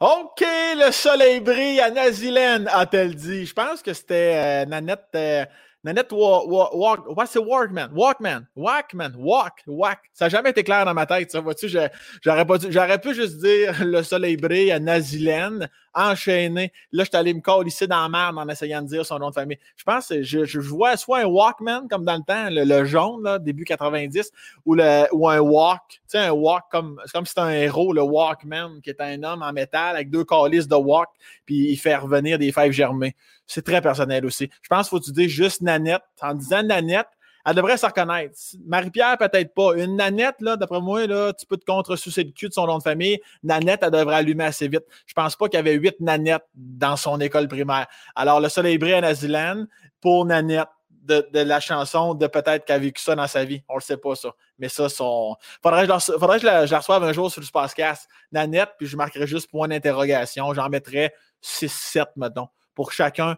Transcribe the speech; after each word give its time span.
OK, 0.00 0.42
le 0.76 0.90
soleil 0.92 1.40
brille 1.40 1.78
à 1.78 1.90
Nazilène, 1.90 2.66
a-t-elle 2.72 3.14
dit. 3.14 3.44
Je 3.44 3.52
pense 3.52 3.82
que 3.82 3.92
c'était 3.92 4.64
euh, 4.64 4.64
Nanette. 4.64 5.04
Euh, 5.14 5.44
Nanette 5.84 6.12
Walk, 6.12 6.98
c'est 7.26 7.38
Walkman, 7.38 7.90
Walkman, 7.94 8.46
Walkman, 8.56 9.12
Walk, 9.16 9.62
Walk. 9.66 9.98
Ça 10.12 10.26
n'a 10.26 10.28
jamais 10.30 10.50
été 10.50 10.62
clair 10.62 10.84
dans 10.86 10.92
ma 10.94 11.04
tête, 11.06 11.30
ça. 11.30 11.40
Vois-tu, 11.40 11.68
j'aurais 11.68 12.98
pu 12.98 13.14
juste 13.14 13.38
dire 13.38 13.74
le 13.84 14.02
soleil 14.02 14.36
brille 14.36 14.72
à 14.72 14.78
Nazilène, 14.78 15.68
enchaîné. 15.94 16.72
Là, 16.92 17.04
je 17.04 17.08
suis 17.08 17.16
allé 17.16 17.34
me 17.34 17.40
coller 17.40 17.70
dans 17.88 18.02
la 18.02 18.08
merde 18.08 18.38
en 18.38 18.48
essayant 18.48 18.82
de 18.82 18.88
dire 18.88 19.04
son 19.04 19.18
nom 19.18 19.30
de 19.30 19.34
famille. 19.34 19.58
Je 19.76 19.84
pense 19.84 20.08
que 20.08 20.22
je, 20.22 20.44
je 20.44 20.60
vois 20.60 20.96
soit 20.96 21.20
un 21.20 21.26
Walkman, 21.26 21.88
comme 21.88 22.04
dans 22.04 22.16
le 22.16 22.22
temps, 22.22 22.48
le, 22.50 22.84
jaune, 22.84 23.22
là, 23.22 23.38
début 23.38 23.64
90, 23.64 24.30
ou, 24.64 24.74
le, 24.74 25.06
ou 25.12 25.28
un 25.28 25.40
Walk. 25.40 25.82
Tu 25.88 26.00
sais, 26.08 26.18
un 26.18 26.32
Walk 26.32 26.64
comme, 26.70 27.00
c'est 27.04 27.12
comme 27.12 27.26
si 27.26 27.30
c'était 27.30 27.40
un 27.40 27.50
héros, 27.50 27.92
le 27.92 28.02
Walkman, 28.02 28.80
qui 28.82 28.90
est 28.90 29.00
un 29.00 29.22
homme 29.22 29.42
en 29.42 29.52
métal 29.52 29.96
avec 29.96 30.10
deux 30.10 30.24
calices 30.24 30.68
de 30.68 30.76
Walk, 30.76 31.08
puis 31.44 31.70
il 31.70 31.76
fait 31.76 31.96
revenir 31.96 32.38
des 32.38 32.52
fèves 32.52 32.72
germées. 32.72 33.16
C'est 33.46 33.64
très 33.64 33.80
personnel 33.80 34.24
aussi. 34.24 34.48
Je 34.62 34.68
pense 34.68 34.88
qu'il 34.88 34.98
faut 34.98 35.04
tu 35.04 35.12
dire 35.12 35.28
juste 35.28 35.60
Nanette. 35.60 36.02
En 36.22 36.34
disant 36.34 36.62
Nanette, 36.62 37.08
elle 37.46 37.54
devrait 37.54 37.76
se 37.76 37.86
reconnaître. 37.86 38.34
Marie-Pierre, 38.66 39.16
peut-être 39.18 39.54
pas. 39.54 39.72
Une 39.76 39.96
Nanette, 39.96 40.36
là, 40.40 40.56
d'après 40.56 40.80
moi, 40.80 41.06
là, 41.06 41.32
tu 41.32 41.46
peux 41.46 41.56
te 41.56 41.64
contre 41.64 41.94
le 41.94 42.30
cul 42.32 42.48
de 42.48 42.52
son 42.52 42.66
nom 42.66 42.78
de 42.78 42.82
famille. 42.82 43.18
Nanette, 43.42 43.80
elle 43.82 43.90
devrait 43.90 44.16
allumer 44.16 44.44
assez 44.44 44.68
vite. 44.68 44.84
Je 45.06 45.14
pense 45.14 45.36
pas 45.36 45.48
qu'il 45.48 45.56
y 45.56 45.60
avait 45.60 45.74
huit 45.74 45.98
Nanettes 46.00 46.46
dans 46.54 46.96
son 46.96 47.20
école 47.20 47.48
primaire. 47.48 47.86
Alors, 48.14 48.40
le 48.40 48.48
soleil 48.48 48.78
brille 48.78 48.94
à 48.94 49.00
Naziland 49.00 49.64
pour 50.00 50.24
Nanette. 50.24 50.68
De, 51.02 51.24
la 51.32 51.58
chanson, 51.58 52.14
de 52.14 52.28
peut-être 52.28 52.64
qu'elle 52.64 52.76
a 52.76 52.78
vécu 52.78 53.02
ça 53.02 53.16
dans 53.16 53.26
sa 53.26 53.44
vie. 53.44 53.64
On 53.68 53.74
le 53.74 53.80
sait 53.80 53.96
pas, 53.96 54.14
ça. 54.14 54.32
Mais 54.60 54.68
ça, 54.68 54.88
son. 54.88 55.34
Faudrait 55.60 55.84
que 55.84 55.92
je, 55.92 56.12
faudrait 56.12 56.36
que 56.38 56.42
je, 56.42 56.70
la, 56.70 56.78
reçoive 56.78 57.02
un 57.02 57.12
jour 57.12 57.32
sur 57.32 57.40
le 57.40 57.46
Spacecast. 57.46 58.08
Nanette, 58.30 58.74
puis 58.78 58.86
je 58.86 58.96
marquerai 58.96 59.26
juste 59.26 59.50
point 59.50 59.66
d'interrogation. 59.66 60.54
J'en 60.54 60.68
mettrais 60.68 61.12
6-7, 61.42 62.04
mettons 62.14 62.46
pour 62.80 62.92
chacun 62.92 63.36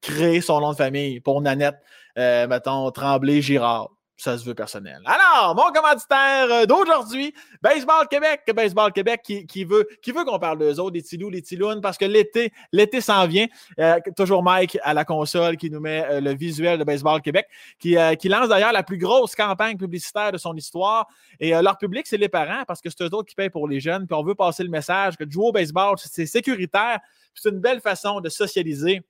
créer 0.00 0.40
son 0.40 0.60
nom 0.60 0.72
de 0.72 0.76
famille. 0.76 1.20
Pour 1.20 1.40
Nanette, 1.40 1.76
euh, 2.18 2.46
mettons, 2.46 2.90
Tremblay-Girard 2.90 3.90
ça 4.16 4.36
se 4.36 4.44
veut 4.44 4.54
personnel. 4.54 5.00
Alors, 5.06 5.54
mon 5.54 5.72
commanditaire 5.72 6.46
euh, 6.50 6.66
d'aujourd'hui, 6.66 7.32
Baseball 7.62 8.06
Québec, 8.06 8.42
Baseball 8.54 8.92
Québec 8.92 9.22
qui, 9.22 9.64
veut, 9.64 9.88
qui 10.02 10.12
veut 10.12 10.24
qu'on 10.24 10.38
parle 10.38 10.58
d'eux 10.58 10.78
autres, 10.78 10.90
des 10.90 11.00
Tilous, 11.00 11.30
les 11.30 11.40
Tilounes, 11.40 11.80
parce 11.80 11.96
que 11.96 12.04
l'été, 12.04 12.52
l'été 12.70 13.00
s'en 13.00 13.26
vient. 13.26 13.46
Euh, 13.78 13.98
toujours 14.14 14.42
Mike 14.42 14.78
à 14.82 14.92
la 14.92 15.06
console 15.06 15.56
qui 15.56 15.70
nous 15.70 15.80
met 15.80 16.20
le 16.20 16.34
visuel 16.34 16.78
de 16.78 16.84
Baseball 16.84 17.22
Québec, 17.22 17.46
qui, 17.78 17.96
qui 18.18 18.28
lance 18.28 18.50
d'ailleurs 18.50 18.72
la 18.72 18.82
plus 18.82 18.98
grosse 18.98 19.34
campagne 19.34 19.78
publicitaire 19.78 20.32
de 20.32 20.38
son 20.38 20.54
histoire. 20.54 21.08
Et 21.38 21.52
leur 21.52 21.78
public, 21.78 22.06
c'est 22.06 22.18
les 22.18 22.28
parents, 22.28 22.64
parce 22.66 22.82
que 22.82 22.90
c'est 22.90 23.02
eux 23.02 23.14
autres 23.14 23.30
qui 23.30 23.34
payent 23.34 23.48
pour 23.48 23.68
les 23.68 23.80
jeunes. 23.80 24.06
Puis 24.06 24.14
on 24.14 24.22
veut 24.22 24.34
passer 24.34 24.62
le 24.64 24.70
message 24.70 25.16
que 25.16 25.24
jouer 25.26 25.46
au 25.46 25.52
baseball, 25.52 25.96
c'est 25.96 26.26
sécuritaire. 26.26 26.98
C'est 27.34 27.48
une 27.48 27.60
belle 27.60 27.80
façon 27.80 28.20
de 28.20 28.28
socialiser 28.28 29.02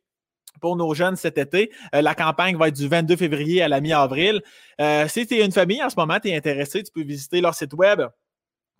pour 0.60 0.76
nos 0.76 0.94
jeunes 0.94 1.16
cet 1.16 1.38
été. 1.38 1.70
Euh, 1.94 2.02
la 2.02 2.14
campagne 2.14 2.56
va 2.56 2.68
être 2.68 2.76
du 2.76 2.88
22 2.88 3.16
février 3.16 3.62
à 3.62 3.68
la 3.68 3.80
mi-avril. 3.80 4.42
Euh, 4.80 5.06
si 5.08 5.26
tu 5.26 5.34
es 5.34 5.44
une 5.44 5.52
famille 5.52 5.82
en 5.82 5.90
ce 5.90 5.96
moment, 5.96 6.18
tu 6.20 6.28
es 6.28 6.36
intéressé, 6.36 6.82
tu 6.82 6.92
peux 6.92 7.02
visiter 7.02 7.40
leur 7.40 7.54
site 7.54 7.74
web 7.74 8.02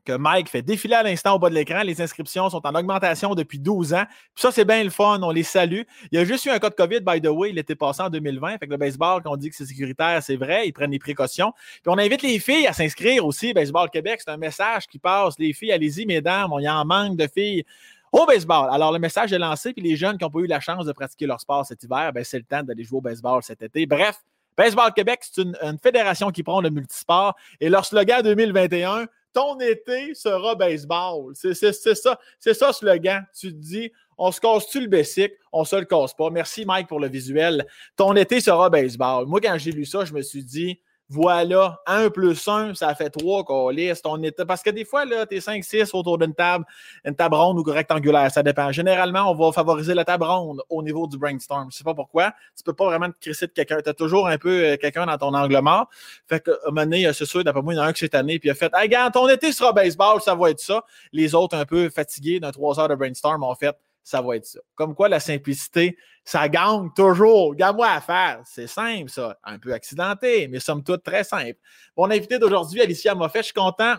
que 0.04 0.12
Mike 0.12 0.48
fait 0.48 0.62
défiler 0.62 0.94
à 0.94 1.02
l'instant 1.02 1.34
au 1.34 1.38
bas 1.38 1.50
de 1.50 1.54
l'écran. 1.54 1.82
Les 1.82 2.00
inscriptions 2.00 2.48
sont 2.50 2.66
en 2.66 2.74
augmentation 2.74 3.34
depuis 3.34 3.58
12 3.58 3.94
ans. 3.94 4.04
Puis 4.34 4.42
ça, 4.42 4.50
c'est 4.50 4.64
bien 4.64 4.82
le 4.82 4.90
fun. 4.90 5.20
On 5.22 5.30
les 5.30 5.42
salue. 5.42 5.82
Il 6.10 6.18
y 6.18 6.22
a 6.22 6.24
juste 6.24 6.44
eu 6.46 6.50
un 6.50 6.58
cas 6.58 6.70
de 6.70 6.74
COVID, 6.74 7.00
by 7.00 7.20
the 7.20 7.28
way. 7.28 7.50
Il 7.50 7.58
était 7.58 7.74
passé 7.74 8.02
en 8.02 8.10
2020. 8.10 8.58
Fait 8.58 8.66
que 8.66 8.70
le 8.70 8.76
baseball, 8.76 9.22
quand 9.22 9.32
on 9.32 9.36
dit 9.36 9.50
que 9.50 9.56
c'est 9.56 9.66
sécuritaire, 9.66 10.22
c'est 10.22 10.36
vrai. 10.36 10.66
Ils 10.66 10.72
prennent 10.72 10.90
les 10.90 10.98
précautions. 10.98 11.52
Puis 11.82 11.88
on 11.88 11.98
invite 11.98 12.22
les 12.22 12.38
filles 12.38 12.66
à 12.66 12.72
s'inscrire 12.72 13.24
aussi. 13.24 13.52
Baseball 13.52 13.90
Québec, 13.90 14.20
c'est 14.24 14.30
un 14.30 14.36
message 14.36 14.86
qui 14.86 14.98
passe. 14.98 15.38
Les 15.38 15.52
filles, 15.52 15.72
allez-y, 15.72 16.06
mesdames. 16.06 16.52
On 16.52 16.58
y 16.58 16.68
en 16.68 16.84
manque 16.84 17.16
de 17.16 17.26
filles 17.26 17.64
au 18.12 18.26
baseball. 18.26 18.68
Alors, 18.72 18.92
le 18.92 18.98
message 18.98 19.32
est 19.32 19.38
lancé, 19.38 19.72
puis 19.72 19.82
les 19.82 19.96
jeunes 19.96 20.18
qui 20.18 20.24
n'ont 20.24 20.30
pas 20.30 20.40
eu 20.40 20.46
la 20.46 20.60
chance 20.60 20.84
de 20.84 20.92
pratiquer 20.92 21.26
leur 21.26 21.40
sport 21.40 21.64
cet 21.64 21.82
hiver, 21.82 22.12
ben, 22.12 22.24
c'est 22.24 22.38
le 22.38 22.44
temps 22.44 22.62
d'aller 22.62 22.84
jouer 22.84 22.98
au 22.98 23.02
baseball 23.02 23.42
cet 23.42 23.62
été. 23.62 23.86
Bref, 23.86 24.20
Baseball 24.56 24.92
Québec, 24.92 25.20
c'est 25.22 25.42
une, 25.42 25.78
fédération 25.82 26.30
qui 26.30 26.42
prend 26.42 26.60
le 26.60 26.68
multisport 26.68 27.34
et 27.60 27.70
leur 27.70 27.86
slogan 27.86 28.22
2021, 28.22 29.06
ton 29.32 29.58
été 29.58 30.14
sera 30.14 30.54
baseball. 30.54 31.32
C'est 31.34 31.54
ça, 31.54 32.18
c'est 32.38 32.54
ça 32.54 32.72
slogan. 32.72 33.24
Tu 33.38 33.52
te 33.52 33.56
dis, 33.56 33.90
on 34.18 34.30
se 34.30 34.38
casse-tu 34.38 34.82
le 34.82 34.88
basic, 34.88 35.32
on 35.50 35.64
se 35.64 35.76
le 35.76 35.86
casse 35.86 36.12
pas. 36.12 36.28
Merci 36.28 36.66
Mike 36.66 36.88
pour 36.88 37.00
le 37.00 37.08
visuel. 37.08 37.66
Ton 37.96 38.14
été 38.16 38.40
sera 38.40 38.68
baseball. 38.68 39.24
Moi, 39.26 39.40
quand 39.40 39.56
j'ai 39.56 39.72
lu 39.72 39.86
ça, 39.86 40.04
je 40.04 40.12
me 40.12 40.20
suis 40.20 40.44
dit, 40.44 40.78
voilà, 41.12 41.80
1 41.86 42.10
plus 42.10 42.46
1, 42.46 42.74
ça 42.74 42.94
fait 42.94 43.10
3 43.10 43.42
qu'on 43.42 43.68
liste. 43.70 44.06
On 44.06 44.22
était... 44.22 44.44
Parce 44.44 44.62
que 44.62 44.70
des 44.70 44.84
fois, 44.84 45.04
là, 45.04 45.26
tu 45.26 45.34
es 45.34 45.38
5-6 45.40 45.90
autour 45.92 46.18
d'une 46.18 46.34
table, 46.34 46.64
une 47.04 47.16
table 47.16 47.34
ronde 47.34 47.58
ou 47.58 47.64
rectangulaire, 47.64 48.30
ça 48.30 48.44
dépend. 48.44 48.70
Généralement, 48.70 49.28
on 49.28 49.34
va 49.34 49.50
favoriser 49.50 49.92
la 49.92 50.04
table 50.04 50.22
ronde 50.22 50.62
au 50.68 50.84
niveau 50.84 51.08
du 51.08 51.18
brainstorm. 51.18 51.68
Je 51.72 51.78
sais 51.78 51.84
pas 51.84 51.94
pourquoi. 51.94 52.32
Tu 52.56 52.62
peux 52.62 52.74
pas 52.74 52.84
vraiment 52.84 53.08
te 53.08 53.18
crisser 53.20 53.48
de 53.48 53.52
quelqu'un. 53.52 53.80
Tu 53.82 53.90
as 53.90 53.94
toujours 53.94 54.28
un 54.28 54.38
peu 54.38 54.64
euh, 54.64 54.76
quelqu'un 54.76 55.04
dans 55.04 55.18
ton 55.18 55.34
angle 55.34 55.58
mort. 55.60 55.88
Fait 56.28 56.38
que, 56.38 56.52
à 56.52 56.68
un 56.68 56.70
moment 56.70 56.82
donné, 56.82 57.12
c'est 57.12 57.26
sûr, 57.26 57.42
d'après 57.42 57.62
moi, 57.62 57.74
il 57.74 57.78
y 57.78 57.80
en 57.80 57.82
a 57.82 57.86
un 57.86 57.92
qui 57.92 57.98
cette 57.98 58.14
année, 58.14 58.38
puis 58.38 58.48
il 58.48 58.52
a 58.52 58.54
fait 58.54 58.70
Hey, 58.72 58.88
gars, 58.88 59.10
ton 59.10 59.28
été 59.28 59.50
sera 59.50 59.72
baseball, 59.72 60.20
ça 60.20 60.36
va 60.36 60.50
être 60.50 60.60
ça. 60.60 60.84
Les 61.12 61.34
autres, 61.34 61.56
un 61.56 61.64
peu 61.64 61.90
fatigués 61.90 62.38
d'un 62.38 62.52
3 62.52 62.78
heures 62.78 62.88
de 62.88 62.94
brainstorm, 62.94 63.42
ont 63.42 63.54
fait 63.56 63.76
ça 64.10 64.20
va 64.20 64.36
être 64.36 64.44
ça. 64.44 64.58
Comme 64.74 64.94
quoi, 64.94 65.08
la 65.08 65.20
simplicité, 65.20 65.96
ça 66.24 66.48
gagne 66.48 66.90
toujours. 66.96 67.54
Gagne-moi 67.54 67.88
à 67.88 68.00
faire. 68.00 68.40
C'est 68.44 68.66
simple, 68.66 69.08
ça. 69.08 69.38
Un 69.44 69.58
peu 69.58 69.72
accidenté, 69.72 70.48
mais 70.48 70.58
somme 70.58 70.82
toute 70.82 71.04
très 71.04 71.22
simple. 71.22 71.58
Mon 71.96 72.10
invité 72.10 72.38
d'aujourd'hui, 72.38 72.82
Alicia 72.82 73.14
Moffet, 73.14 73.38
je 73.38 73.44
suis 73.44 73.54
content. 73.54 73.94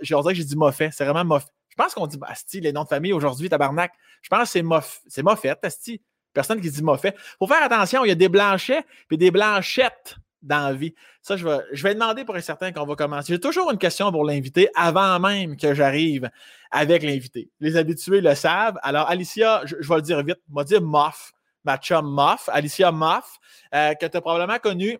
J'ai 0.00 0.16
que 0.16 0.34
j'ai 0.34 0.44
dit 0.44 0.56
Moffet. 0.56 0.90
C'est 0.92 1.04
vraiment 1.04 1.24
Moffet. 1.24 1.52
Je 1.68 1.76
pense 1.76 1.94
qu'on 1.94 2.08
dit 2.08 2.18
Asti, 2.22 2.60
les 2.60 2.72
noms 2.72 2.82
de 2.82 2.88
famille 2.88 3.12
aujourd'hui, 3.12 3.48
tabarnak. 3.48 3.92
Je 4.20 4.28
pense 4.28 4.42
que 4.42 4.48
c'est 4.48 4.62
Moff, 4.62 5.00
c'est 5.06 5.22
Moffet, 5.22 5.54
Asti. 5.62 6.02
Personne 6.34 6.60
qui 6.60 6.70
dit 6.70 6.82
Moffet. 6.82 7.14
Il 7.16 7.36
faut 7.38 7.46
faire 7.46 7.62
attention, 7.62 8.04
il 8.04 8.08
y 8.08 8.12
a 8.12 8.16
des 8.16 8.28
blanchets 8.28 8.84
et 9.10 9.16
des 9.16 9.30
blanchettes 9.30 10.16
dans. 10.42 10.78
Ça, 11.22 11.36
je 11.36 11.46
vais, 11.46 11.94
demander 11.94 12.24
pour 12.24 12.36
un 12.36 12.40
certain 12.40 12.72
qu'on 12.72 12.84
va 12.84 12.94
commencer. 12.94 13.32
J'ai 13.32 13.40
toujours 13.40 13.70
une 13.70 13.78
question 13.78 14.10
pour 14.10 14.24
l'invité 14.24 14.68
avant 14.74 15.18
même 15.20 15.56
que 15.56 15.74
j'arrive 15.74 16.30
avec 16.70 17.02
l'invité. 17.02 17.50
Les 17.60 17.76
habitués 17.76 18.20
le 18.20 18.34
savent. 18.34 18.78
Alors, 18.82 19.08
Alicia, 19.08 19.62
je, 19.64 19.76
vais 19.76 19.96
le 19.96 20.02
dire 20.02 20.22
vite, 20.22 20.40
m'a 20.48 20.64
dit 20.64 20.80
Moff, 20.80 21.32
ma 21.64 21.76
chum 21.76 22.06
Moff, 22.06 22.48
Alicia 22.52 22.90
Moff, 22.90 23.38
euh, 23.74 23.94
que 23.94 24.06
tu 24.06 24.16
as 24.16 24.20
probablement 24.20 24.58
connue 24.58 24.98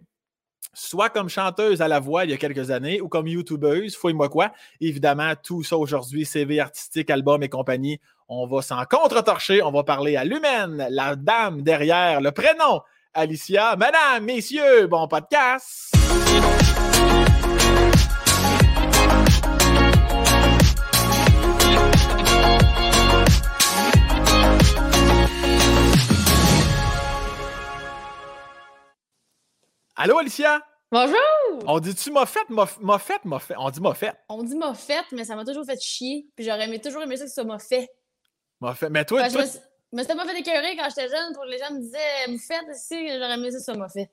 soit 0.74 1.10
comme 1.10 1.28
chanteuse 1.28 1.82
à 1.82 1.88
la 1.88 2.00
voix 2.00 2.24
il 2.24 2.30
y 2.30 2.34
a 2.34 2.36
quelques 2.36 2.70
années 2.70 3.00
ou 3.00 3.08
comme 3.08 3.26
youtubeuse, 3.26 3.96
fouille-moi 3.96 4.28
quoi. 4.28 4.52
Évidemment, 4.80 5.34
tout 5.42 5.62
ça 5.62 5.76
aujourd'hui, 5.76 6.24
CV 6.24 6.60
artistique, 6.60 7.10
album 7.10 7.42
et 7.42 7.48
compagnie, 7.48 8.00
on 8.28 8.46
va 8.46 8.62
s'en 8.62 8.84
contre-torcher. 8.84 9.62
On 9.62 9.70
va 9.70 9.84
parler 9.84 10.16
à 10.16 10.24
l'humaine, 10.24 10.86
la 10.90 11.16
dame 11.16 11.62
derrière 11.62 12.20
le 12.20 12.32
prénom 12.32 12.80
Alicia. 13.14 13.76
Madame, 13.76 14.24
messieurs, 14.24 14.86
bon 14.86 15.06
podcast. 15.06 15.92
Allô, 29.94 30.18
Alicia? 30.18 30.62
Bonjour! 30.90 31.16
On 31.66 31.80
dit-tu 31.80 32.10
moffette, 32.10 32.48
moffette, 32.48 33.24
moffette? 33.24 33.56
On 33.58 33.70
dit 33.70 33.80
moffette. 33.80 34.16
On 34.30 34.42
dit 34.42 34.56
moffette, 34.56 35.04
mais 35.12 35.24
ça 35.24 35.36
m'a 35.36 35.44
toujours 35.44 35.66
fait 35.66 35.78
chier. 35.80 36.26
Puis 36.34 36.46
j'aurais 36.46 36.64
aimé, 36.64 36.80
toujours 36.80 37.02
aimé 37.02 37.18
ça 37.18 37.24
que 37.24 37.28
ce 37.28 37.34
soit 37.34 37.44
moffet. 37.44 37.88
Moffette. 38.60 38.90
Mais 38.90 39.04
toi, 39.04 39.28
toi... 39.28 39.44
Mais 39.92 40.02
c'était 40.02 40.14
pas 40.14 40.26
fait 40.26 40.38
écœurer 40.38 40.74
quand 40.76 40.88
j'étais 40.88 41.08
jeune 41.08 41.34
pour 41.34 41.44
que 41.44 41.50
les 41.50 41.58
gens 41.58 41.72
me 41.72 41.80
disaient 41.80 41.98
Vous 42.28 42.38
faites 42.38 42.74
ici, 42.74 43.08
j'aurais 43.08 43.34
aimé 43.34 43.50
ça, 43.50 43.60
ça 43.60 43.74
m'a 43.74 43.88
fait. 43.88 44.10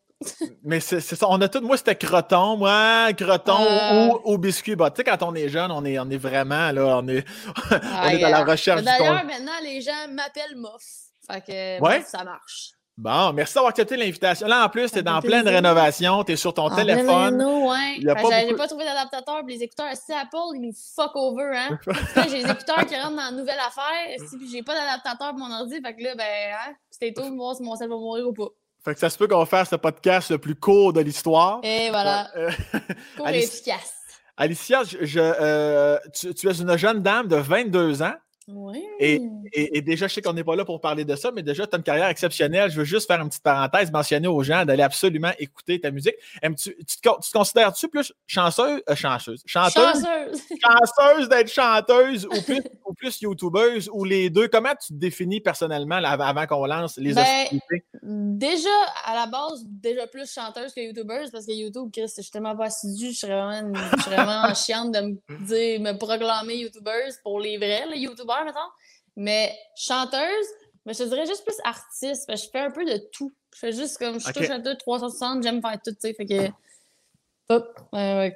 Mais 0.64 0.82
c'est 0.82 1.00
ça, 1.00 1.28
on 1.30 1.40
a 1.40 1.48
tout. 1.48 1.62
Moi, 1.62 1.78
c'était 1.78 1.96
croton, 1.96 2.58
moi, 2.58 3.14
croton 3.14 3.62
euh. 3.62 4.18
ou, 4.26 4.38
biscuit. 4.38 4.76
Bah, 4.76 4.92
tu 4.92 4.98
sais, 4.98 5.04
quand 5.06 5.24
on 5.24 5.34
est 5.34 5.48
jeune, 5.48 5.72
on 5.72 5.86
est, 5.86 5.98
on 5.98 6.10
est 6.10 6.18
vraiment 6.18 6.72
là, 6.72 6.98
on 6.98 7.08
est, 7.08 7.26
on 7.72 8.10
est 8.10 8.24
à 8.24 8.30
la 8.30 8.44
recherche. 8.44 8.82
D'ailleurs, 8.82 9.24
maintenant, 9.24 9.54
les 9.64 9.80
gens 9.80 10.08
m'appellent 10.10 10.58
Moff. 10.58 10.84
Fait 11.32 11.42
que 11.42 11.82
ouais? 11.82 12.02
ça 12.02 12.26
marche. 12.26 12.72
Bon, 13.00 13.32
merci 13.32 13.54
d'avoir 13.54 13.70
accepté 13.70 13.96
l'invitation. 13.96 14.46
Là, 14.46 14.66
en 14.66 14.68
plus, 14.68 14.92
tu 14.92 14.98
es 14.98 15.02
dans 15.02 15.22
pleine 15.22 15.48
rénovation, 15.48 16.22
tu 16.26 16.34
es 16.34 16.36
sur 16.36 16.54
ton 16.54 16.64
en 16.64 16.76
téléphone. 16.76 17.38
Non, 17.38 17.70
ouais. 17.70 17.96
J'ai 17.98 18.08
pas, 18.08 18.58
pas 18.58 18.68
trouvé 18.68 18.84
d'adaptateur, 18.84 19.42
les 19.48 19.64
écouteurs. 19.64 19.94
Si 19.94 20.12
Apple, 20.12 20.56
ils 20.56 20.60
nous 20.60 20.74
fuck 20.74 21.16
over, 21.16 21.50
hein. 21.56 21.80
j'ai 22.30 22.44
les 22.44 22.52
écouteurs 22.52 22.86
qui 22.86 22.96
rentrent 22.96 23.16
dans 23.16 23.24
la 23.24 23.32
nouvelle 23.32 23.60
affaire, 23.66 24.28
si 24.28 24.38
puis 24.38 24.50
j'ai 24.52 24.64
pas 24.64 24.74
d'adaptateur 24.74 25.30
pour 25.30 25.40
mon 25.40 25.50
ordi, 25.62 25.80
fait 25.82 25.96
que 25.96 26.04
là, 26.04 26.16
ben, 26.16 26.26
hein, 26.26 26.74
c'était 26.90 27.14
tout, 27.14 27.34
voir 27.38 27.56
si 27.56 27.64
mon 27.64 27.78
sel 27.78 27.88
va 27.88 27.96
mourir 27.96 28.28
ou 28.28 28.34
pas. 28.34 28.50
Fait 28.84 28.94
que 28.94 29.00
ça 29.00 29.10
se 29.10 29.18
peut 29.18 29.30
qu'on 29.30 29.40
va 29.40 29.46
faire 29.46 29.66
ce 29.66 29.78
podcast 29.78 30.32
le 30.32 30.38
plus 30.38 30.56
court 30.56 30.92
de 30.92 31.00
l'histoire. 31.00 31.62
Et 31.64 31.90
voilà. 31.92 32.28
Euh, 32.36 32.52
court 33.18 33.30
et 33.30 33.44
efficace. 33.44 33.94
Alicia, 34.36 34.84
je, 34.84 35.20
euh, 35.20 35.98
tu, 36.14 36.34
tu, 36.34 36.50
es 36.50 36.54
une 36.54 36.78
jeune 36.78 37.02
dame 37.02 37.30
de 37.30 37.38
22 37.38 38.04
ans. 38.04 38.16
Oui. 38.52 38.84
Et, 39.00 39.22
et, 39.54 39.82
déjà, 39.82 40.08
je 40.08 40.14
sais 40.14 40.22
qu'on 40.22 40.34
n'est 40.34 40.44
pas 40.44 40.56
là 40.56 40.66
pour 40.66 40.82
parler 40.82 41.06
de 41.06 41.16
ça, 41.16 41.32
mais 41.32 41.44
déjà, 41.44 41.68
tu 41.68 41.76
as 41.76 41.78
une 41.78 41.84
carrière 41.84 42.08
exceptionnelle. 42.08 42.72
Je 42.72 42.78
veux 42.78 42.84
juste 42.84 43.08
faire 43.08 43.22
une 43.22 43.30
petite 43.30 43.44
parenthèse, 43.44 43.92
mentionner 43.92 44.28
aux 44.28 44.42
gens 44.44 44.66
d'aller 44.66 44.84
absolument 44.84 45.32
écouter 45.38 45.80
ta 45.80 45.92
musique. 45.92 46.16
tu, 46.42 46.76
tu, 46.76 47.02
te, 47.02 47.32
considères-tu 47.32 47.88
plus 47.88 48.12
chanceuse, 48.26 48.82
euh, 48.90 48.96
chanceuse, 48.96 49.44
chanteuse, 49.46 50.04
chanceuse 50.64 51.30
d'être 51.30 51.52
chanteuse 51.52 52.26
ou 52.26 52.42
plus, 52.42 52.62
ou 52.86 52.94
plus 52.94 53.22
youtubeuse 53.22 53.90
ou 53.94 54.04
les 54.04 54.30
deux? 54.30 54.48
Comment 54.48 54.74
tu 54.76 54.94
te 54.94 55.00
définis 55.00 55.42
personnellement 55.42 55.96
avant 56.04 56.48
qu'on 56.48 56.66
lance 56.66 56.98
les 56.98 57.14
ben, 57.14 57.46
Déjà, 58.02 58.70
à 59.06 59.14
la 59.16 59.28
base, 59.28 59.64
déjà 59.66 60.08
plus 60.08 60.32
chanteuse 60.32 60.74
que 60.74 60.82
youtubeuse 60.82 61.30
parce 61.32 61.46
que 61.46 61.52
YouTube, 61.52 61.90
Chris, 61.94 62.12
je 62.16 62.22
suis 62.22 62.32
tellement 62.32 62.56
pas 62.56 62.66
assidue, 62.66 63.12
je 63.12 63.18
suis 63.18 63.28
vraiment, 63.28 63.74
vraiment 64.06 64.54
chiante 64.54 64.92
de 64.92 65.00
me 65.02 65.46
dire, 65.46 65.82
me 65.82 65.98
proclamer 65.98 66.56
youtubeuse 66.56 67.18
pour 67.24 67.40
les 67.40 67.58
vrais, 67.58 67.86
les 67.92 68.00
youtubeurs 68.00 68.39
mais 69.16 69.56
chanteuse, 69.76 70.48
mais 70.86 70.94
je 70.94 71.00
te 71.00 71.10
dirais 71.10 71.26
juste 71.26 71.44
plus 71.44 71.58
artiste. 71.64 72.26
je 72.30 72.50
fais 72.52 72.60
un 72.60 72.72
peu 72.72 72.86
de 72.86 72.98
tout. 73.12 73.32
Je 73.54 73.60
fais 73.60 73.72
juste 73.72 73.98
comme 73.98 74.20
je 74.20 74.32
touche 74.32 74.50
à 74.50 74.60
tout, 74.60 74.76
360, 74.76 75.44
j'aime 75.44 75.62
faire 75.62 75.78
tout, 75.84 75.92
tu 75.92 75.98
sais. 76.00 76.14
Fait 76.14 76.26
que. 76.26 76.48
Tout, 77.50 77.64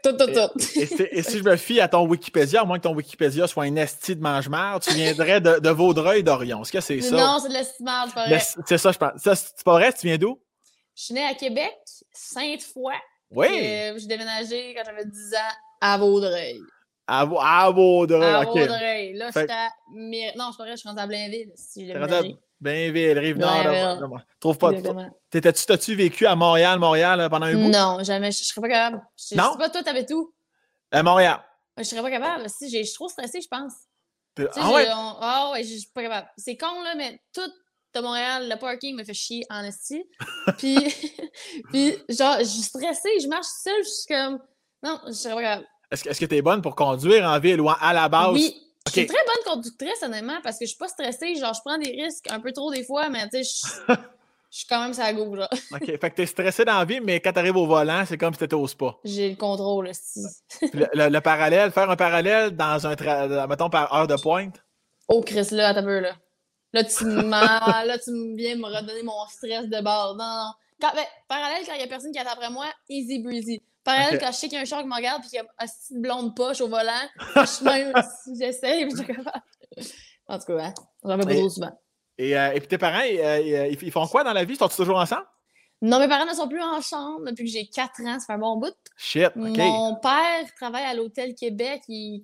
tout, 0.03 0.17
tout, 0.17 0.33
tout. 0.33 0.79
Et, 1.11 1.21
si 1.21 1.37
je 1.37 1.43
me 1.43 1.55
fie 1.55 1.79
à 1.79 1.87
ton 1.87 2.07
Wikipédia, 2.07 2.61
à 2.61 2.65
moins 2.65 2.79
que 2.79 2.83
ton 2.83 2.95
Wikipédia 2.95 3.45
soit 3.45 3.65
un 3.65 3.75
esti 3.75 4.15
de 4.15 4.21
mange 4.21 4.49
tu 4.81 4.93
viendrais 4.95 5.39
de, 5.39 5.59
de 5.59 5.69
Vaudreuil 5.69 6.23
d'Orion. 6.23 6.63
Est-ce 6.63 6.71
que 6.71 6.81
c'est 6.81 6.99
ça? 6.99 7.15
Non, 7.15 7.37
c'est 7.39 7.49
de 7.49 7.53
l'esti 7.53 7.83
de 7.83 7.87
c'est 7.87 8.13
pas 8.15 8.25
vrai. 8.25 8.41
C'est 8.65 8.77
ça, 8.79 8.91
je 8.91 8.97
pense. 8.97 9.11
C'est 9.21 9.63
pas 9.63 9.73
vrai? 9.73 9.93
Tu 9.93 10.07
viens 10.07 10.17
d'où? 10.17 10.39
Je 10.95 11.03
suis 11.03 11.13
née 11.13 11.25
à 11.25 11.35
Québec, 11.35 11.77
Sainte-Foy. 12.11 12.93
Oui. 13.29 13.47
J'ai 13.51 14.07
déménagé 14.07 14.73
quand 14.75 14.83
j'avais 14.85 15.05
10 15.05 15.33
ans 15.35 15.53
à 15.81 15.97
Vaudreuil. 15.97 16.59
À, 17.05 17.21
à 17.21 17.69
Vaudreuil. 17.69 18.33
À 18.33 18.43
Vaudreuil. 18.45 19.13
Là, 19.13 19.29
j'étais 19.35 19.51
à. 19.51 19.69
Non, 19.91 20.51
c'est 20.51 20.57
pas 20.57 20.63
vrai, 20.63 20.71
je 20.71 20.77
suis 20.77 20.89
rentrée 20.89 21.03
à 21.03 21.07
Blainville. 21.07 21.51
Si 21.55 21.91
Blainville, 22.61 23.19
Rive-Nord. 23.19 24.21
Trouve 24.39 24.57
pas. 24.57 24.71
T'as-tu 25.29 25.95
vécu 25.95 26.25
à 26.25 26.35
Montréal, 26.35 26.79
Montréal 26.79 27.27
pendant 27.29 27.45
un 27.45 27.53
bout? 27.53 27.69
Non, 27.69 28.03
jamais. 28.03 28.31
Je, 28.31 28.43
serais 28.43 28.61
pas 28.61 28.69
capable. 28.69 29.03
Je, 29.17 29.35
non? 29.35 29.51
sais 29.51 29.57
pas, 29.57 29.69
toi, 29.69 29.83
t'avais 29.83 30.05
tout? 30.05 30.33
À 30.91 31.03
Montréal. 31.03 31.43
Je 31.77 31.83
serais 31.83 32.01
pas 32.01 32.11
capable. 32.11 32.49
Si, 32.49 32.69
je 32.69 32.83
suis 32.83 32.93
trop 32.93 33.09
stressée, 33.09 33.41
je 33.41 33.47
pense. 33.47 33.73
Ah 34.55 34.71
ouais? 34.71 34.87
Ah 34.89 35.51
ouais, 35.51 35.63
je 35.63 35.75
suis 35.77 35.89
pas 35.93 36.03
capable. 36.03 36.27
C'est 36.37 36.57
con, 36.57 36.81
là, 36.83 36.95
mais 36.95 37.19
tout 37.33 37.41
de 37.95 38.01
Montréal, 38.01 38.49
le 38.49 38.55
parking 38.57 38.95
me 38.95 39.03
fait 39.03 39.13
chier 39.13 39.43
en 39.49 39.63
esti. 39.63 40.03
puis, 40.57 40.77
puis, 41.71 41.95
genre, 42.09 42.37
je 42.39 42.45
suis 42.45 42.61
stressée, 42.61 43.19
je 43.21 43.27
marche 43.27 43.47
seule, 43.61 43.83
je 43.83 43.89
suis 43.89 44.07
comme. 44.07 44.39
Non, 44.81 44.99
je 45.07 45.11
serais 45.11 45.35
pas 45.35 45.41
capable. 45.41 45.67
Est-ce 45.93 46.19
que 46.19 46.25
tu 46.25 46.35
es 46.35 46.41
bonne 46.41 46.61
pour 46.61 46.75
conduire 46.75 47.23
en 47.25 47.39
ville 47.39 47.61
ou 47.61 47.69
à 47.69 47.93
la 47.93 48.09
base? 48.09 48.33
Oui. 48.33 48.59
Je 48.87 48.91
suis 48.91 49.05
très 49.05 49.23
bonne 49.25 49.53
conductrice, 49.53 50.01
honnêtement, 50.03 50.39
parce 50.43 50.57
que 50.57 50.65
je 50.65 50.69
suis 50.69 50.77
pas 50.77 50.87
stressée. 50.87 51.35
Genre, 51.35 51.53
je 51.53 51.61
prends 51.63 51.77
des 51.77 51.91
risques 51.91 52.29
un 52.29 52.39
peu 52.39 52.51
trop 52.51 52.71
des 52.71 52.83
fois, 52.83 53.09
mais 53.09 53.29
tu 53.29 53.43
sais, 53.43 53.43
je, 53.43 53.95
suis 54.49 54.65
quand 54.69 54.81
même 54.81 54.93
ça 54.93 55.13
gauche. 55.13 55.39
OK. 55.71 55.85
Fait 55.85 56.09
que 56.09 56.15
t'es 56.15 56.25
stressée 56.25 56.65
dans 56.65 56.79
la 56.79 56.85
vie, 56.85 56.99
mais 56.99 57.19
quand 57.19 57.31
t'arrives 57.31 57.55
au 57.55 57.67
volant, 57.67 58.03
c'est 58.07 58.17
comme 58.17 58.33
si 58.33 58.39
t'étais 58.39 58.55
au 58.55 58.67
spa. 58.67 58.95
J'ai 59.03 59.29
le 59.29 59.35
contrôle, 59.35 59.87
aussi. 59.87 60.19
le, 60.73 61.19
parallèle, 61.19 61.71
faire 61.71 61.89
un 61.89 61.95
parallèle 61.95 62.51
dans 62.51 62.87
un, 62.87 63.47
mettons, 63.47 63.69
par 63.69 63.93
heure 63.93 64.07
de 64.07 64.15
pointe? 64.15 64.61
Oh, 65.07 65.21
Chris, 65.21 65.47
là, 65.51 65.69
à 65.69 65.73
ta 65.73 65.83
peu, 65.83 65.99
là. 65.99 66.15
Là, 66.73 66.83
tu 66.83 67.05
là, 67.05 67.97
tu 68.03 68.35
viens 68.35 68.55
me 68.55 68.65
redonner 68.65 69.03
mon 69.03 69.25
stress 69.29 69.67
de 69.67 69.81
bord. 69.81 70.15
Non, 70.17 70.25
non. 70.25 70.51
Quand, 70.81 70.93
ben, 70.95 71.05
parallèle, 71.27 71.63
quand 71.65 71.75
il 71.75 71.81
y 71.81 71.83
a 71.83 71.87
personne 71.87 72.11
qui 72.11 72.17
est 72.17 72.27
après 72.27 72.49
moi, 72.49 72.65
easy 72.89 73.19
breezy. 73.19 73.61
Pareil, 73.83 74.17
quand 74.19 74.31
je 74.31 74.37
sais 74.37 74.47
qu'il 74.47 74.55
y 74.55 74.59
a 74.59 74.61
un 74.61 74.65
chat 74.65 74.81
qui 74.81 74.87
me 74.87 74.95
regarde 74.95 75.23
et 75.25 75.27
qu'il 75.27 75.35
y 75.35 75.39
a 75.39 75.41
une 75.41 75.67
petite 75.67 76.01
blonde 76.01 76.35
poche 76.35 76.61
au 76.61 76.67
volant, 76.67 76.91
je 77.35 77.63
même 77.63 77.93
j'essaie, 78.37 78.89
je 78.89 78.95
suis 78.95 79.05
En 80.27 80.39
tout 80.39 80.45
cas, 80.45 80.65
hein, 80.65 80.73
j'en 81.03 81.17
pas 81.17 81.25
trop 81.25 81.49
souvent. 81.49 81.71
Et, 82.17 82.37
euh, 82.37 82.53
et, 82.53 82.59
puis 82.59 82.67
tes 82.67 82.77
parents, 82.77 83.01
euh, 83.03 83.67
ils 83.69 83.91
font 83.91 84.07
quoi 84.07 84.23
dans 84.23 84.33
la 84.33 84.45
vie? 84.45 84.55
Sont-ils 84.55 84.77
toujours 84.77 84.97
ensemble? 84.97 85.25
Non, 85.81 85.99
mes 85.99 86.07
parents 86.07 86.25
ne 86.25 86.33
sont 86.33 86.47
plus 86.47 86.61
ensemble 86.61 87.31
depuis 87.31 87.43
que 87.43 87.51
j'ai 87.51 87.65
4 87.65 88.01
ans, 88.03 88.17
ça 88.17 88.25
fait 88.25 88.33
un 88.33 88.37
bon 88.37 88.55
bout. 88.55 88.73
Shit, 88.95 89.31
OK. 89.35 89.57
Mon 89.57 89.95
père 89.95 90.45
travaille 90.55 90.85
à 90.85 90.93
l'Hôtel 90.93 91.35
Québec. 91.35 91.81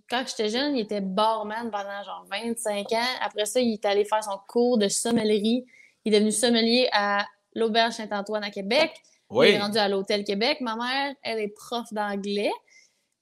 quand 0.10 0.24
j'étais 0.26 0.48
jeune, 0.48 0.78
il 0.78 0.82
était 0.82 1.02
barman 1.02 1.70
pendant 1.70 2.04
genre 2.06 2.26
25 2.32 2.90
ans. 2.94 3.04
Après 3.20 3.46
ça, 3.46 3.60
il 3.60 3.74
est 3.74 3.84
allé 3.84 4.06
faire 4.06 4.24
son 4.24 4.40
cours 4.48 4.78
de 4.78 4.88
sommellerie. 4.88 5.66
Il 6.06 6.14
est 6.14 6.20
devenu 6.20 6.32
sommelier 6.32 6.88
à 6.94 7.26
l'Auberge 7.54 7.96
Saint-Antoine 7.96 8.46
à 8.46 8.50
Québec. 8.50 8.94
Il 9.32 9.44
est 9.44 9.60
rendu 9.60 9.78
à 9.78 9.88
l'Hôtel 9.88 10.24
Québec. 10.24 10.60
Ma 10.62 10.76
mère, 10.76 11.16
elle 11.22 11.40
est 11.40 11.50
prof 11.50 11.92
d'anglais. 11.94 12.52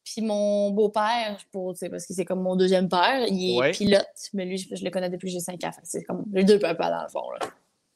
Puis 0.04 0.22
mon 0.22 0.72
beau-père, 0.72 1.38
parce 1.52 2.06
que 2.06 2.14
c'est 2.14 2.24
comme 2.24 2.42
mon 2.42 2.56
deuxième 2.56 2.88
père, 2.88 3.26
il 3.28 3.62
est 3.62 3.72
pilote. 3.72 4.08
Mais 4.34 4.46
lui, 4.46 4.58
je, 4.58 4.84
le 4.84 4.90
connais 4.90 5.10
depuis 5.10 5.28
que 5.28 5.34
j'ai 5.34 5.42
5 5.42 5.62
ans. 5.66 5.72
C'est 5.84 6.04
comme 6.04 6.24
les 6.32 6.46
deux 6.46 6.60
papas 6.60 6.90
dans 6.90 7.04
le 7.04 7.10
fond. 7.10 7.30
Là. 7.32 7.40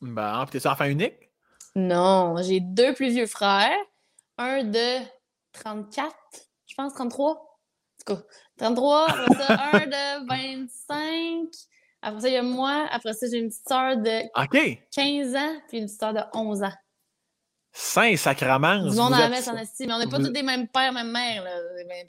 Bon, 0.02 0.46
puis 0.46 0.60
t'es 0.60 0.68
enfant 0.68 0.86
unique? 0.86 1.30
Non, 1.76 2.36
j'ai 2.42 2.60
deux 2.60 2.94
plus 2.94 3.12
vieux 3.12 3.28
frères. 3.28 3.78
Un 4.38 4.64
de 4.64 5.06
34, 5.54 6.14
je 6.68 6.76
pense, 6.76 6.94
33. 6.94 7.32
En 7.32 7.36
tout 8.06 8.16
cas, 8.16 8.22
33. 8.58 9.10
Après 9.10 9.36
ça, 9.36 9.70
un 9.74 9.86
de 9.86 10.28
25. 10.28 11.48
Après 12.02 12.22
ça, 12.22 12.28
il 12.28 12.34
y 12.34 12.38
a 12.38 12.44
moi. 12.44 12.88
Après 12.92 13.14
ça, 13.14 13.28
j'ai 13.32 13.38
une 13.38 13.48
petite 13.48 13.68
soeur 13.68 13.96
de 13.96 14.22
15 14.92 15.36
ans, 15.36 15.56
puis 15.70 15.78
une 15.78 15.86
petite 15.86 16.00
soeur 16.00 16.14
de 16.14 16.22
11 16.34 16.64
ans. 16.64 16.74
Saint-Sacrament. 17.74 18.84
Nous, 18.84 19.00
on 19.00 19.04
en 19.04 19.30
met 19.30 19.50
en 19.50 19.58
estime, 19.58 19.88
mais 19.88 19.94
on 19.94 20.00
n'est 20.00 20.08
pas 20.08 20.18
tous 20.18 20.30
des 20.30 20.44
mêmes 20.44 20.68
pères, 20.68 20.92
mêmes 20.92 21.12
mères. 21.12 21.44
Là. 21.44 21.52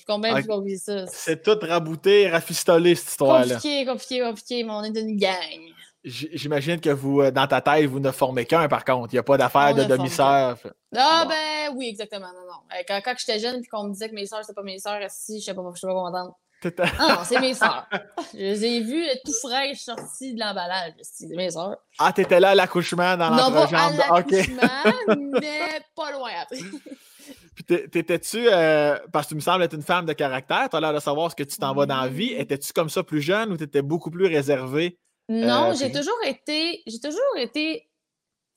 Combien 0.07 0.37
okay. 0.37 0.47
vous 0.49 0.77
ça? 0.77 1.07
C'est 1.07 1.43
tout 1.43 1.59
rabouté, 1.61 2.29
rafistolé, 2.29 2.95
cette 2.95 3.11
histoire-là. 3.11 3.55
Compliqué, 3.55 3.87
compliqué, 3.87 4.21
compliqué, 4.21 4.65
mais 4.65 4.73
on 4.73 4.83
est 4.83 4.99
une 4.99 5.17
gang. 5.17 5.61
J'imagine 6.05 6.81
que 6.81 6.91
vous, 6.91 7.21
euh, 7.21 7.31
dans 7.31 7.47
ta 7.47 7.61
tête, 7.61 7.87
vous 7.87 8.01
ne 8.01 8.11
formez 8.11 8.45
qu'un, 8.45 8.67
par 8.67 8.85
contre. 8.85 9.13
Il 9.13 9.17
n'y 9.17 9.21
a 9.21 9.23
pas 9.23 9.37
d'affaire 9.37 9.73
de 9.73 9.85
demi-sœur. 9.85 10.59
Ah, 10.97 11.25
ben 11.29 11.77
oui, 11.77 11.91
exactement. 11.91 12.27
Non, 12.27 12.45
non. 12.45 12.59
Euh, 12.73 12.83
quand, 12.89 13.01
quand 13.05 13.15
j'étais 13.17 13.39
jeune 13.39 13.63
et 13.63 13.67
qu'on 13.69 13.85
me 13.85 13.93
disait 13.93 14.09
que 14.09 14.15
mes 14.15 14.27
sœurs, 14.27 14.41
c'était 14.43 14.55
pas 14.55 14.65
mes 14.65 14.81
sœurs, 14.81 14.99
si, 15.11 15.39
je 15.39 15.45
sais 15.45 15.55
pas, 15.55 15.63
je 15.73 15.79
sais 15.79 15.87
pas 15.87 15.93
comment 15.93 16.09
entendre. 16.09 16.37
Ah 16.79 17.15
non, 17.17 17.19
c'est 17.25 17.41
mes 17.41 17.55
sœurs. 17.55 17.89
Je 18.33 18.39
les 18.39 18.65
ai 18.65 18.81
vues 18.81 19.05
tout 19.25 19.33
fraîches 19.33 19.81
sorties 19.81 20.35
de 20.35 20.41
l'emballage. 20.41 20.93
C'est 21.03 21.27
mes 21.29 21.51
sœurs. 21.51 21.79
Ah, 21.99 22.13
t'étais 22.13 22.41
là 22.41 22.51
à 22.51 22.55
l'accouchement 22.55 23.17
dans 23.17 23.31
l'entrejambe. 23.31 23.93
Non, 23.93 23.99
pas 23.99 24.05
à 24.05 24.17
l'accouchement, 24.17 25.17
mais 25.41 25.81
pas 25.95 26.13
loin 26.13 26.31
après. 26.43 26.59
Puis 27.55 27.65
t'étais-tu, 27.65 28.49
euh, 28.49 28.99
parce 29.13 29.27
que 29.27 29.31
tu 29.31 29.35
me 29.37 29.41
sembles 29.41 29.63
être 29.63 29.75
une 29.75 29.83
femme 29.83 30.07
de 30.07 30.13
caractère, 30.13 30.69
tu 30.71 30.77
as 30.77 30.81
l'air 30.81 30.95
de 30.95 31.01
savoir 31.01 31.31
ce 31.31 31.37
que 31.37 31.43
tu 31.43 31.57
t'en 31.59 31.75
vas 31.75 31.87
dans 31.87 32.01
la 32.01 32.09
vie. 32.09 32.33
Étais-tu 32.33 32.73
comme 32.73 32.89
ça 32.89 33.03
plus 33.03 33.21
jeune 33.21 33.53
ou 33.53 33.57
t'étais 33.57 33.83
beaucoup 33.83 34.11
plus 34.11 34.27
réservée? 34.27 34.99
Non, 35.29 35.71
euh, 35.71 35.75
j'ai 35.79 35.93
toujours 35.93 36.19
été, 36.27 36.83
j'ai 36.87 36.99
toujours 36.99 37.37
été, 37.37 37.89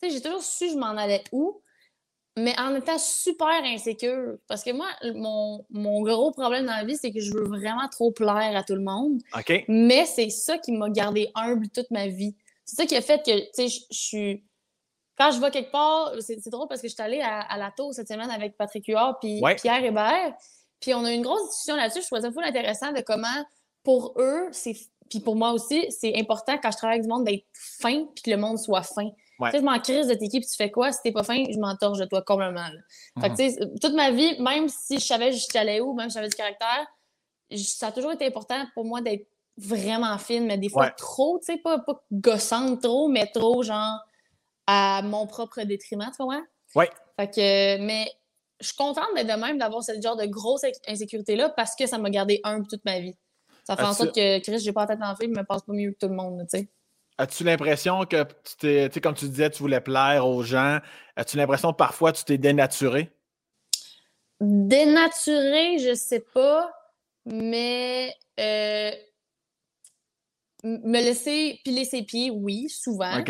tu 0.01 0.09
sais, 0.09 0.15
j'ai 0.15 0.21
toujours 0.21 0.41
su 0.41 0.69
je 0.69 0.77
m'en 0.77 0.97
allais 0.97 1.23
où 1.31 1.61
mais 2.37 2.57
en 2.59 2.75
étant 2.75 2.97
super 2.97 3.63
insécure. 3.63 4.37
Parce 4.47 4.63
que 4.63 4.71
moi, 4.71 4.87
mon, 5.13 5.65
mon 5.69 6.01
gros 6.01 6.31
problème 6.31 6.65
dans 6.65 6.75
la 6.75 6.83
vie, 6.83 6.97
c'est 6.97 7.11
que 7.11 7.19
je 7.19 7.33
veux 7.33 7.45
vraiment 7.45 7.87
trop 7.89 8.11
plaire 8.11 8.55
à 8.55 8.63
tout 8.63 8.75
le 8.75 8.81
monde. 8.81 9.21
OK. 9.35 9.63
Mais 9.67 10.05
c'est 10.05 10.29
ça 10.29 10.57
qui 10.57 10.71
m'a 10.71 10.89
gardé 10.89 11.31
humble 11.35 11.69
toute 11.69 11.89
ma 11.91 12.07
vie. 12.07 12.35
C'est 12.65 12.75
ça 12.75 12.85
qui 12.85 12.95
a 12.95 13.01
fait 13.01 13.23
que, 13.23 13.39
tu 13.39 13.47
sais, 13.53 13.67
je 13.67 13.97
suis. 13.97 14.43
Quand 15.17 15.31
je 15.31 15.39
vais 15.39 15.49
quelque 15.49 15.71
part, 15.71 16.11
c'est 16.19 16.49
drôle 16.49 16.67
parce 16.67 16.81
que 16.81 16.89
je 16.89 16.93
suis 16.93 17.01
allée 17.01 17.21
à, 17.21 17.57
la 17.57 17.71
tour 17.71 17.93
cette 17.93 18.09
semaine 18.09 18.29
avec 18.29 18.57
Patrick 18.57 18.85
Huard 18.87 19.17
puis 19.21 19.41
Pierre 19.61 19.83
Hébert. 19.83 20.35
Puis 20.81 20.93
on 20.93 21.05
a 21.05 21.11
eu 21.11 21.15
une 21.15 21.21
grosse 21.21 21.49
discussion 21.49 21.77
là-dessus. 21.77 22.01
Je 22.01 22.07
trouvais 22.07 22.21
ça 22.21 22.31
fou 22.33 22.41
intéressant 22.41 22.91
de 22.91 22.99
comment, 22.99 23.45
pour 23.81 24.13
eux, 24.17 24.49
c'est 24.51 24.75
puis 25.09 25.19
pour 25.19 25.35
moi 25.35 25.51
aussi, 25.51 25.85
c'est 25.91 26.17
important 26.19 26.57
quand 26.61 26.71
je 26.71 26.77
travaille 26.77 26.95
avec 26.95 27.03
du 27.03 27.09
monde 27.09 27.25
d'être 27.25 27.45
fin 27.53 28.05
puis 28.13 28.23
que 28.23 28.31
le 28.31 28.37
monde 28.37 28.57
soit 28.57 28.83
fin. 28.83 29.09
Tu 29.39 29.51
sais, 29.51 29.57
je 29.59 29.63
m'en 29.63 29.79
crise 29.79 30.07
de 30.07 30.13
tes 30.13 30.25
équipe, 30.25 30.43
tu 30.43 30.55
fais 30.55 30.71
quoi? 30.71 30.91
Si 30.91 30.99
t'es 31.03 31.11
pas 31.11 31.23
fin, 31.23 31.43
je 31.51 31.57
m'entorche 31.59 31.99
de 31.99 32.05
toi 32.05 32.21
complètement. 32.21 32.67
Fait 33.19 33.29
que, 33.29 33.35
tu 33.35 33.49
sais, 33.49 33.59
toute 33.81 33.93
ma 33.93 34.11
vie, 34.11 34.39
même 34.41 34.69
si 34.69 34.99
je 34.99 35.05
savais 35.05 35.31
je 35.31 35.57
allée 35.57 35.81
où, 35.81 35.93
même 35.93 36.09
si 36.09 36.15
j'avais 36.15 36.29
du 36.29 36.35
caractère, 36.35 36.87
ça 37.55 37.87
a 37.87 37.91
toujours 37.91 38.13
été 38.13 38.25
important 38.25 38.65
pour 38.73 38.85
moi 38.85 39.01
d'être 39.01 39.27
vraiment 39.57 40.17
fine, 40.17 40.45
mais 40.45 40.57
des 40.57 40.69
fois 40.69 40.89
trop, 40.91 41.39
tu 41.39 41.53
sais, 41.53 41.57
pas, 41.57 41.79
pas 41.79 42.01
gossante 42.11 42.81
trop, 42.81 43.07
mais 43.07 43.27
trop, 43.27 43.63
genre, 43.63 43.99
à 44.67 45.01
mon 45.03 45.27
propre 45.27 45.61
détriment, 45.63 46.09
tu 46.11 46.17
comprends? 46.17 46.43
Oui. 46.75 46.85
Fait 47.17 47.29
que, 47.29 47.77
mais 47.85 48.11
je 48.59 48.67
suis 48.67 48.75
contente 48.75 49.07
d'être 49.15 49.27
de 49.27 49.39
même, 49.39 49.57
d'avoir 49.57 49.83
ce 49.83 49.91
genre 50.01 50.15
de 50.15 50.25
grosse 50.25 50.63
insécurité-là 50.87 51.49
parce 51.49 51.75
que 51.75 51.85
ça 51.85 51.97
m'a 51.97 52.09
gardé 52.09 52.41
humble 52.43 52.67
toute 52.67 52.83
ma 52.85 52.99
vie. 52.99 53.15
Ça 53.63 53.75
fait 53.75 53.83
en 53.83 53.93
sorte 53.93 54.13
que 54.13 54.39
Chris, 54.39 54.59
j'ai 54.59 54.73
pas 54.73 54.85
la 54.85 54.95
tête 54.95 55.03
en 55.03 55.15
il 55.21 55.29
me 55.29 55.43
passe 55.43 55.63
pas 55.63 55.73
mieux 55.73 55.91
que 55.91 55.97
tout 55.97 56.07
le 56.07 56.15
monde, 56.15 56.45
tu 56.49 56.59
sais. 56.59 56.69
As-tu 57.17 57.43
l'impression 57.45 58.05
que, 58.05 58.23
tu 58.23 58.89
t'es, 58.89 59.01
comme 59.01 59.15
tu 59.15 59.29
disais, 59.29 59.49
tu 59.49 59.59
voulais 59.59 59.79
plaire 59.79 60.27
aux 60.27 60.43
gens, 60.43 60.79
as-tu 61.15 61.37
l'impression 61.37 61.71
que 61.71 61.77
parfois 61.77 62.11
tu 62.11 62.25
t'es 62.25 62.37
dénaturé? 62.37 63.09
Dénaturé, 64.41 65.79
je 65.79 65.95
sais 65.95 66.25
pas, 66.33 66.69
mais 67.25 68.13
euh, 68.39 68.91
me 70.63 71.01
laisser 71.01 71.61
piler 71.63 71.85
ses 71.85 72.03
pieds, 72.03 72.31
oui, 72.31 72.67
souvent. 72.69 73.23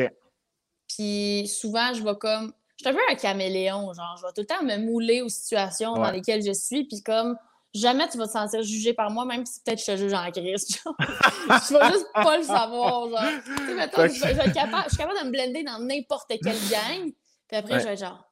Puis 0.88 1.48
souvent, 1.48 1.94
je 1.94 2.04
vais 2.04 2.15
comme. 2.15 2.54
Je 2.77 2.84
suis 2.84 2.89
un 2.89 2.94
peu 2.94 3.01
un 3.10 3.15
caméléon, 3.15 3.94
genre, 3.94 4.18
je 4.18 4.25
vais 4.25 4.34
tout 4.34 4.42
le 4.42 4.46
temps 4.48 4.63
me 4.63 4.77
mouler 4.77 5.22
aux 5.22 5.30
situations 5.30 5.94
dans 5.94 6.12
lesquelles 6.12 6.44
je 6.44 6.51
suis, 6.51 6.86
puis 6.86 7.01
comme 7.01 7.38
jamais 7.75 8.08
tu 8.10 8.17
vas 8.17 8.27
te 8.27 8.32
sentir 8.32 8.63
jugé 8.63 8.94
par 8.94 9.12
moi, 9.12 9.25
même 9.25 9.46
si 9.46 9.60
peut-être 9.62 9.79
je 9.79 9.86
te 9.86 9.98
juge 9.98 10.13
en 10.13 10.32
crise. 10.32 10.65
tu 10.65 10.79
vas 11.74 11.91
juste 11.91 12.08
pas 12.13 12.38
le 12.38 12.44
savoir. 12.44 13.10
Genre. 13.10 13.20
Tu 13.46 13.67
sais, 13.67 13.74
mettons, 13.75 14.08
je, 14.08 14.13
je, 14.13 14.34
vais 14.34 14.51
capable, 14.51 14.84
je 14.86 14.89
suis 14.89 14.98
capable 14.98 15.20
de 15.20 15.25
me 15.25 15.32
blender 15.32 15.63
dans 15.63 15.79
n'importe 15.79 16.29
quelle 16.29 16.70
gang. 16.70 17.12
Puis 17.48 17.58
après, 17.58 17.79
je 17.79 17.86
vais 17.86 17.94
être 17.94 18.00
genre, 18.00 18.25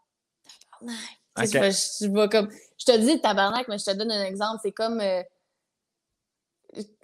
tabarnak. 1.35 1.71
Je, 1.71 2.05
je, 2.05 2.27
comme, 2.27 2.49
je 2.77 2.85
te 2.85 2.97
dis 2.97 3.21
tabarnak, 3.21 3.67
mais 3.67 3.77
je 3.77 3.85
te 3.85 3.91
donne 3.91 4.11
un 4.11 4.23
exemple. 4.23 4.59
C'est 4.63 4.71
comme. 4.71 5.01
Euh, 5.01 5.23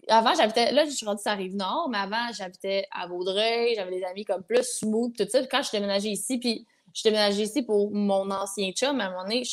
avant, 0.07 0.33
j'habitais. 0.33 0.71
Là, 0.71 0.85
je 0.85 0.91
suis 0.91 1.05
rendue 1.05 1.21
sur 1.21 1.31
la 1.31 1.37
rive 1.37 1.55
nord, 1.55 1.89
mais 1.89 1.99
avant, 1.99 2.31
j'habitais 2.33 2.87
à 2.91 3.07
Vaudreuil. 3.07 3.75
J'avais 3.75 3.99
des 3.99 4.03
amis 4.03 4.25
comme 4.25 4.43
plus 4.43 4.63
smooth, 4.63 5.15
tout 5.15 5.27
ça. 5.29 5.45
quand 5.45 5.61
je 5.61 5.67
suis 5.67 5.77
déménagée 5.77 6.09
ici, 6.09 6.39
puis 6.39 6.65
je 6.93 7.01
suis 7.01 7.09
déménagée 7.09 7.43
ici 7.43 7.61
pour 7.61 7.91
mon 7.91 8.31
ancien 8.31 8.71
chum, 8.71 8.99
à 8.99 9.05
un 9.05 9.09
moment 9.11 9.23
donné, 9.23 9.43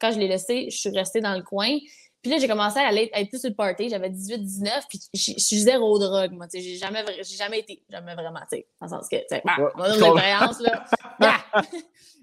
quand 0.00 0.10
je 0.10 0.18
l'ai 0.18 0.28
laissé, 0.28 0.68
je 0.70 0.76
suis 0.76 0.90
restée 0.90 1.20
dans 1.20 1.36
le 1.36 1.42
coin. 1.42 1.78
Puis 2.22 2.30
là, 2.30 2.38
j'ai 2.38 2.48
commencé 2.48 2.78
à 2.78 2.88
aller, 2.88 3.10
être 3.14 3.30
plus 3.30 3.40
sur 3.40 3.48
le 3.48 3.56
party. 3.56 3.88
J'avais 3.88 4.10
18-19, 4.10 4.82
puis 4.88 5.00
je 5.14 5.38
suis 5.38 5.58
zéro 5.58 5.98
drogue, 5.98 6.32
moi. 6.32 6.46
J'ai 6.52 6.76
jamais, 6.76 7.02
j'ai 7.16 7.36
jamais 7.36 7.60
été, 7.60 7.82
jamais 7.88 8.14
vraiment, 8.14 8.40
tu 8.40 8.58
sais, 8.58 8.66
dans 8.78 8.86
le 8.86 8.90
sens 8.90 9.08
que, 9.08 9.16
tu 9.16 9.24
sais, 9.30 9.42
bah, 9.44 9.56
on 9.74 9.80
a 9.80 9.96
une 9.96 10.04
expérience, 10.04 10.60
là. 10.60 10.84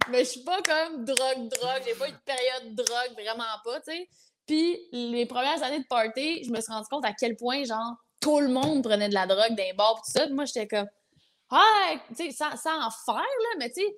Mais 0.09 0.19
je 0.19 0.29
suis 0.29 0.43
pas 0.43 0.61
comme 0.61 1.03
drogue, 1.03 1.49
drogue. 1.49 1.81
J'ai 1.85 1.95
pas 1.95 2.09
eu 2.09 2.11
de 2.11 2.17
période 2.25 2.75
drogue, 2.75 3.13
vraiment 3.15 3.43
pas, 3.63 3.79
tu 3.81 3.91
sais. 3.91 4.09
Puis 4.45 4.79
les 4.91 5.25
premières 5.25 5.61
années 5.63 5.79
de 5.79 5.87
party, 5.87 6.43
je 6.43 6.51
me 6.51 6.61
suis 6.61 6.71
rendu 6.71 6.87
compte 6.89 7.05
à 7.05 7.13
quel 7.13 7.35
point, 7.35 7.63
genre, 7.65 7.95
tout 8.19 8.39
le 8.39 8.47
monde 8.47 8.83
prenait 8.83 9.09
de 9.09 9.13
la 9.13 9.25
drogue 9.25 9.55
dans 9.55 9.63
les 9.63 9.73
bars, 9.73 9.95
tout 9.95 10.11
ça. 10.11 10.27
moi, 10.29 10.45
j'étais 10.45 10.67
comme, 10.67 10.87
ah, 11.49 11.93
tu 12.09 12.15
sais, 12.15 12.31
sans, 12.31 12.55
sans 12.55 12.77
en 12.85 12.89
faire, 12.91 13.15
là, 13.15 13.49
mais 13.59 13.69
tu 13.69 13.81
sais, 13.81 13.97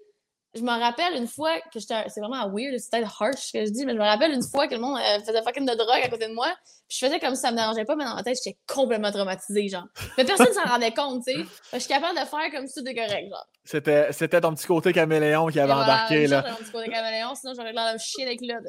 je 0.55 0.61
me 0.61 0.79
rappelle 0.79 1.13
une 1.15 1.27
fois 1.27 1.59
que 1.71 1.79
j'étais. 1.79 2.05
C'est 2.07 2.21
vraiment 2.21 2.49
weird, 2.49 2.77
c'est 2.79 2.89
peut-être 2.91 3.21
harsh 3.21 3.39
ce 3.39 3.53
que 3.53 3.65
je 3.65 3.71
dis, 3.71 3.85
mais 3.85 3.93
je 3.93 3.99
me 3.99 4.03
rappelle 4.03 4.31
une 4.31 4.43
fois 4.43 4.67
que 4.67 4.73
le 4.73 4.81
monde 4.81 4.97
euh, 4.97 5.19
faisait 5.19 5.43
fucking 5.43 5.65
de 5.65 5.75
drogue 5.75 6.01
à 6.03 6.09
côté 6.09 6.27
de 6.27 6.33
moi. 6.33 6.47
Puis 6.87 6.97
je 6.99 7.05
faisais 7.05 7.19
comme 7.19 7.35
si 7.35 7.41
ça 7.41 7.51
me 7.51 7.57
dérangeait 7.57 7.85
pas, 7.85 7.95
mais 7.95 8.03
dans 8.03 8.15
ma 8.15 8.23
tête, 8.23 8.37
j'étais 8.43 8.57
complètement 8.67 9.11
traumatisée, 9.11 9.67
genre. 9.69 9.85
Mais 10.17 10.25
personne 10.25 10.51
s'en 10.51 10.63
rendait 10.63 10.91
compte, 10.91 11.23
tu 11.23 11.33
sais. 11.33 11.45
Je 11.73 11.79
suis 11.79 11.87
capable 11.87 12.19
de 12.19 12.25
faire 12.25 12.51
comme 12.51 12.65
si 12.65 12.73
c'était 12.73 12.95
correct, 12.95 13.29
genre. 13.29 13.45
C'était, 13.63 14.11
c'était 14.11 14.41
ton 14.41 14.55
petit 14.55 14.65
côté 14.65 14.91
caméléon 14.91 15.47
qui 15.47 15.59
avait 15.59 15.71
embarqué, 15.71 16.25
là. 16.25 16.37
C'était 16.41 16.51
mon 16.51 16.57
petit 16.57 16.71
côté 16.71 16.89
caméléon, 16.89 17.35
sinon 17.35 17.53
j'aurais 17.55 17.73
l'air 17.73 17.93
de 17.93 17.99
chier 17.99 18.25
des 18.25 18.37
culottes. 18.37 18.63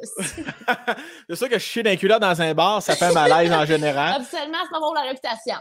c'est 1.29 1.35
sûr 1.35 1.49
que 1.49 1.57
chier 1.57 1.97
culottes 1.97 2.21
dans 2.21 2.39
un 2.39 2.53
bar, 2.53 2.83
ça 2.83 2.95
fait 2.95 3.11
malaise 3.11 3.51
en 3.51 3.65
général. 3.65 4.21
Absolument, 4.21 4.59
c'est 4.63 4.71
pas 4.71 4.79
pour 4.79 4.93
la 4.93 5.01
réputation. 5.01 5.55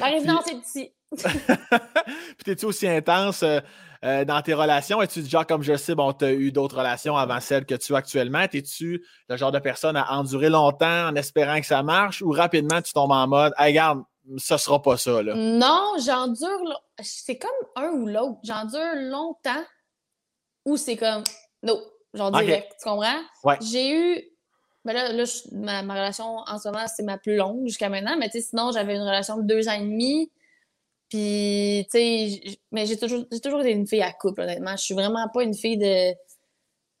La 0.00 0.06
résidence 0.06 0.46
est 0.48 0.60
petit. 0.60 0.92
Puis 1.16 2.44
t'es-tu 2.44 2.66
aussi 2.66 2.88
intense? 2.88 3.42
Euh, 3.42 3.60
euh, 4.04 4.24
dans 4.24 4.42
tes 4.42 4.54
relations? 4.54 5.00
Es-tu 5.00 5.22
du 5.22 5.28
genre, 5.28 5.46
comme 5.46 5.62
je 5.62 5.76
sais, 5.76 5.94
bon, 5.94 6.12
tu 6.12 6.24
as 6.24 6.32
eu 6.32 6.52
d'autres 6.52 6.76
relations 6.76 7.16
avant 7.16 7.40
celles 7.40 7.64
que 7.64 7.74
tu 7.74 7.94
as 7.94 7.98
actuellement? 7.98 8.46
Es-tu 8.52 9.04
le 9.28 9.36
genre 9.36 9.52
de 9.52 9.58
personne 9.58 9.96
à 9.96 10.12
endurer 10.12 10.50
longtemps 10.50 11.08
en 11.08 11.14
espérant 11.16 11.58
que 11.60 11.66
ça 11.66 11.82
marche 11.82 12.22
ou 12.22 12.30
rapidement 12.30 12.82
tu 12.82 12.92
tombes 12.92 13.12
en 13.12 13.26
mode, 13.26 13.52
hey, 13.58 13.68
regarde, 13.68 14.02
ça 14.36 14.58
sera 14.58 14.82
pas 14.82 14.96
ça, 14.96 15.22
là? 15.22 15.34
Non, 15.34 15.94
j'endure. 16.04 16.82
C'est 17.00 17.38
comme 17.38 17.50
un 17.76 17.88
ou 17.90 18.06
l'autre. 18.06 18.38
J'endure 18.44 18.94
longtemps 18.94 19.64
ou 20.64 20.76
c'est 20.76 20.96
comme, 20.96 21.22
non, 21.62 21.80
j'en 22.12 22.30
direct. 22.30 22.74
Tu 22.80 22.88
comprends? 22.88 23.20
Ouais. 23.44 23.56
J'ai 23.62 23.90
eu. 23.90 24.22
Ben 24.86 24.92
là, 24.92 25.12
là 25.12 25.24
ma, 25.50 25.82
ma, 25.82 25.94
relation 25.94 26.38
en 26.46 26.58
ce 26.60 26.68
moment, 26.68 26.86
c'est 26.86 27.02
ma 27.02 27.18
plus 27.18 27.34
longue 27.34 27.66
jusqu'à 27.66 27.88
maintenant, 27.88 28.16
mais 28.16 28.30
sinon, 28.30 28.70
j'avais 28.72 28.94
une 28.94 29.02
relation 29.02 29.36
de 29.36 29.42
deux 29.42 29.68
ans 29.68 29.72
et 29.72 29.80
demi. 29.80 30.30
Puis, 31.08 31.86
tu 31.90 31.98
sais, 31.98 32.58
mais 32.70 32.86
j'ai 32.86 32.96
toujours, 32.96 33.24
toujours 33.42 33.60
été 33.62 33.72
une 33.72 33.88
fille 33.88 34.02
à 34.02 34.12
couple, 34.12 34.42
honnêtement. 34.42 34.76
Je 34.76 34.84
suis 34.84 34.94
vraiment 34.94 35.28
pas 35.34 35.42
une 35.42 35.54
fille 35.54 35.76
de. 35.76 36.12
Tu 36.12 36.18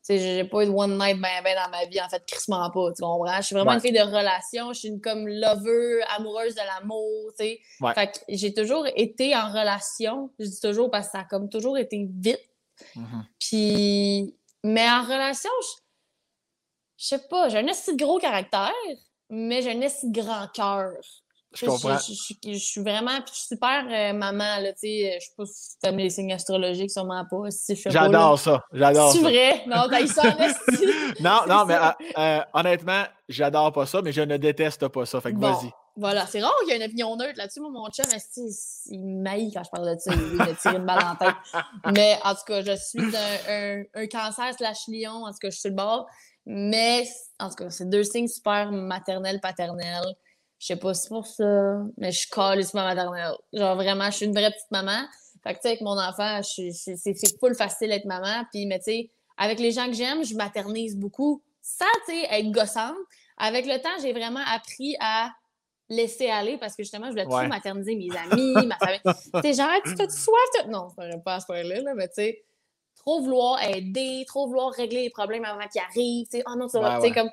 sais, 0.02 0.18
j'ai 0.18 0.44
pas 0.44 0.64
eu 0.64 0.66
de 0.66 0.70
one 0.70 0.98
night 0.98 1.20
ben 1.20 1.28
ben 1.44 1.56
dans 1.56 1.70
ma 1.70 1.84
vie, 1.84 2.00
en 2.00 2.08
fait, 2.08 2.24
crissement 2.26 2.68
pas, 2.70 2.92
tu 2.92 3.02
comprends? 3.02 3.36
Je 3.36 3.42
suis 3.42 3.54
vraiment 3.54 3.74
une 3.74 3.80
fille 3.80 3.92
de 3.92 4.00
relation. 4.00 4.72
Je 4.72 4.80
suis 4.80 4.88
une 4.88 5.00
comme 5.00 5.28
lover, 5.28 6.02
amoureuse 6.16 6.56
de 6.56 6.60
l'amour, 6.60 7.32
tu 7.38 7.44
sais. 7.44 7.60
Fait 7.94 8.06
que 8.08 8.18
j'ai 8.28 8.52
toujours 8.52 8.84
été 8.96 9.36
en 9.36 9.48
relation. 9.48 10.30
Je 10.40 10.46
dis 10.46 10.60
toujours 10.60 10.90
parce 10.90 11.06
que 11.06 11.12
ça 11.12 11.20
a 11.20 11.24
comme 11.24 11.48
toujours 11.48 11.78
été 11.78 12.08
vite. 12.12 12.42
Mm-hmm. 12.96 13.22
Puis, 13.38 14.34
mais 14.64 14.88
en 14.90 15.04
relation, 15.04 15.50
je, 15.62 15.85
sais 17.04 17.20
pas, 17.28 17.48
j'ai 17.48 17.58
un 17.58 17.68
assez 17.68 17.96
gros 17.96 18.18
caractère, 18.18 18.72
mais 19.28 19.62
j'ai 19.62 19.72
un 19.72 19.82
assez 19.82 20.08
grand 20.10 20.46
cœur. 20.52 20.92
Je 21.56 21.66
comprends. 21.66 21.96
Je, 21.98 22.58
suis 22.58 22.80
vraiment 22.82 23.18
super 23.32 23.86
euh, 23.88 24.12
maman, 24.12 24.60
là, 24.60 24.72
tu 24.72 24.80
sais. 24.80 25.18
Je 25.20 25.24
sais 25.24 25.32
pas 25.36 25.44
si 25.46 25.78
tu 25.82 25.88
aimes 25.88 25.96
les 25.96 26.10
signes 26.10 26.32
astrologiques, 26.32 26.90
sûrement 26.90 27.24
pas. 27.24 27.50
Si 27.50 27.76
j'adore 27.86 28.38
ça, 28.38 28.62
j'adore 28.72 29.12
ça. 29.12 29.18
C'est 29.18 29.24
vrai? 29.24 29.64
Non, 29.66 29.86
t'as 29.88 30.06
ça 30.06 30.22
en 30.22 30.36
Non, 31.20 31.40
non, 31.48 31.64
mais 31.64 31.76
euh, 31.76 32.10
euh, 32.18 32.40
honnêtement, 32.52 33.04
j'adore 33.28 33.72
pas 33.72 33.86
ça, 33.86 34.02
mais 34.02 34.12
je 34.12 34.20
ne 34.20 34.36
déteste 34.36 34.88
pas 34.88 35.06
ça. 35.06 35.20
Fait 35.20 35.32
que 35.32 35.38
vas-y. 35.38 35.70
Voilà, 35.98 36.26
c'est 36.26 36.42
rare 36.42 36.52
qu'il 36.60 36.68
y 36.68 36.72
ait 36.72 36.76
une 36.76 36.82
opinion 36.82 37.16
neutre 37.16 37.38
là-dessus. 37.38 37.60
Moi, 37.60 37.70
mon 37.70 37.88
chum, 37.88 38.04
il 38.90 39.00
maillit 39.00 39.50
quand 39.50 39.64
je 39.64 39.70
parle 39.70 39.94
de 39.94 39.98
ça. 39.98 40.12
Il 40.12 40.36
me 40.36 40.60
tire 40.60 40.72
une 40.72 40.84
balle 40.84 41.02
en 41.02 41.16
tête. 41.16 41.34
Mais 41.94 42.18
en 42.22 42.34
tout 42.34 42.44
cas, 42.46 42.62
je 42.62 42.76
suis 42.76 43.00
un, 43.00 43.82
un, 43.94 44.06
cancer 44.06 44.52
slash 44.58 44.88
lion. 44.88 45.24
En 45.24 45.30
tout 45.30 45.38
cas, 45.40 45.48
je 45.48 45.52
suis 45.52 45.60
sur 45.62 45.70
le 45.70 45.76
bord. 45.76 46.06
Mais 46.46 47.08
en 47.40 47.48
tout 47.48 47.56
cas, 47.56 47.70
c'est 47.70 47.88
deux 47.88 48.04
signes 48.04 48.28
super 48.28 48.70
maternels, 48.70 49.40
paternels. 49.40 50.14
Je 50.58 50.66
sais 50.68 50.76
pas 50.76 50.94
si 50.94 51.02
c'est 51.02 51.08
pour 51.08 51.26
ça, 51.26 51.82
mais 51.98 52.12
je 52.12 52.20
suis 52.20 52.30
calissement 52.30 52.84
maternelle. 52.84 53.34
Genre 53.52 53.74
vraiment, 53.74 54.06
je 54.06 54.16
suis 54.16 54.26
une 54.26 54.32
vraie 54.32 54.50
petite 54.50 54.70
maman. 54.70 55.04
Fait 55.42 55.54
que 55.54 55.58
tu 55.58 55.62
sais, 55.62 55.68
avec 55.68 55.80
mon 55.82 55.98
enfant, 55.98 56.40
c'est 56.42 57.38
full 57.38 57.54
facile 57.54 57.88
d'être 57.88 58.06
maman. 58.06 58.44
Puis, 58.52 58.66
mais 58.66 58.78
tu 58.78 58.84
sais, 58.84 59.10
avec 59.36 59.58
les 59.58 59.72
gens 59.72 59.86
que 59.86 59.92
j'aime, 59.92 60.24
je 60.24 60.34
maternise 60.34 60.96
beaucoup. 60.96 61.42
Ça, 61.60 61.84
tu 62.06 62.14
sais, 62.14 62.26
être 62.30 62.50
gossante. 62.52 62.96
Avec 63.36 63.66
le 63.66 63.80
temps, 63.82 64.00
j'ai 64.00 64.12
vraiment 64.12 64.40
appris 64.46 64.96
à 65.00 65.30
laisser 65.88 66.28
aller 66.28 66.58
parce 66.58 66.74
que 66.74 66.82
justement, 66.82 67.06
je 67.06 67.10
voulais 67.10 67.24
toujours 67.24 67.42
materniser 67.42 67.96
mes 67.96 68.08
amis, 68.16 68.66
ma 68.66 68.76
famille. 68.78 69.00
tu 69.04 69.40
sais, 69.42 69.52
genre, 69.52 69.68
tu 69.84 69.94
fais 69.94 70.08
soif? 70.08 70.66
Non, 70.68 70.88
je 70.98 71.18
pas 71.18 71.34
à 71.34 71.40
ce 71.40 71.46
point-là, 71.46 71.80
là, 71.80 71.94
mais 71.94 72.08
tu 72.08 72.14
sais, 72.14 72.44
trop 73.06 73.20
vouloir 73.20 73.62
aider, 73.62 74.24
trop 74.26 74.48
vouloir 74.48 74.72
régler 74.72 75.02
les 75.04 75.10
problèmes 75.10 75.44
avant 75.44 75.66
qu'ils 75.68 75.80
arrivent. 75.80 76.26
Tu 76.26 76.38
sais, 76.38 76.44
oh 76.46 76.56
non, 76.56 76.68
ça 76.68 76.80
va, 76.80 76.98
comme 77.10 77.30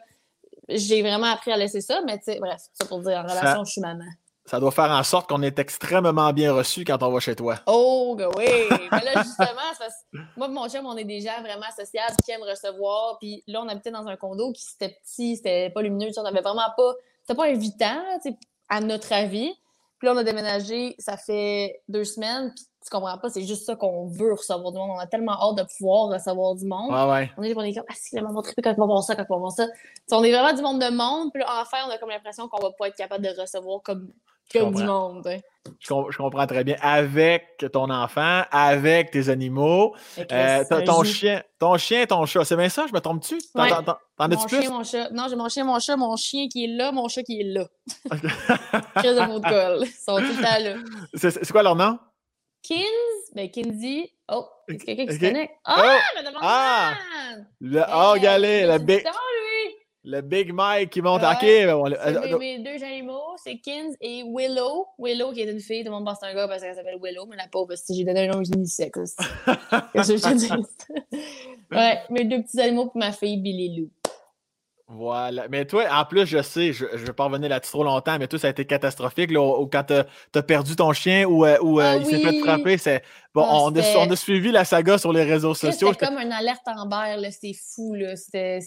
j'ai 0.69 1.01
vraiment 1.01 1.27
appris 1.27 1.51
à 1.51 1.57
laisser 1.57 1.81
ça, 1.81 2.01
mais 2.05 2.19
tu 2.19 2.25
sais, 2.25 2.39
bref, 2.39 2.61
c'est 2.61 2.83
ça 2.83 2.87
pour 2.87 2.99
dire, 2.99 3.17
en 3.17 3.23
relation, 3.23 3.65
je 3.65 3.71
suis 3.71 3.81
maman. 3.81 4.05
Ça 4.45 4.59
doit 4.59 4.71
faire 4.71 4.91
en 4.91 5.03
sorte 5.03 5.29
qu'on 5.29 5.41
est 5.41 5.57
extrêmement 5.57 6.33
bien 6.33 6.53
reçu 6.53 6.83
quand 6.83 7.01
on 7.01 7.09
va 7.09 7.19
chez 7.21 7.35
toi. 7.35 7.55
Oh, 7.65 8.17
oui! 8.37 8.45
mais 8.91 8.99
là, 9.03 9.23
justement, 9.23 10.25
moi 10.35 10.47
et 10.47 10.51
mon 10.51 10.67
chum, 10.69 10.85
on 10.85 10.97
est 10.97 11.05
des 11.05 11.21
gens 11.21 11.41
vraiment 11.41 11.65
associables 11.67 12.15
qui 12.23 12.31
aiment 12.31 12.43
recevoir. 12.43 13.17
Puis 13.19 13.41
là, 13.47 13.61
on 13.63 13.69
habitait 13.69 13.91
dans 13.91 14.05
un 14.05 14.17
condo 14.17 14.51
qui 14.51 14.65
était 14.75 14.95
petit, 15.01 15.37
c'était 15.37 15.69
pas 15.69 15.81
lumineux, 15.81 16.09
on 16.17 16.25
avait 16.25 16.41
vraiment 16.41 16.69
pas. 16.75 16.93
C'était 17.21 17.37
pas 17.37 17.47
invitant, 17.47 18.03
à 18.69 18.81
notre 18.81 19.13
avis. 19.13 19.53
Puis 19.97 20.07
là, 20.07 20.13
on 20.13 20.17
a 20.17 20.23
déménagé, 20.25 20.95
ça 20.99 21.15
fait 21.15 21.81
deux 21.87 22.03
semaines, 22.03 22.51
puis 22.53 22.65
tu 22.83 22.89
comprends 22.89 23.17
pas, 23.17 23.29
c'est 23.29 23.43
juste 23.43 23.65
ça 23.65 23.75
qu'on 23.75 24.07
veut 24.07 24.33
recevoir 24.33 24.71
du 24.71 24.77
monde. 24.77 24.91
On 24.95 24.99
a 24.99 25.07
tellement 25.07 25.33
hâte 25.33 25.57
de 25.57 25.63
pouvoir 25.77 26.09
recevoir 26.09 26.55
du 26.55 26.65
monde. 26.65 26.91
Ouais, 26.91 27.11
ouais. 27.11 27.31
On 27.37 27.43
est, 27.43 27.55
on 27.55 27.61
est 27.61 27.73
comme, 27.73 27.85
ah, 27.89 27.93
si, 27.95 28.17
on 28.19 28.33
va 28.33 28.41
triper 28.41 28.61
quand 28.61 28.73
on 28.77 28.81
va 28.81 28.85
voir 28.85 29.03
ça, 29.03 29.15
quand 29.15 29.25
on 29.29 29.35
va 29.35 29.39
voir 29.39 29.51
ça. 29.51 29.67
on 30.11 30.23
est 30.23 30.31
vraiment 30.31 30.53
du 30.53 30.61
monde 30.61 30.81
de 30.81 30.89
monde, 30.89 31.31
puis 31.33 31.41
là, 31.41 31.61
enfin, 31.61 31.77
on 31.87 31.91
a 31.91 31.97
comme 31.97 32.09
l'impression 32.09 32.47
qu'on 32.47 32.61
va 32.61 32.71
pas 32.77 32.87
être 32.87 32.95
capable 32.95 33.23
de 33.23 33.39
recevoir 33.39 33.81
comme, 33.81 34.09
comme 34.51 34.73
du 34.73 34.83
monde. 34.83 35.27
Je, 35.79 36.17
comprends 36.17 36.45
très 36.45 36.63
bien. 36.63 36.75
Avec 36.81 37.65
ton 37.71 37.89
enfant, 37.89 38.43
avec 38.51 39.11
tes 39.11 39.29
animaux, 39.29 39.95
euh, 40.31 40.63
ton, 40.85 41.03
chien, 41.03 41.41
ton 41.57 41.77
chien 41.77 42.01
et 42.01 42.07
ton 42.07 42.25
chat, 42.25 42.43
c'est 42.43 42.57
bien 42.57 42.69
ça? 42.69 42.85
Je 42.87 42.93
me 42.93 42.99
trompe-tu? 42.99 43.37
T'en 43.53 43.61
as-tu 44.31 44.47
plus? 44.47 44.61
Chien, 44.61 44.69
mon 44.69 44.83
chat. 44.83 45.09
Non, 45.11 45.27
j'ai 45.29 45.35
mon 45.35 45.49
chien, 45.49 45.63
mon 45.63 45.79
chat, 45.79 45.95
mon 45.95 46.15
chien 46.17 46.47
qui 46.49 46.65
est 46.65 46.75
là, 46.75 46.91
mon 46.91 47.07
chat 47.07 47.23
qui 47.23 47.39
est 47.39 47.43
là. 47.45 47.65
Crise 48.95 49.15
de 49.15 49.25
mots 49.25 49.39
de 49.39 49.47
colle. 49.47 49.79
Ils 49.85 49.91
sont 49.91 50.17
tout 50.17 50.23
le 50.23 50.41
temps 50.41 50.59
là. 50.59 51.29
C'est 51.31 51.51
quoi 51.51 51.63
leur 51.63 51.75
nom? 51.75 51.97
Kins, 52.63 53.31
ben 53.35 53.49
Kinsey. 53.49 54.09
Oh, 54.31 54.45
c'est 54.69 54.77
quelqu'un 54.77 55.05
qui 55.05 55.15
se 55.15 55.19
connecte? 55.19 55.53
Ah, 55.65 55.75
oh, 55.77 56.19
mais 56.23 56.29
ah! 56.41 56.93
Le, 57.59 57.81
oh, 57.81 58.11
regardez, 58.13 58.65
le 58.65 58.77
big. 58.77 59.03
lui. 59.03 59.75
Le 60.05 60.21
Big 60.21 60.53
Mike 60.53 60.89
qui 60.89 61.01
monte. 61.01 61.23
ok, 61.23 61.41
ben, 61.41 61.75
on, 61.75 61.91
euh, 61.91 62.37
mes, 62.37 62.59
deux 62.59 62.83
animaux, 62.83 63.35
c'est 63.37 63.57
Kins 63.57 63.95
et 63.99 64.23
Willow. 64.23 64.87
Willow 64.97 65.33
qui 65.33 65.41
est 65.41 65.51
une 65.51 65.59
fille, 65.59 65.83
tout 65.83 65.91
le 65.91 65.95
monde 65.95 66.05
pense 66.05 66.19
que 66.19 66.25
c'est 66.25 66.31
un 66.31 66.35
gars 66.35 66.47
parce 66.47 66.61
qu'elle 66.61 66.75
s'appelle 66.75 66.99
Willow, 67.01 67.25
mais 67.25 67.35
la 67.35 67.47
pauvre, 67.47 67.73
si 67.75 67.95
j'ai 67.95 68.03
donné 68.05 68.27
un 68.27 68.33
nom 68.33 68.43
unisexe. 68.43 69.15
Qu'est-ce 69.93 70.13
que 70.13 70.17
je 70.17 70.23
te 70.23 70.33
dis? 70.33 71.17
ouais, 71.71 71.99
mes 72.09 72.25
deux 72.25 72.41
petits 72.43 72.61
animaux 72.61 72.85
pour 72.87 72.97
ma 72.97 73.11
fille 73.11 73.37
Billy 73.37 73.77
Lou. 73.77 73.89
Voilà. 74.87 75.47
Mais 75.49 75.65
toi, 75.65 75.85
en 75.91 76.05
plus, 76.05 76.25
je 76.25 76.41
sais, 76.41 76.73
je 76.73 76.85
ne 76.85 76.97
vais 76.97 77.13
pas 77.13 77.25
revenir 77.25 77.49
là-dessus 77.49 77.71
trop 77.71 77.83
longtemps, 77.83 78.17
mais 78.19 78.27
toi, 78.27 78.37
ça 78.37 78.47
a 78.47 78.49
été 78.49 78.65
catastrophique. 78.65 79.31
Là, 79.31 79.65
quand 79.71 79.83
tu 79.83 79.93
as, 80.37 80.43
perdu 80.43 80.75
ton 80.75 80.91
chien 80.93 81.25
ou, 81.25 81.45
euh, 81.45 81.57
euh, 81.61 81.79
ah 81.79 81.97
il 81.97 82.05
s'est 82.05 82.19
fait 82.19 82.39
frapper, 82.39 82.77
c'est. 82.77 83.01
Bon, 83.33 83.43
ah, 83.45 83.57
on, 83.63 83.75
a, 83.75 83.97
on, 83.97 84.11
a, 84.11 84.15
suivi 84.15 84.51
la 84.51 84.65
saga 84.65 84.97
sur 84.97 85.13
les 85.13 85.23
réseaux 85.23 85.53
sociaux. 85.53 85.93
C'était 85.93 86.05
comme 86.05 86.19
une 86.19 86.31
alerte 86.31 86.61
en 86.67 86.85
berre, 86.85 87.19
c'est 87.31 87.53
fou. 87.53 87.95
C'était. 88.15 88.59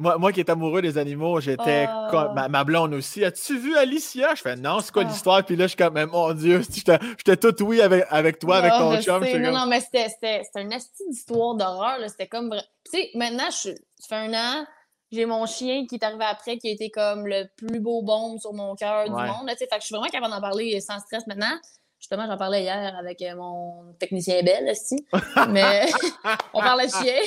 Moi, 0.00 0.16
moi 0.16 0.32
qui 0.32 0.40
est 0.40 0.48
amoureux 0.48 0.80
des 0.80 0.96
animaux, 0.96 1.40
j'étais 1.40 1.86
comme 2.10 2.32
ma, 2.34 2.48
ma, 2.48 2.64
blonde 2.64 2.94
aussi. 2.94 3.22
As-tu 3.22 3.58
vu 3.58 3.76
Alicia? 3.76 4.34
Je 4.34 4.40
fais 4.40 4.56
non, 4.56 4.80
c'est 4.80 4.92
quoi 4.92 5.02
ah. 5.04 5.08
l'histoire? 5.08 5.44
Puis 5.44 5.56
là, 5.56 5.64
je 5.64 5.68
suis 5.68 5.76
comme, 5.76 6.02
mon 6.06 6.32
Dieu, 6.32 6.62
j'étais 6.62 7.36
tout 7.36 7.54
oui 7.64 7.82
avec, 7.82 8.06
avec 8.08 8.38
toi, 8.38 8.56
avec 8.56 8.72
ton 8.72 8.98
chum. 9.02 9.22
Non, 9.40 9.52
non, 9.52 9.66
mais 9.66 9.80
c'était 9.80 10.42
une 10.56 10.72
astuce 10.72 11.06
d'histoire 11.06 11.54
d'horreur. 11.54 11.98
C'était 12.08 12.28
comme. 12.28 12.50
Tu 12.90 12.98
sais, 12.98 13.10
maintenant, 13.14 13.50
je, 13.50 13.72
ça 13.98 14.08
fait 14.08 14.14
un 14.14 14.32
an, 14.32 14.64
j'ai 15.12 15.26
mon 15.26 15.44
chien 15.44 15.84
qui 15.86 15.96
est 15.96 16.04
arrivé 16.04 16.24
après, 16.24 16.56
qui 16.56 16.68
a 16.68 16.72
été 16.72 16.90
comme 16.90 17.26
le 17.26 17.44
plus 17.58 17.80
beau 17.80 18.02
bombe 18.02 18.38
sur 18.38 18.54
mon 18.54 18.74
cœur 18.76 19.04
du 19.04 19.10
monde. 19.10 19.46
Là, 19.46 19.54
fait 19.54 19.66
que 19.66 19.74
je 19.80 19.84
suis 19.84 19.94
vraiment 19.94 20.08
capable 20.08 20.32
d'en 20.32 20.40
parler 20.40 20.80
sans 20.80 20.98
stress 21.00 21.26
maintenant. 21.26 21.58
Justement, 22.00 22.26
j'en 22.26 22.38
parlais 22.38 22.62
hier 22.62 22.96
avec 22.98 23.20
euh, 23.20 23.36
mon 23.36 23.92
technicien 23.98 24.42
Belle, 24.42 24.70
aussi. 24.70 25.06
Mais 25.50 25.86
on 26.54 26.60
parlait 26.60 26.86
de 26.86 26.92
chien. 26.92 27.20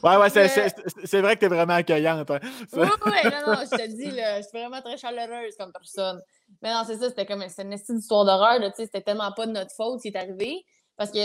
Ouais, 0.00 0.16
ouais, 0.16 0.30
c'est 0.30 1.20
vrai 1.20 1.34
que 1.34 1.40
tu 1.40 1.46
es 1.46 1.48
vraiment 1.48 1.74
accueillante. 1.74 2.30
Hein. 2.30 2.38
Oui, 2.72 2.86
oui, 3.06 3.12
non, 3.24 3.52
non, 3.52 3.60
je 3.64 3.76
te 3.76 3.86
dis, 3.96 4.12
là, 4.12 4.40
je 4.40 4.46
suis 4.46 4.56
vraiment 4.56 4.80
très 4.80 4.96
chaleureuse 4.96 5.56
comme 5.58 5.72
personne. 5.72 6.22
Mais 6.62 6.72
non, 6.72 6.84
c'est 6.86 6.98
ça, 6.98 7.08
c'était 7.08 7.26
comme 7.26 7.42
une 7.42 7.72
histoire 7.72 8.24
d'horreur. 8.24 8.60
C'était 8.76 9.00
tellement 9.00 9.32
pas 9.32 9.46
de 9.46 9.52
notre 9.52 9.72
faute 9.72 9.98
ce 9.98 10.08
qui 10.08 10.14
est 10.14 10.16
arrivé. 10.16 10.64
Parce 10.96 11.10
que 11.10 11.18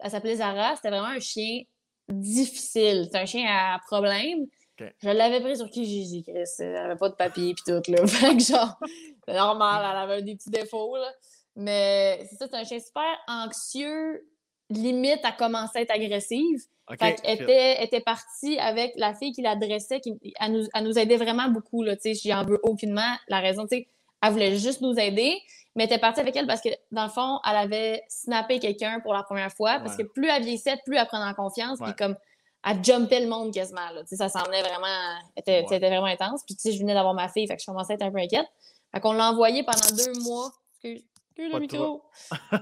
elle 0.00 0.10
s'appelait 0.10 0.36
Zara, 0.36 0.74
c'était 0.74 0.90
vraiment 0.90 1.14
un 1.14 1.20
chien 1.20 1.62
difficile. 2.08 3.08
C'est 3.10 3.18
un 3.18 3.26
chien 3.26 3.46
à 3.48 3.78
problème. 3.86 4.46
Je 4.78 5.10
l'avais 5.10 5.40
pris 5.40 5.56
sur 5.56 5.70
Kijiji, 5.70 6.24
Chris. 6.24 6.42
Elle 6.58 6.72
n'avait 6.72 6.96
pas 6.96 7.08
de 7.08 7.14
papier 7.14 7.54
puis 7.54 7.62
tout, 7.64 7.92
là. 7.92 8.06
fait 8.06 8.36
que 8.36 8.42
genre, 8.42 8.78
c'est 9.26 9.34
normal, 9.34 9.86
elle 9.88 9.96
avait 9.98 10.22
des 10.22 10.34
petits 10.34 10.50
défauts, 10.50 10.96
là. 10.96 11.12
Mais 11.56 12.26
c'est 12.28 12.36
ça, 12.36 12.46
c'est 12.50 12.56
un 12.56 12.64
chien 12.64 12.78
super 12.80 13.18
anxieux, 13.28 14.26
limite 14.70 15.20
à 15.24 15.32
commencer 15.32 15.78
à 15.78 15.80
être 15.82 15.90
agressive. 15.90 16.62
fait 16.98 17.14
qu'elle 17.20 17.42
était, 17.42 17.84
était 17.84 18.00
partie 18.00 18.58
avec 18.58 18.92
la 18.96 19.14
fille 19.14 19.32
qui 19.32 19.42
l'adressait, 19.42 20.00
qui 20.00 20.18
elle 20.40 20.52
nous, 20.52 20.66
elle 20.74 20.84
nous 20.84 20.98
aidait 20.98 21.16
vraiment 21.16 21.48
beaucoup, 21.48 21.82
là, 21.82 21.96
tu 21.96 22.02
sais. 22.02 22.14
J'y 22.14 22.32
en 22.32 22.44
veux 22.44 22.58
aucunement 22.62 23.16
la 23.28 23.40
raison, 23.40 23.66
tu 23.66 23.76
sais. 23.76 23.88
Elle 24.22 24.32
voulait 24.32 24.56
juste 24.56 24.80
nous 24.80 24.94
aider, 24.98 25.36
mais 25.74 25.84
elle 25.84 25.90
était 25.90 25.98
partie 25.98 26.20
avec 26.20 26.36
elle 26.36 26.46
parce 26.46 26.60
que, 26.60 26.68
dans 26.90 27.04
le 27.04 27.10
fond, 27.10 27.40
elle 27.48 27.56
avait 27.56 28.02
snappé 28.08 28.60
quelqu'un 28.60 29.00
pour 29.00 29.14
la 29.14 29.22
première 29.22 29.52
fois, 29.52 29.80
parce 29.80 29.96
que 29.96 30.04
plus 30.04 30.28
elle 30.28 30.42
vieillissait, 30.42 30.76
plus 30.84 30.96
elle 30.96 31.06
prenait 31.06 31.24
en 31.24 31.34
confiance, 31.34 31.78
puis 31.82 31.94
comme 31.94 32.16
elle 32.64 32.84
jumpait 32.84 33.20
le 33.20 33.28
monde 33.28 33.52
quasiment. 33.52 33.90
Là. 33.92 34.02
Ça 34.06 34.28
semblait 34.28 34.62
vraiment. 34.62 35.18
Était, 35.36 35.62
était 35.62 35.78
vraiment 35.78 36.06
intense. 36.06 36.42
Puis, 36.46 36.54
tu 36.54 36.62
sais, 36.62 36.72
je 36.72 36.78
venais 36.78 36.94
d'avoir 36.94 37.14
ma 37.14 37.28
fille, 37.28 37.46
fait 37.46 37.56
que 37.56 37.62
je 37.62 37.66
commençais 37.66 37.94
à 37.94 37.96
être 37.96 38.02
un 38.02 38.12
peu 38.12 38.18
inquiète. 38.18 38.46
Fait 38.94 39.00
qu'on 39.00 39.12
l'a 39.12 39.30
envoyé 39.30 39.64
pendant 39.64 39.96
deux 39.96 40.20
mois. 40.22 40.52
Excuse, 40.74 41.04
excuse 41.32 41.52
le 41.52 41.60
micro. 41.60 42.02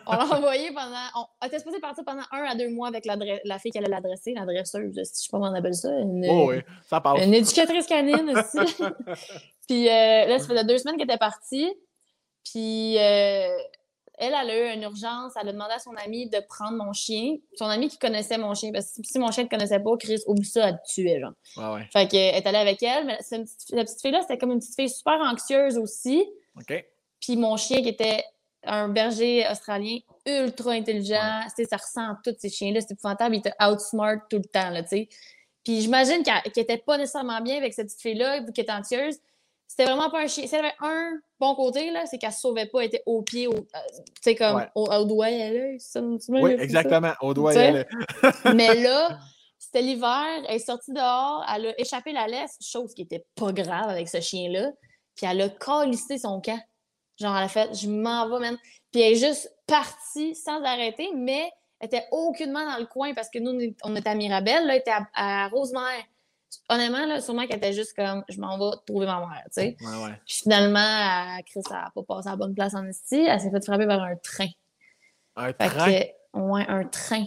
on 0.06 0.12
l'a 0.12 0.24
envoyé 0.24 0.72
pendant. 0.72 1.26
On 1.42 1.46
était 1.46 1.58
supposé 1.58 1.80
partir 1.80 2.04
pendant 2.04 2.22
un 2.32 2.44
à 2.44 2.54
deux 2.54 2.70
mois 2.70 2.88
avec 2.88 3.04
la 3.06 3.58
fille 3.58 3.70
qui 3.70 3.78
allait 3.78 3.88
l'adresser, 3.88 4.34
l'adresseuse, 4.34 4.94
je 4.96 5.04
sais 5.04 5.28
pas 5.30 5.38
comment 5.38 5.50
on 5.50 5.54
appelle 5.54 5.74
ça. 5.74 5.90
Une, 5.98 6.26
oh 6.28 6.50
oui, 6.50 6.56
ça. 6.88 7.02
Une 7.22 7.34
éducatrice 7.34 7.86
canine 7.86 8.30
aussi. 8.36 8.82
Puis 9.68 9.88
euh, 9.88 10.26
là, 10.26 10.38
ça 10.38 10.46
faisait 10.46 10.64
deux 10.64 10.78
semaines 10.78 10.96
qu'elle 10.96 11.10
était 11.10 11.18
partie. 11.18 11.72
Puis 12.44 12.96
euh, 12.98 13.56
elle, 14.18 14.34
elle 14.34 14.50
a 14.50 14.58
eu 14.58 14.74
une 14.74 14.82
urgence. 14.82 15.32
Elle 15.40 15.48
a 15.48 15.52
demandé 15.52 15.72
à 15.72 15.78
son 15.78 15.94
amie 15.96 16.28
de 16.28 16.40
prendre 16.48 16.76
mon 16.76 16.92
chien. 16.92 17.36
Son 17.56 17.66
amie 17.66 17.88
qui 17.88 17.98
connaissait 17.98 18.38
mon 18.38 18.54
chien. 18.54 18.70
Parce 18.72 18.96
que 18.96 19.02
si 19.04 19.18
mon 19.18 19.30
chien 19.30 19.44
ne 19.44 19.48
connaissait 19.48 19.80
pas, 19.80 19.96
Chris, 19.98 20.20
oublie 20.26 20.44
ça, 20.44 20.68
elle 20.68 20.76
te 20.76 20.92
tuait, 20.92 21.20
genre. 21.20 21.32
Ouais. 21.56 21.88
Fait 21.92 22.08
qu'elle 22.08 22.34
est 22.34 22.46
allée 22.46 22.58
avec 22.58 22.82
elle. 22.82 23.06
Mais 23.06 23.18
la 23.70 23.84
petite 23.84 24.00
fille-là, 24.00 24.22
c'était 24.22 24.38
comme 24.38 24.52
une 24.52 24.58
petite 24.58 24.74
fille 24.74 24.90
super 24.90 25.20
anxieuse 25.20 25.78
aussi. 25.78 26.26
OK. 26.58 26.84
Puis 27.20 27.36
mon 27.36 27.56
chien 27.56 27.82
qui 27.82 27.88
était 27.88 28.24
un 28.64 28.88
berger 28.88 29.46
australien 29.50 29.98
ultra 30.26 30.72
intelligent. 30.72 31.40
sais, 31.54 31.64
Ça 31.64 31.76
ressent 31.76 32.14
tous 32.24 32.34
ces 32.38 32.50
chiens-là. 32.50 32.80
C'est 32.80 32.92
épouvantable. 32.92 33.34
Il 33.34 33.38
était 33.38 33.54
outsmart 33.60 34.26
tout 34.28 34.38
le 34.38 34.44
temps, 34.44 34.70
là, 34.70 34.82
tu 34.82 34.88
sais. 34.88 35.08
Puis 35.64 35.82
j'imagine 35.82 36.22
qu'elle 36.22 36.40
n'était 36.56 36.78
pas 36.78 36.96
nécessairement 36.96 37.40
bien 37.40 37.56
avec 37.56 37.74
cette 37.74 37.86
petite 37.86 38.00
fille-là, 38.00 38.40
vu 38.40 38.52
qu'elle 38.52 38.64
était 38.64 38.72
anxieuse. 38.72 39.16
C'était 39.66 39.84
vraiment 39.84 40.10
pas 40.10 40.22
un 40.22 40.26
chien. 40.26 40.46
S'il 40.46 40.56
y 40.56 40.60
avait 40.60 40.74
un 40.80 41.12
bon 41.38 41.54
côté, 41.54 41.90
là, 41.92 42.04
c'est 42.06 42.18
qu'elle 42.18 42.32
se 42.32 42.40
sauvait 42.40 42.66
pas, 42.66 42.80
elle 42.80 42.86
était 42.86 43.02
au 43.06 43.22
pied, 43.22 43.46
au, 43.46 43.54
euh, 43.54 43.78
tu 43.96 44.12
sais, 44.20 44.34
comme 44.34 44.66
au, 44.74 45.04
doigt 45.04 45.30
et 45.30 45.42
à 45.42 45.50
l'œil. 45.52 45.78
Oui, 46.28 46.56
exactement, 46.58 47.12
au 47.20 47.34
doigt 47.34 47.54
et 47.54 47.58
à 47.58 47.70
l'œil. 47.70 47.86
Mais 48.56 48.74
là, 48.74 49.18
c'était 49.58 49.82
l'hiver, 49.82 50.26
elle 50.48 50.56
est 50.56 50.58
sortie 50.58 50.92
dehors, 50.92 51.46
elle 51.54 51.68
a 51.68 51.80
échappé 51.80 52.12
la 52.12 52.26
laisse, 52.26 52.56
chose 52.60 52.92
qui 52.94 53.02
était 53.02 53.24
pas 53.36 53.52
grave 53.52 53.88
avec 53.88 54.08
ce 54.08 54.20
chien-là, 54.20 54.72
puis 55.14 55.26
elle 55.30 55.40
a 55.42 55.48
calissé 55.50 56.18
son 56.18 56.40
camp. 56.40 56.60
Genre, 57.20 57.36
elle 57.36 57.44
a 57.44 57.48
fait, 57.48 57.74
je 57.74 57.88
m'en 57.88 58.28
vais, 58.28 58.40
même. 58.40 58.58
Puis 58.90 59.02
elle 59.02 59.12
est 59.12 59.26
juste 59.28 59.54
partie 59.66 60.34
sans 60.34 60.62
arrêter, 60.64 61.10
mais 61.14 61.50
elle 61.78 61.86
était 61.86 62.06
aucunement 62.10 62.64
dans 62.64 62.78
le 62.78 62.86
coin 62.86 63.14
parce 63.14 63.30
que 63.30 63.38
nous, 63.38 63.74
on 63.84 63.96
était 63.96 64.08
à 64.08 64.14
Mirabel, 64.14 64.66
là, 64.66 64.74
elle 64.74 64.80
était 64.80 64.90
à, 64.90 65.44
à 65.44 65.48
Rosemère 65.48 66.04
honnêtement, 66.68 67.06
là, 67.06 67.20
sûrement 67.20 67.46
qu'elle 67.46 67.58
était 67.58 67.72
juste 67.72 67.94
comme 67.94 68.24
je 68.28 68.40
m'en 68.40 68.58
vais 68.58 68.76
trouver 68.86 69.06
ma 69.06 69.20
mère, 69.20 69.42
tu 69.46 69.62
sais. 69.62 69.76
Ouais, 69.80 70.04
ouais. 70.04 70.20
Puis 70.26 70.36
finalement, 70.42 71.38
Chris 71.46 71.62
n'a 71.70 71.90
pas 71.94 72.02
passé 72.02 72.28
à 72.28 72.32
la 72.32 72.36
bonne 72.36 72.54
place 72.54 72.74
en 72.74 72.86
esti, 72.86 73.20
elle 73.26 73.40
s'est 73.40 73.50
fait 73.50 73.64
frapper 73.64 73.86
par 73.86 74.02
un 74.02 74.16
train. 74.16 74.48
Un 75.36 75.52
train? 75.52 76.02
ouais, 76.34 76.66
un 76.68 76.84
train. 76.84 77.26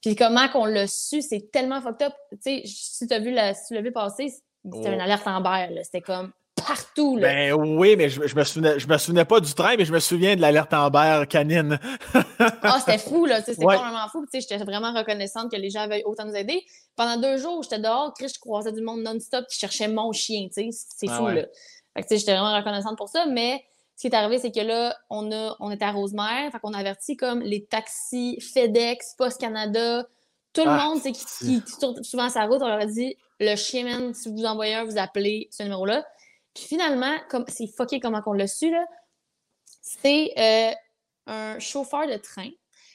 Puis 0.00 0.14
comment 0.14 0.48
qu'on 0.48 0.66
l'a 0.66 0.86
su, 0.86 1.22
c'est 1.22 1.50
tellement 1.50 1.80
fucked 1.80 2.06
up. 2.06 2.14
Tu 2.30 2.38
sais, 2.40 2.62
si 2.64 3.06
tu 3.06 3.14
as 3.14 3.18
vu 3.18 3.32
la, 3.32 3.54
si 3.54 3.68
tu 3.68 3.74
l'as 3.74 3.82
vu 3.82 3.92
passer, 3.92 4.28
c'était 4.28 4.92
une 4.92 5.00
oh. 5.00 5.04
alerte 5.04 5.26
en 5.26 5.40
berre, 5.40 5.70
C'était 5.82 6.00
comme 6.00 6.32
partout. 6.66 7.16
Là. 7.16 7.28
Ben 7.28 7.52
oui, 7.52 7.96
mais 7.96 8.08
je, 8.08 8.20
me 8.20 8.44
souvenais, 8.44 8.78
je 8.78 8.86
me 8.86 8.98
souvenais 8.98 9.24
pas 9.24 9.40
du 9.40 9.52
train, 9.54 9.76
mais 9.76 9.84
je 9.84 9.92
me 9.92 10.00
souviens 10.00 10.36
de 10.36 10.40
l'alerte 10.40 10.72
Amber 10.74 11.24
canine. 11.28 11.78
ah, 12.38 12.78
c'était 12.80 12.98
fou, 12.98 13.26
là. 13.26 13.42
C'était 13.42 13.64
ouais. 13.64 13.76
vraiment 13.76 14.08
fou. 14.08 14.26
J'étais 14.32 14.58
vraiment 14.58 14.92
reconnaissante 14.92 15.50
que 15.50 15.56
les 15.56 15.70
gens 15.70 15.80
avaient 15.80 16.02
autant 16.04 16.24
nous 16.24 16.34
aider. 16.34 16.64
Pendant 16.96 17.20
deux 17.20 17.38
jours, 17.38 17.62
j'étais 17.62 17.78
dehors, 17.78 18.12
je 18.20 18.38
croisais 18.40 18.72
du 18.72 18.82
monde 18.82 19.02
non-stop 19.02 19.46
qui 19.46 19.58
cherchait 19.58 19.88
mon 19.88 20.12
chien. 20.12 20.48
C'est 20.50 21.08
fou, 21.08 21.28
là. 21.28 21.42
j'étais 21.96 22.32
vraiment 22.32 22.56
reconnaissante 22.56 22.96
pour 22.96 23.08
ça, 23.08 23.26
mais 23.26 23.64
ce 23.96 24.02
qui 24.02 24.06
est 24.08 24.14
arrivé, 24.14 24.38
c'est 24.38 24.52
que 24.52 24.60
là, 24.60 24.94
on, 25.08 25.32
a, 25.32 25.56
on 25.58 25.70
était 25.70 25.86
à 25.86 25.92
Rosemère, 25.92 26.52
fait 26.52 26.58
qu'on 26.58 26.74
a 26.74 26.78
averti 26.78 27.16
comme 27.16 27.40
les 27.40 27.64
taxis, 27.64 28.38
FedEx, 28.40 29.14
Post 29.16 29.40
Canada, 29.40 30.06
tout 30.52 30.64
le 30.64 30.70
ah, 30.70 30.84
monde 30.84 31.02
qui, 31.02 31.12
qui, 31.12 31.62
qui, 31.62 32.04
souvent 32.04 32.28
sa 32.28 32.44
route, 32.44 32.60
on 32.60 32.68
leur 32.68 32.80
a 32.80 32.86
dit 32.86 33.16
le 33.40 33.56
chien, 33.56 33.84
man, 33.84 34.14
si 34.14 34.30
vous 34.30 34.44
envoyez 34.44 34.74
un, 34.74 34.84
vous 34.84 34.98
appelez 34.98 35.48
ce 35.50 35.62
numéro-là. 35.62 36.04
Puis 36.56 36.64
finalement, 36.64 37.18
comme 37.28 37.44
c'est 37.48 37.66
fucké 37.66 38.00
comment 38.00 38.22
on 38.24 38.32
l'a 38.32 38.46
su, 38.46 38.70
là, 38.70 38.86
c'est 39.82 40.32
euh, 40.38 40.74
un 41.26 41.58
chauffeur 41.58 42.06
de 42.06 42.16
train 42.16 42.48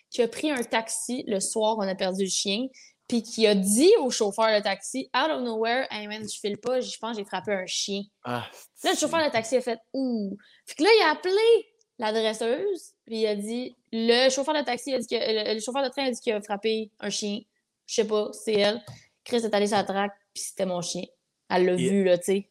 qui 0.10 0.24
a 0.24 0.28
pris 0.28 0.50
un 0.50 0.64
taxi 0.64 1.24
le 1.28 1.40
soir 1.40 1.78
on 1.78 1.88
a 1.88 1.94
perdu 1.94 2.24
le 2.24 2.30
chien, 2.30 2.66
puis 3.08 3.22
qui 3.22 3.46
a 3.46 3.54
dit 3.54 3.92
au 4.00 4.10
chauffeur 4.10 4.48
de 4.48 4.64
taxi, 4.64 5.12
out 5.16 5.30
of 5.30 5.44
nowhere, 5.44 5.86
hey 5.92 6.08
man, 6.08 6.28
je 6.28 6.40
file 6.40 6.58
pas, 6.58 6.82
je 6.82 6.98
pense 6.98 7.12
que 7.12 7.20
j'ai 7.20 7.26
frappé 7.26 7.54
un 7.54 7.68
chien. 7.68 8.02
Ah, 8.24 8.50
là, 8.84 8.92
le 8.94 8.98
chauffeur 8.98 9.24
de 9.24 9.32
taxi 9.32 9.58
a 9.58 9.62
fait 9.62 9.80
ouh. 9.94 10.36
Puis 10.66 10.76
que 10.78 10.84
là, 10.84 10.90
il 10.98 11.04
a 11.04 11.12
appelé 11.12 11.72
l'adresseuse, 12.00 12.94
puis 13.06 13.20
il 13.20 13.28
a 13.28 13.36
dit, 13.36 13.78
le 13.92 14.30
chauffeur 14.32 14.56
de 14.56 14.62
taxi 14.62 14.92
a 14.96 14.98
dit 14.98 15.08
que, 15.08 15.54
le, 15.54 15.60
chauffeur 15.60 15.84
de 15.84 15.90
train 15.90 16.06
a 16.06 16.12
dit 16.12 16.20
qu'il 16.20 16.34
a 16.34 16.42
frappé 16.42 16.90
un 17.00 17.12
chien. 17.12 17.42
Je 17.86 17.94
sais 17.94 18.08
pas, 18.08 18.32
c'est 18.34 18.54
elle. 18.54 18.82
Chris 19.24 19.38
est 19.38 19.54
allé 19.54 19.68
sur 19.68 19.78
la 19.78 19.84
traque, 19.84 20.18
puis 20.34 20.44
c'était 20.44 20.66
mon 20.66 20.82
chien. 20.82 21.04
Elle 21.48 21.66
l'a 21.66 21.76
vu, 21.76 22.04
là, 22.04 22.18
tu 22.18 22.24
sais. 22.24 22.51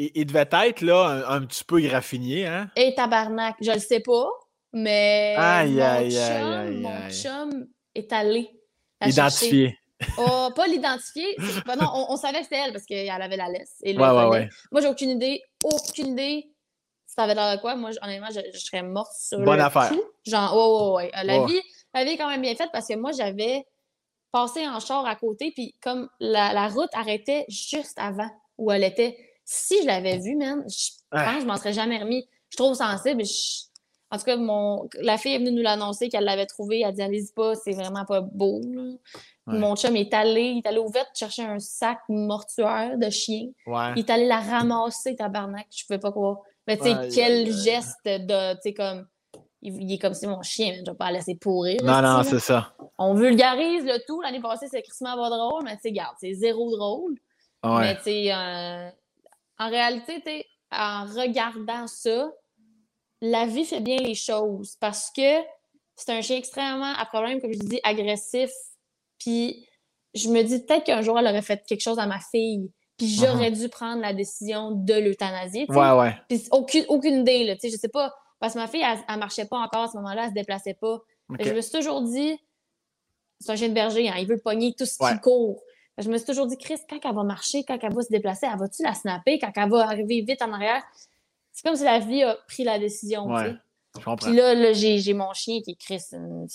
Il, 0.00 0.26
devait 0.26 0.48
être 0.52 0.80
là 0.82 1.24
un, 1.26 1.44
petit 1.44 1.64
peu 1.64 1.80
graffinier, 1.80 2.46
hein? 2.46 2.70
Et 2.76 2.94
tabarnak, 2.94 3.56
je 3.60 3.72
le 3.72 3.80
sais 3.80 3.98
pas, 3.98 4.28
mais 4.72 5.34
aïe, 5.36 5.72
mon, 5.72 5.82
aïe, 5.82 6.10
chum, 6.12 6.52
aïe, 6.52 6.76
mon 6.76 7.10
chum 7.10 7.66
est 7.96 8.12
allé. 8.12 8.48
Identifié. 9.04 9.78
Oh, 10.16 10.50
pas 10.54 10.68
l'identifier. 10.68 11.26
Non, 11.66 12.06
on, 12.08 12.16
savait 12.16 12.38
que 12.38 12.44
c'était 12.44 12.60
elle 12.64 12.72
parce 12.72 12.84
qu'elle 12.84 13.10
avait 13.10 13.36
la 13.36 13.48
laisse. 13.48 13.78
Et 13.82 13.98
ouais, 13.98 14.08
ouais, 14.08 14.26
ouais. 14.26 14.48
Moi, 14.70 14.80
j'ai 14.80 14.86
aucune 14.86 15.10
idée. 15.10 15.42
Aucune 15.64 16.12
idée. 16.12 16.52
Ça 17.04 17.24
avait 17.24 17.34
l'air 17.34 17.56
de 17.56 17.60
quoi? 17.60 17.74
Moi, 17.74 17.90
honnêtement, 18.00 18.28
je, 18.30 18.56
serais 18.56 18.84
morte 18.84 19.10
sur 19.18 19.40
Bonne 19.40 19.60
affaire. 19.60 19.92
Genre, 20.24 20.52
oh, 20.54 20.94
ouais, 20.98 21.10
ouais. 21.12 21.24
La, 21.24 21.44
Vie, 21.44 21.60
la 21.92 22.04
vie 22.04 22.10
est 22.10 22.16
quand 22.16 22.28
même 22.28 22.42
bien 22.42 22.54
faite 22.54 22.70
parce 22.72 22.86
que 22.86 22.94
moi, 22.94 23.10
j'avais 23.10 23.66
passé 24.30 24.68
en 24.68 24.78
char 24.78 25.04
à 25.04 25.16
côté, 25.16 25.50
puis 25.50 25.74
comme 25.82 26.08
la, 26.20 26.52
la 26.52 26.68
route 26.68 26.90
arrêtait 26.92 27.44
juste 27.48 27.98
avant 27.98 28.30
où 28.56 28.70
elle 28.70 28.84
était 28.84 29.27
si 29.50 29.80
je 29.80 29.86
l'avais 29.86 30.18
vu, 30.18 30.36
man, 30.36 30.62
je 30.68 30.90
pense 31.10 31.34
que 31.36 31.40
je 31.40 31.46
m'en 31.46 31.56
serais 31.56 31.72
jamais 31.72 31.96
remis. 31.96 32.28
Je 32.50 32.56
suis 32.56 32.56
trop 32.56 32.74
sensible. 32.74 33.22
En 34.10 34.18
tout 34.18 34.24
cas, 34.24 34.36
mon... 34.36 34.86
la 35.00 35.16
fille 35.16 35.34
est 35.34 35.38
venue 35.38 35.52
nous 35.52 35.62
l'annoncer 35.62 36.10
qu'elle 36.10 36.24
l'avait 36.24 36.44
trouvé. 36.44 36.80
Elle 36.80 36.88
a 36.88 36.92
dit 36.92 37.00
Allez-y 37.00 37.32
pas, 37.32 37.54
c'est 37.54 37.72
vraiment 37.72 38.04
pas 38.04 38.20
beau. 38.20 38.60
Mon 39.46 39.74
chum 39.74 39.96
est 39.96 40.12
allé, 40.12 40.42
il 40.42 40.58
est 40.58 40.66
allé 40.66 40.76
au 40.76 40.90
vet 40.90 41.06
chercher 41.14 41.44
un 41.44 41.58
sac 41.60 41.98
mortuaire 42.10 42.98
de 42.98 43.08
chien. 43.08 43.48
Il 43.96 44.00
est 44.00 44.10
allé 44.10 44.26
la 44.26 44.40
ramasser, 44.40 45.16
tabarnak. 45.16 45.66
Je 45.74 45.86
pouvais 45.86 45.98
pas 45.98 46.10
croire. 46.10 46.40
Mais 46.66 46.76
tu 46.76 46.84
sais, 46.84 47.08
quel 47.14 47.50
geste 47.50 47.96
de. 48.04 48.52
Tu 48.56 48.60
sais, 48.64 48.74
comme. 48.74 49.06
Il, 49.62 49.90
est 49.90 49.98
comme 49.98 50.14
si 50.14 50.26
mon 50.26 50.42
chien, 50.42 50.74
je 50.84 50.90
vais 50.90 50.96
pas 50.96 51.06
la 51.06 51.18
laisser 51.18 51.36
pourrir. 51.36 51.82
Non, 51.82 52.02
non, 52.02 52.22
c'est 52.22 52.38
ça. 52.38 52.74
On 52.98 53.14
vulgarise 53.14 53.84
le 53.84 53.98
tout. 54.06 54.20
L'année 54.20 54.40
passée, 54.40 54.68
c'est 54.70 54.82
Christmas 54.82 55.16
pas 55.16 55.30
drôle, 55.30 55.64
mais 55.64 55.74
tu 55.76 55.82
sais, 55.84 55.92
garde, 55.92 56.14
c'est 56.20 56.34
zéro 56.34 56.70
drôle. 56.76 57.14
Mais 57.64 57.96
tu 57.96 58.02
sais, 58.02 58.32
euh, 58.32 58.90
en 59.58 59.68
réalité, 59.68 60.46
en 60.70 61.04
regardant 61.06 61.86
ça, 61.86 62.30
la 63.20 63.46
vie 63.46 63.64
fait 63.64 63.80
bien 63.80 63.98
les 63.98 64.14
choses 64.14 64.76
parce 64.80 65.10
que 65.10 65.42
c'est 65.96 66.12
un 66.12 66.22
chien 66.22 66.36
extrêmement 66.36 66.92
à 66.94 67.04
problème, 67.06 67.40
comme 67.40 67.52
je 67.52 67.58
dis, 67.58 67.80
agressif. 67.82 68.50
Puis 69.18 69.66
je 70.14 70.28
me 70.28 70.42
dis 70.42 70.64
peut-être 70.64 70.84
qu'un 70.84 71.02
jour, 71.02 71.18
elle 71.18 71.26
aurait 71.26 71.42
fait 71.42 71.64
quelque 71.66 71.80
chose 71.80 71.98
à 71.98 72.06
ma 72.06 72.20
fille. 72.20 72.70
Puis 72.96 73.08
j'aurais 73.08 73.50
uh-huh. 73.50 73.60
dû 73.60 73.68
prendre 73.68 74.00
la 74.02 74.12
décision 74.12 74.72
de 74.72 74.94
l'euthanasier. 74.94 75.66
Ouais, 75.68 75.92
ouais. 75.92 76.16
Puis 76.28 76.44
aucune, 76.50 76.84
aucune 76.88 77.20
idée, 77.20 77.44
là. 77.44 77.54
Tu 77.54 77.62
sais, 77.62 77.70
je 77.70 77.76
sais 77.76 77.88
pas. 77.88 78.12
Parce 78.40 78.54
que 78.54 78.58
ma 78.58 78.68
fille, 78.68 78.82
elle, 78.82 79.14
ne 79.14 79.20
marchait 79.20 79.46
pas 79.46 79.58
encore 79.58 79.84
à 79.84 79.88
ce 79.88 79.96
moment-là, 79.96 80.24
elle 80.24 80.30
se 80.30 80.34
déplaçait 80.34 80.74
pas. 80.74 81.00
Je 81.40 81.52
me 81.52 81.60
suis 81.60 81.72
toujours 81.72 82.02
dit, 82.02 82.38
c'est 83.40 83.52
un 83.52 83.56
chien 83.56 83.68
de 83.68 83.74
berger, 83.74 84.08
hein, 84.08 84.14
il 84.18 84.26
veut 84.26 84.38
pogner 84.38 84.74
tout 84.76 84.86
ce 84.86 84.96
qui 84.98 85.20
court. 85.20 85.62
Je 85.98 86.08
me 86.08 86.16
suis 86.16 86.26
toujours 86.26 86.46
dit, 86.46 86.56
Chris, 86.56 86.78
quand 86.88 86.98
elle 87.02 87.14
va 87.14 87.24
marcher, 87.24 87.64
quand 87.64 87.76
elle 87.82 87.92
va 87.92 88.02
se 88.02 88.08
déplacer, 88.08 88.46
elle 88.50 88.58
va-tu 88.58 88.82
la 88.84 88.94
snapper? 88.94 89.38
Quand 89.38 89.50
elle 89.56 89.68
va 89.68 89.84
arriver 89.88 90.22
vite 90.22 90.40
en 90.42 90.52
arrière? 90.52 90.82
C'est 91.52 91.66
comme 91.66 91.76
si 91.76 91.84
la 91.84 91.98
vie 91.98 92.22
a 92.22 92.36
pris 92.46 92.62
la 92.62 92.78
décision. 92.78 93.26
Ouais, 93.26 93.54
je 93.98 94.04
comprends. 94.04 94.28
Puis 94.28 94.36
là, 94.36 94.54
là 94.54 94.72
j'ai 94.72 94.98
j'ai 95.00 95.12
mon 95.12 95.32
chien 95.32 95.60
qui 95.60 95.72
est 95.72 95.74
Chris. 95.74 96.02
une- 96.12 96.46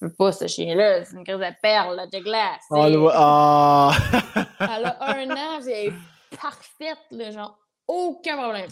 peut 0.00 0.12
pas, 0.12 0.32
ce 0.32 0.46
chien-là. 0.46 1.04
C'est 1.06 1.16
une 1.16 1.24
crise 1.24 1.38
de 1.38 1.60
perle, 1.62 1.96
là, 1.96 2.06
de 2.06 2.18
glace. 2.18 2.62
Oh, 2.70 2.86
le- 2.86 3.08
ah. 3.14 3.90
Elle 4.60 4.84
a 4.84 4.96
un 5.00 5.30
an, 5.30 5.66
est 5.66 5.92
parfaite, 6.38 6.98
là, 7.10 7.30
genre, 7.30 7.58
aucun 7.88 8.36
problème. 8.36 8.68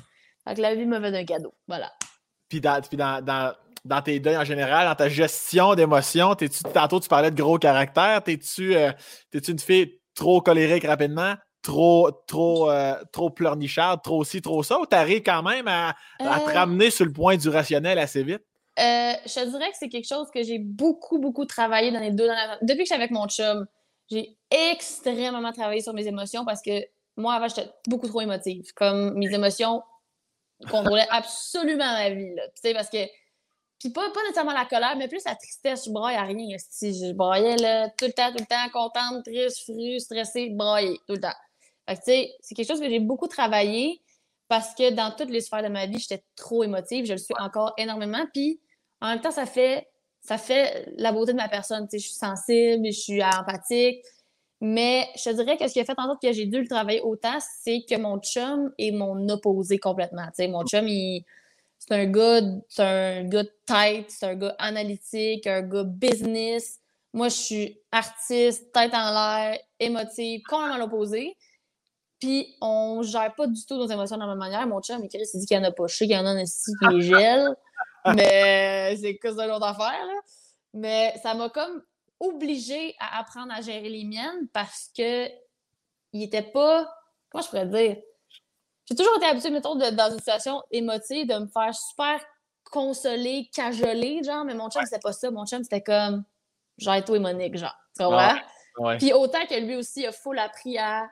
Fait 0.47 0.55
que 0.55 0.61
la 0.61 0.75
vie 0.75 0.85
m'a 0.85 1.01
fait 1.01 1.17
un 1.17 1.25
cadeau. 1.25 1.55
Voilà. 1.67 1.91
Puis, 2.51 2.61
dans, 2.61 2.81
puis 2.83 2.97
dans, 2.97 3.25
dans, 3.25 3.55
dans 3.85 4.03
tes 4.03 4.21
deuils 4.21 4.37
en 4.37 4.45
général, 4.45 4.87
dans 4.87 4.95
ta 4.95 5.09
gestion 5.09 5.75
d'émotions, 5.75 6.35
t'es-tu, 6.35 6.63
tantôt 6.65 7.01
tu 7.01 7.09
parlais 7.09 7.31
de 7.31 7.41
gros 7.41 7.59
caractère, 7.59 8.23
t'es-tu, 8.23 8.77
euh, 8.77 8.93
t'es-tu 9.31 9.53
une 9.53 9.59
fille 9.59 9.98
trop 10.19 10.41
colérique 10.41 10.85
rapidement, 10.85 11.35
trop, 11.63 12.11
trop, 12.27 12.71
euh, 12.71 12.95
trop 13.13 13.31
pleurnicharde, 13.31 14.03
trop 14.03 14.25
ci, 14.25 14.43
trop 14.43 14.65
ça, 14.65 14.81
ou 14.81 14.85
t'arrives 14.85 15.23
quand 15.23 15.43
même 15.45 15.69
à, 15.69 15.95
à 16.19 16.41
te 16.41 16.51
Euh, 16.51 16.53
ramener 16.55 16.91
sur 16.91 17.07
le 17.07 17.13
point 17.13 17.37
du 17.37 17.49
rationnel 17.49 17.99
assez 17.99 18.25
vite? 18.25 18.43
Euh, 18.81 19.13
je 19.25 19.35
te 19.35 19.49
dirais 19.49 19.71
que 19.71 19.77
c'est 19.79 19.89
quelque 19.89 20.09
chose 20.09 20.29
que 20.35 20.43
j'ai 20.43 20.59
beaucoup, 20.59 21.19
beaucoup 21.19 21.45
travaillé 21.45 21.93
dans 21.93 22.01
les 22.01 22.11
deux. 22.11 22.29
Depuis 22.63 22.79
que 22.79 22.85
j'étais 22.85 22.95
avec 22.95 23.13
mon 23.13 23.29
chum, 23.29 23.67
j'ai 24.11 24.37
extrêmement 24.51 25.53
travaillé 25.53 25.81
sur 25.83 25.95
mes 25.95 26.07
émotions 26.07 26.45
parce 26.45 26.63
que 26.63 26.85
moi, 27.17 27.35
avant, 27.35 27.49
j'étais 27.49 27.71
beaucoup 27.87 28.09
trop 28.09 28.21
émotive. 28.21 28.73
Comme 28.75 29.15
mes 29.15 29.33
émotions 29.33 29.83
contrôlaient 30.71 31.09
absolument 31.11 31.93
ma 31.93 32.11
vie. 32.11 32.35
Là. 32.35 32.43
Tu 32.49 32.61
sais, 32.63 32.75
parce 32.75 32.91
que. 32.91 32.99
Puis 33.79 33.91
pas, 33.91 34.11
pas 34.11 34.23
nécessairement 34.23 34.53
la 34.53 34.65
colère, 34.65 34.97
mais 34.97 35.09
plus 35.09 35.25
la 35.25 35.37
tristesse. 35.37 35.85
Je 35.87 35.91
braille 35.91 36.17
à 36.17 36.23
rien. 36.23 36.55
esti. 36.55 36.93
Je 36.93 37.13
braillais 37.13 37.57
là, 37.57 37.89
tout 37.91 38.07
le 38.07 38.13
temps, 38.13 38.31
tout 38.33 38.39
le 38.41 38.47
temps, 38.47 38.69
contente, 38.73 39.25
triste, 39.25 39.63
frustrée, 39.63 39.99
stressée, 40.01 40.51
braillée, 40.51 40.99
tout 41.07 41.15
le 41.15 41.21
temps. 41.21 41.35
Fait 41.89 41.95
que, 41.95 42.01
tu 42.01 42.05
sais, 42.07 42.33
c'est 42.41 42.55
quelque 42.55 42.69
chose 42.69 42.81
que 42.81 42.89
j'ai 42.89 43.01
beaucoup 43.01 43.29
travaillé 43.29 44.03
parce 44.49 44.75
que 44.75 44.91
dans 44.91 45.13
toutes 45.13 45.31
les 45.31 45.41
sphères 45.41 45.63
de 45.63 45.69
ma 45.69 45.87
vie, 45.87 45.99
j'étais 45.99 46.25
trop 46.35 46.65
émotive. 46.65 47.05
Je 47.07 47.13
le 47.13 47.19
suis 47.19 47.35
encore 47.39 47.73
énormément. 47.79 48.27
Puis 48.33 48.61
en 49.01 49.09
même 49.09 49.21
temps, 49.21 49.31
ça 49.31 49.47
fait, 49.47 49.87
ça 50.21 50.39
fait 50.39 50.93
la 50.97 51.13
beauté 51.13 51.33
de 51.33 51.37
ma 51.37 51.49
personne. 51.49 51.87
Tu 51.87 51.99
sais, 51.99 51.99
je 51.99 52.09
suis 52.09 52.19
sensible, 52.19 52.87
je 52.87 52.99
suis 52.99 53.23
empathique. 53.23 54.05
Mais 54.61 55.07
je 55.17 55.31
te 55.31 55.37
dirais 55.37 55.57
que 55.57 55.69
ce 55.69 55.73
qui 55.73 55.81
a 55.81 55.85
fait 55.85 55.95
en 55.99 56.07
sorte 56.07 56.21
que 56.21 56.33
j'ai 56.33 56.47
dû 56.47 56.61
le 56.61 56.67
travailler 56.67 57.01
autant, 57.03 57.39
c'est 57.63 57.85
que 57.89 57.97
mon 57.97 58.19
chum 58.19 58.73
est 58.77 58.91
mon 58.91 59.29
opposé 59.29 59.79
complètement. 59.79 60.27
Tu 60.27 60.43
sais, 60.43 60.49
mon 60.49 60.65
chum, 60.65 60.89
il, 60.89 61.25
c'est 61.89 61.95
un 61.95 62.07
gars, 62.07 62.41
c'est 62.69 62.83
un 62.83 63.25
gars 63.25 63.45
de 63.45 63.53
tête, 63.65 64.11
c'est 64.11 64.27
un 64.27 64.35
gars 64.35 64.55
analytique, 64.59 65.47
un 65.47 65.63
gars 65.63 65.85
business. 65.85 66.81
Moi, 67.15 67.31
je 67.31 67.35
suis 67.35 67.81
artiste, 67.91 68.71
tête 68.73 68.93
en 68.93 69.11
l'air, 69.11 69.59
émotive, 69.81 70.43
complètement 70.47 70.77
l'opposé. 70.77 71.35
Puis, 72.21 72.55
on 72.61 73.03
gère 73.03 73.35
pas 73.35 73.47
du 73.47 73.65
tout 73.65 73.77
nos 73.77 73.87
émotions 73.87 74.17
de 74.17 74.21
la 74.21 74.29
même 74.29 74.39
manière. 74.39 74.67
Mon 74.67 74.83
chum, 74.83 75.09
Chris, 75.09 75.31
il 75.33 75.41
dit 75.41 75.47
qu'il 75.47 75.57
y 75.57 75.61
en 75.61 75.65
a 75.65 75.71
pas. 75.71 75.89
Sais 75.89 76.07
qu'il 76.07 76.15
y 76.15 76.19
en 76.19 76.27
a 76.27 76.31
un 76.31 76.43
ici 76.43 76.73
qui 76.79 76.95
les 76.95 77.01
gèle. 77.01 77.55
mais 78.15 78.95
c'est 79.01 79.17
que 79.17 79.35
c'est 79.35 79.45
une 79.45 79.51
autre 79.51 79.67
affaire, 79.67 80.05
là. 80.07 80.21
Mais 80.75 81.15
ça 81.23 81.33
m'a 81.33 81.49
comme 81.49 81.83
obligée 82.21 82.95
à 82.99 83.21
apprendre 83.21 83.53
à 83.55 83.63
gérer 83.63 83.89
les 83.89 84.05
miennes 84.05 84.49
parce 84.53 84.91
que 84.95 85.27
il 86.13 86.23
était 86.23 86.43
pas. 86.43 86.87
Comment 87.31 87.43
je 87.43 87.49
pourrais 87.49 87.67
dire? 87.67 87.97
J'ai 88.89 88.95
toujours 88.97 89.17
été 89.17 89.27
habituée, 89.27 89.51
mettons, 89.51 89.75
de- 89.75 89.91
dans 89.91 90.11
une 90.11 90.19
situation 90.19 90.63
émotive, 90.71 91.27
de 91.27 91.35
me 91.39 91.47
faire 91.47 91.75
super 91.75 92.21
consoler, 92.71 93.49
cajoler, 93.55 94.23
genre, 94.23 94.45
mais 94.45 94.55
mon 94.55 94.69
chum, 94.71 94.83
c'était 94.85 94.99
pas 95.01 95.13
ça. 95.13 95.31
Mon 95.31 95.45
chum, 95.47 95.63
c'était 95.63 95.83
comme 95.83 96.25
genre 96.79 97.03
toi 97.05 97.17
et 97.17 97.21
Monique, 97.21 97.57
genre. 97.57 97.75
Tu 97.97 98.03
comprends? 98.05 98.19
Ah 98.19 98.39
Ouais. 98.79 98.97
Puis 98.99 99.13
autant 99.13 99.45
que 99.47 99.59
lui 99.59 99.75
aussi 99.75 100.07
a 100.07 100.13
full 100.13 100.39
appris 100.39 100.79
à 100.79 101.09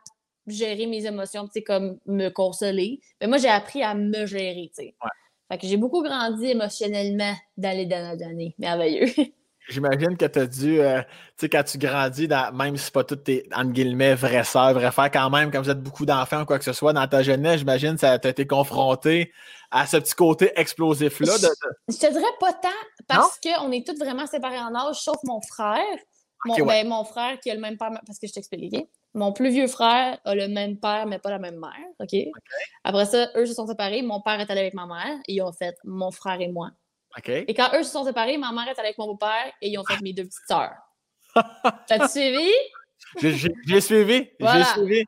gérer 0.46 0.86
mes 0.86 1.04
émotions, 1.04 1.48
tu 1.48 1.62
comme 1.62 1.98
me 2.06 2.28
consoler. 2.28 3.00
Mais 3.20 3.26
moi, 3.26 3.38
j'ai 3.38 3.48
appris 3.48 3.82
à 3.82 3.92
me 3.94 4.24
gérer, 4.24 4.70
tu 4.76 4.84
sais. 4.84 4.94
Ouais. 5.02 5.10
Fait 5.50 5.58
que 5.58 5.66
j'ai 5.66 5.76
beaucoup 5.76 6.02
grandi 6.02 6.46
émotionnellement 6.46 7.34
dans 7.56 7.76
les 7.76 7.86
dernières 7.86 8.24
années. 8.26 8.54
Merveilleux. 8.58 9.06
J'imagine 9.68 10.16
que 10.16 10.26
tu 10.26 10.38
as 10.38 10.46
dû, 10.46 10.80
euh, 10.80 11.00
tu 11.02 11.08
sais, 11.38 11.48
quand 11.48 11.64
tu 11.64 11.78
grandis, 11.78 12.28
dans, 12.28 12.52
même 12.52 12.76
si 12.76 12.84
c'est 12.84 12.94
pas 12.94 13.02
toutes 13.04 13.24
tes, 13.24 13.48
entre 13.54 13.70
guillemets, 13.72 14.14
vraies 14.14 14.44
sœurs, 14.44 14.72
vrais 14.74 14.92
frères, 14.92 15.10
quand 15.10 15.28
même, 15.30 15.50
comme 15.50 15.62
vous 15.64 15.70
êtes 15.70 15.82
beaucoup 15.82 16.06
d'enfants 16.06 16.42
ou 16.42 16.44
quoi 16.44 16.58
que 16.58 16.64
ce 16.64 16.72
soit, 16.72 16.92
dans 16.92 17.06
ta 17.08 17.22
jeunesse, 17.22 17.58
j'imagine 17.58 17.94
que 17.96 18.00
tu 18.18 18.26
as 18.26 18.30
été 18.30 18.46
confronté 18.46 19.32
à 19.70 19.86
ce 19.86 19.96
petit 19.96 20.14
côté 20.14 20.52
explosif-là. 20.54 21.36
de- 21.38 21.48
Je 21.88 21.96
te 21.98 22.10
dirais 22.12 22.22
pas 22.38 22.52
tant 22.52 22.68
parce 23.08 23.40
qu'on 23.40 23.72
est 23.72 23.84
tous 23.86 23.98
vraiment 23.98 24.26
séparés 24.26 24.60
en 24.60 24.74
âge, 24.74 24.96
sauf 25.00 25.16
mon 25.24 25.40
frère. 25.40 25.82
Mon, 26.44 26.54
ouais. 26.54 26.84
ben, 26.84 26.88
mon 26.88 27.02
frère 27.04 27.40
qui 27.40 27.50
a 27.50 27.54
le 27.54 27.60
même 27.60 27.76
père, 27.76 27.90
parce 28.06 28.18
que 28.20 28.26
je 28.28 28.32
t'explique, 28.32 28.72
OK? 28.72 28.86
Mon 29.14 29.32
plus 29.32 29.48
vieux 29.50 29.66
frère 29.66 30.18
a 30.24 30.34
le 30.34 30.46
même 30.46 30.78
père, 30.78 31.06
mais 31.06 31.18
pas 31.18 31.30
la 31.30 31.38
même 31.38 31.58
mère, 31.58 31.72
OK? 31.98 32.14
Après 32.84 33.06
ça, 33.06 33.30
eux 33.34 33.46
se 33.46 33.54
sont 33.54 33.66
séparés. 33.66 34.02
Mon 34.02 34.20
père 34.20 34.38
est 34.38 34.48
allé 34.50 34.60
avec 34.60 34.74
ma 34.74 34.86
mère 34.86 35.16
et 35.26 35.34
ils 35.34 35.42
ont 35.42 35.52
fait 35.52 35.74
mon 35.84 36.10
frère 36.12 36.40
et 36.40 36.48
moi. 36.48 36.70
Et 37.26 37.54
quand 37.54 37.70
eux 37.74 37.82
se 37.82 37.90
sont 37.90 38.04
séparés, 38.04 38.36
ma 38.36 38.52
mère 38.52 38.68
est 38.68 38.78
allée 38.78 38.88
avec 38.88 38.98
mon 38.98 39.06
beau-père 39.06 39.52
et 39.62 39.68
ils 39.68 39.78
ont 39.78 39.84
fait 39.84 40.00
mes 40.02 40.12
deux 40.12 40.24
petites 40.24 40.46
sœurs. 40.46 40.74
T'as-tu 41.86 42.08
suivi? 42.08 42.50
J'ai- 43.66 43.80
suivi. 43.80 44.30
Voilà. 44.40 44.64
J'ai 44.64 44.70
suivi. 44.80 45.04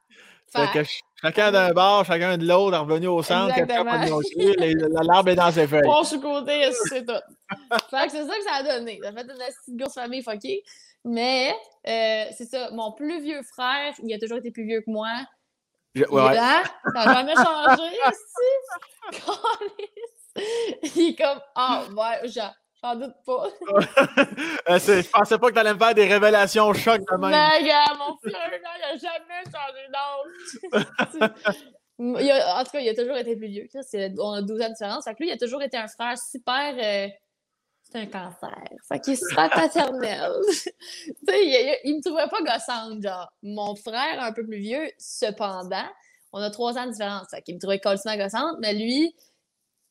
Que 0.73 0.83
chacun 1.21 1.53
d'un 1.53 1.73
bord, 1.73 2.05
chacun 2.07 2.39
de 2.39 2.47
l'autre, 2.47 2.79
revenu 2.79 3.07
au 3.09 3.23
centre, 3.23 3.55
quelqu'un 3.55 3.83
de 3.85 5.07
l'arbre 5.07 5.29
est 5.29 5.35
dans 5.35 5.53
ses 5.53 5.67
feuilles. 5.67 5.83
Bon, 5.83 6.03
je 6.03 6.09
suis 6.09 6.21
côté, 6.21 6.71
c'est 6.89 7.05
tout. 7.05 7.13
fait 7.91 8.07
que 8.07 8.13
c'est 8.13 8.27
ça 8.27 8.35
que 8.37 8.43
ça 8.45 8.55
a 8.55 8.63
donné. 8.63 8.99
Ça 9.03 9.09
a 9.11 9.13
fait 9.13 9.21
une 9.23 9.27
petite 9.37 9.77
grosse 9.77 9.95
famille 9.95 10.23
fuckée. 10.23 10.63
Mais 11.05 11.55
euh, 11.87 12.25
c'est 12.37 12.47
ça, 12.47 12.71
mon 12.73 12.93
plus 12.93 13.21
vieux 13.23 13.43
frère, 13.43 13.95
il 14.03 14.13
a 14.15 14.19
toujours 14.19 14.39
été 14.39 14.51
plus 14.51 14.65
vieux 14.65 14.81
que 14.81 14.91
moi. 14.91 15.09
Je- 15.95 16.03
Il 16.03 16.09
ouais, 16.09 16.33
est 16.33 16.35
là, 16.35 16.63
ça 16.95 17.05
n'a 17.05 17.15
jamais 17.15 17.35
changé 17.35 17.83
ici. 19.13 19.21
Il 20.97 21.09
est 21.11 21.15
comme, 21.17 21.41
ah, 21.55 21.85
ouais, 21.97 22.29
j'en 22.29 22.51
j'en 22.83 22.95
doute 22.97 23.15
pas. 23.27 23.47
Euh, 24.71 24.79
je 24.79 25.09
pensais 25.11 25.39
pas 25.39 25.49
que 25.49 25.53
tu 25.55 25.59
allais 25.59 25.73
me 25.73 25.79
faire 25.79 25.95
des 25.95 26.07
révélations 26.07 26.73
choc 26.75 27.01
de 27.01 27.17
même. 27.17 27.31
Mais 27.31 27.67
gars, 27.67 27.85
mon 27.99 28.17
frère, 28.19 28.51
non, 28.51 28.71
il 28.79 28.85
a 28.85 28.97
jamais 28.99 29.43
changé 29.47 29.89
d'âge. 29.93 31.33
Il 32.01 32.31
a- 32.31 32.61
en 32.61 32.65
tout 32.65 32.71
cas, 32.71 32.79
il 32.81 32.89
a 32.89 32.95
toujours 32.95 33.17
été 33.17 33.35
plus 33.35 33.49
vieux. 33.49 33.67
On 34.19 34.31
a 34.33 34.43
12 34.43 34.61
ans 34.61 34.69
de 34.69 34.73
différence. 34.75 35.03
Fait 35.05 35.15
que 35.15 35.19
lui, 35.23 35.31
il 35.31 35.33
a 35.33 35.37
toujours 35.37 35.63
été 35.63 35.77
un 35.77 35.89
frère 35.89 36.17
super. 36.17 36.75
euh, 36.77 37.09
c'est 37.91 37.99
un 37.99 38.07
cancer. 38.07 38.55
Fait 38.87 39.01
qu'il 39.01 39.15
est 39.15 39.17
super 39.17 39.51
paternel. 39.51 40.31
tu 40.47 40.53
sais, 40.55 41.45
il, 41.45 41.77
il- 41.85 41.97
me 41.97 42.03
trouvait 42.03 42.29
pas 42.29 42.41
gossante, 42.43 43.03
genre. 43.03 43.29
Mon 43.43 43.75
frère, 43.75 44.23
un 44.23 44.33
peu 44.33 44.45
plus 44.47 44.59
vieux, 44.59 44.89
cependant, 44.99 45.89
on 46.33 46.41
a 46.41 46.51
trois 46.51 46.79
ans 46.79 46.87
de 46.87 46.93
différence. 46.93 47.27
Fait 47.33 47.43
qu'il 47.43 47.57
me 47.57 47.61
trouvait 47.61 47.81
colissement 47.81 48.17
gossante, 48.17 48.59
mais 48.61 48.75
lui, 48.75 49.13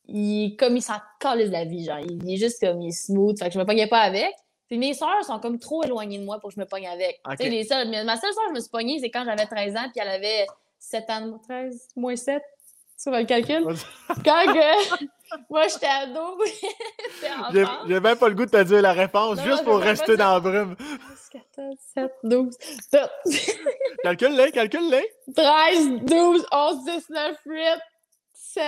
il, 0.07 0.55
comme 0.57 0.77
il 0.77 0.81
s'en 0.81 0.97
calisse 1.19 1.47
de 1.47 1.53
la 1.53 1.65
vie, 1.65 1.85
genre. 1.85 1.99
Il, 1.99 2.23
il 2.23 2.33
est 2.33 2.37
juste 2.37 2.59
comme, 2.59 2.81
il 2.81 2.89
est 2.89 2.91
smooth. 2.91 3.37
Fait 3.39 3.47
que 3.47 3.53
je 3.53 3.59
me 3.59 3.65
pognais 3.65 3.87
pas 3.87 3.99
avec. 4.01 4.33
Puis 4.67 4.77
mes 4.77 4.93
sœurs 4.93 5.23
sont 5.25 5.39
comme 5.39 5.59
trop 5.59 5.83
éloignées 5.83 6.19
de 6.19 6.25
moi 6.25 6.39
pour 6.39 6.49
que 6.49 6.55
je 6.55 6.59
me 6.59 6.65
pogne 6.65 6.87
avec. 6.87 7.21
Tu 7.31 7.37
sais, 7.43 7.49
les 7.49 7.63
seules- 7.63 7.87
mais 7.89 8.03
ma 8.03 8.17
seule 8.17 8.33
sœur, 8.33 8.43
je 8.49 8.53
me 8.53 8.59
suis 8.59 8.69
pognée, 8.69 8.99
c'est 8.99 9.09
quand 9.09 9.23
j'avais 9.23 9.45
13 9.45 9.75
ans, 9.77 9.89
puis 9.93 10.01
elle 10.01 10.09
avait 10.09 10.45
7 10.79 11.09
ans, 11.09 11.21
de- 11.27 11.37
13 11.47 11.87
moins 11.95 12.15
7. 12.15 12.41
Tu 13.01 13.11
le 13.11 13.25
calcul? 13.25 13.63
Quand 14.25 14.45
que 14.53 15.05
moi, 15.51 15.67
j'étais 15.67 15.85
ado, 15.85 16.35
J'ai 17.87 17.99
même 17.99 18.17
pas 18.17 18.27
le 18.27 18.33
goût 18.33 18.45
de 18.47 18.49
te 18.51 18.63
dire 18.63 18.81
la 18.81 18.93
réponse, 18.93 19.37
Non, 19.37 19.43
juste 19.43 19.59
non, 19.59 19.71
pour 19.71 19.79
rester 19.79 20.17
dans 20.17 20.33
la 20.33 20.39
brume. 20.39 20.75
14, 21.31 21.75
7, 21.93 22.11
12, 22.23 22.57
Calcule-les, 24.03 24.51
calcule-les. 24.51 25.07
13, 25.35 25.89
12, 26.05 26.45
11, 26.51 26.85
19, 26.85 27.37
8, 27.45 27.61
7. 28.33 28.63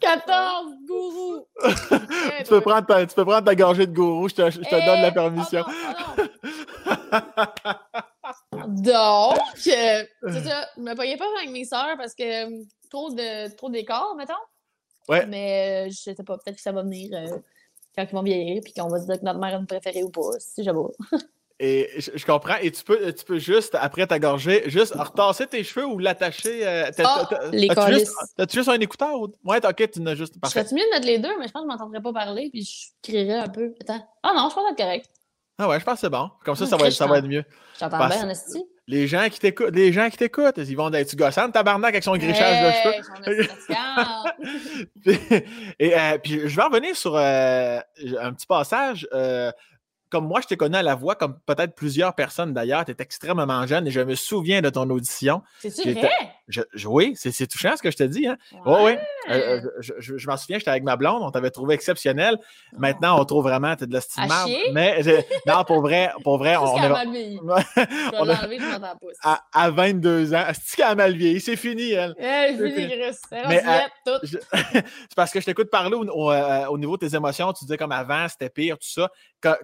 14, 0.00 0.74
gourou. 0.86 1.46
tu, 2.38 2.44
peux 2.48 2.60
prendre 2.60 2.86
ta, 2.86 3.06
tu 3.06 3.14
peux 3.14 3.24
prendre 3.24 3.44
ta 3.44 3.54
gorgée 3.54 3.86
de 3.86 3.92
gourou, 3.94 4.28
je 4.28 4.34
te, 4.34 4.50
je 4.50 4.58
te 4.60 4.70
donne 4.70 5.00
la 5.00 5.08
Eh, 5.08 5.12
permission. 5.12 5.64
oh 5.66 5.72
non, 5.72 6.26
oh 6.86 8.24
non. 8.52 8.66
Donc, 8.68 9.38
euh, 9.68 10.04
c'est 10.28 10.44
ça, 10.44 10.68
je 10.76 10.80
me 10.82 10.94
pognais 10.94 11.16
pas 11.16 11.26
avec 11.38 11.50
mes 11.50 11.64
sœurs 11.64 11.96
parce 11.96 12.14
que 12.14 12.46
euh, 12.46 12.64
trop 12.90 13.10
de 13.10 13.54
trop 13.56 13.70
d'écart, 13.70 14.14
mettons. 14.16 14.34
Ouais. 15.08 15.26
Mais 15.26 15.86
euh, 15.86 15.90
je 15.90 15.96
sais 15.96 16.14
pas, 16.14 16.36
peut-être 16.38 16.56
que 16.56 16.62
ça 16.62 16.72
va 16.72 16.82
venir 16.82 17.10
euh, 17.12 17.38
quand 17.96 18.04
ils 18.04 18.12
vont 18.14 18.22
vieillir, 18.22 18.60
puis 18.62 18.72
qu'on 18.72 18.88
va 18.88 19.00
se 19.00 19.06
dire 19.06 19.18
que 19.20 19.24
notre 19.24 19.38
mère 19.40 19.54
est 19.54 19.58
une 19.58 19.66
préférée 19.66 20.02
ou 20.02 20.10
pas, 20.10 20.30
si 20.38 20.62
j'avoue. 20.64 20.90
Et 21.60 21.88
je, 21.98 22.10
je 22.14 22.26
comprends. 22.26 22.56
Et 22.60 22.70
tu 22.72 22.82
peux, 22.82 23.12
tu 23.12 23.24
peux 23.24 23.38
juste, 23.38 23.76
après 23.80 24.06
ta 24.06 24.18
gorgée, 24.18 24.62
juste 24.68 24.94
retasser 24.94 25.46
tes 25.46 25.62
cheveux 25.64 25.86
ou 25.86 25.98
l'attacher. 25.98 26.66
euh, 26.66 26.90
t'as- 26.96 27.28
Ah, 27.30 27.38
les 27.52 27.60
juste, 27.68 27.74
câlisses. 27.74 28.14
t'as-tu 28.36 28.56
juste 28.56 28.68
un 28.68 28.80
écouteur? 28.80 29.14
Ou... 29.20 29.28
Ouais, 29.44 29.64
ok, 29.64 29.90
tu 29.92 30.00
n'as 30.00 30.14
juste. 30.14 30.34
Je 30.42 30.48
serais-tu 30.50 30.74
mieux 30.74 30.84
de 30.84 30.90
mettre 30.90 31.06
les 31.06 31.18
deux, 31.18 31.38
mais 31.38 31.46
je 31.46 31.52
pense 31.52 31.62
que 31.62 31.68
je 31.68 31.72
m'entendrais 31.72 32.00
pas 32.02 32.12
parler, 32.12 32.48
puis 32.52 32.62
je 32.64 32.88
crierais 33.02 33.38
un 33.38 33.48
peu. 33.48 33.74
Attends. 33.80 34.08
Ah 34.22 34.32
non, 34.36 34.48
je 34.50 34.54
pense 34.54 34.70
être 34.70 34.76
correct. 34.76 35.06
Ah 35.58 35.68
ouais, 35.68 35.78
je 35.78 35.84
pense 35.84 35.94
que 35.94 36.00
c'est 36.00 36.10
bon. 36.10 36.30
Comme 36.44 36.56
ça, 36.56 36.66
ça 36.66 36.76
va, 36.76 36.86
être, 36.88 36.92
ça 36.94 37.06
va 37.06 37.18
être 37.18 37.26
mieux. 37.28 37.44
J'entends 37.78 38.08
bien, 38.08 38.24
en 38.26 38.30
esti. 38.30 38.64
Les 38.88 39.06
gens 39.06 39.28
qui 39.30 39.38
t'écoutent, 39.38 39.70
les 39.74 39.92
gens 39.92 40.10
qui 40.10 40.16
t'écoutent, 40.16 40.56
ils 40.56 40.74
vont 40.76 40.92
être 40.92 41.14
gossante, 41.14 41.52
tabarnak 41.52 41.90
avec 41.94 42.02
son 42.02 42.16
grichage 42.16 42.66
de 42.66 43.30
cheveux. 43.30 43.48
Puis- 45.02 45.18
Et 45.78 45.96
euh, 45.96 46.18
puis 46.18 46.48
je 46.48 46.56
vais 46.56 46.62
revenir 46.62 46.96
sur 46.96 47.14
euh, 47.16 47.78
un 48.20 48.32
petit 48.32 48.46
passage. 48.46 49.06
euh, 49.12 49.52
comme 50.12 50.26
moi, 50.26 50.42
je 50.42 50.46
t'ai 50.46 50.58
connu 50.58 50.76
à 50.76 50.82
la 50.82 50.94
voix, 50.94 51.14
comme 51.14 51.38
peut-être 51.46 51.74
plusieurs 51.74 52.14
personnes 52.14 52.52
d'ailleurs, 52.52 52.84
tu 52.84 52.92
es 52.92 52.96
extrêmement 52.98 53.66
jeune 53.66 53.86
et 53.86 53.90
je 53.90 54.00
me 54.00 54.14
souviens 54.14 54.60
de 54.60 54.68
ton 54.68 54.88
audition. 54.90 55.42
C'est 55.58 55.92
vrai? 55.92 56.10
oui, 56.84 57.14
c'est 57.16 57.46
touchant 57.46 57.74
ce 57.76 57.82
que 57.82 57.90
je 57.90 57.96
te 57.96 58.02
dis. 58.02 58.26
Hein? 58.26 58.36
Ouais. 58.66 58.84
oui, 58.84 58.92
euh, 59.30 59.60
euh, 59.62 59.70
je, 59.80 60.26
m'en 60.26 60.36
souviens, 60.36 60.58
j'étais 60.58 60.70
avec 60.70 60.82
ma 60.82 60.96
blonde, 60.96 61.22
on 61.22 61.30
t'avait 61.30 61.50
trouvé 61.50 61.74
exceptionnel. 61.74 62.36
Maintenant, 62.76 63.18
on 63.18 63.24
trouve 63.24 63.44
vraiment, 63.44 63.74
tu 63.74 63.86
de 63.86 63.94
la 63.94 64.00
Mais 64.72 65.00
non, 65.46 65.64
pour 65.64 65.80
vrai, 65.80 66.10
pour 66.24 66.36
vrai, 66.38 66.56
on, 66.60 66.76
est. 66.76 66.88
Mal 66.88 67.10
vieilli. 67.10 67.40
je 67.42 67.82
je 67.82 68.78
pas. 69.22 69.42
À, 69.52 69.70
22 69.70 70.34
ans, 70.34 70.44
c'est 70.52 70.76
qu'elle 70.76 70.86
a 70.86 70.94
mal 70.94 71.16
vieilli, 71.16 71.40
c'est 71.40 71.56
fini, 71.56 71.92
elle. 71.92 72.14
Elle 72.18 72.60
est 72.60 72.70
finie, 72.70 73.00
Chris. 73.00 73.16
c'est 74.82 75.16
parce 75.16 75.30
que 75.32 75.40
je 75.40 75.46
t'écoute 75.46 75.70
parler 75.70 75.96
euh, 75.96 76.66
au, 76.66 76.78
niveau 76.78 76.96
de 76.98 77.06
tes 77.06 77.16
émotions, 77.16 77.52
tu 77.52 77.64
disais 77.64 77.78
comme 77.78 77.92
avant, 77.92 78.28
c'était 78.28 78.50
pire, 78.50 78.76
tout 78.78 78.88
ça. 78.88 79.10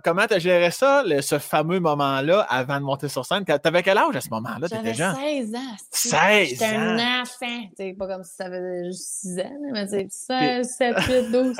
comment 0.03 0.27
tu 0.27 0.38
géré 0.41 0.71
ça, 0.71 1.05
ce 1.21 1.39
fameux 1.39 1.81
moment-là, 1.81 2.47
avant 2.49 2.79
de 2.79 2.85
monter 2.85 3.09
sur 3.09 3.25
scène? 3.25 3.45
T'avais 3.45 3.83
quel 3.83 3.99
âge 3.99 4.17
à 4.17 4.21
ce 4.21 4.31
moment-là? 4.31 4.67
J'avais 4.71 4.95
16 4.95 5.55
ans. 5.55 5.77
16 5.91 6.63
ans? 6.63 6.67
un 6.67 7.23
enfant. 7.23 7.69
C'est 7.77 7.95
pas 7.99 8.07
comme 8.07 8.25
si 8.25 8.35
ça 8.35 8.47
faisait 8.47 8.85
juste 8.87 9.09
6 9.21 9.41
ans, 9.41 9.59
mais 9.73 9.87
c'est 9.87 10.07
16, 10.11 10.69
7, 10.77 10.97
8, 11.09 11.31
12. 11.33 11.57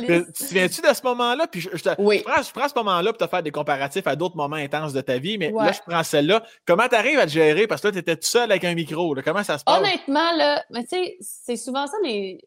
tu 0.00 0.32
te 0.32 0.44
souviens-tu 0.44 0.80
de 0.80 0.94
ce 0.94 1.02
moment-là? 1.04 1.46
Puis 1.46 1.60
je, 1.60 1.68
oui. 1.98 2.22
prends, 2.24 2.68
ce 2.68 2.74
moment-là 2.76 3.12
pour 3.12 3.18
te 3.18 3.26
faire 3.26 3.42
des 3.42 3.50
comparatifs 3.50 4.06
à 4.06 4.16
d'autres 4.16 4.36
moments 4.36 4.56
intenses 4.56 4.92
de 4.92 5.00
ta 5.00 5.18
vie, 5.18 5.38
mais 5.38 5.50
là, 5.50 5.72
je 5.72 5.80
prends 5.86 6.02
celle-là. 6.02 6.42
Comment 6.66 6.88
tu 6.88 6.94
arrives 6.94 7.18
à 7.18 7.26
te 7.26 7.32
gérer? 7.32 7.66
Parce 7.66 7.80
que 7.80 7.88
là, 7.88 7.92
tu 7.92 7.98
étais 7.98 8.16
tout 8.16 8.28
seul 8.28 8.50
avec 8.50 8.64
un 8.64 8.74
micro. 8.74 9.14
Comment 9.24 9.42
ça 9.42 9.58
se 9.58 9.64
passe? 9.64 9.78
Honnêtement, 9.78 10.32
là, 10.36 10.64
mais 10.70 10.82
tu 10.84 10.90
sais, 10.90 11.16
c'est 11.20 11.56
souvent 11.56 11.86
ça, 11.86 11.96
les... 12.04 12.38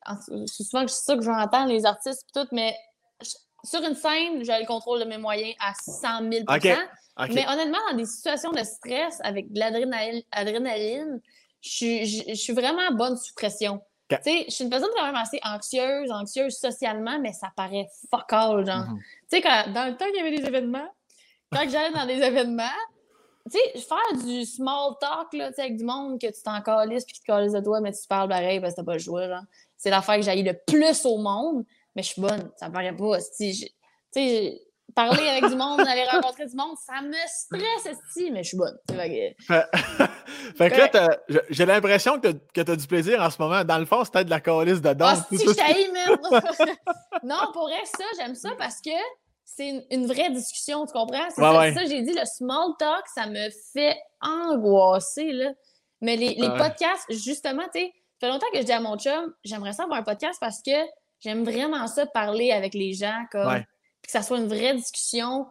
c'est 0.48 0.64
souvent 0.64 0.88
ça 0.88 1.16
que 1.16 1.24
j'entends, 1.24 1.66
les 1.66 1.86
artistes 1.86 2.24
et 2.30 2.40
tout, 2.40 2.48
mais 2.52 2.74
sur 3.66 3.82
une 3.82 3.96
scène, 3.96 4.44
j'ai 4.44 4.60
le 4.60 4.66
contrôle 4.66 5.00
de 5.00 5.06
mes 5.06 5.18
moyens 5.18 5.56
à 5.60 5.74
100 5.74 6.30
000% 6.30 6.78
Mais 7.34 7.48
honnêtement, 7.48 7.78
dans 7.90 7.98
des 7.98 8.06
situations 8.06 8.52
de 8.52 8.64
stress 8.64 9.20
avec 9.24 9.52
de 9.52 9.60
l'adrénaline, 9.60 11.22
je, 11.62 12.34
suis 12.36 12.54
vraiment 12.54 12.92
bonne 12.92 13.18
sous 13.18 13.34
pression. 13.34 13.82
Tu 14.10 14.18
sais, 14.22 14.46
je 14.48 14.54
suis 14.54 14.64
une 14.64 14.70
personne 14.70 14.90
quand 14.96 15.06
même 15.06 15.16
assez 15.16 15.40
anxieuse, 15.44 16.12
anxieuse 16.12 16.56
socialement, 16.56 17.20
mais 17.20 17.34
ça 17.34 17.52
paraît 17.56 17.88
fuck 18.12 18.32
all, 18.32 18.66
genre. 18.66 18.86
Mhm. 18.88 19.00
Tu 19.32 19.42
sais, 19.42 19.72
dans 19.72 19.88
le 19.88 19.98
temps 19.98 20.06
qu'il 20.06 20.18
y 20.18 20.20
avait 20.20 20.38
des 20.38 20.46
événements, 20.46 20.88
quand 21.52 21.68
j'allais 21.68 21.92
dans 21.92 22.06
des 22.06 22.22
événements, 22.22 22.64
tu 23.52 23.58
sais, 23.58 23.80
faire 23.80 24.24
du 24.24 24.46
small 24.46 24.94
talk, 25.00 25.34
là, 25.34 25.50
avec 25.58 25.78
du 25.78 25.84
monde 25.84 26.20
que 26.20 26.28
tu 26.28 26.42
t'en 26.44 26.62
calisses 26.62 27.06
puis 27.06 27.16
qui 27.16 27.22
te 27.22 27.26
calisses 27.26 27.54
de 27.54 27.62
toi, 27.62 27.80
mais 27.82 27.92
tu 27.94 28.08
parles 28.08 28.30
pareil 28.30 28.60
parce 28.60 28.74
que 28.74 28.82
t'as 28.82 28.86
pas 28.86 28.94
le 28.94 29.00
choix, 29.00 29.28
genre. 29.28 29.44
C'est 29.76 29.90
l'affaire 29.90 30.18
que 30.18 30.22
j'aille 30.22 30.44
le 30.44 30.58
plus 30.68 31.06
au 31.06 31.18
monde 31.18 31.66
mais 31.96 32.04
je 32.04 32.10
suis 32.10 32.22
bonne. 32.22 32.52
Ça 32.58 32.70
me 32.70 32.74
paraît 32.74 32.96
pas. 32.96 33.18
Tu 33.38 33.54
sais, 34.12 34.62
parler 34.94 35.28
avec 35.28 35.50
du 35.50 35.56
monde, 35.56 35.80
aller 35.82 36.06
rencontrer 36.06 36.46
du 36.46 36.56
monde, 36.56 36.76
ça 36.78 37.02
me 37.02 37.16
stresse, 37.28 37.98
si, 38.14 38.32
mais 38.32 38.44
je 38.44 38.50
suis 38.50 38.58
bonne. 38.58 38.78
Fait, 38.90 39.36
fait 40.58 40.70
que 40.70 40.98
là, 40.98 41.18
j'ai 41.50 41.66
l'impression 41.66 42.20
que 42.20 42.32
tu 42.32 42.72
as 42.72 42.76
du 42.76 42.88
plaisir 42.88 43.22
en 43.22 43.30
ce 43.30 43.42
moment. 43.42 43.64
Dans 43.64 43.80
le 43.80 43.86
fond, 43.86 44.04
c'est 44.04 44.14
peut-être 44.14 44.28
de 44.28 44.32
la 44.32 44.42
calice 44.42 44.82
de 44.82 44.94
danse. 44.94 45.20
Ah, 45.22 45.28
si, 45.30 45.38
je 45.38 45.92
même. 45.92 46.18
non, 47.24 47.52
pour 47.54 47.64
vrai, 47.64 47.82
ça, 47.86 48.04
j'aime 48.18 48.36
ça 48.36 48.50
parce 48.58 48.82
que 48.82 48.92
c'est 49.44 49.86
une, 49.92 50.08
vraie 50.08 50.30
discussion, 50.32 50.86
tu 50.86 50.94
comprends? 50.94 51.30
C'est 51.30 51.42
ça, 51.42 51.74
ça 51.74 51.86
j'ai 51.86 52.02
dit, 52.02 52.14
le 52.14 52.26
small 52.26 52.72
talk, 52.78 53.06
ça 53.14 53.28
me 53.28 53.50
fait 53.74 53.98
angoisser, 54.22 55.32
là. 55.32 55.52
Mais 56.02 56.18
les, 56.18 56.36
les 56.36 56.50
podcasts, 56.50 57.06
justement, 57.10 57.64
tu 57.74 57.80
sais, 57.80 57.94
ça 58.20 58.28
fait 58.28 58.34
longtemps 58.34 58.48
que 58.54 58.60
je 58.60 58.66
dis 58.66 58.72
à 58.72 58.80
mon 58.80 58.98
chum, 58.98 59.34
j'aimerais 59.44 59.74
ça 59.74 59.84
avoir 59.84 60.00
un 60.00 60.04
podcast 60.04 60.38
parce 60.40 60.62
que 60.62 60.72
J'aime 61.22 61.44
vraiment 61.44 61.88
ça, 61.88 62.06
parler 62.06 62.52
avec 62.52 62.74
les 62.74 62.94
gens, 62.94 63.26
comme, 63.32 63.60
que 64.02 64.12
ça 64.12 64.22
soit 64.22 64.38
une 64.38 64.48
vraie 64.48 64.76
discussion 64.76 65.48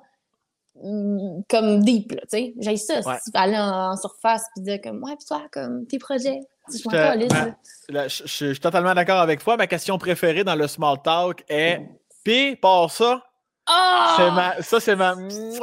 mm, 0.83 1.43
comme 1.49 1.83
deep, 1.83 2.11
tu 2.13 2.19
sais. 2.29 2.55
J'ai 2.59 2.77
ça, 2.77 3.03
si 3.03 3.31
tu 3.31 3.39
aller 3.39 3.59
en, 3.59 3.97
surface 3.97 4.45
puis 4.55 4.65
dire 4.65 4.81
comme, 4.83 5.03
ouais, 5.03 5.17
puis 5.17 5.27
toi, 5.27 5.43
comme, 5.53 5.87
tes 5.87 5.99
projets. 5.99 6.41
Je, 6.73 7.93
ben, 7.93 8.09
je, 8.09 8.27
suis 8.27 8.59
totalement 8.59 8.95
d'accord 8.95 9.21
avec 9.21 9.45
toi. 9.45 9.59
Ma 9.59 9.67
question 9.67 9.99
préférée 9.99 10.45
dans 10.45 10.55
le 10.55 10.67
small 10.67 10.97
talk 11.03 11.45
est, 11.49 11.83
puis, 12.25 12.57
par 12.57 12.91
ça, 12.91 13.23
Oh! 13.69 14.17
Ça, 14.61 14.79
c'est 14.79 14.95
ma... 14.95 15.17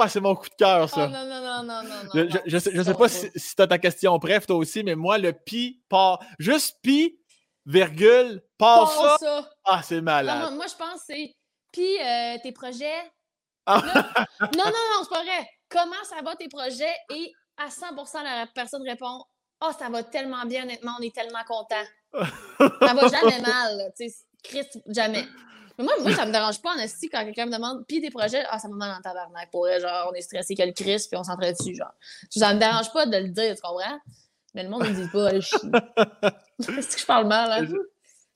c'est 0.08 0.20
mon 0.20 0.36
coup 0.36 0.50
de 0.50 0.56
cœur, 0.56 0.90
ça. 0.90 1.08
Oh, 1.08 1.12
non, 1.12 1.26
non, 1.26 1.42
non, 1.42 1.64
non, 1.64 1.84
non. 1.84 2.10
Je, 2.14 2.40
je, 2.48 2.58
sais, 2.58 2.72
je 2.74 2.82
sais 2.82 2.94
pas 2.96 3.08
si, 3.08 3.30
si 3.36 3.56
tu 3.56 3.62
as 3.62 3.68
ta 3.68 3.78
question 3.78 4.18
bref, 4.18 4.48
toi 4.48 4.56
aussi, 4.56 4.84
mais 4.84 4.96
moi, 4.96 5.20
le 5.20 5.34
pi 5.34 5.82
par. 5.88 6.20
Juste 6.40 6.78
pi, 6.82 7.20
virgule, 7.66 8.42
passe 8.58 9.20
ça. 9.20 9.50
Ah, 9.66 9.82
c'est 9.84 10.02
malade. 10.02 10.54
moi, 10.54 10.66
je 10.68 10.76
pense 10.76 11.00
que 11.00 11.14
c'est. 11.14 11.36
Puis 11.72 11.98
euh, 12.00 12.38
tes 12.44 12.52
projets? 12.52 13.12
Ah. 13.66 13.82
non, 14.42 14.66
non, 14.66 14.66
non, 14.66 15.04
c'est 15.04 15.10
pas 15.10 15.24
vrai. 15.24 15.48
Comment 15.70 16.04
ça 16.04 16.22
va 16.24 16.36
tes 16.36 16.50
projets? 16.50 16.96
Et 17.14 17.32
à 17.58 17.70
100% 17.70 18.24
la 18.24 18.48
personne 18.54 18.82
répond 18.84 19.24
Ah, 19.62 19.70
oh, 19.70 19.76
ça 19.78 19.90
va 19.90 20.04
tellement 20.04 20.46
bien, 20.46 20.64
honnêtement, 20.64 20.94
on 21.00 21.04
est 21.04 21.14
tellement 21.14 21.44
content. 21.48 21.84
ça 22.82 22.94
va 22.94 23.08
jamais 23.08 23.40
mal, 23.40 23.92
tu 23.98 24.10
sais. 24.10 24.16
Christ, 24.44 24.80
jamais. 24.88 25.26
Mais 25.78 25.84
moi, 25.86 25.94
moi, 26.02 26.14
ça 26.14 26.26
me 26.26 26.32
dérange 26.32 26.62
pas 26.62 26.74
en 26.74 26.80
esti 26.80 27.10
quand 27.10 27.24
quelqu'un 27.24 27.46
me 27.46 27.52
demande 27.52 27.86
Puis 27.88 28.02
tes 28.02 28.10
projets, 28.10 28.44
ah, 28.50 28.60
ça 28.60 28.68
me 28.68 28.76
mal 28.76 28.92
en 28.98 29.02
tabarnak. 29.02 29.52
Pour 29.52 29.68
genre, 29.80 30.10
on 30.12 30.14
est 30.14 30.22
stressé 30.22 30.56
que 30.56 30.64
le 30.64 30.74
Christ, 30.74 31.10
puis 31.10 31.18
on 31.18 31.24
s'entraîne 31.24 31.54
dessus, 31.54 31.76
genre. 31.76 31.94
Ça 32.30 32.54
me 32.54 32.60
dérange 32.60 32.92
pas 32.92 33.06
de 33.06 33.18
le 33.18 33.30
dire, 33.30 33.56
tu 33.56 33.62
comprends? 33.62 34.00
Mais 34.54 34.64
le 34.64 34.70
monde 34.70 34.84
ne 34.84 34.94
dit 34.94 35.08
pas, 35.12 35.40
je 35.40 35.56
Est-ce 36.78 36.96
que 36.96 37.02
je 37.02 37.06
parle 37.06 37.28
mal, 37.28 37.52
hein? 37.52 37.78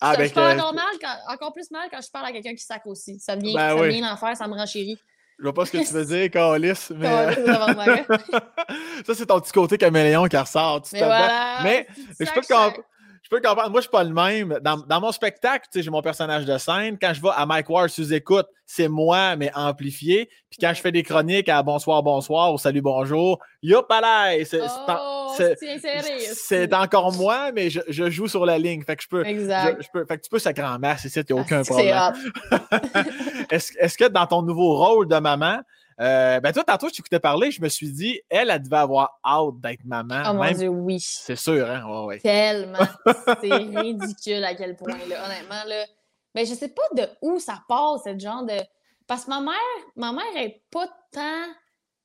Ah, 0.02 0.14
je 0.20 0.34
parle 0.34 0.60
encore, 0.60 0.74
mal 0.74 0.86
encore 1.30 1.54
plus 1.54 1.72
mal 1.72 1.88
quand 1.90 2.02
je 2.02 2.12
parle 2.12 2.26
à 2.28 2.32
quelqu'un 2.32 2.54
qui 2.54 2.64
sac 2.64 2.86
aussi. 2.86 3.18
Ça 3.20 3.36
vient, 3.36 3.54
ben 3.54 3.78
ça 3.78 3.88
vient 3.88 4.10
d'en 4.10 4.18
faire, 4.18 4.36
ça 4.36 4.48
me 4.48 4.54
rend 4.54 4.66
chérie. 4.66 5.00
Je 5.38 5.44
vois 5.44 5.54
pas 5.54 5.66
ce 5.66 5.72
que 5.72 5.86
tu 5.86 5.94
veux 5.94 6.06
dire, 6.06 6.30
Calis, 6.32 6.88
mais. 6.96 7.36
ça, 9.06 9.14
c'est 9.14 9.26
ton 9.26 9.40
petit 9.40 9.52
côté 9.52 9.78
caméléon 9.78 10.26
qui 10.28 10.38
ressort. 10.38 10.84
mais, 10.94 11.00
voilà, 11.00 11.60
mais, 11.64 11.88
je 12.20 12.26
peux 12.26 12.42
comprendre 12.42 12.78
je 13.26 13.30
peux 13.32 13.42
comprendre. 13.42 13.72
Moi, 13.72 13.80
je 13.80 13.86
suis 13.86 13.92
pas 13.92 14.04
le 14.04 14.14
même. 14.14 14.60
Dans, 14.62 15.02
mon 15.02 15.12
spectacle, 15.12 15.68
j'ai 15.74 15.90
mon 15.90 16.04
personnage 16.04 16.46
de 16.46 16.56
scène. 16.60 16.96
Quand 17.02 17.12
je 17.12 17.20
vais 17.20 17.30
à 17.36 17.48
Mike 17.48 17.68
Ward 17.72 17.90
sous 17.90 18.14
écoute, 18.14 18.46
c'est 18.68 18.88
moi, 18.88 19.36
mais 19.36 19.52
amplifié. 19.56 20.30
Puis 20.52 20.60
quand 20.62 20.72
je 20.76 20.80
fais 20.80 20.92
des 20.92 21.02
chroniques 21.02 21.50
à 21.50 21.64
bonsoir, 21.64 22.04
bonsoir 22.04 22.54
ou 22.54 22.60
salut, 22.60 22.84
bonjour, 22.84 23.40
yop, 23.64 23.92
C'est 24.46 24.62
c'est 26.36 26.72
encore 26.76 27.14
moi, 27.14 27.52
mais 27.52 27.72
je, 27.72 27.82
joue 28.12 28.28
sur 28.28 28.46
la 28.46 28.60
ligne. 28.60 28.84
Fait 28.84 28.96
que 28.96 29.02
je 29.02 29.08
peux. 29.08 29.26
Exact. 29.26 29.82
Je, 29.82 29.88
peux, 29.92 30.06
fait 30.06 30.18
que 30.18 30.24
tu 30.24 30.30
peux 30.30 30.38
sacrer 30.38 30.66
en 30.66 30.78
masse 30.78 31.06
ici, 31.06 31.20
il 31.20 31.34
n'y 31.34 31.40
a 31.40 31.42
aucun 31.42 31.64
problème. 31.64 32.14
Est-ce 33.50 33.98
que 33.98 34.08
dans 34.08 34.28
ton 34.28 34.44
nouveau 34.44 34.78
rôle 34.78 35.08
de 35.08 35.18
maman, 35.18 35.62
euh, 36.02 36.40
ben 36.42 36.52
toi, 36.52 36.64
tantôt, 36.64 36.90
je 36.90 36.94
t'écoutais 36.96 37.20
parler, 37.20 37.52
je 37.52 37.62
me 37.62 37.70
suis 37.70 37.92
dit, 37.92 38.20
elle, 38.30 38.50
elle 38.50 38.62
devait 38.62 38.78
avoir 38.78 39.18
hâte 39.24 39.60
d'être 39.62 39.86
maman. 39.86 40.24
Oh 40.30 40.34
mon 40.34 40.52
Dieu, 40.52 40.68
oui. 40.68 41.00
C'est 41.00 41.38
sûr, 41.38 41.70
hein? 41.70 41.86
Ouais, 41.86 42.06
ouais. 42.06 42.20
Tellement. 42.20 42.80
c'est 43.42 43.54
ridicule 43.54 44.44
à 44.44 44.56
quel 44.56 44.76
point, 44.76 44.98
là. 45.08 45.26
Honnêtement, 45.26 45.64
là. 45.68 45.86
Ben, 46.34 46.46
je 46.46 46.54
sais 46.54 46.68
pas 46.68 46.84
de 46.96 47.08
où 47.22 47.40
ça 47.40 47.64
part, 47.68 48.00
ce 48.04 48.18
genre 48.20 48.44
de. 48.44 48.58
Parce 49.08 49.24
que 49.26 49.30
ma 49.30 49.40
mère, 49.40 49.56
ma 49.96 50.12
mère 50.12 50.36
est 50.36 50.64
pas 50.70 50.88
tant 51.12 51.46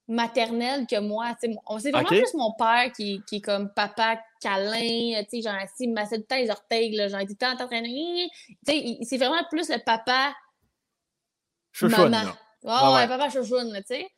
maternelle 0.07 0.87
que 0.87 1.00
moi. 1.00 1.35
C'est 1.40 1.90
vraiment 1.90 2.09
plus 2.09 2.35
mon 2.35 2.53
père 2.53 2.92
qui, 2.94 3.22
qui, 3.26 3.37
est 3.37 3.40
comme 3.40 3.72
papa 3.74 4.20
câlin, 4.40 5.22
tu 5.24 5.31
sais, 5.31 5.42
genre 5.42 5.55
assis, 5.55 5.85
il 5.85 5.92
massait 5.92 6.16
tout 6.16 6.22
le 6.22 6.26
temps 6.26 6.37
les 6.37 6.50
orteils, 6.50 6.94
là, 6.94 7.09
genre, 7.09 7.20
il 7.20 7.33
était 7.33 7.46
tout 7.46 7.62
en 7.62 7.66
train 7.66 7.83
de. 7.83 7.87
Tu 7.87 8.31
sais, 8.66 8.98
c'est 9.03 9.18
vraiment 9.18 9.42
plus 9.50 9.68
le 9.68 9.83
papa. 9.85 10.33
Chouchoune, 11.72 12.11
maman. 12.11 12.33
Oh, 12.64 12.94
ouais, 12.94 13.08
papa 13.08 13.30
chouchoune, 13.30 13.72
tu 13.78 13.82
sais. 13.86 14.08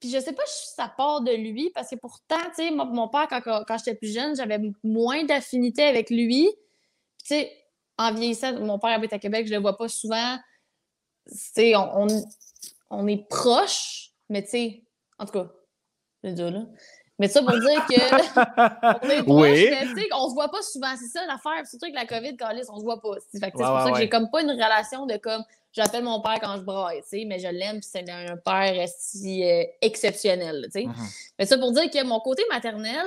Puis 0.00 0.10
je 0.10 0.18
sais 0.18 0.32
pas 0.32 0.42
si 0.46 0.74
ça 0.74 0.92
part 0.96 1.20
de 1.20 1.32
lui, 1.32 1.70
parce 1.74 1.90
que 1.90 1.96
pourtant, 1.96 2.40
tu 2.56 2.66
sais, 2.66 2.70
mon 2.70 3.08
père, 3.08 3.28
quand, 3.28 3.42
quand 3.66 3.78
j'étais 3.78 3.94
plus 3.94 4.14
jeune, 4.14 4.34
j'avais 4.34 4.58
moins 4.82 5.24
d'affinité 5.24 5.82
avec 5.82 6.08
lui. 6.08 6.50
Tu 7.18 7.34
sais, 7.34 7.52
en 7.98 8.14
vieillissant, 8.14 8.58
mon 8.60 8.78
père 8.78 8.92
habite 8.92 9.12
à 9.12 9.18
Québec, 9.18 9.46
je 9.46 9.52
le 9.52 9.60
vois 9.60 9.76
pas 9.76 9.88
souvent. 9.88 10.38
Tu 11.28 11.36
sais, 11.36 11.76
on, 11.76 12.06
on, 12.88 13.06
est 13.06 13.28
proches, 13.28 14.12
mais 14.30 14.42
tu 14.42 14.50
sais, 14.50 14.82
en 15.18 15.26
tout 15.26 15.32
cas, 15.32 15.50
c'est 16.24 16.32
dur, 16.32 16.50
là. 16.50 16.64
Mais 17.18 17.28
ça 17.28 17.42
pour 17.42 17.52
dire 17.52 17.86
que 17.86 19.06
on 19.06 19.10
est 19.10 19.22
proches, 19.22 19.50
oui. 19.50 19.68
mais 19.70 19.86
tu 19.88 19.94
sais, 19.94 20.08
on 20.14 20.30
se 20.30 20.34
voit 20.34 20.48
pas 20.48 20.62
souvent. 20.62 20.94
C'est 20.98 21.08
ça 21.08 21.26
l'affaire. 21.26 21.66
Surtout 21.66 21.84
avec 21.84 21.94
la 21.94 22.06
COVID, 22.06 22.34
on 22.70 22.78
se 22.78 22.82
voit 22.82 23.02
pas. 23.02 23.16
c'est 23.30 23.52
pour 23.52 23.60
ça 23.60 23.90
que 23.92 23.98
j'ai 23.98 24.08
comme 24.08 24.30
pas 24.30 24.40
une 24.40 24.52
relation 24.52 25.04
de 25.04 25.18
comme 25.18 25.44
j'appelle 25.72 26.04
mon 26.04 26.20
père 26.20 26.38
quand 26.40 26.56
je 26.56 26.62
braille, 26.62 27.02
tu 27.02 27.08
sais, 27.08 27.24
mais 27.24 27.38
je 27.38 27.48
l'aime, 27.48 27.80
c'est 27.82 28.08
un 28.08 28.36
père 28.36 28.88
si 28.98 29.44
euh, 29.44 29.64
exceptionnel, 29.80 30.66
tu 30.66 30.80
sais. 30.80 30.86
Mm-hmm. 30.86 31.32
Mais 31.38 31.46
ça 31.46 31.58
pour 31.58 31.72
dire 31.72 31.90
que 31.90 32.02
mon 32.04 32.20
côté 32.20 32.42
maternel, 32.50 33.06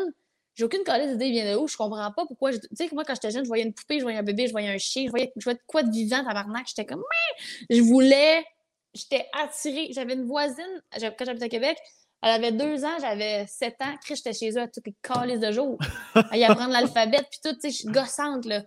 j'ai 0.55 0.63
aucune 0.65 0.83
colère 0.83 1.07
d'idée 1.07 1.31
vient 1.31 1.51
de 1.51 1.57
où, 1.57 1.67
je 1.67 1.75
comprends 1.75 2.11
pas 2.11 2.25
pourquoi. 2.27 2.51
Tu 2.51 2.59
sais, 2.75 2.87
moi, 2.93 3.03
quand 3.03 3.15
j'étais 3.15 3.31
jeune, 3.31 3.43
je 3.43 3.47
voyais 3.47 3.63
une 3.63 3.73
poupée, 3.73 3.97
je 3.97 4.03
voyais 4.03 4.19
un 4.19 4.23
bébé, 4.23 4.47
je 4.47 4.51
voyais 4.51 4.69
un 4.69 4.77
chien, 4.77 5.05
je 5.05 5.09
voyais, 5.09 5.33
je 5.35 5.43
voyais 5.43 5.59
quoi 5.65 5.81
de 5.83 5.91
vivant, 5.91 6.23
tabarnak, 6.23 6.67
j'étais 6.67 6.85
comme, 6.85 7.01
mais 7.01 7.75
je 7.75 7.81
voulais, 7.81 8.45
j'étais 8.93 9.27
attirée. 9.33 9.89
J'avais 9.91 10.13
une 10.13 10.25
voisine, 10.25 10.81
quand 10.91 11.25
j'habitais 11.25 11.45
à 11.45 11.49
Québec, 11.49 11.77
elle 12.21 12.31
avait 12.31 12.51
deux 12.51 12.85
ans, 12.85 12.97
j'avais 13.01 13.47
sept 13.47 13.81
ans, 13.81 13.95
j'étais 14.07 14.33
chez 14.33 14.51
eux 14.51 14.61
à 14.61 14.67
toutes 14.67 14.85
les 14.85 14.95
calices 15.01 15.39
de 15.39 15.51
jour. 15.51 15.77
à 16.15 16.37
y 16.37 16.43
apprendre 16.43 16.71
l'alphabet, 16.71 17.19
puis 17.29 17.39
tout, 17.43 17.53
tu 17.53 17.61
sais, 17.61 17.69
je 17.69 17.75
suis 17.77 17.87
gossante, 17.87 18.45
là. 18.45 18.63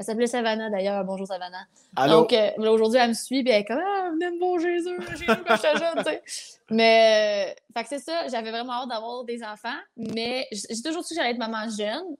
Elle 0.00 0.06
s'appelait 0.06 0.26
Savannah 0.26 0.70
d'ailleurs. 0.70 1.04
Bonjour 1.04 1.26
Savannah. 1.26 1.66
Donc 2.08 2.32
euh, 2.32 2.52
aujourd'hui, 2.56 2.98
elle 2.98 3.10
me 3.10 3.14
suit 3.14 3.40
et 3.40 3.50
elle 3.50 3.60
est 3.60 3.64
comme 3.66 3.82
Ah, 3.84 4.08
venez 4.10 4.30
me 4.30 4.38
voir 4.38 4.58
Jésus, 4.58 4.96
j'ai 5.18 5.24
eu 5.24 5.44
quand 5.46 5.56
j'étais 5.56 5.76
jeune, 5.76 5.98
tu 5.98 6.04
sais. 6.04 6.22
Mais 6.70 7.50
euh, 7.50 7.76
fait 7.76 7.82
que 7.82 7.88
c'est 7.90 7.98
ça, 7.98 8.26
j'avais 8.28 8.50
vraiment 8.50 8.72
hâte 8.72 8.88
d'avoir 8.88 9.24
des 9.24 9.42
enfants, 9.42 9.76
mais 9.96 10.46
j'ai 10.52 10.80
toujours 10.82 11.04
su 11.04 11.14
que 11.14 11.20
j'allais 11.20 11.32
être 11.32 11.38
maman 11.38 11.68
jeune. 11.68 12.16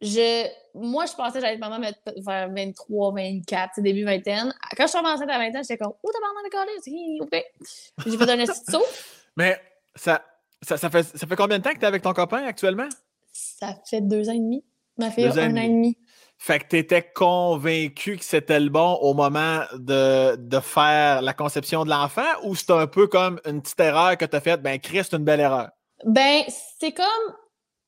Je, 0.00 0.46
moi, 0.74 1.06
je 1.06 1.14
pensais 1.14 1.38
que 1.38 1.40
j'allais 1.40 1.54
être 1.54 1.60
maman 1.60 1.80
vers 1.80 2.48
23, 2.50 3.14
24, 3.14 3.80
début 3.80 4.04
vingtaine. 4.04 4.54
Quand 4.76 4.84
je 4.84 4.90
suis 4.90 4.98
enceinte 4.98 5.28
à 5.28 5.38
20 5.38 5.48
ans, 5.48 5.62
j'étais 5.62 5.78
comme 5.78 5.94
Oh, 6.02 6.10
t'as 6.12 6.20
maman 6.20 6.44
de 6.44 6.50
collège, 6.50 7.22
OK. 7.22 7.44
J'ai 8.06 8.18
fait 8.18 8.30
un 8.30 8.46
petit 8.46 8.76
Mais 9.36 9.60
ça, 9.96 10.22
ça, 10.62 10.76
ça, 10.76 10.90
fait, 10.90 11.02
ça 11.02 11.26
fait 11.26 11.36
combien 11.36 11.58
de 11.58 11.64
temps 11.64 11.72
que 11.72 11.78
tu 11.78 11.82
es 11.82 11.88
avec 11.88 12.02
ton 12.02 12.12
copain 12.12 12.44
actuellement? 12.44 12.88
Ça 13.32 13.74
fait 13.84 14.02
deux 14.02 14.28
ans 14.28 14.34
et 14.34 14.38
demi. 14.38 14.62
Ma 14.98 15.10
fille 15.10 15.24
a 15.24 15.32
un 15.32 15.56
an 15.56 15.62
et 15.62 15.68
demi. 15.68 15.98
Fait 16.38 16.60
que 16.60 16.66
tu 16.68 16.78
étais 16.78 17.02
convaincu 17.02 18.18
que 18.18 18.24
c'était 18.24 18.60
le 18.60 18.68
bon 18.68 18.94
au 19.00 19.14
moment 19.14 19.62
de, 19.72 20.36
de 20.36 20.60
faire 20.60 21.22
la 21.22 21.32
conception 21.32 21.84
de 21.84 21.90
l'enfant 21.90 22.28
ou 22.44 22.54
c'était 22.54 22.74
un 22.74 22.86
peu 22.86 23.06
comme 23.06 23.40
une 23.46 23.62
petite 23.62 23.80
erreur 23.80 24.16
que 24.18 24.24
tu 24.26 24.36
as 24.36 24.40
faite? 24.40 24.62
Ben, 24.62 24.78
Chris, 24.78 25.04
c'est 25.04 25.16
une 25.16 25.24
belle 25.24 25.40
erreur. 25.40 25.70
Ben, 26.04 26.42
c'est 26.78 26.92
comme 26.92 27.36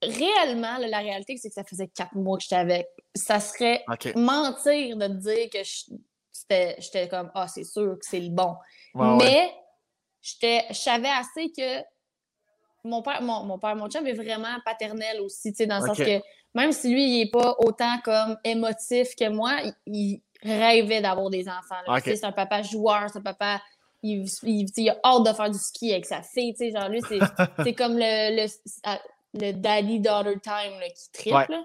réellement, 0.03 0.79
la 0.79 0.99
réalité, 0.99 1.37
c'est 1.37 1.49
que 1.49 1.55
ça 1.55 1.65
faisait 1.65 1.89
quatre 1.89 2.15
mois 2.15 2.39
que 2.39 2.45
j'étais 2.45 2.57
avec. 2.57 2.89
Ça 3.15 3.41
serait 3.41 3.85
mentir 4.17 4.97
de 4.97 5.07
te 5.07 5.13
dire 5.13 5.51
que 5.51 6.77
j'étais 6.81 7.09
comme 7.09 7.31
Ah, 7.35 7.49
c'est 7.49 7.65
sûr 7.65 7.99
que 7.99 8.07
c'est 8.07 8.21
le 8.21 8.31
bon. 8.31 8.55
Mais 8.95 9.53
je 10.23 10.63
savais 10.73 11.11
assez 11.11 11.53
que 11.53 11.83
mon 12.85 13.03
père, 13.03 13.21
mon, 13.23 13.45
mon, 13.45 13.59
père, 13.59 13.77
mon 13.77 13.89
chum 13.89 14.07
est 14.07 14.15
vraiment 14.15 14.57
paternel 14.65 15.21
aussi, 15.21 15.53
dans 15.67 15.81
le 15.81 15.87
sens 15.87 15.99
que 15.99 16.21
même 16.59 16.73
si 16.73 16.92
lui, 16.92 17.05
il 17.05 17.18
n'est 17.21 17.31
pas 17.31 17.55
autant 17.61 17.99
comme 18.05 18.37
émotif 18.42 19.14
que 19.14 19.29
moi, 19.29 19.59
il, 19.87 20.21
rêvait 20.42 21.01
d'avoir 21.01 21.31
des 21.31 21.49
enfants. 21.49 22.01
C'est 22.05 22.25
un 22.25 22.33
papa 22.33 22.62
joueur, 22.62 23.07
c'est 23.12 23.18
un 23.18 23.23
papa. 23.23 23.61
Il, 24.03 24.25
il, 24.44 24.90
a 24.90 24.97
hâte 25.05 25.27
de 25.27 25.33
faire 25.33 25.51
du 25.51 25.59
ski 25.59 25.92
avec 25.92 26.07
sa 26.07 26.23
fille. 26.23 26.55
Genre, 26.59 26.88
lui, 26.88 27.01
c'est 27.64 27.75
comme 27.75 27.97
le, 27.97 28.47
le, 29.35 29.53
daddy-daughter 29.53 30.38
time 30.40 30.81
qui 30.94 31.12
triple. 31.12 31.59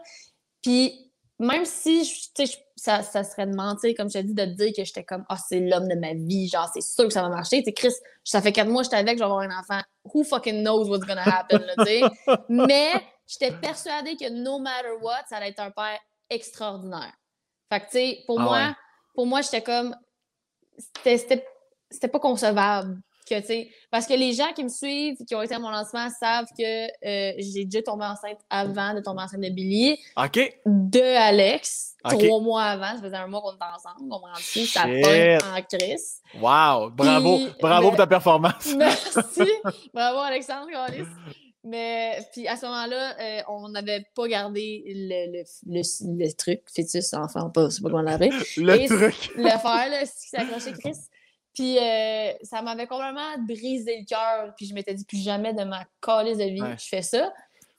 Puis, 0.63 1.11
même 1.39 1.65
si 1.65 2.31
ça, 2.75 3.03
ça 3.03 3.23
serait 3.23 3.47
de 3.47 3.55
mentir, 3.55 3.93
comme 3.95 4.09
je 4.09 4.13
t'ai 4.13 4.23
dit, 4.23 4.33
de 4.33 4.45
te 4.45 4.49
dire 4.49 4.73
que 4.75 4.83
j'étais 4.83 5.03
comme, 5.03 5.25
ah, 5.29 5.37
c'est 5.37 5.59
l'homme 5.59 5.87
de 5.87 5.95
ma 5.95 6.13
vie, 6.13 6.47
genre, 6.47 6.69
c'est 6.73 6.81
sûr 6.81 7.05
que 7.05 7.13
ça 7.13 7.21
va 7.21 7.29
marcher. 7.29 7.63
Tu 7.63 7.73
Chris, 7.73 7.93
ça 8.23 8.41
fait 8.41 8.51
quatre 8.51 8.69
mois 8.69 8.81
que 8.81 8.85
j'étais 8.85 8.97
avec, 8.97 9.17
je 9.17 9.19
vais 9.19 9.25
avoir 9.25 9.39
un 9.39 9.59
enfant. 9.59 9.81
Who 10.13 10.23
fucking 10.23 10.63
knows 10.63 10.89
what's 10.89 11.05
gonna 11.05 11.23
happen, 11.23 11.59
là, 11.59 12.37
Mais 12.49 12.91
j'étais 13.27 13.51
persuadée 13.51 14.15
que 14.15 14.29
no 14.29 14.59
matter 14.59 14.91
what, 15.01 15.23
ça 15.29 15.37
allait 15.37 15.49
être 15.49 15.59
un 15.59 15.71
père 15.71 15.99
extraordinaire. 16.29 17.13
Fait 17.71 17.79
que, 17.79 17.85
tu 17.85 17.91
sais, 17.91 18.23
pour, 18.25 18.39
ah 18.39 18.43
moi, 18.43 18.75
pour 19.15 19.25
moi, 19.25 19.41
j'étais 19.41 19.61
comme. 19.61 19.95
C'était 21.03 22.07
pas 22.11 22.19
concevable. 22.19 22.99
Que, 23.29 23.39
parce 23.89 24.05
que 24.05 24.13
les 24.13 24.33
gens 24.33 24.51
qui 24.53 24.65
me 24.65 24.69
suivent, 24.69 25.17
qui 25.25 25.33
ont 25.33 25.41
été 25.41 25.55
à 25.55 25.59
mon 25.59 25.69
lancement, 25.69 26.09
savent 26.09 26.49
que 26.57 26.85
euh, 26.85 27.33
j'ai 27.37 27.63
déjà 27.63 27.81
tombé 27.81 28.03
enceinte 28.03 28.39
avant 28.49 28.93
de 28.93 28.99
tomber 28.99 29.23
enceinte 29.23 29.39
de 29.39 29.49
Billy. 29.49 29.97
OK. 30.17 30.59
De 30.65 30.99
Alex. 30.99 31.95
Trois 32.03 32.41
mois 32.41 32.63
avant. 32.63 32.95
Ça 32.97 33.01
faisait 33.01 33.15
un 33.15 33.27
mois 33.27 33.41
qu'on 33.41 33.53
était 33.53 33.63
ensemble. 33.63 34.11
On 34.11 34.19
m'a 34.19 34.33
rendu 34.33 34.67
ça 34.67 34.83
en 34.83 35.61
crise. 35.61 36.21
Wow! 36.35 36.89
Bravo! 36.89 37.39
bravo 37.61 37.87
pour 37.89 37.97
ta 37.97 38.07
performance. 38.07 38.73
Merci! 38.77 39.49
bravo, 39.93 40.19
Alexandre 40.19 40.67
mais 41.63 42.19
puis 42.33 42.47
à 42.47 42.57
ce 42.57 42.65
moment-là, 42.65 43.15
euh, 43.19 43.41
on 43.47 43.69
n'avait 43.69 44.05
pas 44.15 44.27
gardé 44.27 44.83
le, 44.85 45.43
le, 45.65 45.81
le, 46.17 46.31
truc, 46.33 46.61
fœtus, 46.75 47.13
enfant, 47.13 47.49
pas, 47.49 47.69
c'est 47.69 47.81
pas 47.81 47.89
comment 47.89 48.01
l'appeler. 48.01 48.31
le 48.57 48.87
truc. 48.87 49.31
Le 49.37 49.49
faire, 49.49 49.89
là, 49.89 50.01
qui 50.01 50.27
s'est 50.29 50.37
accroché 50.37 50.73
Chris. 50.73 50.97
Puis 51.53 51.77
euh, 51.77 52.33
ça 52.41 52.61
m'avait 52.61 52.87
complètement 52.87 53.37
brisé 53.47 53.99
le 53.99 54.05
cœur. 54.05 54.53
Puis 54.57 54.65
je 54.65 54.73
m'étais 54.73 54.93
dit 54.93 55.05
plus 55.05 55.23
jamais 55.23 55.53
de 55.53 55.63
ma 55.63 55.85
calice 56.01 56.37
de 56.37 56.45
vie, 56.45 56.77
je 56.77 56.87
fais 56.87 57.01
ça. 57.01 57.31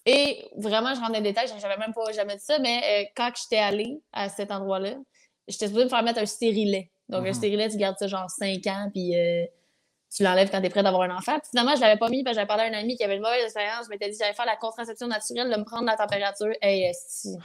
Et 0.07 0.49
vraiment, 0.57 0.95
je 0.95 1.01
rentre 1.01 1.13
dans 1.13 1.19
les 1.19 1.33
détails, 1.33 1.49
j'avais 1.61 1.77
même 1.77 1.93
pas 1.95 2.13
jamais 2.13 2.37
dit 2.37 2.45
ça, 2.45 2.59
mais 2.59 2.83
euh, 2.85 3.05
quand 3.17 3.31
j'étais 3.41 3.63
allée 3.63 4.01
à 4.13 4.29
cet 4.29 4.51
endroit-là, 4.51 4.95
j'étais 5.49 5.67
supposée 5.67 5.85
me 5.85 5.91
faire 5.91 6.03
mettre 6.03 6.21
un 6.21 6.27
stérilet. 6.27 6.91
Donc, 7.09 7.25
un 7.25 7.29
mhm. 7.29 7.35
stérilet, 7.35 7.69
tu 7.69 7.77
gardes 7.77 7.97
ça 7.99 8.07
genre 8.07 8.31
5 8.31 8.67
ans, 8.67 8.91
puis 8.93 9.15
tu 10.15 10.23
l'enlèves 10.23 10.51
quand 10.51 10.61
tu 10.61 10.67
es 10.67 10.71
prêt 10.71 10.83
d'avoir 10.83 11.03
un 11.03 11.17
enfant. 11.17 11.39
Puis 11.41 11.51
finalement, 11.51 11.75
je 11.75 11.81
l'avais 11.81 11.99
pas 11.99 12.09
mis 12.09 12.23
parce 12.23 12.35
que 12.35 12.41
j'avais 12.41 12.47
parlé 12.47 12.65
à 12.65 12.67
un 12.67 12.81
ami 12.81 12.97
qui 12.97 13.03
avait 13.05 13.17
une 13.17 13.23
mauvaise 13.23 13.45
expérience. 13.45 13.87
Je 13.87 13.91
m'étais 13.91 14.09
dit 14.09 14.17
j'allais 14.19 14.35
faire 14.35 14.47
la 14.47 14.57
contraception 14.57 15.09
naturelle, 15.09 15.51
de 15.51 15.57
me 15.57 15.65
prendre 15.65 15.87
la 15.87 15.97
température. 15.97 16.53
Hey, 16.63 16.85
esti. 16.85 17.37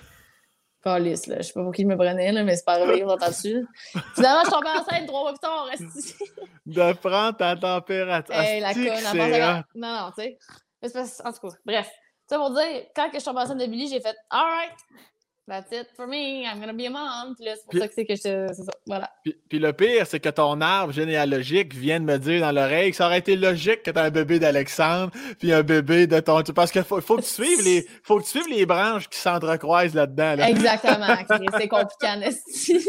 Calice, 0.82 1.28
là. 1.28 1.38
Je 1.38 1.42
sais 1.44 1.54
pas 1.54 1.64
pour 1.64 1.74
qui 1.74 1.82
je 1.82 1.88
me 1.88 1.98
prenais, 1.98 2.32
là, 2.32 2.44
mais 2.44 2.56
c'est 2.56 2.64
pas 2.64 2.80
grave, 2.80 2.98
on 3.04 3.10
entend 3.10 3.28
dessus. 3.28 3.66
Finalement, 4.16 4.44
je 4.46 4.50
tombée 4.52 4.70
enceinte 4.70 5.08
trois 5.08 5.22
mois 5.22 5.32
plus 5.32 5.40
tard, 5.40 5.70
esti. 5.74 6.16
de 6.66 6.94
prendre 6.94 7.38
ta 7.38 7.56
température. 7.56 8.36
Hey, 8.36 8.62
la 8.62 8.74
conne, 8.74 9.64
Non, 9.76 10.06
non, 10.06 10.12
tu 10.18 10.24
sais. 10.24 11.18
En 11.26 11.34
tout 11.34 11.50
cas, 11.50 11.56
bref. 11.66 11.90
Ça 12.30 12.38
pour 12.38 12.52
dire, 12.52 12.86
quand 12.96 13.10
je 13.12 13.18
suis 13.18 13.26
tombée 13.26 13.42
enceinte 13.42 13.58
de 13.58 13.66
Billy, 13.66 13.90
j'ai 13.90 14.00
fait 14.00 14.16
Alright, 14.30 14.78
That's 15.50 15.72
it 15.72 15.88
for 15.96 16.06
me. 16.06 16.46
I'm 16.46 16.60
gonna 16.60 16.74
be 16.74 16.86
a 16.86 16.92
mom. 16.92 17.34
Puis 17.36 17.46
là, 17.46 17.56
c'est 17.56 17.66
pour 17.66 17.80
ça 17.80 17.88
que 17.88 17.94
c'est 17.96 18.06
que 18.06 18.16
je. 18.16 18.54
Ça. 18.54 18.72
Voilà. 18.86 19.10
Puis, 19.24 19.58
le 19.58 19.74
pire, 19.74 20.06
c'est 20.06 20.20
que 20.20 20.30
ton 20.30 20.62
arbre 20.62 20.94
généalogique 20.94 21.74
vient 21.74 22.00
de 22.00 22.06
me 22.06 22.20
dire 22.20 22.42
dans 22.42 22.52
l'oreille 22.52 22.92
que 22.92 22.98
ça 22.98 23.08
aurait 23.08 23.18
été 23.18 23.36
logique 23.36 23.82
que 23.82 23.90
tu 23.90 23.98
un 23.98 24.12
bébé 24.12 24.38
d'Alexandre 24.38 25.12
puis 25.40 25.52
un 25.52 25.64
bébé 25.64 26.06
de 26.06 26.20
ton. 26.20 26.44
Parce 26.54 26.72
qu'il 26.72 26.84
faut, 26.84 27.02
faut, 27.02 27.16
que 27.16 27.24
tu 27.24 27.30
suives 27.30 27.64
les, 27.64 27.88
faut 28.04 28.20
que 28.20 28.26
tu 28.26 28.30
suives 28.30 28.48
les 28.48 28.68
branches 28.68 29.10
qui 29.10 29.18
s'entrecroisent 29.18 29.96
là-dedans. 29.96 30.36
Là. 30.36 30.50
Exactement. 30.52 31.18
c'est 31.58 31.68
compliqué, 31.68 32.80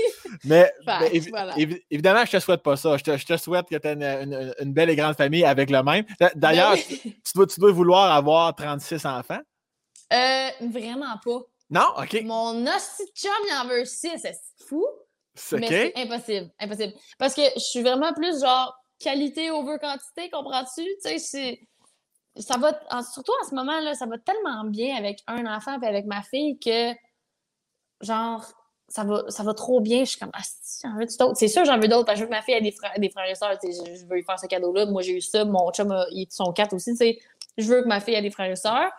Mais, 0.44 0.70
voilà. 1.31 1.55
évidemment, 1.90 2.27
je 2.27 2.33
te 2.33 2.40
souhaite 2.40 2.62
pas 2.62 2.77
ça. 2.77 2.99
Je 2.99 3.05
te, 3.05 3.16
je 3.16 3.25
te 3.25 3.38
souhaite 3.38 3.70
que 3.70 3.77
tu 3.77 3.88
aies 3.88 3.94
une, 3.94 4.53
une, 4.61 4.73
belle 4.75 4.90
et 4.90 4.96
grande 4.96 5.16
famille 5.16 5.46
avec 5.46 5.70
le 5.70 5.83
même. 5.83 6.05
D'ailleurs, 6.35 6.75
ben 6.75 6.79
tu, 7.03 7.33
dois, 7.35 7.46
tu 7.46 7.59
dois 7.59 7.73
vouloir 7.73 8.12
avoir 8.12 8.55
36 8.55 9.07
enfants. 9.07 9.40
Euh, 10.12 10.49
vraiment 10.70 11.16
pas. 11.25 11.40
Non? 11.71 11.87
OK. 11.97 12.23
Mon 12.25 12.67
hostie 12.67 13.07
chum, 13.15 13.31
il 13.49 13.55
en 13.55 13.69
veut 13.69 13.85
six. 13.85 14.19
C'est 14.19 14.37
fou. 14.67 14.85
Mais 15.53 15.69
c'est 15.69 15.93
impossible. 15.97 16.51
Impossible. 16.59 16.93
Parce 17.19 17.35
que 17.35 17.43
je 17.55 17.61
suis 17.61 17.83
vraiment 17.83 18.13
plus 18.13 18.41
genre 18.41 18.77
qualité 18.99 19.51
over 19.51 19.79
quantité, 19.81 20.29
comprends-tu? 20.31 20.85
Tu 21.05 21.19
sais, 21.19 21.61
ça 22.37 22.57
va, 22.59 22.79
surtout 23.03 23.33
en 23.43 23.49
ce 23.49 23.55
moment-là, 23.55 23.95
ça 23.95 24.07
va 24.07 24.19
tellement 24.19 24.65
bien 24.65 24.97
avec 24.97 25.21
un 25.27 25.47
enfant 25.47 25.81
et 25.81 25.87
avec 25.87 26.07
ma 26.07 26.23
fille 26.23 26.59
que, 26.59 26.93
genre, 28.01 28.45
ça 28.89 29.05
va, 29.05 29.25
ça 29.29 29.45
va 29.45 29.55
trop 29.55 29.81
bien. 29.81 30.01
Je 30.01 30.11
suis 30.11 30.19
comme, 30.19 30.33
ah, 30.33 30.43
j'en 30.83 30.97
veux 30.97 31.07
d'autres? 31.07 31.37
C'est 31.37 31.49
sûr, 31.49 31.65
j'en 31.65 31.79
veux 31.79 31.89
d'autres 31.89 32.07
parce 32.07 32.19
que 32.19 32.21
je 32.21 32.25
veux 32.25 32.31
que 32.31 32.37
ma 32.37 32.43
fille 32.43 32.55
ait 32.55 32.61
des, 32.61 32.73
frères, 32.73 32.93
des 32.99 33.11
frères 33.11 33.31
et 33.31 33.35
sœurs. 33.37 33.57
Je 33.63 34.07
veux 34.07 34.17
lui 34.17 34.25
faire 34.25 34.39
ce 34.39 34.47
cadeau-là. 34.47 34.87
Moi, 34.87 35.03
j'ai 35.03 35.17
eu 35.17 35.21
ça. 35.21 35.45
Mon 35.45 35.71
chum, 35.71 35.95
ils 36.11 36.27
sont 36.31 36.53
quatre 36.53 36.75
aussi. 36.75 36.97
sais. 36.97 37.19
Je 37.57 37.69
veux 37.69 37.83
que 37.83 37.89
ma 37.89 38.01
fille 38.01 38.15
ait 38.15 38.23
des 38.23 38.31
frères 38.31 38.51
et 38.51 38.57
sœurs 38.57 38.91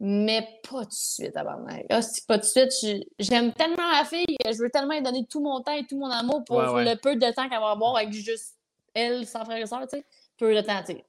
mais 0.00 0.60
pas 0.68 0.82
tout 0.82 0.88
de 0.88 0.92
suite, 0.92 1.32
tabarnak. 1.32 1.86
Ah, 1.90 2.00
pas 2.26 2.38
tout 2.38 2.44
de 2.54 2.70
suite. 2.70 3.06
J'aime 3.18 3.52
tellement 3.52 3.90
la 3.92 4.04
fille, 4.04 4.36
je 4.44 4.58
veux 4.58 4.70
tellement 4.70 4.94
lui 4.94 5.02
donner 5.02 5.26
tout 5.26 5.40
mon 5.40 5.60
temps 5.60 5.72
et 5.72 5.86
tout 5.86 5.98
mon 5.98 6.10
amour 6.10 6.44
pour 6.44 6.60
le 6.60 6.94
peu 6.96 7.16
de 7.16 7.30
temps 7.32 7.48
qu'elle 7.48 7.60
va 7.60 7.70
avoir 7.70 7.96
avec 7.96 8.12
juste 8.12 8.56
elle, 8.94 9.26
sans 9.26 9.44
frère 9.44 9.58
et 9.58 9.66
soeur, 9.66 9.82
tu 9.82 9.98
sais. 9.98 10.04
Peu 10.38 10.54
de 10.54 10.60
temps, 10.60 10.82
tu 10.84 10.92
sais. 10.92 11.04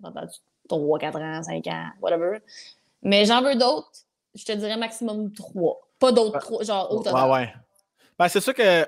3, 0.67 0.99
4 0.99 1.19
ans, 1.19 1.43
5 1.43 1.67
ans, 1.67 1.89
whatever. 2.01 2.39
Mais 3.01 3.25
j'en 3.25 3.41
veux 3.41 3.55
d'autres. 3.55 3.91
Je 4.33 4.43
te 4.43 4.51
dirais 4.51 4.77
maximum 4.77 5.31
3. 5.31 5.81
Pas 5.99 6.11
d'autres, 6.11 6.39
trois, 6.39 6.63
genre 6.63 6.91
autant. 6.91 7.29
Ouais, 7.29 7.33
ouais. 7.33 7.53
Ben, 8.17 8.27
c'est 8.27 8.41
sûr 8.41 8.53
que 8.53 8.85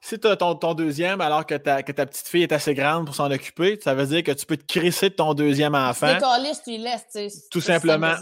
si 0.00 0.18
tu 0.18 0.26
as 0.26 0.36
ton, 0.36 0.74
deuxième 0.74 1.20
alors 1.20 1.46
que 1.46 1.54
ta, 1.54 1.82
que 1.82 1.92
ta 1.92 2.06
petite 2.06 2.28
fille 2.28 2.42
est 2.42 2.52
assez 2.52 2.74
grande 2.74 3.06
pour 3.06 3.14
s'en 3.14 3.30
occuper, 3.30 3.78
ça 3.82 3.94
veut 3.94 4.06
dire 4.06 4.22
que 4.22 4.32
tu 4.32 4.46
peux 4.46 4.56
te 4.56 4.66
crisser 4.66 5.10
de 5.10 5.14
ton 5.14 5.34
deuxième 5.34 5.74
enfant. 5.74 6.08
C'est 6.20 6.62
tu 6.64 6.78
laisses, 6.78 7.06
tu 7.12 7.30
sais. 7.30 7.48
Tout 7.50 7.60
simplement. 7.60 8.14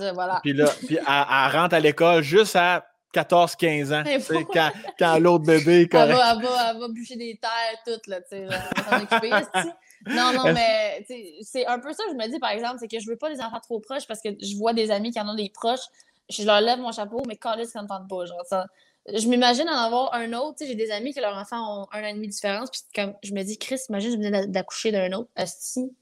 Puis 0.43 0.53
là, 0.53 0.71
puis 0.87 0.97
elle, 0.97 1.57
rentre 1.57 1.75
à 1.75 1.81
l'école 1.81 2.23
juste 2.23 2.57
à 2.57 2.85
14-15 3.15 3.95
ans. 3.95 4.05
Quand, 4.53 4.71
quand 4.99 5.19
l'autre 5.19 5.45
bébé 5.45 5.83
est 5.83 5.89
correct. 5.89 6.11
Elle 6.11 6.43
va, 6.43 6.71
elle, 6.71 6.81
va, 6.81 6.89
bûcher 6.89 7.17
des 7.17 7.39
terres 7.41 7.79
toutes, 7.87 8.07
là, 8.09 8.21
tu 8.21 8.37
sais. 8.37 8.47
s'en 8.89 9.03
occuper, 9.03 9.31
Non, 10.07 10.33
non, 10.35 10.53
mais 10.53 11.05
c'est 11.43 11.67
un 11.67 11.79
peu 11.79 11.93
ça 11.93 12.05
que 12.05 12.11
je 12.11 12.17
me 12.17 12.31
dis, 12.31 12.39
par 12.39 12.51
exemple, 12.51 12.77
c'est 12.79 12.89
que 12.89 13.01
je 13.01 13.09
veux 13.09 13.17
pas 13.17 13.31
des 13.31 13.41
enfants 13.41 13.61
trop 13.61 13.81
proches 13.81 14.07
parce 14.07 14.21
que 14.21 14.29
je 14.41 14.57
vois 14.57 14.73
des 14.75 14.91
amis 14.91 15.11
qui 15.11 15.21
en 15.21 15.29
ont 15.29 15.35
des 15.35 15.51
proches. 15.51 15.87
Je 16.29 16.45
leur 16.45 16.61
lève 16.61 16.79
mon 16.79 16.93
chapeau, 16.93 17.23
mais 17.27 17.37
quand 17.37 17.55
ils 17.55 17.61
ne 17.61 18.09
pas. 18.09 18.25
Genre, 18.27 18.45
ça, 18.47 18.67
je 19.13 19.29
m'imagine 19.29 19.69
en 19.69 19.77
avoir 19.77 20.15
un 20.15 20.33
autre. 20.33 20.65
J'ai 20.67 20.75
des 20.75 20.91
amis 20.91 21.13
que 21.13 21.21
leurs 21.21 21.37
enfants 21.37 21.83
ont 21.83 21.87
un 21.93 22.03
an 22.05 22.07
et 22.07 22.15
demi 22.15 22.29
de 22.29 22.33
différence. 22.33 22.71
Puis 22.71 22.83
comme 22.95 23.15
je 23.23 23.33
me 23.33 23.43
dis, 23.43 23.59
Chris, 23.59 23.79
imagine, 23.89 24.13
je 24.13 24.17
venais 24.17 24.47
d'accoucher 24.47 24.93
d'un 24.93 25.13
autre. 25.13 25.31
Asti. 25.37 25.95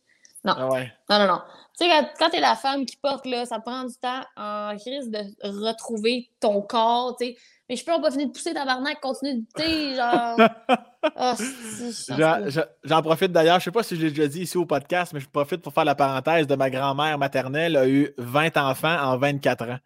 Non. 0.44 0.54
Ah 0.56 0.68
ouais. 0.68 0.92
Non, 1.08 1.18
non, 1.20 1.26
non. 1.26 1.40
Tu 1.78 1.84
sais, 1.84 1.90
quand, 1.90 2.08
quand 2.18 2.30
t'es 2.30 2.40
la 2.40 2.56
femme 2.56 2.84
qui 2.84 2.96
porte, 2.96 3.26
là, 3.26 3.46
ça 3.46 3.60
prend 3.60 3.84
du 3.84 3.94
temps 3.96 4.22
en 4.36 4.76
crise 4.76 5.08
de 5.08 5.20
retrouver 5.66 6.30
ton 6.40 6.60
corps, 6.62 7.16
tu 7.18 7.26
sais. 7.26 7.36
Mais 7.68 7.76
je 7.76 7.84
peux 7.84 7.98
pas 8.02 8.10
finir 8.10 8.26
de 8.26 8.32
pousser 8.32 8.52
tabarnak, 8.52 9.00
continuer 9.00 9.34
de 9.34 9.44
thé, 9.54 9.94
genre. 9.94 10.36
oh, 11.16 12.62
J'en 12.84 13.02
profite 13.02 13.32
d'ailleurs, 13.32 13.60
je 13.60 13.64
sais 13.64 13.70
pas 13.70 13.82
si 13.82 13.96
je 13.96 14.02
l'ai 14.02 14.10
déjà 14.10 14.28
dit 14.28 14.42
ici 14.42 14.58
au 14.58 14.66
podcast, 14.66 15.12
mais 15.14 15.20
je 15.20 15.28
profite 15.28 15.62
pour 15.62 15.72
faire 15.72 15.84
la 15.84 15.94
parenthèse 15.94 16.46
de 16.46 16.54
ma 16.54 16.68
grand-mère 16.68 17.16
maternelle, 17.18 17.76
a 17.76 17.88
eu 17.88 18.12
20 18.18 18.56
enfants 18.58 18.98
en 19.00 19.16
24 19.16 19.70
ans. 19.70 19.78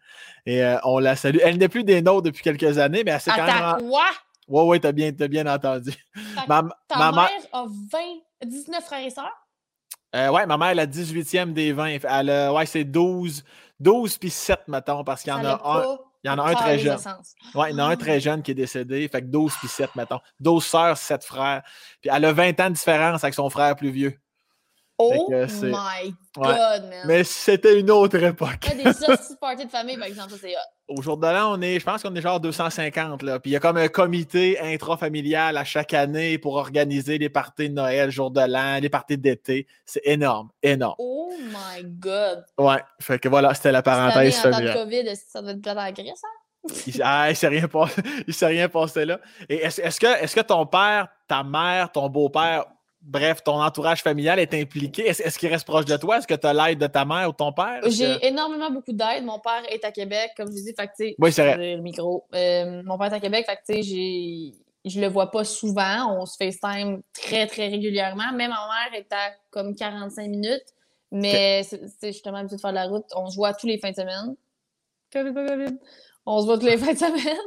Et 0.45 0.63
euh, 0.63 0.77
on 0.83 0.99
la 0.99 1.15
salue. 1.15 1.37
Elle 1.43 1.57
n'est 1.57 1.69
plus 1.69 1.83
des 1.83 2.01
nôtres 2.01 2.23
depuis 2.23 2.43
quelques 2.43 2.77
années, 2.77 3.03
mais 3.05 3.11
elle 3.11 3.21
s'est 3.21 3.31
quand 3.31 3.45
même. 3.45 3.89
Quoi? 3.89 4.05
Oui, 4.49 4.63
oui, 4.65 4.79
t'as 4.81 4.91
bien, 4.91 5.11
as 5.17 5.27
bien 5.27 5.45
entendu. 5.45 5.93
Ma, 6.47 6.63
ta 6.87 7.11
mère 7.11 7.29
a 7.53 7.65
20, 7.65 7.99
19 8.43 8.83
frères 8.83 9.05
et 9.05 9.09
sœurs? 9.09 9.46
Euh, 10.15 10.29
oui, 10.29 10.41
ma 10.47 10.57
mère, 10.57 10.69
elle 10.69 10.79
a 10.79 10.87
18e 10.87 11.53
des 11.53 11.73
20. 11.73 11.99
Elle 12.03 12.29
a, 12.29 12.53
ouais, 12.53 12.65
c'est 12.65 12.83
12, 12.83 13.43
12 13.79 14.17
puis 14.17 14.29
7, 14.29 14.67
mettons, 14.67 15.03
parce 15.03 15.23
qu'il 15.23 15.31
y 15.31 15.35
en 15.35 15.45
a 15.45 15.61
un. 15.63 15.97
Il 16.23 16.29
y 16.29 16.33
en 16.33 16.39
a 16.39 16.49
un 16.49 16.53
très 16.55 16.79
jeune. 16.79 16.97
Oui, 17.55 17.67
il 17.69 17.77
y 17.77 17.81
en 17.81 17.85
a 17.85 17.91
un 17.91 17.95
très 17.95 18.15
ah. 18.15 18.19
jeune 18.19 18.41
qui 18.41 18.51
est 18.51 18.55
décédé. 18.55 19.07
Fait 19.07 19.21
que 19.21 19.27
12 19.27 19.53
puis 19.59 19.67
7, 19.67 19.95
mettons. 19.95 20.19
12 20.39 20.65
sœurs, 20.65 20.97
7 20.97 21.23
frères. 21.23 21.61
Puis 22.01 22.09
elle 22.13 22.25
a 22.25 22.33
20 22.33 22.59
ans 22.59 22.69
de 22.69 22.75
différence 22.75 23.23
avec 23.23 23.33
son 23.33 23.49
frère 23.49 23.75
plus 23.75 23.91
vieux. 23.91 24.19
Oh 24.99 25.29
my 25.29 26.15
God, 26.35 26.89
man! 26.89 27.03
Mais 27.05 27.23
c'était 27.23 27.79
une 27.79 27.91
autre 27.91 28.21
époque. 28.21 28.67
Il 28.71 28.77
y 28.77 28.81
a 28.81 28.93
des 28.93 29.03
hosties 29.03 29.35
parties 29.39 29.65
de 29.65 29.69
famille, 29.69 29.95
par 29.97 30.07
exemple, 30.07 30.33
c'est 30.41 30.55
Au 30.87 31.01
jour 31.03 31.17
de 31.17 31.27
l'an, 31.27 31.55
on 31.55 31.61
est, 31.61 31.79
je 31.79 31.85
pense 31.85 32.01
qu'on 32.01 32.15
est 32.15 32.21
genre 32.21 32.39
250. 32.39 33.21
Là. 33.21 33.39
Puis 33.39 33.51
il 33.51 33.53
y 33.53 33.57
a 33.57 33.59
comme 33.59 33.77
un 33.77 33.89
comité 33.89 34.59
intrafamilial 34.59 35.55
à 35.55 35.63
chaque 35.63 35.93
année 35.93 36.39
pour 36.39 36.55
organiser 36.55 37.19
les 37.19 37.29
parties 37.29 37.69
de 37.69 37.75
Noël, 37.75 38.09
jour 38.09 38.31
de 38.31 38.41
l'an, 38.41 38.79
les 38.79 38.89
parties 38.89 39.19
d'été. 39.19 39.67
C'est 39.85 40.01
énorme, 40.03 40.49
énorme. 40.63 40.95
Oh 40.97 41.31
my 41.39 41.83
God! 41.83 42.43
Ouais, 42.57 42.81
fait 42.99 43.19
que 43.19 43.29
voilà, 43.29 43.53
c'était 43.53 43.71
la 43.71 43.83
parenthèse 43.83 44.35
familiale. 44.35 44.71
En 44.71 44.73
temps 44.73 44.79
de 44.79 44.85
COVID, 44.85 45.15
ça 45.15 45.41
doit 45.43 45.51
être 45.51 45.61
plate 45.61 45.77
à 45.77 45.91
la 45.91 46.15
ça? 46.15 46.27
Il, 46.87 47.01
ah, 47.03 47.27
il 47.29 47.35
s'est 47.35 47.47
rien, 47.47 47.67
passé, 47.67 48.01
rien 48.45 48.67
passé 48.67 49.05
là. 49.05 49.19
Et 49.47 49.57
est-ce, 49.57 49.79
est 49.79 49.99
que, 49.99 50.23
est-ce 50.23 50.35
que 50.35 50.41
ton 50.41 50.65
père, 50.65 51.07
ta 51.27 51.43
mère, 51.43 51.91
ton 51.91 52.09
beau-père 52.09 52.65
bref, 53.01 53.43
ton 53.43 53.61
entourage 53.61 54.01
familial 54.01 54.39
est 54.39 54.53
impliqué. 54.53 55.07
Est-ce, 55.07 55.37
qu'il 55.37 55.49
reste 55.49 55.65
proche 55.65 55.85
de 55.85 55.97
toi? 55.97 56.17
Est-ce 56.17 56.27
que 56.27 56.33
tu 56.33 56.47
as 56.47 56.53
l'aide 56.53 56.79
de 56.79 56.87
ta 56.87 57.05
mère 57.05 57.29
ou 57.29 57.33
ton 57.33 57.51
père? 57.51 57.81
J'ai 57.87 58.25
énormément 58.25 58.69
beaucoup 58.69 58.93
d'aide. 58.93 59.23
Mon 59.23 59.39
père 59.39 59.63
est 59.69 59.83
à 59.83 59.91
Québec, 59.91 60.31
comme 60.35 60.47
je 60.47 60.63
dis. 60.63 60.73
Fait 60.77 61.15
oui, 61.19 61.31
c'est 61.31 61.45
vrai. 61.45 61.75
Le 61.75 61.81
micro. 61.81 62.25
Euh, 62.33 62.81
mon 62.83 62.97
père 62.97 63.13
est 63.13 63.15
à 63.15 63.19
Québec, 63.19 63.45
fait 63.45 63.55
que, 63.55 63.81
j'ai... 63.81 64.53
je 64.85 64.99
le 64.99 65.07
vois 65.07 65.31
pas 65.31 65.43
souvent. 65.43 66.17
On 66.19 66.25
se 66.25 66.35
FaceTime 66.37 67.01
très, 67.13 67.47
très 67.47 67.67
régulièrement. 67.67 68.31
Même 68.33 68.51
ma 68.51 68.67
mère 68.67 68.99
est 68.99 69.11
à 69.13 69.31
comme 69.49 69.75
45 69.75 70.27
minutes. 70.27 70.65
Mais 71.11 71.63
c'est, 71.63 72.11
justement 72.11 72.37
habitué 72.37 72.57
de 72.57 72.61
faire 72.61 72.71
de 72.71 72.75
la 72.75 72.87
route. 72.87 73.05
On 73.15 73.29
se 73.29 73.35
voit 73.35 73.53
tous 73.53 73.67
les 73.67 73.77
fins 73.77 73.91
de 73.91 73.95
semaine. 73.95 74.35
On 76.25 76.41
se 76.41 76.45
voit 76.45 76.57
tous 76.57 76.65
les 76.65 76.77
fins 76.77 76.93
de 76.93 76.97
semaine. 76.97 77.37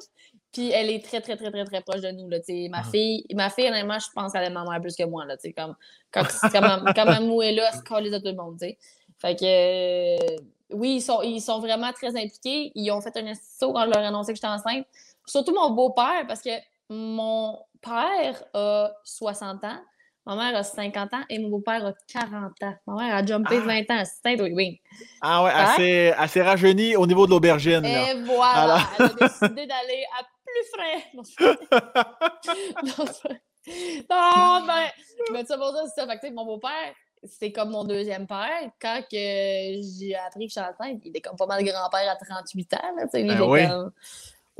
Puis 0.53 0.71
elle 0.71 0.91
est 0.91 1.05
très, 1.05 1.21
très, 1.21 1.37
très, 1.37 1.51
très, 1.51 1.65
très 1.65 1.81
proche 1.81 2.01
de 2.01 2.11
nous. 2.11 2.29
Là, 2.29 2.39
ma, 2.71 2.79
ah. 2.79 2.83
fille, 2.83 3.25
ma 3.35 3.51
fille, 3.51 3.69
honnêtement, 3.69 3.99
je 3.99 4.07
pense 4.15 4.33
qu'elle 4.33 4.45
aime 4.45 4.55
ma 4.55 4.65
mère 4.65 4.81
plus 4.81 4.97
que 4.97 5.05
moi. 5.05 5.25
Là, 5.25 5.37
comme, 5.57 5.77
quand, 6.11 6.25
quand, 6.43 6.93
quand 6.95 7.05
Mamou 7.05 7.43
est 7.43 7.53
là, 7.53 7.71
elle 7.73 7.79
se 7.79 8.15
à 8.15 8.21
tout 8.21 8.27
le 8.27 8.35
monde. 8.35 8.57
T'sais. 8.57 8.77
Fait 9.19 9.37
que 9.37 9.45
euh, 9.45 10.37
oui, 10.71 10.97
ils 10.97 11.03
sont, 11.03 11.23
ils 11.23 11.41
sont 11.41 11.61
vraiment 11.61 11.93
très 11.93 12.09
impliqués. 12.09 12.73
Ils 12.75 12.91
ont 12.91 13.01
fait 13.01 13.17
un 13.17 13.35
saut 13.35 13.73
quand 13.73 13.85
je 13.85 13.91
leur 13.91 14.03
ai 14.03 14.07
annoncé 14.07 14.33
que 14.33 14.37
j'étais 14.37 14.49
enceinte. 14.49 14.87
Surtout 15.27 15.55
mon 15.55 15.71
beau-père, 15.71 16.27
parce 16.27 16.41
que 16.41 16.51
mon 16.89 17.59
père 17.81 18.43
a 18.55 18.91
60 19.05 19.65
ans, 19.65 19.79
Ma 20.27 20.37
mère 20.37 20.55
a 20.55 20.63
50 20.63 21.15
ans 21.15 21.23
et 21.31 21.39
mon 21.39 21.49
beau-père 21.49 21.85
a 21.85 21.93
40 22.13 22.63
ans. 22.63 22.75
Ma 22.87 22.95
mère 22.95 23.15
a 23.17 23.25
jumpé 23.25 23.59
20 23.59 23.83
ah. 23.89 23.95
ans. 23.95 24.03
C'est 24.05 24.41
oui, 24.41 24.53
oui. 24.55 24.81
Ah 25.23 25.43
ouais, 25.43 25.51
assez, 25.51 26.13
assez 26.17 26.43
rajeuni 26.43 26.95
au 26.95 27.07
niveau 27.07 27.27
de 27.27 27.31
l'aubergine. 27.31 27.85
Et 27.85 28.15
voilà, 28.25 28.81
elle 28.99 29.07
a 29.07 29.09
décidé 29.09 29.67
d'aller 29.67 30.05
à 30.19 30.25
plus 30.55 30.69
frais. 30.75 31.01
non, 34.11 34.67
ben, 34.67 34.91
mais 35.33 35.45
ça 35.45 35.57
pour 35.57 35.73
ça, 35.73 35.85
c'est 35.87 35.95
ça. 36.01 36.07
Fait 36.07 36.19
que, 36.19 36.31
mon 36.35 36.45
beau-père, 36.45 36.93
c'est 37.25 37.53
comme 37.53 37.71
mon 37.71 37.85
deuxième 37.85 38.27
père. 38.27 38.71
Quand 38.81 39.03
que 39.03 39.17
j'ai 39.17 40.17
appris 40.27 40.47
que 40.47 40.53
je 40.53 40.53
suis 40.53 40.61
enceinte, 40.61 41.03
il 41.05 41.09
était 41.09 41.21
comme 41.21 41.37
pas 41.37 41.47
mal 41.47 41.63
grand-père 41.63 42.11
à 42.11 42.17
38 42.17 42.75
ans. 42.75 42.97
Là, 42.97 43.07
il 43.13 43.27
ben 43.27 43.41
oui. 43.43 43.69
comme 43.69 43.93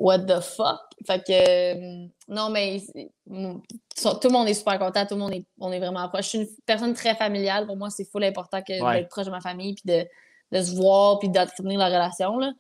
what 0.01 0.21
the 0.21 0.41
fuck? 0.41 0.81
Fait 1.07 1.23
que, 1.25 1.33
euh, 1.33 2.07
non, 2.29 2.51
mais 2.51 2.83
tout 3.27 3.29
le 3.29 4.31
monde 4.31 4.49
est 4.49 4.55
super 4.55 4.79
content, 4.79 5.07
tout 5.07 5.15
le 5.15 5.21
monde 5.21 5.35
est, 5.35 5.45
on 5.59 5.71
est 5.73 5.79
vraiment 5.79 6.09
proche. 6.09 6.25
Je 6.25 6.29
suis 6.29 6.39
une 6.39 6.49
personne 6.67 6.95
très 6.95 7.15
familiale. 7.15 7.67
Pour 7.67 7.77
moi, 7.77 7.91
c'est 7.91 8.05
full 8.05 8.25
important 8.25 8.63
que 8.63 8.93
d'être 8.93 9.09
proche 9.09 9.27
de 9.27 9.31
ma 9.31 9.41
famille, 9.41 9.75
puis 9.75 9.85
de, 9.85 10.07
de 10.53 10.63
se 10.63 10.75
voir, 10.75 11.19
puis 11.19 11.29
d'entretenir 11.29 11.79
la 11.79 11.87
relation. 11.87 12.39
Là. 12.39 12.53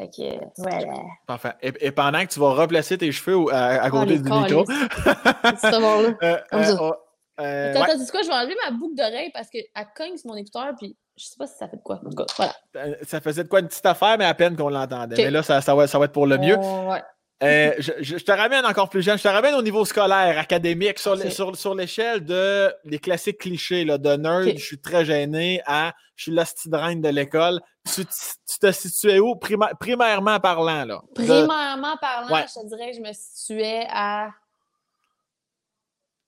Fait 0.00 0.08
que, 0.08 0.44
voilà. 0.56 0.94
Parfait. 1.26 1.52
Et, 1.60 1.90
pendant 1.90 2.20
que 2.20 2.32
tu 2.32 2.40
vas 2.40 2.52
replacer 2.54 2.96
tes 2.96 3.12
cheveux 3.12 3.52
à, 3.52 3.82
à 3.82 3.90
côté 3.90 4.18
du 4.18 4.30
micro. 4.30 4.64
c'est 5.56 5.70
bon, 5.72 6.02
là. 6.02 6.14
Euh, 6.22 6.38
euh, 6.54 6.76
oh, 6.80 6.92
euh, 7.40 7.70
attends, 7.70 7.82
attends, 7.82 8.04
quoi? 8.10 8.22
Je 8.22 8.28
vais 8.28 8.34
enlever 8.34 8.56
ma 8.64 8.70
boucle 8.76 8.96
d'oreille 8.96 9.30
parce 9.32 9.48
qu'elle 9.50 9.64
cogne 9.96 10.16
sur 10.16 10.30
mon 10.30 10.36
écouteur, 10.36 10.72
puis 10.78 10.96
je 11.16 11.24
sais 11.24 11.36
pas 11.38 11.46
si 11.46 11.56
ça 11.58 11.68
fait 11.68 11.76
de 11.76 11.82
quoi. 11.82 12.00
En 12.04 12.10
tout 12.10 12.16
cas, 12.16 12.26
voilà. 12.36 12.54
Euh, 12.76 12.94
ça 13.02 13.20
faisait 13.20 13.44
de 13.44 13.48
quoi 13.48 13.60
une 13.60 13.68
petite 13.68 13.84
affaire, 13.86 14.16
mais 14.18 14.24
à 14.24 14.34
peine 14.34 14.56
qu'on 14.56 14.70
l'entendait. 14.70 15.16
Mais 15.16 15.30
là, 15.30 15.42
ça, 15.42 15.60
ça, 15.60 15.74
va, 15.74 15.86
ça 15.86 15.98
va 15.98 16.06
être 16.06 16.12
pour 16.12 16.26
le 16.26 16.38
mieux. 16.38 16.56
Oh, 16.58 16.90
ouais. 16.90 17.02
Euh, 17.42 17.74
je, 17.78 17.92
je, 18.00 18.16
te 18.16 18.32
ramène 18.32 18.66
encore 18.66 18.90
plus 18.90 19.02
jeune. 19.02 19.16
Je 19.16 19.22
te 19.22 19.28
ramène 19.28 19.54
au 19.54 19.62
niveau 19.62 19.84
scolaire, 19.86 20.38
académique, 20.38 20.98
sur, 20.98 21.16
sur, 21.32 21.56
sur 21.56 21.74
l'échelle 21.74 22.24
de 22.24 22.70
les 22.84 22.98
classiques 22.98 23.38
clichés 23.38 23.84
là, 23.84 23.96
de 23.96 24.14
nerd. 24.16 24.58
Je 24.58 24.62
suis 24.62 24.80
très 24.80 25.06
gêné 25.06 25.62
à 25.64 25.94
je 26.16 26.24
suis 26.24 26.32
l'astidreine 26.32 27.00
de 27.00 27.08
l'école. 27.08 27.60
Tu, 27.86 28.04
tu, 28.04 28.58
te 28.60 28.70
situais 28.72 29.20
où, 29.20 29.36
primairement 29.36 30.38
parlant? 30.38 30.84
Là, 30.84 31.00
primairement 31.14 31.96
parlant, 31.96 32.46
je 32.46 32.60
te 32.60 32.66
dirais 32.66 32.90
que 32.90 32.96
je 32.98 33.02
me 33.02 33.12
situais 33.14 33.86
à. 33.88 34.28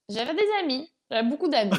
J'avais 0.08 0.32
des 0.32 0.48
amis. 0.60 0.90
J'avais 1.10 1.28
beaucoup 1.28 1.48
d'amis. 1.48 1.72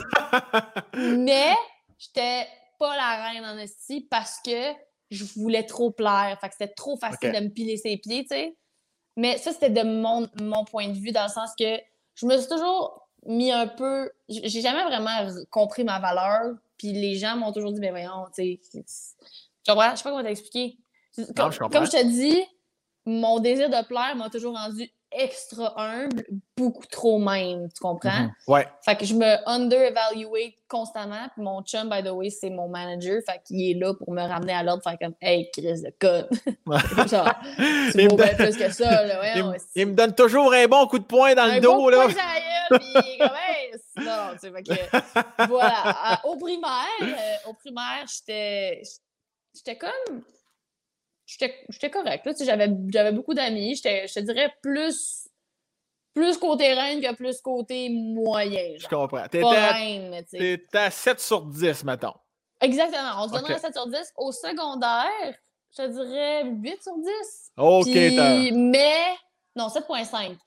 mais 0.95 1.55
j'étais 1.97 2.47
pas 2.77 2.95
la 2.95 3.29
reine 3.29 3.45
en 3.45 3.57
esti 3.57 4.07
parce 4.11 4.39
que 4.45 4.73
je 5.09 5.23
voulais 5.35 5.65
trop 5.65 5.89
plaire. 5.89 6.37
Fait 6.39 6.49
que 6.49 6.53
c'était 6.59 6.73
trop 6.75 6.97
facile 6.97 7.31
de 7.31 7.39
me 7.39 7.49
piler 7.49 7.77
ses 7.77 7.97
pieds, 7.97 8.21
tu 8.21 8.35
sais. 8.35 8.55
Mais 9.15 9.37
ça, 9.37 9.51
c'était 9.53 9.69
de 9.69 9.83
mon, 9.83 10.27
mon 10.41 10.65
point 10.65 10.87
de 10.87 10.97
vue, 10.97 11.11
dans 11.11 11.23
le 11.23 11.29
sens 11.29 11.51
que 11.57 11.77
je 12.15 12.25
me 12.25 12.37
suis 12.37 12.49
toujours 12.49 13.07
mis 13.25 13.51
un 13.51 13.67
peu. 13.67 14.11
J'ai 14.29 14.61
jamais 14.61 14.83
vraiment 14.83 15.27
compris 15.49 15.83
ma 15.83 15.99
valeur. 15.99 16.55
Puis 16.77 16.91
les 16.91 17.15
gens 17.15 17.37
m'ont 17.37 17.51
toujours 17.51 17.71
dit, 17.71 17.79
mais 17.79 17.91
voyons, 17.91 18.25
tu 18.35 18.59
sais. 18.59 18.59
Je 18.73 18.81
sais 19.71 19.75
pas 19.75 19.95
comment 20.03 20.23
t'expliquer. 20.23 20.77
Comme, 21.35 21.53
comme 21.53 21.85
je 21.85 21.91
te 21.91 22.03
dis, 22.05 22.43
mon 23.05 23.39
désir 23.39 23.69
de 23.69 23.85
plaire 23.85 24.15
m'a 24.15 24.29
toujours 24.29 24.57
rendu 24.57 24.89
extra 25.15 25.73
humble, 25.77 26.25
beaucoup 26.57 26.85
trop 26.87 27.19
même, 27.19 27.69
tu 27.73 27.79
comprends? 27.81 28.23
Mhm. 28.23 28.31
Ouais. 28.47 28.67
Fait 28.83 28.95
que 28.95 29.05
je 29.05 29.13
me 29.13 29.37
under-evaluate 29.47 30.53
constamment. 30.67 31.27
Puis 31.33 31.43
mon 31.43 31.61
chum, 31.63 31.89
by 31.89 32.03
the 32.03 32.11
way, 32.11 32.29
c'est 32.29 32.49
mon 32.49 32.67
manager. 32.67 33.21
Fait 33.25 33.41
qu'il 33.45 33.61
est 33.69 33.79
là 33.79 33.93
pour 33.93 34.11
me 34.11 34.21
ramener 34.21 34.53
à 34.53 34.63
l'ordre, 34.63 34.83
faire 34.83 34.97
comme 34.99 35.15
Hey, 35.21 35.49
Chris 35.51 35.81
de 35.81 35.93
code. 35.99 36.29
Genre, 37.09 37.33
tu 37.91 38.07
vaux 38.07 38.15
bien 38.15 38.33
plus 38.35 38.57
que 38.57 38.71
ça. 38.71 39.05
Là. 39.05 39.13
Ouais, 39.23 39.57
il, 39.75 39.87
me 39.87 39.93
donne 39.93 40.13
toujours 40.13 40.53
un 40.53 40.67
bon 40.67 40.85
coup 40.87 40.99
de 40.99 41.05
poing 41.05 41.33
dans 41.33 41.45
le 41.45 41.59
dos. 41.59 41.75
Bon 41.75 41.89
là. 41.89 42.07
Puis 42.07 43.17
comme 43.17 43.35
hey, 43.35 43.71
non, 43.97 44.33
tu 44.33 44.39
sais, 44.39 44.51
fait 44.51 44.63
que, 44.63 45.47
voilà. 45.47 46.19
au 46.23 46.35
primaire, 46.35 46.85
euh, 47.01 47.49
au 47.49 47.53
primaire, 47.53 48.05
j'étais 48.07 48.81
j'étais 49.53 49.77
comme 49.77 50.23
j'étais 51.25 51.89
correct. 51.89 52.27
J'avais 52.43 53.11
beaucoup 53.11 53.33
d'amis. 53.33 53.75
Je 53.75 54.13
te 54.13 54.19
dirais 54.19 54.53
plus, 54.61 55.27
plus 56.13 56.37
côté 56.37 56.73
reine 56.73 57.01
que 57.01 57.13
plus 57.15 57.41
côté 57.41 57.89
moyen. 57.89 58.75
Je 58.77 58.87
comprends. 58.87 59.27
T'étais 59.27 59.43
à, 60.75 60.85
à 60.85 60.91
7 60.91 61.19
sur 61.19 61.45
10, 61.45 61.83
mettons. 61.83 62.13
Exactement. 62.61 63.23
On 63.23 63.27
se 63.27 63.33
donnerait 63.33 63.59
7 63.59 63.73
sur 63.73 63.87
10. 63.87 64.13
Au 64.17 64.31
secondaire, 64.31 65.37
je 65.71 65.83
te 65.83 65.87
dirais 65.87 66.45
8 66.45 66.83
sur 66.83 66.97
10. 66.97 67.51
OK. 67.57 67.85
Puis, 67.85 68.51
mais, 68.51 69.15
non, 69.55 69.67
7.5. 69.67 70.37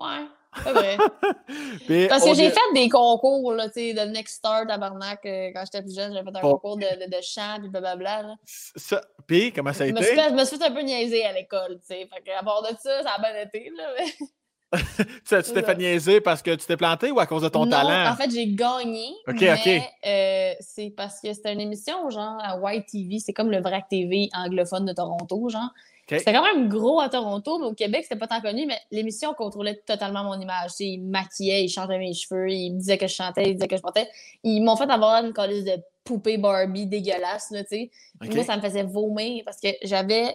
Ouais. 0.00 0.26
Vrai. 0.56 0.96
Parce 2.08 2.24
que 2.24 2.34
j'ai 2.34 2.50
fait 2.50 2.60
des 2.74 2.88
concours, 2.88 3.52
là, 3.52 3.68
tu 3.68 3.74
sais, 3.74 3.92
de 3.94 4.00
Next 4.10 4.36
Star, 4.36 4.66
tabarnak, 4.66 5.20
euh, 5.26 5.50
quand 5.54 5.64
j'étais 5.64 5.82
plus 5.82 5.94
jeune, 5.94 6.12
j'avais 6.12 6.30
fait 6.30 6.36
un 6.36 6.40
concours 6.40 6.76
de, 6.76 6.82
de, 6.82 7.10
de, 7.10 7.22
chant, 7.22 7.56
puis 7.60 7.68
blablabla. 7.68 8.34
Ça... 8.44 9.00
Puis, 9.26 9.52
comment 9.52 9.72
ça 9.72 9.84
a 9.84 9.86
été? 9.88 10.02
je 10.02 10.34
me 10.34 10.44
suis 10.44 10.56
fait 10.56 10.64
un 10.64 10.72
peu 10.72 10.80
niaiser 10.80 11.24
à 11.24 11.32
l'école, 11.32 11.78
tu 11.80 11.94
sais. 11.94 12.08
Fait 12.12 12.32
à 12.32 12.42
part 12.42 12.62
de 12.62 12.68
ça, 12.80 13.02
ça 13.02 13.10
a 13.16 13.20
bien 13.20 13.42
été, 13.42 13.70
là, 13.76 13.84
mais... 13.98 14.26
tu 15.24 15.52
t'es 15.54 15.62
fait 15.62 15.76
niaiser 15.76 16.20
parce 16.20 16.42
que 16.42 16.54
tu 16.54 16.66
t'es 16.66 16.76
planté 16.76 17.10
ou 17.10 17.18
à 17.18 17.26
cause 17.26 17.42
de 17.42 17.48
ton 17.48 17.64
non, 17.64 17.70
talent? 17.70 18.12
En 18.12 18.16
fait, 18.16 18.30
j'ai 18.30 18.48
gagné. 18.48 19.14
OK, 19.26 19.40
mais, 19.40 19.54
OK. 19.54 19.82
Euh, 20.06 20.54
c'est 20.60 20.92
parce 20.94 21.20
que 21.22 21.32
c'était 21.32 21.54
une 21.54 21.60
émission, 21.60 22.10
genre, 22.10 22.38
à 22.42 22.58
White 22.58 22.86
TV. 22.86 23.18
C'est 23.18 23.32
comme 23.32 23.50
le 23.50 23.62
VRAC 23.62 23.88
TV 23.88 24.28
anglophone 24.34 24.84
de 24.84 24.92
Toronto, 24.92 25.48
genre. 25.48 25.70
C'était 26.08 26.32
quand 26.32 26.42
même 26.42 26.68
gros 26.68 27.00
à 27.00 27.08
Toronto, 27.08 27.58
mais 27.58 27.66
au 27.66 27.74
Québec, 27.74 28.04
c'était 28.04 28.18
pas 28.18 28.26
tant 28.26 28.40
connu, 28.40 28.64
mais 28.66 28.78
l'émission 28.90 29.34
contrôlait 29.34 29.82
totalement 29.86 30.24
mon 30.24 30.40
image. 30.40 30.72
Ils 30.80 30.98
maquillaient, 30.98 31.64
ils 31.64 31.68
changeaient 31.68 31.98
mes 31.98 32.14
cheveux, 32.14 32.50
ils 32.50 32.72
me 32.72 32.78
disaient 32.78 32.98
que 32.98 33.06
je 33.06 33.14
chantais, 33.14 33.50
ils 33.50 33.54
disaient 33.54 33.68
que 33.68 33.76
je 33.76 33.82
portais. 33.82 34.08
Ils 34.42 34.62
m'ont 34.62 34.76
fait 34.76 34.90
avoir 34.90 35.22
une 35.22 35.32
colise 35.32 35.64
de 35.64 35.76
poupée 36.04 36.38
Barbie 36.38 36.86
dégueulasse, 36.86 37.50
là, 37.50 37.62
tu 37.62 37.70
sais. 37.70 37.90
Moi, 38.20 38.44
ça 38.44 38.56
me 38.56 38.62
faisait 38.62 38.84
vomir 38.84 39.42
parce 39.44 39.60
que 39.60 39.68
j'avais 39.82 40.34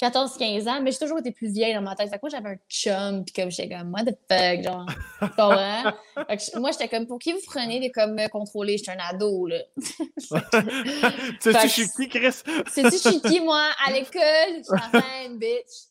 14-15 0.00 0.68
ans, 0.68 0.80
mais 0.82 0.90
j'ai 0.90 0.98
toujours 0.98 1.18
été 1.18 1.30
plus 1.30 1.52
vieille 1.52 1.74
dans 1.74 1.82
ma 1.82 1.94
tête. 1.94 2.10
Fait 2.10 2.16
que 2.16 2.20
moi, 2.22 2.30
j'avais 2.30 2.50
un 2.50 2.58
chum, 2.68 3.24
puis 3.24 3.32
comme 3.32 3.50
j'étais 3.50 3.76
comme, 3.76 3.92
what 3.92 4.04
the 4.04 4.16
fuck, 4.28 4.62
genre, 4.62 4.86
fait 6.38 6.58
moi, 6.58 6.70
j'étais 6.72 6.88
comme, 6.88 7.06
pour 7.06 7.18
qui 7.18 7.32
vous 7.32 7.40
prenez 7.46 7.80
de 7.80 7.92
comme 7.92 8.14
me 8.14 8.28
contrôler? 8.28 8.76
J'étais 8.76 8.92
un 8.92 8.98
ado, 8.98 9.46
là. 9.46 9.58
C'est-tu 11.40 11.88
qui, 11.90 12.08
Chris? 12.08 12.42
C'est-tu 12.72 13.20
qui, 13.20 13.40
moi, 13.40 13.68
à 13.86 13.92
l'école? 13.92 14.58
Je 14.58 14.64
suis 14.64 14.72
en 15.28 15.34
bitch. 15.36 15.88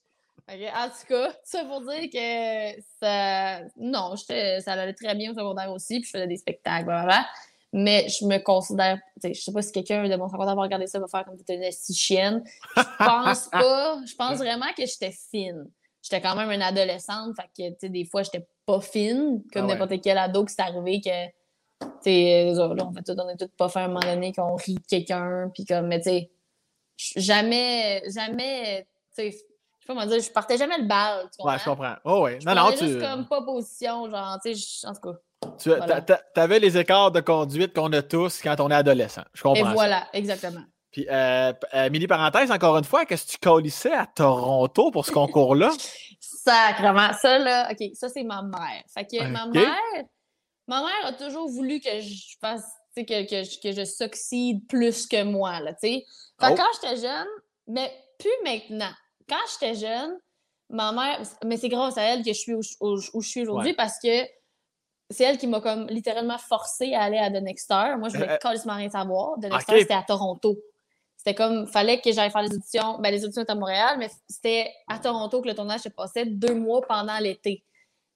En 0.50 0.90
tout 0.90 1.08
cas, 1.08 1.34
ça 1.46 1.64
pour 1.64 1.82
dire 1.82 2.10
que 2.12 2.82
ça. 3.02 3.62
Non, 3.78 4.16
ça 4.18 4.74
allait 4.74 4.94
très 4.94 5.16
bien 5.16 5.32
au 5.32 5.34
secondaire 5.34 5.72
aussi, 5.72 6.02
puis 6.02 6.10
je 6.12 6.18
faisais 6.18 6.28
des 6.28 6.38
spectacles, 6.38 6.86
blablabla. 6.86 7.26
Mais 7.76 8.08
je 8.08 8.26
me 8.26 8.38
considère. 8.38 9.00
Je 9.24 9.34
sais 9.34 9.52
pas 9.52 9.64
si 9.64 9.72
quelqu'un 9.72 10.08
de 10.08 10.16
mon 10.16 10.30
secondaire 10.30 10.56
va 10.56 10.62
regarder 10.62 10.86
ça, 10.86 11.00
va 11.00 11.08
faire 11.08 11.26
comme 11.26 11.36
t'étais 11.36 11.56
une 11.56 11.72
si 11.72 11.96
chienne. 11.96 12.44
Je 12.78 12.84
pense 13.00 13.48
pas. 13.52 14.00
Je 14.06 14.16
pense 14.16 14.38
vraiment 14.38 14.72
que 14.78 14.86
j'étais 14.86 15.12
fine. 15.12 15.68
J'étais 16.04 16.22
quand 16.22 16.36
même 16.36 16.52
une 16.52 16.62
adolescente, 16.62 17.34
fait 17.36 17.48
que, 17.48 17.70
tu 17.70 17.80
sais, 17.80 17.90
des 17.90 18.06
fois, 18.06 18.24
j'étais 18.24 18.46
pas 18.66 18.82
fine, 18.82 19.42
comme 19.54 19.64
ah 19.64 19.68
n'importe 19.68 20.02
quel 20.02 20.18
ado 20.18 20.46
qui 20.46 20.54
s'est 20.54 20.62
arrivé 20.62 21.02
que. 21.02 21.28
Tu 21.82 21.88
sais, 22.04 22.54
on, 22.60 22.94
fait 22.94 23.04
tout, 23.04 23.14
on 23.18 23.30
est 23.30 23.38
tous 23.38 23.48
pas 23.58 23.70
fait 23.70 23.80
à 23.80 23.86
un 23.86 23.88
moment 23.88 24.02
donné 24.02 24.34
qu'on 24.34 24.56
rit 24.56 24.76
de 24.76 24.86
quelqu'un, 24.88 25.50
puis 25.54 25.66
comme, 25.66 25.88
mais 25.88 26.00
tu 26.00 26.10
sais, 26.10 26.32
jamais, 27.16 28.04
jamais, 28.10 28.86
tu 29.16 29.32
sais, 29.32 29.32
je 29.32 29.88
sais 29.88 29.96
pas 29.96 30.06
dire, 30.06 30.22
je 30.22 30.32
partais 30.32 30.58
jamais 30.58 30.78
le 30.78 30.86
bal. 30.86 31.30
Tu 31.38 31.46
ouais, 31.46 31.58
je 31.58 31.64
comprends? 31.66 31.96
Oh, 32.06 32.22
ouais. 32.24 32.40
non, 32.46 32.56
non, 32.56 32.72
tu. 32.72 32.86
juste 32.86 33.02
comme 33.02 33.28
pas 33.28 33.42
position, 33.42 34.10
genre, 34.10 34.40
tu 34.44 34.56
sais, 34.56 34.88
en 34.88 34.94
tout 34.94 35.02
cas. 35.02 35.20
Tu 35.58 35.72
avais 36.36 36.60
les 36.60 36.78
écarts 36.78 37.12
de 37.12 37.22
conduite 37.22 37.74
qu'on 37.74 37.92
a 37.94 38.02
tous 38.02 38.42
quand 38.42 38.60
on 38.60 38.70
est 38.70 38.76
adolescent. 38.76 39.24
Je 39.34 39.44
comprends. 39.44 39.72
Et 39.72 39.74
voilà, 39.74 40.08
exactement. 40.14 40.62
Puis, 40.92 41.08
euh, 41.10 41.54
euh, 41.74 41.90
mini 41.90 42.06
parenthèse, 42.06 42.52
encore 42.52 42.78
une 42.78 42.84
fois, 42.84 43.06
qu'est-ce 43.06 43.26
que 43.26 43.32
tu 43.32 43.38
colissais 43.40 43.94
à 43.94 44.06
Toronto 44.06 44.92
pour 44.92 45.06
ce 45.06 45.12
concours-là? 45.14 45.72
Sacrement. 46.20 47.14
Ça, 47.14 47.40
là, 47.40 47.70
OK, 47.72 47.90
ça, 47.96 48.10
c'est 48.10 48.24
ma 48.24 48.44
mère. 48.44 48.84
Fait 48.94 49.06
que 49.06 49.24
ma 49.28 49.48
mère, 49.48 50.04
ma 50.68 50.82
mère 50.82 51.06
a 51.06 51.14
toujours 51.14 51.50
voulu 51.50 51.80
que 51.80 52.00
je 52.00 52.36
fasse, 52.40 52.66
que, 52.96 53.02
que, 53.02 53.62
que 53.62 53.72
je 53.72 53.86
succède 53.86 54.68
plus 54.68 55.08
que 55.08 55.24
moi, 55.24 55.60
là, 55.62 55.74
tu 55.74 55.88
sais. 55.88 56.06
Fait 56.40 56.48
que 56.48 56.54
oh. 56.54 56.56
quand 56.56 56.82
j'étais 56.82 57.08
jeune, 57.08 57.28
mais 57.68 57.92
plus 58.20 58.30
maintenant 58.44 58.94
quand 59.28 59.36
j'étais 59.52 59.76
jeune, 59.76 60.18
ma 60.70 60.92
mère, 60.92 61.22
mais 61.46 61.58
c'est 61.58 61.70
grâce 61.70 61.98
à 61.98 62.04
elle 62.04 62.24
que 62.24 62.34
je 62.34 62.40
suis 62.40 62.54
où, 62.54 62.62
je 62.62 63.28
suis 63.28 63.42
aujourd'hui 63.42 63.74
parce 63.74 64.00
que 64.00 64.24
c'est 65.14 65.24
elle 65.24 65.38
qui 65.38 65.48
m'a 65.48 65.62
comme 65.62 65.88
littéralement 65.88 66.38
forcé 66.38 66.94
à 66.94 67.04
aller 67.04 67.18
à 67.18 67.30
The 67.30 67.42
Next 67.42 67.66
Star. 67.66 67.98
Moi, 67.98 68.10
je 68.10 68.16
voulais 68.16 68.38
carrément 68.42 68.76
rien 68.76 68.90
savoir. 68.90 69.36
The 69.40 69.46
Next 69.46 69.62
Star, 69.62 69.78
c'était 69.78 69.94
à 69.94 70.04
Toronto. 70.04 70.58
C'était 71.18 71.36
comme, 71.36 71.68
fallait 71.68 72.02
que 72.02 72.12
j'aille 72.12 72.32
faire 72.32 72.42
les 72.42 72.54
auditions. 72.54 73.00
Ben, 73.00 73.12
les 73.12 73.24
auditions 73.24 73.44
étaient 73.44 73.52
à 73.52 73.56
Montréal, 73.56 73.96
mais 73.98 74.10
c'était 74.28 74.70
à 74.90 75.00
Toronto 75.00 75.42
que 75.42 75.48
le 75.48 75.56
tournage 75.56 75.82
se 75.82 75.90
passait 75.90 76.26
deux 76.26 76.54
mois 76.54 76.82
pendant 76.82 77.18
l'été. 77.20 77.64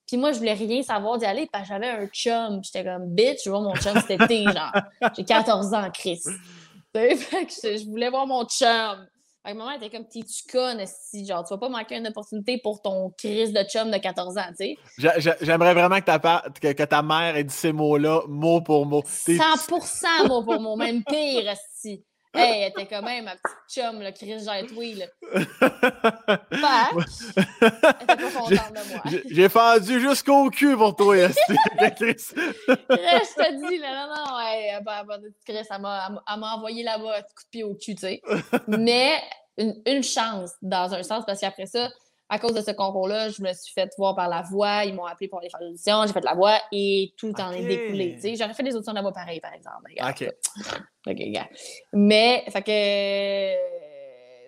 Puis 0.08 0.18
moi, 0.18 0.32
je 0.32 0.39
voulais 0.39 0.54
rien 0.54 0.84
savoir 0.84 1.18
d'y 1.18 1.26
aller 1.26 1.48
parce 1.52 1.64
que 1.64 1.70
j'avais 1.70 1.89
un 1.89 2.08
chum. 2.08 2.62
J'étais 2.64 2.84
comme, 2.84 3.08
bitch, 3.08 3.43
je 3.45 3.50
vois 3.50 3.62
mon 3.62 3.76
chum 3.76 3.98
cet 4.00 4.22
été, 4.22 4.43
genre. 4.54 4.74
J'ai 5.16 5.24
14 5.24 5.74
ans, 5.74 5.89
Chris. 5.93 6.22
je 6.93 7.89
voulais 7.89 8.10
voir 8.10 8.26
mon 8.26 8.45
chum. 8.45 9.08
Fait 9.46 9.54
que 9.54 9.58
maman 9.58 9.72
était 9.72 9.90
comme, 9.90 10.08
tu 10.08 10.22
connes, 10.52 10.84
si, 10.86 11.26
genre, 11.26 11.46
tu 11.46 11.54
vas 11.54 11.58
pas 11.58 11.70
manquer 11.70 11.98
une 11.98 12.08
opportunité 12.08 12.60
pour 12.62 12.82
ton 12.82 13.12
crise 13.18 13.54
de 13.54 13.64
chum 13.64 13.90
de 13.92 13.98
14 13.98 14.38
ans, 14.38 14.42
tu 14.60 14.76
sais. 14.98 15.30
J'aimerais 15.42 15.74
vraiment 15.74 16.00
que 16.00 16.06
ta, 16.06 16.44
que, 16.62 16.84
ta 16.84 17.02
mère 17.02 17.36
ait 17.38 17.44
dit 17.44 17.54
ces 17.54 17.72
mots-là, 17.72 18.24
mot 18.28 18.62
pour 18.62 18.86
mot. 18.86 19.02
100% 19.02 20.28
mot 20.28 20.44
pour 20.44 20.60
mot, 20.60 20.76
même 20.76 21.04
pire, 21.04 21.54
si. 21.74 22.04
Hey, 22.34 22.62
elle 22.62 22.70
était 22.72 22.86
quand 22.86 23.02
même 23.02 23.26
ma 23.26 23.32
petite 23.32 23.58
chum, 23.70 24.02
le 24.02 24.12
Chris 24.12 24.40
Jetway, 24.40 24.94
là. 24.96 25.06
Elle 25.34 25.42
était 25.42 26.62
pas 26.62 26.90
contente 28.34 28.50
de 28.50 28.94
moi. 28.94 29.22
J'ai 29.30 29.50
fendu 29.50 30.00
jusqu'au 30.00 30.50
cul 30.50 30.76
pour 30.76 30.96
toi, 30.96 31.16
Chris. 31.96 32.16
je 32.36 32.74
te 32.74 33.70
dis, 33.70 33.78
là, 33.80 34.08
non, 34.08 34.16
non, 34.16 34.38
ouais, 34.38 34.80
Chris, 35.46 35.68
elle 35.70 35.82
m'a 35.82 36.54
envoyé 36.56 36.84
là-bas 36.84 37.18
un 37.18 37.22
coup 37.22 37.44
de 37.44 37.50
pied 37.50 37.64
au 37.64 37.76
cul, 37.76 37.96
tu 37.96 38.02
sais. 38.02 38.22
Mais 38.68 39.14
une, 39.58 39.82
une 39.86 40.04
chance, 40.04 40.52
dans 40.62 40.94
un 40.94 41.04
sens, 41.04 41.24
parce 41.26 41.40
qu'après 41.40 41.66
ça, 41.66 41.90
à 42.30 42.40
cause 42.40 42.54
de 42.54 42.62
ce 42.62 42.72
concours-là, 42.72 43.30
je 43.30 43.42
me 43.42 43.54
suis 43.54 43.74
fait 43.74 43.90
voir 43.98 44.16
par 44.16 44.28
la 44.28 44.42
voix. 44.42 44.84
Ils 44.84 44.94
m'ont 44.94 45.06
appelé 45.06 45.28
pour 45.30 45.40
aller 45.40 45.50
faire 45.50 45.62
l'audition. 45.62 46.04
J'ai 46.06 46.14
fait 46.14 46.24
la 46.24 46.34
voix 46.34 46.60
et 46.72 47.14
tout 47.18 47.34
en 47.40 47.52
est 47.52 47.66
découlé. 47.66 48.20
J'aurais 48.38 48.54
fait 48.54 48.64
des 48.64 48.76
auditions 48.76 48.92
de 48.92 48.98
la 48.98 49.02
voix 49.02 49.14
pareil, 49.14 49.40
par 49.40 49.54
exemple. 49.54 49.92
OK. 50.02 50.30
OK, 51.08 51.16
gars. 51.32 51.48
Mais, 51.94 52.44
fait 52.50 52.62
que 52.62 53.97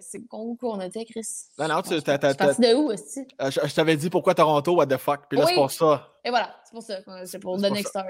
c'est 0.10 0.26
concours 0.26 0.76
on 0.76 0.82
était, 0.82 1.06
Chris. 1.06 1.28
Non, 1.58 1.68
non, 1.68 1.82
tu 1.82 2.02
t'es 2.02 2.18
parti 2.18 2.62
de 2.62 2.74
où 2.74 2.92
aussi? 2.92 3.28
Euh, 3.42 3.52
je, 3.52 3.74
t'avais 3.74 3.96
dit 3.96 4.10
pourquoi 4.10 4.34
Toronto, 4.34 4.76
what 4.76 4.88
the 4.88 4.98
fuck. 4.98 5.22
Puis 5.30 5.38
là, 5.38 5.46
c'est 5.46 5.54
pour 5.54 5.72
ça. 5.72 6.08
Et 6.26 6.30
voilà, 6.30 6.56
c'est 6.66 6.72
pour 6.72 6.84
ça. 6.84 7.26
C'est 7.26 7.40
pour 7.40 7.58
The 7.58 7.72
Next 7.72 7.90
Star 7.90 8.06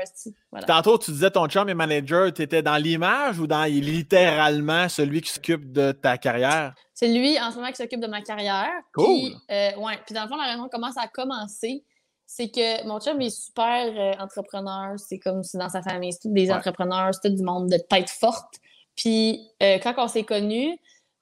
voilà. 0.52 0.66
Tantôt, 0.66 0.98
tu 0.98 1.12
disais 1.12 1.30
ton 1.30 1.48
chum 1.48 1.68
et 1.70 1.74
manager, 1.74 2.34
tu 2.34 2.42
étais 2.42 2.62
dans 2.62 2.78
l'image 2.78 3.40
ou 3.40 3.48
dans 3.48 3.66
littéralement 3.66 4.88
celui 4.88 5.22
qui 5.22 5.32
s'occupe 5.32 5.72
de 5.72 5.92
ta 5.92 6.18
carrière? 6.18 6.74
C'est 6.94 7.10
lui 7.10 7.40
en 7.40 7.52
ce 7.52 7.58
moment 7.58 7.70
qui 7.70 7.76
s'occupe 7.76 8.00
de 8.00 8.08
ma 8.08 8.22
carrière. 8.22 8.70
Cool. 8.94 9.06
Puis, 9.06 9.36
euh, 9.52 9.76
ouais. 9.78 10.00
Puis 10.06 10.16
dans 10.16 10.24
le 10.24 10.30
fond, 10.30 10.38
la 10.38 10.52
raison 10.52 10.70
comment 10.72 10.92
ça 10.92 11.02
a 11.02 11.08
commencé, 11.08 11.84
c'est 12.26 12.50
que 12.50 12.88
mon 12.88 13.00
chum 13.00 13.20
est 13.22 13.30
super 13.30 13.88
euh, 13.88 14.24
entrepreneur. 14.24 14.98
C'est 14.98 15.20
comme 15.20 15.44
c'est 15.44 15.58
dans 15.58 15.70
sa 15.70 15.82
famille. 15.82 16.14
C'est 16.14 16.30
tous 16.30 16.34
des 16.34 16.50
entrepreneurs, 16.52 17.14
c'est 17.14 17.30
tout 17.30 17.36
du 17.36 17.44
monde 17.44 17.70
de 17.70 17.78
tête 17.78 18.10
forte. 18.10 18.56
Puis 18.96 19.48
quand 19.60 19.94
on 19.98 20.08
s'est 20.08 20.24
connus, 20.24 20.78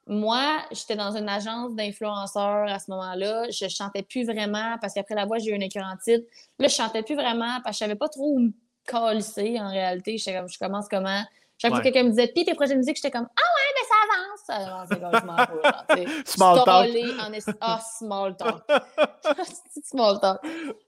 moi, 0.07 0.59
j'étais 0.71 0.95
dans 0.95 1.15
une 1.15 1.27
agence 1.27 1.75
d'influenceurs 1.75 2.69
à 2.69 2.79
ce 2.79 2.89
moment-là. 2.91 3.49
Je 3.49 3.67
chantais 3.67 4.03
plus 4.03 4.25
vraiment 4.25 4.77
parce 4.79 4.93
qu'après 4.93 5.15
la 5.15 5.25
voix, 5.25 5.37
j'ai 5.37 5.51
eu 5.51 5.55
une 5.55 5.63
écœurantite. 5.63 6.25
Là, 6.59 6.67
je 6.67 6.73
chantais 6.75 7.03
plus 7.03 7.15
vraiment 7.15 7.59
parce 7.63 7.77
que 7.77 7.83
je 7.83 7.89
savais 7.89 7.95
pas 7.95 8.07
trop 8.07 8.31
où 8.31 8.39
me 8.39 8.51
coller 8.85 9.59
en 9.59 9.69
réalité. 9.69 10.15
Comme, 10.25 10.47
je 10.47 10.57
commence 10.57 10.87
comment? 10.87 11.23
Chaque 11.57 11.71
fois 11.71 11.79
que 11.79 11.85
quelqu'un 11.85 12.03
me 12.03 12.09
disait, 12.09 12.27
puis 12.27 12.45
tes 12.45 12.53
projets 12.53 12.73
de 12.73 12.77
musique, 12.77 12.95
j'étais 12.95 13.11
comme, 13.11 13.27
ah 13.27 13.41
ouais, 13.57 13.73
mais 13.75 13.87
ça 13.87 13.95
avance. 14.13 14.39
Ça 14.45 14.53
avance, 14.67 14.89
comme, 14.89 15.19
je 15.19 16.37
m'en 16.37 16.53
Small 16.53 16.63
talk. 16.63 16.89
En 17.19 17.55
Ah, 17.59 17.81
small 17.99 18.37
talk. 18.37 18.63
small 19.83 20.19
talk. 20.21 20.39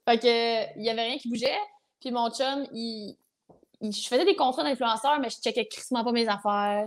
Fait 0.07 0.17
que, 0.19 0.77
il 0.77 0.83
y 0.85 0.89
avait 0.89 1.03
rien 1.03 1.17
qui 1.17 1.27
bougeait. 1.27 1.57
Puis 1.99 2.11
mon 2.11 2.29
chum, 2.29 2.65
il, 2.71 3.17
je 3.81 4.07
faisais 4.07 4.23
des 4.23 4.35
contrats 4.35 4.63
d'influenceurs, 4.63 5.19
mais 5.19 5.29
je 5.29 5.37
checkais 5.37 5.65
crissement 5.65 6.05
pas 6.05 6.11
mes 6.13 6.27
affaires 6.27 6.85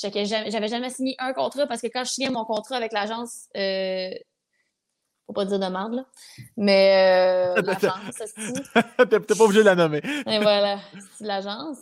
j'avais 0.00 0.68
jamais 0.68 0.90
signé 0.90 1.14
un 1.18 1.32
contrat 1.32 1.66
parce 1.66 1.80
que 1.80 1.86
quand 1.86 2.04
je 2.04 2.10
signais 2.10 2.30
mon 2.30 2.44
contrat 2.44 2.76
avec 2.76 2.92
l'agence, 2.92 3.48
euh, 3.56 4.10
faut 5.26 5.32
pas 5.32 5.44
dire 5.44 5.58
de 5.58 5.66
merde, 5.66 5.94
là, 5.94 6.06
mais 6.56 7.54
euh, 7.56 7.62
l'agence, 7.62 8.34
T'es 9.08 9.20
pas 9.20 9.44
obligé 9.44 9.60
de 9.60 9.66
la 9.66 9.74
nommer. 9.74 10.02
Et 10.26 10.38
voilà, 10.38 10.78
c'est 11.16 11.24
l'agence. 11.24 11.78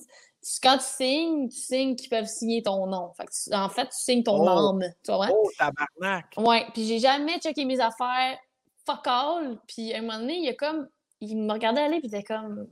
Quand 0.62 0.78
tu 0.78 0.84
signes, 0.84 1.48
tu 1.48 1.56
signes 1.56 1.96
qu'ils 1.96 2.08
peuvent 2.08 2.26
signer 2.26 2.62
ton 2.62 2.86
nom. 2.86 3.12
en 3.52 3.68
fait, 3.68 3.84
tu 3.84 3.96
signes 3.96 4.24
ton 4.24 4.44
nom. 4.44 4.74
Oh. 4.74 4.86
Tu 5.04 5.12
vois? 5.12 5.28
Oh, 5.32 5.48
tabarnak! 5.56 6.34
Ouais, 6.36 6.66
puis 6.72 6.86
j'ai 6.86 6.98
jamais 6.98 7.38
checké 7.38 7.64
mes 7.64 7.80
affaires 7.80 8.38
fuck 8.86 9.06
all. 9.06 9.58
Puis 9.66 9.92
à 9.92 9.98
un 9.98 10.02
moment 10.02 10.18
donné, 10.18 10.36
il 10.36 10.44
y 10.44 10.48
a 10.48 10.54
comme. 10.54 10.88
Il 11.20 11.36
me 11.36 11.52
regardait 11.52 11.82
aller, 11.82 12.00
puis 12.00 12.08
il 12.08 12.14
était 12.14 12.24
comme. 12.24 12.66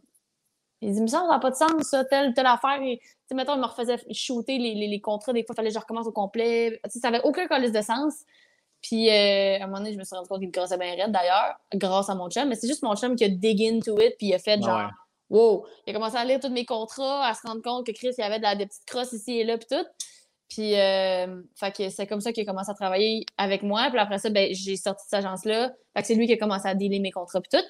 Il 0.83 0.95
dit, 0.95 1.01
mais 1.01 1.09
ça, 1.09 1.20
ça 1.20 1.26
n'a 1.26 1.39
pas 1.39 1.51
de 1.51 1.57
sens, 1.57 1.83
ça, 1.83 2.05
telle, 2.05 2.33
telle 2.33 2.47
affaire. 2.47 2.78
Tu 2.81 2.99
sais, 3.28 3.35
mettons, 3.35 3.55
il 3.55 3.61
me 3.61 3.66
refaisait 3.66 3.99
shooter 4.12 4.59
les, 4.59 4.74
les, 4.74 4.89
les 4.89 5.01
contrats, 5.01 5.33
des 5.33 5.45
fois, 5.45 5.53
il 5.55 5.57
fallait 5.57 5.68
que 5.68 5.74
je 5.74 5.81
recommence 5.81 6.07
au 6.07 6.12
complet. 6.12 6.81
Ça 6.89 7.11
n'avait 7.11 7.22
aucun 7.24 7.47
colis 7.47 7.70
de 7.70 7.83
sens. 7.83 8.14
Puis, 8.83 9.11
euh, 9.11 9.59
à 9.61 9.64
un 9.64 9.66
moment 9.66 9.78
donné, 9.78 9.93
je 9.93 9.99
me 9.99 10.05
suis 10.05 10.16
rendu 10.16 10.28
compte 10.28 10.41
qu'il 10.41 10.51
grossait 10.51 10.78
bien 10.78 10.95
raide, 10.95 11.12
d'ailleurs, 11.12 11.57
grâce 11.74 12.09
à 12.09 12.14
mon 12.14 12.31
chum. 12.31 12.49
Mais 12.49 12.55
c'est 12.55 12.66
juste 12.66 12.83
mon 12.83 12.97
chum 12.97 13.14
qui 13.14 13.24
a 13.24 13.28
dig 13.28 13.62
into 13.62 14.01
it, 14.01 14.16
puis 14.16 14.28
il 14.28 14.35
a 14.35 14.39
fait 14.39 14.61
genre, 14.62 14.91
wow. 15.28 15.66
Il 15.87 15.91
a 15.91 15.95
commencé 15.95 16.16
à 16.16 16.24
lire 16.24 16.41
tous 16.41 16.49
mes 16.49 16.64
contrats, 16.64 17.26
à 17.26 17.35
se 17.35 17.47
rendre 17.47 17.62
compte 17.62 17.87
que 17.87 17.93
Chris, 17.93 18.14
il 18.16 18.22
y 18.22 18.24
avait 18.24 18.41
des 18.57 18.66
petites 18.66 18.87
crosses 18.87 19.12
ici 19.12 19.41
et 19.41 19.45
là, 19.45 19.59
puis 19.59 19.66
tout. 19.70 19.87
Puis, 20.49 20.78
euh, 20.81 21.43
fait 21.55 21.76
que 21.76 21.91
c'est 21.91 22.07
comme 22.07 22.20
ça 22.20 22.33
qu'il 22.33 22.43
a 22.43 22.47
commencé 22.47 22.70
à 22.70 22.74
travailler 22.74 23.24
avec 23.37 23.62
moi. 23.62 23.89
Puis 23.91 23.99
après 24.01 24.18
ça, 24.18 24.31
ben, 24.31 24.53
j'ai 24.53 24.76
sorti 24.76 25.05
de 25.05 25.11
cette 25.11 25.24
agence-là. 25.24 25.72
Fait 25.95 26.01
que 26.01 26.07
c'est 26.09 26.14
lui 26.16 26.26
qui 26.26 26.33
a 26.33 26.39
commencé 26.39 26.66
à 26.66 26.74
dealer 26.74 27.01
mes 27.01 27.12
contrats, 27.12 27.41
puis 27.41 27.51
tout. 27.53 27.66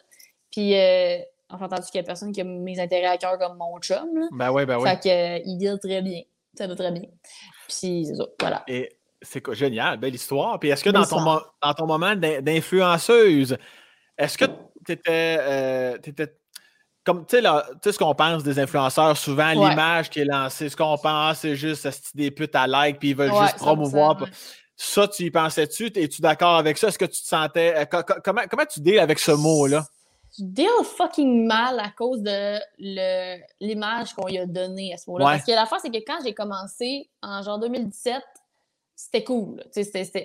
Puis, 0.50 0.78
euh, 0.78 1.18
Enfin, 1.52 1.66
entendu 1.66 1.86
qu'il 1.86 2.00
y 2.00 2.04
a 2.04 2.04
personne 2.04 2.32
qui 2.32 2.40
a 2.40 2.44
mes 2.44 2.78
intérêts 2.78 3.06
à 3.06 3.18
cœur 3.18 3.38
comme 3.38 3.56
mon 3.56 3.78
chum. 3.80 4.06
Là. 4.14 4.28
Ben 4.32 4.50
oui, 4.52 4.64
ben 4.64 4.78
oui. 4.78 4.88
Fait 4.88 5.00
qu'il 5.00 5.58
deal 5.58 5.78
très 5.82 6.02
bien. 6.02 6.22
Ça 6.56 6.66
va 6.66 6.74
très 6.74 6.92
bien. 6.92 7.02
Puis, 7.68 8.06
c'est 8.06 8.14
ça. 8.14 8.24
Voilà. 8.38 8.62
Et 8.68 8.96
c'est 9.22 9.42
génial, 9.52 9.98
belle 9.98 10.14
histoire. 10.14 10.58
Puis, 10.58 10.70
est-ce 10.70 10.84
que 10.84 10.90
dans 10.90 11.04
ton, 11.04 11.22
dans 11.24 11.74
ton, 11.74 11.86
moment 11.86 12.14
d'influenceuse, 12.16 13.56
est-ce 14.16 14.38
que 14.38 14.44
tu 14.86 14.92
étais, 14.92 15.36
euh, 15.40 15.98
comme 17.04 17.26
tu 17.26 17.40
sais, 17.40 17.92
ce 17.92 17.98
qu'on 17.98 18.14
pense 18.14 18.42
des 18.42 18.58
influenceurs, 18.58 19.16
souvent 19.16 19.50
l'image 19.50 20.10
qui 20.10 20.20
est 20.20 20.24
lancée, 20.24 20.68
ce 20.68 20.76
qu'on 20.76 20.96
pense, 20.98 21.38
c'est 21.38 21.56
juste 21.56 21.88
des 22.14 22.30
putes 22.30 22.54
à 22.54 22.66
like, 22.66 22.98
puis 22.98 23.10
ils 23.10 23.16
veulent 23.16 23.32
juste 23.32 23.56
promouvoir. 23.56 24.24
Ça, 24.76 25.06
tu 25.06 25.24
y 25.24 25.30
pensais-tu? 25.30 25.86
Es-tu 25.94 26.22
d'accord 26.22 26.56
avec 26.56 26.78
ça? 26.78 26.88
Est-ce 26.88 26.98
que 26.98 27.04
tu 27.04 27.20
te 27.20 27.26
sentais. 27.26 27.74
Euh, 27.76 28.02
comment, 28.24 28.42
comment 28.48 28.64
tu 28.64 28.80
dis 28.80 28.98
avec 28.98 29.18
ce 29.18 29.32
mot-là? 29.32 29.84
Je 30.38 30.44
deal 30.44 30.84
fucking 30.96 31.46
mal 31.46 31.80
à 31.80 31.90
cause 31.90 32.22
de 32.22 32.58
l'image 33.60 34.14
qu'on 34.14 34.26
lui 34.26 34.38
a 34.38 34.46
donnée 34.46 34.92
à 34.94 34.96
ce 34.96 35.10
moment-là. 35.10 35.32
Parce 35.32 35.44
que 35.44 35.52
la 35.52 35.66
fois, 35.66 35.78
c'est 35.80 35.90
que 35.90 35.98
quand 36.06 36.18
j'ai 36.24 36.34
commencé 36.34 37.10
en 37.22 37.42
genre 37.42 37.58
2017, 37.58 38.22
c'était 38.94 39.24
cool. 39.24 39.62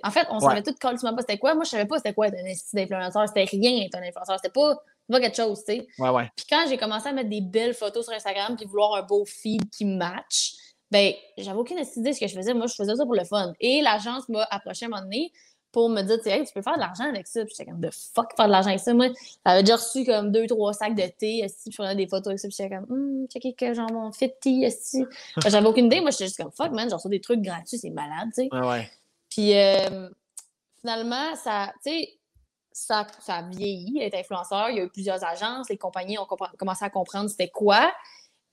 En 0.04 0.12
fait, 0.12 0.28
on 0.30 0.40
savait 0.40 0.62
tout 0.62 0.76
quand 0.80 0.92
pas 0.92 1.22
c'était 1.22 1.38
quoi. 1.38 1.56
Moi, 1.56 1.64
je 1.64 1.70
savais 1.70 1.86
pas 1.86 1.98
c'était 1.98 2.14
quoi 2.14 2.28
être 2.28 2.36
un 2.36 2.54
d'influenceur. 2.74 3.28
C'était 3.28 3.46
rien 3.46 3.86
être 3.86 3.96
un 3.96 4.04
influenceur. 4.04 4.36
C'était 4.36 4.52
pas, 4.52 4.76
pas 5.10 5.20
quelque 5.22 5.38
chose, 5.38 5.64
tu 5.66 5.76
sais. 5.76 5.88
Ouais, 5.98 6.30
Puis 6.36 6.46
quand 6.50 6.66
j'ai 6.68 6.78
commencé 6.78 7.08
à 7.08 7.14
mettre 7.14 7.30
des 7.30 7.42
belles 7.42 7.74
photos 7.74 8.06
sur 8.06 8.14
Instagram 8.14 8.56
puis 8.58 8.66
vouloir 8.66 8.96
un 8.96 9.04
beau 9.04 9.24
feed 9.26 9.70
qui 9.70 9.86
match, 9.86 10.56
ben, 10.92 11.14
j'avais 11.38 11.58
aucune 11.58 11.78
idée 11.80 12.10
de 12.10 12.16
ce 12.16 12.20
que 12.20 12.28
je 12.28 12.36
faisais. 12.36 12.54
Moi, 12.54 12.68
je 12.68 12.76
faisais 12.76 12.96
ça 12.96 13.06
pour 13.06 13.16
le 13.16 13.24
fun. 13.24 13.54
Et 13.62 13.82
l'agence 13.82 14.28
m'a 14.30 14.44
approché 14.52 14.86
à 14.86 14.88
un 14.88 14.90
moment 14.90 15.04
donné 15.04 15.32
pour 15.76 15.90
me 15.90 16.02
dire, 16.04 16.26
hey, 16.26 16.46
tu 16.46 16.54
peux 16.54 16.62
faire 16.62 16.76
de 16.76 16.80
l'argent 16.80 17.04
avec 17.04 17.28
ça. 17.28 17.44
Puis 17.44 17.54
j'étais 17.58 17.70
comme, 17.70 17.82
de 17.82 17.90
fuck, 17.92 18.34
faire 18.38 18.46
de 18.46 18.52
l'argent 18.52 18.70
avec 18.70 18.80
ça. 18.80 18.94
Moi, 18.94 19.08
j'avais 19.46 19.62
déjà 19.62 19.76
reçu 19.76 20.06
comme 20.06 20.32
deux, 20.32 20.48
trois 20.48 20.72
sacs 20.72 20.96
de 20.96 21.06
thé. 21.06 21.46
Si 21.50 21.70
je 21.70 21.76
prenais 21.76 21.98
des 21.98 22.08
photos 22.08 22.28
avec 22.28 22.40
ça. 22.40 22.48
Puis 22.48 22.56
j'étais 22.58 22.74
comme, 22.74 22.86
hum, 22.90 23.28
checker 23.28 23.54
que 23.54 23.74
genre 23.74 23.92
mon 23.92 24.10
fit 24.14 24.32
tea. 24.40 24.70
J'avais 25.46 25.68
aucune 25.68 25.88
idée. 25.88 26.00
Moi, 26.00 26.12
j'étais 26.12 26.28
juste 26.28 26.38
comme, 26.38 26.52
fuck, 26.54 26.72
man, 26.72 26.90
j'en 26.90 26.96
reçois 26.96 27.12
des 27.12 27.20
trucs 27.20 27.42
gratuits, 27.42 27.78
c'est 27.78 27.90
malade, 27.90 28.30
tu 28.34 28.44
sais. 28.44 28.50
ouais. 28.54 28.90
Puis 29.30 29.54
euh, 29.54 30.10
finalement, 30.80 31.36
ça, 31.36 31.74
tu 31.84 31.92
sais, 31.92 32.20
ça, 32.72 33.06
ça 33.20 33.36
a 33.36 33.42
vieilli, 33.42 34.00
être 34.00 34.16
influenceur. 34.16 34.70
Il 34.70 34.78
y 34.78 34.80
a 34.80 34.84
eu 34.86 34.90
plusieurs 34.90 35.22
agences. 35.26 35.70
Les 35.70 35.78
compagnies 35.78 36.18
ont 36.18 36.28
commencé 36.58 36.86
à 36.86 36.90
comprendre 36.90 37.30
c'était 37.30 37.50
quoi. 37.50 37.92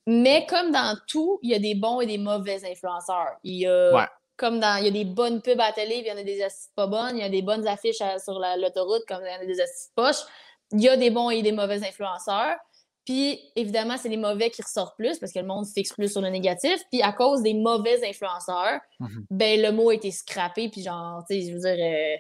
Mais 0.09 0.45
comme 0.47 0.73
dans 0.73 0.99
tout, 1.07 1.39
il 1.43 1.51
y 1.51 1.55
a 1.55 1.61
des 1.61 1.77
bons 1.77 2.01
et 2.01 2.07
des 2.07 2.19
mauvais 2.19 2.69
influenceurs. 2.69 3.37
Il 3.45 3.61
y 3.61 3.67
a 3.69 4.11
comme 4.43 4.59
dans, 4.59 4.77
il 4.79 4.87
y 4.87 4.89
a 4.89 4.91
des 4.91 5.05
bonnes 5.05 5.41
pubs 5.41 5.61
à 5.61 5.69
la 5.69 5.73
télé, 5.73 6.03
puis 6.03 6.07
il 6.07 6.09
y 6.09 6.13
en 6.13 6.19
a 6.19 6.25
des 6.25 6.43
assises 6.43 6.73
pas 6.75 6.89
bonnes. 6.89 7.17
Il 7.17 7.21
y 7.21 7.23
a 7.23 7.29
des 7.29 7.43
bonnes 7.43 7.65
affiches 7.69 8.03
sur 8.19 8.41
l'autoroute, 8.41 9.05
comme 9.07 9.21
il 9.25 9.33
y 9.33 9.37
en 9.37 9.41
a 9.41 9.47
des 9.47 9.61
assises 9.61 9.93
poches. 9.95 10.25
Il 10.73 10.81
y 10.81 10.89
a 10.89 10.97
des 10.97 11.11
bons 11.11 11.31
et 11.31 11.43
des 11.43 11.53
mauvais 11.53 11.77
influenceurs. 11.87 12.57
Puis, 13.05 13.39
évidemment, 13.55 13.97
c'est 13.97 14.09
les 14.09 14.17
mauvais 14.17 14.51
qui 14.51 14.61
ressortent 14.61 14.97
plus 14.97 15.21
parce 15.21 15.33
que 15.33 15.39
le 15.39 15.47
monde 15.47 15.65
fixe 15.67 15.93
plus 15.93 16.11
sur 16.11 16.21
le 16.21 16.29
négatif. 16.29 16.83
Puis, 16.91 17.03
à 17.03 17.13
cause 17.13 17.43
des 17.43 17.55
mauvais 17.55 18.05
influenceurs, 18.05 18.81
mhm. 18.99 19.27
ben, 19.31 19.63
le 19.63 19.71
mot 19.71 19.91
a 19.91 19.95
été 19.95 20.11
scrappé. 20.11 20.69
Puis, 20.69 20.83
genre, 20.83 21.23
tu 21.31 21.41
sais, 21.41 21.49
je 21.49 21.55
veux 21.55 21.61
dire, 21.61 21.77
euh, 21.79 22.17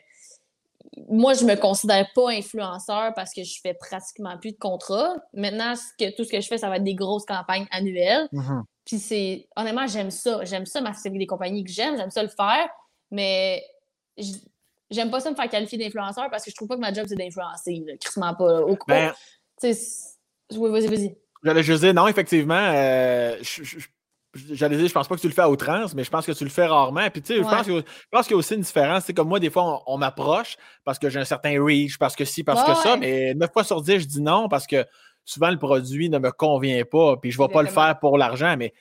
moi, 1.09 1.35
je 1.35 1.45
me 1.45 1.57
considère 1.57 2.07
pas 2.14 2.31
influenceur 2.31 3.14
parce 3.16 3.35
que 3.35 3.43
je 3.43 3.59
fais 3.61 3.75
pratiquement 3.75 4.39
plus 4.39 4.53
de 4.53 4.59
contrats. 4.59 5.16
Maintenant, 5.35 5.75
que, 5.99 6.14
tout 6.14 6.23
ce 6.23 6.31
que 6.31 6.41
je 6.41 6.47
fais, 6.47 6.59
ça 6.59 6.68
va 6.68 6.77
être 6.77 6.85
des 6.85 6.95
grosses 6.95 7.25
campagnes 7.25 7.66
annuelles. 7.73 8.29
Mhm. 8.31 8.62
Puis 8.85 8.99
c'est, 8.99 9.49
honnêtement, 9.57 9.87
j'aime 9.87 10.11
ça. 10.11 10.45
J'aime 10.45 10.66
ça 10.66 10.80
m'associer 10.80 11.09
avec 11.11 11.20
des 11.20 11.26
compagnies 11.26 11.64
que 11.64 11.70
j'aime, 11.70 11.97
j'aime 11.97 12.11
ça 12.11 12.22
le 12.22 12.28
faire, 12.28 12.68
mais 13.11 13.62
j'aime 14.91 15.11
pas 15.11 15.20
ça 15.20 15.30
me 15.30 15.37
faire 15.37 15.49
qualifier 15.49 15.78
d'influenceur 15.78 16.28
parce 16.30 16.45
que 16.45 16.51
je 16.51 16.57
trouve 16.57 16.68
pas 16.68 16.76
que 16.76 16.80
ma 16.80 16.93
job 16.93 17.07
c'est 17.09 17.16
d'influencer. 17.16 17.85
Crissement 18.01 18.35
pas. 18.35 18.61
Au 18.62 18.76
ben, 18.87 19.12
oui, 19.62 20.70
vas-y, 20.70 20.87
vas-y. 20.87 21.16
J'allais 21.45 21.62
juste 21.62 21.83
dire, 21.83 21.95
non, 21.95 22.07
effectivement, 22.07 22.55
euh, 22.55 23.37
j'allais 24.35 24.76
dire, 24.76 24.87
je 24.87 24.93
pense 24.93 25.09
pas 25.09 25.16
que 25.16 25.20
tu 25.20 25.28
le 25.28 25.33
fais 25.33 25.43
à 25.43 25.51
outrance, 25.51 25.95
mais 25.95 26.05
je 26.05 26.11
pense 26.11 26.24
que 26.24 26.33
tu 26.33 26.45
le 26.45 26.51
fais 26.51 26.66
rarement. 26.66 27.09
Puis, 27.11 27.20
tu 27.22 27.35
sais, 27.35 27.43
je 27.43 27.43
pense 28.11 28.26
qu'il 28.26 28.33
y 28.33 28.35
a 28.35 28.37
aussi 28.37 28.55
une 28.55 28.61
différence. 28.61 29.05
C'est 29.05 29.14
comme 29.14 29.28
moi, 29.28 29.41
des 29.41 29.51
fois, 29.51 29.83
on, 29.87 29.99
m'approche 29.99 30.57
parce 30.85 30.99
que 30.99 31.11
j'ai 31.11 31.18
un 31.18 31.24
certain 31.24 31.62
reach, 31.62 31.99
parce 31.99 32.14
que 32.14 32.24
si, 32.24 32.45
parce 32.45 32.62
que 32.62 32.74
ça, 32.74 32.97
mais 32.97 33.35
9 33.35 33.53
fois 33.53 33.64
sur 33.64 33.83
10, 33.83 34.01
je 34.01 34.07
dis 34.07 34.22
non 34.22 34.49
parce 34.49 34.66
que 34.66 34.87
souvent 35.25 35.51
le 35.51 35.59
produit 35.59 36.11
ne 36.11 36.18
me 36.18 36.31
convient 36.31 36.85
pas, 36.85 37.16
puis 37.16 37.31
je 37.31 37.41
ne 37.41 37.47
vais 37.47 37.53
pas 37.53 37.62
le 37.62 37.68
faire 37.68 37.99
pour 38.01 38.18
l'argent, 38.18 38.57
mais 38.59 38.73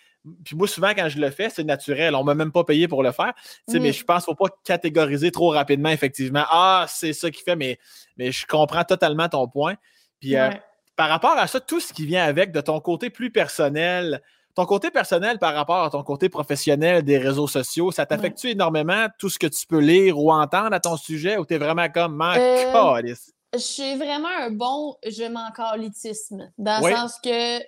puis 0.43 0.55
moi, 0.55 0.67
souvent, 0.67 0.89
quand 0.89 1.09
je 1.09 1.19
le 1.19 1.31
fais, 1.31 1.49
c'est 1.49 1.63
naturel. 1.63 2.13
On 2.15 2.19
ne 2.19 2.25
m'a 2.25 2.35
même 2.35 2.51
pas 2.51 2.63
payé 2.63 2.87
pour 2.87 3.01
le 3.01 3.11
faire. 3.11 3.33
Mais 3.67 3.79
mmh. 3.79 3.93
je 3.93 4.03
pense 4.03 4.25
qu'il 4.25 4.33
ne 4.33 4.37
faut 4.37 4.45
pas 4.45 4.55
catégoriser 4.63 5.31
trop 5.31 5.49
rapidement, 5.49 5.89
effectivement. 5.89 6.45
Ah, 6.51 6.85
c'est 6.87 7.13
ça 7.13 7.31
qui 7.31 7.41
fait, 7.41 7.55
mais, 7.55 7.79
mais 8.17 8.31
je 8.31 8.45
comprends 8.45 8.83
totalement 8.83 9.27
ton 9.29 9.47
point. 9.47 9.75
Puis 10.19 10.35
euh, 10.35 10.51
par 10.95 11.09
rapport 11.09 11.37
à 11.37 11.47
ça, 11.47 11.59
tout 11.59 11.79
ce 11.79 11.93
qui 11.93 12.05
vient 12.05 12.23
avec 12.23 12.51
de 12.51 12.61
ton 12.61 12.79
côté 12.79 13.09
plus 13.09 13.31
personnel, 13.31 14.21
ton 14.53 14.65
côté 14.65 14.91
personnel 14.91 15.39
par 15.39 15.55
rapport 15.55 15.83
à 15.83 15.89
ton 15.89 16.03
côté 16.03 16.29
professionnel 16.29 17.03
des 17.03 17.17
réseaux 17.17 17.47
sociaux, 17.47 17.91
ça 17.91 18.05
t'affecte-tu 18.05 18.51
énormément 18.51 19.07
tout 19.17 19.29
ce 19.29 19.39
que 19.39 19.47
tu 19.47 19.65
peux 19.65 19.79
lire 19.79 20.19
ou 20.19 20.31
entendre 20.31 20.73
à 20.73 20.79
ton 20.79 20.97
sujet 20.97 21.37
ou 21.37 21.45
tu 21.45 21.55
es 21.55 21.57
vraiment 21.57 21.89
comme, 21.89 22.21
euh, 22.21 22.71
suis 23.57 23.95
vraiment 23.95 24.29
un 24.29 24.51
bon 24.51 24.95
je 25.05 25.23
m'en 25.23 25.49
dans 26.57 26.87
le 26.87 26.95
sens 26.95 27.19
que 27.23 27.59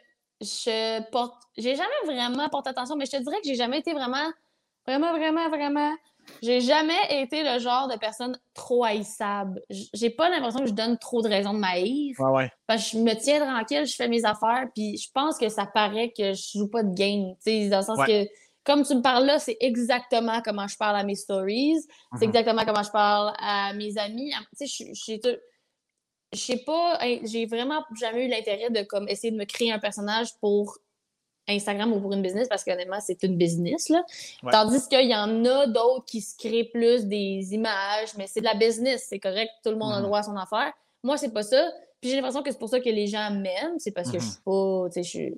je 0.42 1.10
porte 1.12 1.42
j'ai 1.58 1.76
jamais 1.76 1.90
vraiment 2.06 2.50
porté 2.50 2.70
attention 2.70 2.96
mais 2.96 3.06
je 3.06 3.12
te 3.12 3.18
dirais 3.18 3.38
que 3.38 3.48
j'ai 3.48 3.56
jamais 3.56 3.80
été 3.80 3.94
vraiment 3.94 4.32
vraiment 4.86 5.12
vraiment 5.12 5.50
vraiment 5.50 5.94
j'ai 6.42 6.62
jamais 6.62 7.22
été 7.22 7.44
le 7.44 7.60
genre 7.60 7.88
de 7.88 7.98
personne 7.98 8.38
trop 8.54 8.84
haïssable. 8.84 9.62
J'ai 9.70 10.10
pas 10.10 10.30
l'impression 10.30 10.62
que 10.62 10.68
je 10.68 10.74
donne 10.74 10.98
trop 10.98 11.22
de 11.22 11.28
raisons 11.28 11.54
de 11.54 11.60
m'haïr. 11.60 12.16
Ouais, 12.20 12.50
Parce 12.68 12.92
que 12.92 12.98
je 12.98 13.04
me 13.04 13.14
tiens 13.14 13.46
tranquille, 13.46 13.86
je 13.86 13.96
fais 13.96 14.08
mes 14.08 14.26
affaires, 14.26 14.68
puis 14.74 14.98
je 14.98 15.10
pense 15.14 15.38
que 15.38 15.50
ça 15.50 15.66
paraît 15.66 16.14
que 16.18 16.34
je 16.34 16.58
joue 16.58 16.70
pas 16.70 16.84
de 16.84 16.94
game. 16.94 17.36
Dans 17.70 17.78
le 17.78 17.84
sens 17.84 18.00
que, 18.08 18.26
comme 18.64 18.84
tu 18.84 18.96
me 18.96 19.02
parles 19.02 19.26
là, 19.26 19.40
c'est 19.40 19.58
exactement 19.60 20.42
comment 20.44 20.68
je 20.68 20.78
parle 20.78 20.96
à 20.96 21.04
mes 21.04 21.16
stories. 21.16 21.76
C'est 21.82 22.26
mm-hmm. 22.26 22.28
exactement 22.30 22.66
comment 22.66 22.84
je 22.84 22.92
parle 22.92 23.34
à 23.40 23.74
mes 23.74 23.98
amis. 23.98 24.32
Tu 24.58 24.68
sais, 24.68 24.86
je 24.94 24.94
je 24.94 25.38
sais 26.38 26.58
pas, 26.58 27.00
j'ai 27.24 27.46
vraiment 27.46 27.84
jamais 28.00 28.26
eu 28.26 28.30
l'intérêt 28.30 28.70
de 28.70 28.84
comme 28.84 29.08
essayer 29.08 29.32
de 29.32 29.38
me 29.38 29.46
créer 29.46 29.72
un 29.72 29.80
personnage 29.80 30.36
pour 30.40 30.78
Instagram 31.48 31.92
ou 31.92 32.00
pour 32.00 32.14
une 32.14 32.22
business 32.22 32.48
parce 32.48 32.64
qu'honnêtement, 32.64 33.00
c'est 33.00 33.22
une 33.24 33.38
business. 33.38 33.90
Là. 33.90 34.04
Tandis 34.52 34.88
qu'il 34.88 35.10
y 35.10 35.16
en 35.16 35.44
a 35.46 35.68
d'autres 35.68 36.06
qui 36.06 36.22
se 36.22 36.38
créent 36.38 36.64
plus 36.66 37.06
des 37.06 37.54
images, 37.54 38.16
mais 38.18 38.28
c'est 38.28 38.40
de 38.40 38.46
la 38.46 38.56
business, 38.56 39.06
c'est 39.10 39.20
correct, 39.20 39.52
tout 39.64 39.72
le 39.72 39.78
monde 39.78 39.94
a 39.94 39.96
le 39.98 40.02
mm-hmm. 40.02 40.06
droit 40.06 40.20
à 40.20 40.24
son 40.24 40.38
affaire. 40.38 40.74
Moi, 41.04 41.18
c'est 41.18 41.34
pas 41.34 41.44
ça. 41.44 41.72
Puis 42.00 42.10
j'ai 42.10 42.16
l'impression 42.18 42.44
que 42.44 42.52
c'est 42.52 42.60
pour 42.60 42.70
ça 42.70 42.80
que 42.80 42.90
les 42.90 43.08
gens 43.08 43.32
m'aiment, 43.32 43.80
c'est 43.80 43.92
parce 43.92 44.12
que 44.12 44.20
je 44.20 44.24
suis 44.24 44.40
mm-hmm. 44.46 44.84
pas, 44.84 44.90
tu 44.94 45.04
sais, 45.04 45.34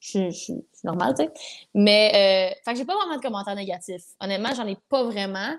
je 0.00 0.30
suis 0.30 0.64
normale, 0.84 1.14
tu 1.14 1.24
sais. 1.24 1.30
Mais, 1.74 2.52
euh, 2.54 2.60
fait 2.64 2.72
que 2.72 2.78
j'ai 2.78 2.84
pas 2.84 2.96
vraiment 2.96 3.16
de 3.16 3.22
commentaires 3.22 3.54
négatifs. 3.54 4.04
Honnêtement, 4.20 4.54
j'en 4.54 4.66
ai 4.66 4.76
pas 4.88 5.04
vraiment. 5.04 5.54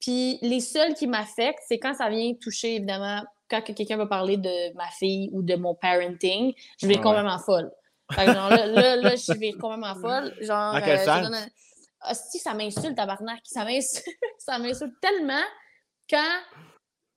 Puis 0.00 0.38
les 0.42 0.60
seuls 0.60 0.94
qui 0.94 1.06
m'affectent, 1.06 1.62
c'est 1.66 1.78
quand 1.78 1.94
ça 1.94 2.08
vient 2.08 2.34
toucher, 2.34 2.76
évidemment, 2.76 3.22
quand 3.48 3.62
quelqu'un 3.62 3.96
va 3.96 4.06
parler 4.06 4.36
de 4.36 4.74
ma 4.74 4.88
fille 4.88 5.30
ou 5.32 5.42
de 5.42 5.54
mon 5.56 5.74
parenting, 5.74 6.52
je 6.80 6.86
vais 6.86 6.96
complètement 6.96 7.38
folle. 7.38 7.70
Fait 8.12 8.26
que 8.26 8.32
genre, 8.32 8.50
là, 8.50 8.66
là, 8.66 8.96
là, 8.96 9.16
je 9.16 9.38
vais 9.38 9.52
complètement 9.52 9.94
folle. 10.00 10.34
Genre, 10.40 10.74
en 10.74 10.80
quel 10.80 10.98
euh, 11.00 11.04
sens? 11.04 11.48
Ah, 12.00 12.14
si, 12.14 12.38
ça 12.38 12.54
m'insulte, 12.54 12.94
tabarnak. 12.94 13.40
Ça 14.38 14.58
m'insulte 14.58 14.94
tellement 15.00 15.42
quand, 16.08 16.38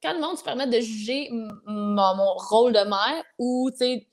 quand 0.01 0.13
le 0.13 0.19
monde 0.19 0.37
se 0.37 0.43
permet 0.43 0.65
de 0.65 0.79
juger 0.79 1.29
mon, 1.31 2.33
rôle 2.35 2.73
de 2.73 2.79
mère 2.79 3.23
ou, 3.37 3.69
tu 3.71 3.77
sais, 3.77 4.07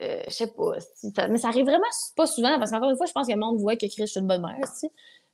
euh, 0.00 0.22
je 0.28 0.32
sais 0.32 0.46
pas. 0.46 1.28
mais 1.28 1.38
ça 1.38 1.48
arrive 1.48 1.66
vraiment 1.66 1.84
pas 2.16 2.26
souvent 2.26 2.56
parce 2.58 2.70
qu'encore 2.70 2.90
une 2.90 2.96
fois, 2.96 3.06
je 3.06 3.12
pense 3.12 3.26
que 3.26 3.32
le 3.32 3.38
monde 3.38 3.58
voit 3.58 3.74
que 3.74 3.86
Chris, 3.86 4.02
je 4.02 4.06
suis 4.06 4.20
une 4.20 4.28
bonne 4.28 4.42
mère. 4.42 4.56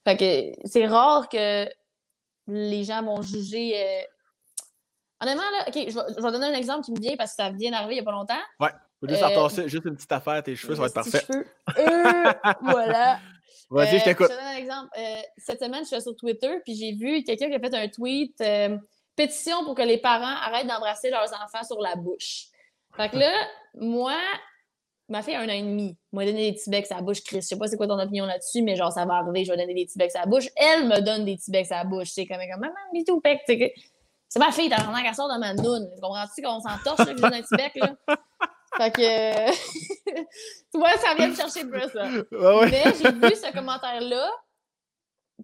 Fait 0.04 0.16
que 0.16 0.68
c'est 0.68 0.86
rare 0.86 1.28
que 1.28 1.68
les 2.48 2.84
gens 2.84 3.02
vont 3.02 3.22
juger. 3.22 3.74
Euh, 3.76 4.02
Honnêtement, 5.24 5.42
là, 5.42 5.64
OK, 5.68 5.74
je 5.74 5.94
vais, 5.94 6.14
je 6.16 6.22
vais, 6.22 6.32
donner 6.32 6.46
un 6.46 6.52
exemple 6.52 6.84
qui 6.84 6.92
me 6.92 7.00
vient 7.00 7.16
parce 7.16 7.30
que 7.30 7.42
ça 7.42 7.50
vient 7.50 7.70
d'arriver 7.70 7.94
il 7.94 7.96
n'y 7.96 8.00
a 8.00 8.04
pas 8.04 8.12
longtemps. 8.12 8.34
Ouais. 8.60 8.70
Juste, 9.08 9.22
euh, 9.22 9.68
juste 9.68 9.84
une 9.84 9.96
petite 9.96 10.12
affaire, 10.12 10.42
tes 10.42 10.54
cheveux, 10.54 10.74
ça 10.74 10.82
va 10.82 10.86
être 10.86 10.94
parfait. 10.94 11.24
Euh, 11.30 12.32
voilà. 12.62 13.18
Vas-y, 13.70 13.98
je 13.98 14.04
t'écoute. 14.04 14.28
Je 14.30 14.34
te 14.34 14.38
donne 14.38 14.52
un 14.52 14.56
exemple. 14.56 14.88
Euh, 14.98 15.16
cette 15.38 15.60
semaine, 15.60 15.82
je 15.84 15.88
suis 15.88 16.02
sur 16.02 16.16
Twitter, 16.16 16.60
puis 16.64 16.74
j'ai 16.74 16.92
vu 16.92 17.22
quelqu'un 17.24 17.48
qui 17.48 17.54
a 17.54 17.58
fait 17.58 17.74
un 17.74 17.88
tweet 17.88 18.42
pétition 19.16 19.64
pour 19.64 19.74
que 19.74 19.82
les 19.82 19.98
parents 19.98 20.36
arrêtent 20.42 20.66
d'embrasser 20.66 21.10
leurs 21.10 21.32
enfants 21.32 21.64
sur 21.64 21.80
la 21.80 21.96
bouche. 21.96 22.46
Fait 22.96 23.08
que 23.08 23.16
là, 23.16 23.32
moi, 23.74 24.16
ma 25.08 25.22
fille 25.22 25.34
a 25.34 25.40
un 25.40 25.48
an 25.48 25.52
et 25.52 25.62
demi. 25.62 25.96
Moi, 26.12 26.24
donner 26.24 26.50
des 26.50 26.56
petits 26.56 26.70
becs 26.70 26.90
à 26.90 26.96
la 26.96 27.02
bouche, 27.02 27.22
Chris. 27.22 27.42
Je 27.42 27.48
sais 27.48 27.58
pas 27.58 27.66
c'est 27.66 27.76
quoi 27.76 27.86
ton 27.86 27.98
opinion 27.98 28.26
là-dessus, 28.26 28.62
mais 28.62 28.76
genre, 28.76 28.92
ça 28.92 29.04
va 29.04 29.14
arriver, 29.14 29.44
je 29.44 29.50
vais 29.50 29.56
donner 29.56 29.74
des 29.74 29.86
petits 29.86 29.98
becs 29.98 30.14
à 30.14 30.20
la 30.20 30.26
bouche. 30.26 30.48
Elle 30.56 30.86
me 30.86 31.00
donne 31.00 31.24
des 31.24 31.36
petits 31.36 31.50
becs 31.50 31.70
à 31.70 31.82
la 31.82 31.84
bouche. 31.84 32.10
C'est 32.12 32.26
comme, 32.26 32.38
comme 32.38 32.60
maman, 32.60 32.74
bisous, 32.92 33.20
pec. 33.20 33.42
C'est 34.28 34.38
ma 34.38 34.50
fille, 34.50 34.68
t'as 34.68 34.82
vraiment 34.82 35.02
qu'elle 35.02 35.14
sort 35.14 35.32
de 35.32 35.38
ma 35.38 35.54
noune. 35.54 35.88
Tu 35.94 36.00
comprends-tu 36.00 36.42
qu'on 36.42 36.60
s'en 36.60 36.76
torche, 36.84 37.06
là, 37.06 37.12
que 37.12 37.16
je 37.16 37.22
donne 37.22 37.34
un 37.34 37.42
petit 37.42 37.56
bec, 37.56 37.72
là? 37.76 37.94
Fait 38.76 38.90
que. 38.90 39.52
tu 40.72 40.78
vois, 40.78 40.96
ça 40.98 41.14
vient 41.14 41.28
de 41.28 41.36
chercher 41.36 41.64
de 41.64 41.80
ça. 41.92 42.08
Mais 42.66 42.84
j'ai 43.00 43.12
vu 43.12 43.34
ce 43.36 43.52
commentaire-là, 43.52 44.28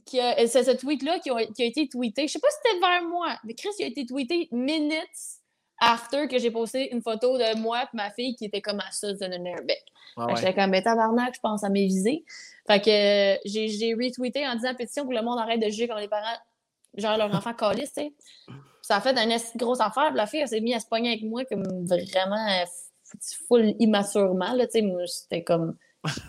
c'est 0.07 0.65
ce 0.65 0.77
tweet-là 0.77 1.19
qui, 1.21 1.31
a 1.31 1.65
été 1.65 1.89
tweeté. 1.89 2.27
Je 2.27 2.33
sais 2.33 2.41
pas 2.41 2.49
si 2.51 2.57
c'était 2.65 2.81
vers 2.81 3.03
moi, 3.05 3.37
mais 3.45 3.55
Chris, 3.55 3.71
il 3.79 3.85
a 3.85 3.89
été 3.89 4.07
tweeté 4.07 4.49
minutes 4.53 5.41
after 5.81 6.29
que 6.29 6.39
j'ai 6.39 6.51
posté 6.51 6.93
une 6.93 7.03
photo 7.03 7.39
de 7.39 7.59
moi 7.59 7.83
et 7.83 7.97
ma 7.97 8.11
fille 8.11 8.37
qui 8.37 8.45
était 8.45 8.61
comme 8.61 8.81
à 8.81 8.91
ça 8.91 9.13
de 9.13 9.25
un 9.25 9.45
airbag. 9.45 9.79
J'étais 10.37 10.55
comme, 10.55 10.71
ben 10.71 10.83
tabarnak, 10.83 11.35
je 11.35 11.41
pense 11.41 11.65
à 11.65 11.71
mes 11.71 11.87
visées. 11.87 12.25
Fait 12.67 12.81
que 12.81 13.49
j'ai 13.49 13.95
retweeté 13.95 14.47
en 14.47 14.55
disant 14.57 14.75
pétition 14.75 15.05
pour 15.05 15.13
que 15.13 15.19
le 15.19 15.25
monde 15.25 15.39
arrête 15.39 15.61
de 15.61 15.71
juger 15.71 15.89
comme 15.89 15.99
les 15.99 16.09
parents, 16.09 16.37
genre 16.97 17.17
leur 17.17 17.35
enfant 17.35 17.55
calisse, 17.55 17.93
tu 17.95 18.03
sais. 18.03 18.13
Ça 18.91 18.97
a 18.97 19.01
fait 19.01 19.17
une 19.17 19.39
grosse 19.55 19.79
affaire. 19.79 20.13
la 20.15 20.27
fille, 20.27 20.41
elle 20.41 20.49
s'est 20.49 20.61
mise 20.61 20.75
à 20.75 20.81
se 20.81 20.87
pogner 20.87 21.11
avec 21.11 21.23
moi 21.23 21.45
comme 21.45 21.63
vraiment 21.87 22.65
full 23.47 23.77
immaturement. 23.79 24.53
Là, 24.53 24.67
c'était 24.69 25.45
comme, 25.45 25.77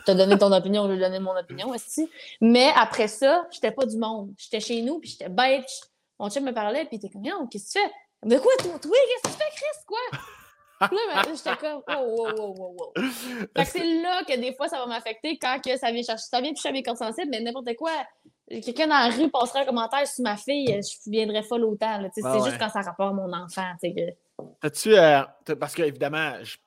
t'as 0.05 0.13
donné 0.13 0.37
ton 0.37 0.51
opinion, 0.51 0.85
je 0.85 0.93
vais 0.93 0.99
donner 0.99 1.17
mon 1.17 1.35
opinion 1.35 1.69
aussi. 1.69 2.07
Mais 2.39 2.69
après 2.75 3.07
ça, 3.07 3.47
j'étais 3.49 3.71
pas 3.71 3.87
du 3.87 3.97
monde. 3.97 4.35
J'étais 4.37 4.59
chez 4.59 4.83
nous, 4.83 4.99
puis 4.99 5.09
j'étais 5.09 5.29
bête. 5.29 5.65
Mon 6.19 6.29
chum 6.29 6.43
me 6.43 6.53
parlait, 6.53 6.85
puis 6.85 6.97
il 6.97 7.03
était 7.03 7.09
comme, 7.09 7.23
qu'est-ce 7.49 7.73
que 7.73 7.79
tu 7.79 7.83
fais? 7.83 8.29
De 8.29 8.37
quoi, 8.37 8.51
toi, 8.59 8.77
toi, 8.77 8.91
qu'est-ce 8.91 9.23
que 9.23 9.39
tu 9.39 9.43
fais, 9.43 9.49
Chris, 9.55 9.85
quoi? 9.87 10.19
Là, 10.81 11.23
ben, 11.25 11.35
j'étais 11.35 11.55
comme, 11.57 11.81
wow, 11.87 12.33
wow, 12.35 12.53
wow, 12.55 12.75
wow. 12.77 12.93
Fait 13.55 13.63
que 13.63 13.69
c'est 13.69 14.01
là 14.01 14.23
que 14.27 14.39
des 14.39 14.53
fois, 14.53 14.67
ça 14.67 14.77
va 14.79 14.85
m'affecter 14.85 15.37
quand 15.37 15.59
que 15.63 15.77
ça 15.77 15.91
vient 15.91 16.03
chercher, 16.03 16.25
ça 16.29 16.41
vient 16.41 16.53
toucher 16.53 16.69
à 16.69 16.71
mes 16.71 16.83
cordes 16.83 16.97
sensibles, 16.97 17.29
mais 17.29 17.41
n'importe 17.41 17.75
quoi. 17.75 17.91
Quelqu'un 18.49 18.87
dans 18.87 19.07
la 19.07 19.15
rue 19.15 19.29
passerait 19.29 19.61
un 19.61 19.65
commentaire 19.65 20.05
sur 20.07 20.23
ma 20.23 20.35
fille, 20.35 20.67
je 20.67 21.09
viendrais 21.09 21.43
folle 21.43 21.63
autant. 21.63 21.99
c'est 22.13 22.21
juste 22.21 22.57
quand 22.59 22.69
ça 22.69 22.81
rapporte 22.81 23.11
à 23.11 23.13
mon 23.13 23.31
enfant. 23.31 23.71
T'as-tu. 24.59 24.97
Euh, 24.97 25.21
parce 25.59 25.73
que, 25.73 25.83
évidemment, 25.83 26.33
je 26.41 26.57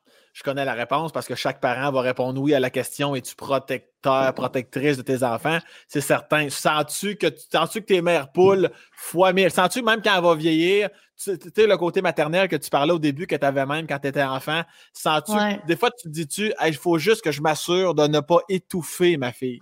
connais 0.43 0.64
la 0.64 0.74
réponse 0.74 1.12
parce 1.12 1.26
que 1.26 1.35
chaque 1.35 1.61
parent 1.61 1.93
va 1.93 2.01
répondre 2.01 2.41
oui 2.41 2.55
à 2.55 2.61
la 2.61 2.70
question 2.70 3.14
es-tu 3.14 3.37
protecteur, 3.37 4.35
protectrice 4.35 4.97
de 4.97 5.03
tes 5.03 5.22
enfants? 5.22 5.59
C'est 5.87 6.01
certain. 6.01 6.51
Sens-tu 6.51 7.16
que, 7.16 7.26
sens 7.53 7.74
que 7.74 7.78
tes 7.78 8.03
mères 8.03 8.32
poules 8.32 8.70
fois 8.93 9.32
mille? 9.32 9.51
Sens-tu 9.51 9.82
même 9.82 10.03
quand 10.03 10.16
elle 10.16 10.22
va 10.24 10.35
vieillir, 10.35 10.91
tu 11.16 11.37
sais, 11.55 11.66
le 11.66 11.76
côté 11.76 12.03
maternel 12.03 12.49
que 12.49 12.57
tu 12.57 12.68
parlais 12.68 12.93
au 12.93 12.99
début, 12.99 13.26
que 13.26 13.37
tu 13.37 13.47
avais 13.47 13.64
même 13.64 13.87
quand 13.87 13.99
tu 13.99 14.09
étais 14.09 14.24
enfant, 14.24 14.62
sens-tu, 14.93 15.37
des 15.66 15.76
fois, 15.76 15.91
tu 15.91 16.09
te 16.09 16.09
dis-tu, 16.09 16.53
il 16.66 16.74
faut 16.74 16.99
juste 16.99 17.22
que 17.22 17.30
je 17.30 17.41
m'assure 17.41 17.95
de 17.95 18.07
ne 18.07 18.20
pas 18.20 18.41
étouffer 18.49 19.16
ma 19.16 19.32
fille? 19.32 19.61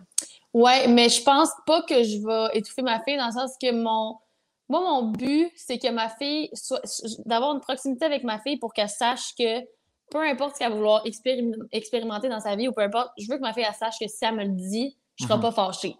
Ouais, 0.54 0.86
mais 0.88 1.08
je 1.08 1.22
pense 1.22 1.50
pas 1.66 1.82
que 1.82 2.02
je 2.02 2.26
vais 2.26 2.58
étouffer 2.58 2.82
ma 2.82 3.02
fille 3.02 3.16
dans 3.16 3.26
le 3.26 3.32
sens 3.32 3.52
que 3.60 3.72
mon. 3.72 4.18
Moi, 4.68 4.80
mon 4.80 5.10
but, 5.10 5.50
c'est 5.56 5.78
que 5.78 5.90
ma 5.90 6.08
fille 6.08 6.48
soit. 6.54 6.80
d'avoir 7.26 7.54
une 7.54 7.60
proximité 7.60 8.06
avec 8.06 8.24
ma 8.24 8.38
fille 8.38 8.58
pour 8.58 8.72
qu'elle 8.72 8.88
sache 8.88 9.34
que 9.38 9.60
peu 10.12 10.22
importe 10.22 10.54
ce 10.54 10.58
qu'elle 10.58 10.70
va 10.70 10.76
vouloir 10.76 11.02
expérimenter 11.72 12.28
dans 12.28 12.40
sa 12.40 12.54
vie 12.54 12.68
ou 12.68 12.72
peu 12.72 12.82
importe, 12.82 13.10
je 13.18 13.26
veux 13.30 13.36
que 13.36 13.42
ma 13.42 13.54
fille 13.54 13.64
elle 13.66 13.74
sache 13.74 13.98
que 13.98 14.06
si 14.06 14.24
elle 14.24 14.34
me 14.34 14.44
le 14.44 14.50
dit, 14.50 14.96
je 15.16 15.24
ne 15.24 15.28
serai 15.28 15.38
mhm. 15.38 15.42
pas 15.42 15.52
fâchée. 15.52 15.96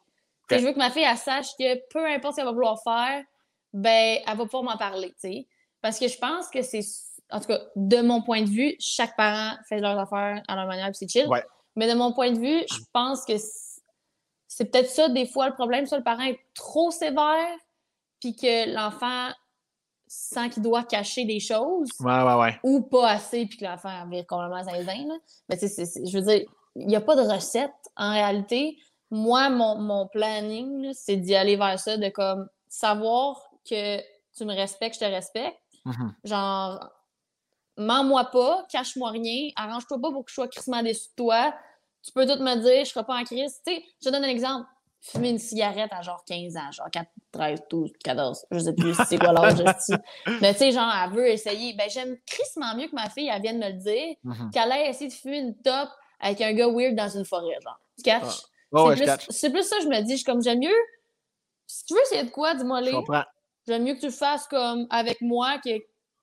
Je 0.50 0.58
veux 0.58 0.72
que 0.72 0.78
ma 0.78 0.90
fille 0.90 1.02
elle 1.02 1.16
sache 1.16 1.48
que 1.58 1.76
peu 1.88 2.04
importe 2.06 2.34
ce 2.34 2.36
qu'elle 2.36 2.44
va 2.44 2.52
vouloir 2.52 2.82
faire, 2.82 3.24
ben, 3.72 4.18
elle 4.26 4.36
va 4.36 4.44
pouvoir 4.44 4.64
m'en 4.64 4.76
parler, 4.76 5.14
Parce 5.80 5.98
que 5.98 6.08
je 6.08 6.18
pense 6.18 6.48
que 6.48 6.60
c'est, 6.60 6.82
en 7.30 7.40
tout 7.40 7.46
cas, 7.46 7.60
de 7.74 8.02
mon 8.02 8.20
point 8.20 8.42
de 8.42 8.50
vue, 8.50 8.76
chaque 8.78 9.16
parent 9.16 9.56
fait 9.66 9.80
leurs 9.80 9.98
affaires 9.98 10.42
à 10.46 10.56
leur 10.56 10.66
manière, 10.66 10.88
puis 10.88 10.96
c'est 10.96 11.08
chill. 11.08 11.28
Mais 11.74 11.88
de 11.88 11.94
mon 11.94 12.12
point 12.12 12.32
de 12.32 12.38
vue, 12.38 12.62
je 12.70 12.80
pense 12.92 13.24
que 13.24 13.32
c'est 14.46 14.70
peut-être 14.70 14.90
ça, 14.90 15.08
des 15.08 15.24
fois, 15.24 15.48
le 15.48 15.54
problème, 15.54 15.86
soit 15.86 15.96
le 15.96 16.04
parent 16.04 16.24
est 16.24 16.38
trop 16.54 16.90
sévère, 16.90 17.56
puis 18.20 18.36
que 18.36 18.74
l'enfant 18.74 19.30
sent 20.12 20.50
qu'il 20.50 20.62
doit 20.62 20.84
cacher 20.84 21.24
des 21.24 21.40
choses. 21.40 21.88
Ou 22.62 22.82
pas 22.82 23.08
assez, 23.08 23.46
puis 23.46 23.58
que 23.58 23.64
l'enfant 23.64 24.06
vire 24.08 24.26
complètement 24.26 24.62
zinzin. 24.62 25.08
Là. 25.08 25.14
Mais 25.48 25.56
tu 25.56 25.68
sais, 25.68 25.84
je 26.04 26.18
veux 26.18 26.24
dire, 26.24 26.42
il 26.76 26.86
n'y 26.86 26.96
a 26.96 27.00
pas 27.00 27.16
de 27.16 27.22
recette 27.22 27.72
en 27.96 28.12
réalité. 28.12 28.76
Moi, 29.10 29.48
mon, 29.48 29.76
mon 29.78 30.06
planning, 30.08 30.92
c'est 30.92 31.16
d'y 31.16 31.34
aller 31.34 31.56
vers 31.56 31.78
ça, 31.78 31.96
de 31.96 32.08
comme 32.10 32.46
savoir 32.68 33.40
que 33.68 33.98
tu 34.36 34.44
me 34.44 34.54
respectes, 34.54 34.96
je 34.96 35.00
te 35.00 35.04
respecte. 35.10 35.58
Mm-hmm. 35.86 36.10
Genre, 36.24 36.90
mens-moi 37.78 38.24
pas, 38.26 38.66
cache-moi 38.70 39.10
rien, 39.10 39.50
arrange-toi 39.56 39.98
pas 39.98 40.10
pour 40.10 40.24
que 40.24 40.30
je 40.30 40.34
sois 40.34 40.48
crissement 40.48 40.82
déçu 40.82 41.08
de 41.08 41.14
toi. 41.16 41.54
Tu 42.02 42.12
peux 42.12 42.26
tout 42.26 42.42
me 42.42 42.56
dire, 42.56 42.84
je 42.84 42.90
serai 42.90 43.04
pas 43.04 43.18
en 43.18 43.24
crise. 43.24 43.60
Tu 43.66 43.72
sais, 43.72 43.84
je 44.00 44.08
te 44.08 44.12
donne 44.12 44.24
un 44.24 44.28
exemple. 44.28 44.66
Fumer 45.04 45.30
une 45.30 45.38
cigarette 45.38 45.90
à 45.92 46.00
genre 46.00 46.24
15 46.24 46.56
ans, 46.56 46.70
genre 46.70 46.88
4, 46.90 47.08
13, 47.32 47.62
12, 47.68 47.90
14, 48.04 48.46
je 48.52 48.58
sais 48.60 48.72
plus 48.72 48.94
c'est 49.08 49.18
quoi 49.18 49.32
l'âge. 49.32 49.58
Mais 50.40 50.52
tu 50.52 50.60
sais, 50.60 50.70
genre, 50.70 50.92
elle 51.04 51.10
veut 51.10 51.28
essayer. 51.28 51.74
Ben, 51.74 51.90
j'aime 51.90 52.16
crissement 52.24 52.76
mieux 52.76 52.86
que 52.86 52.94
ma 52.94 53.10
fille, 53.10 53.28
elle 53.28 53.42
vienne 53.42 53.58
me 53.58 53.66
le 53.66 53.78
dire, 53.78 54.14
mm-hmm. 54.24 54.50
qu'elle 54.52 54.70
ait 54.70 54.90
essayé 54.90 55.08
de 55.08 55.12
fumer 55.12 55.38
une 55.38 55.56
top 55.56 55.88
avec 56.20 56.40
un 56.40 56.52
gars 56.52 56.68
weird 56.68 56.94
dans 56.94 57.08
une 57.08 57.24
forêt, 57.24 57.58
genre. 57.62 57.80
Tu 57.96 58.04
catches? 58.04 58.42
c'est 59.28 59.50
plus, 59.50 59.64
ça, 59.64 59.76
je 59.82 59.88
me 59.88 60.00
dis. 60.02 60.12
Je 60.12 60.16
suis 60.18 60.24
comme, 60.24 60.40
j'aime 60.40 60.60
mieux. 60.60 60.70
Si 61.66 61.84
tu 61.84 61.94
veux 61.94 62.00
essayer 62.02 62.22
de 62.22 62.30
quoi, 62.30 62.54
dis-moi 62.54 62.80
les. 62.80 62.94
J'aime 63.66 63.84
mieux 63.84 63.94
que 63.94 64.00
tu 64.00 64.06
le 64.06 64.12
fasses 64.12 64.46
comme 64.46 64.86
avec 64.90 65.20
moi 65.20 65.58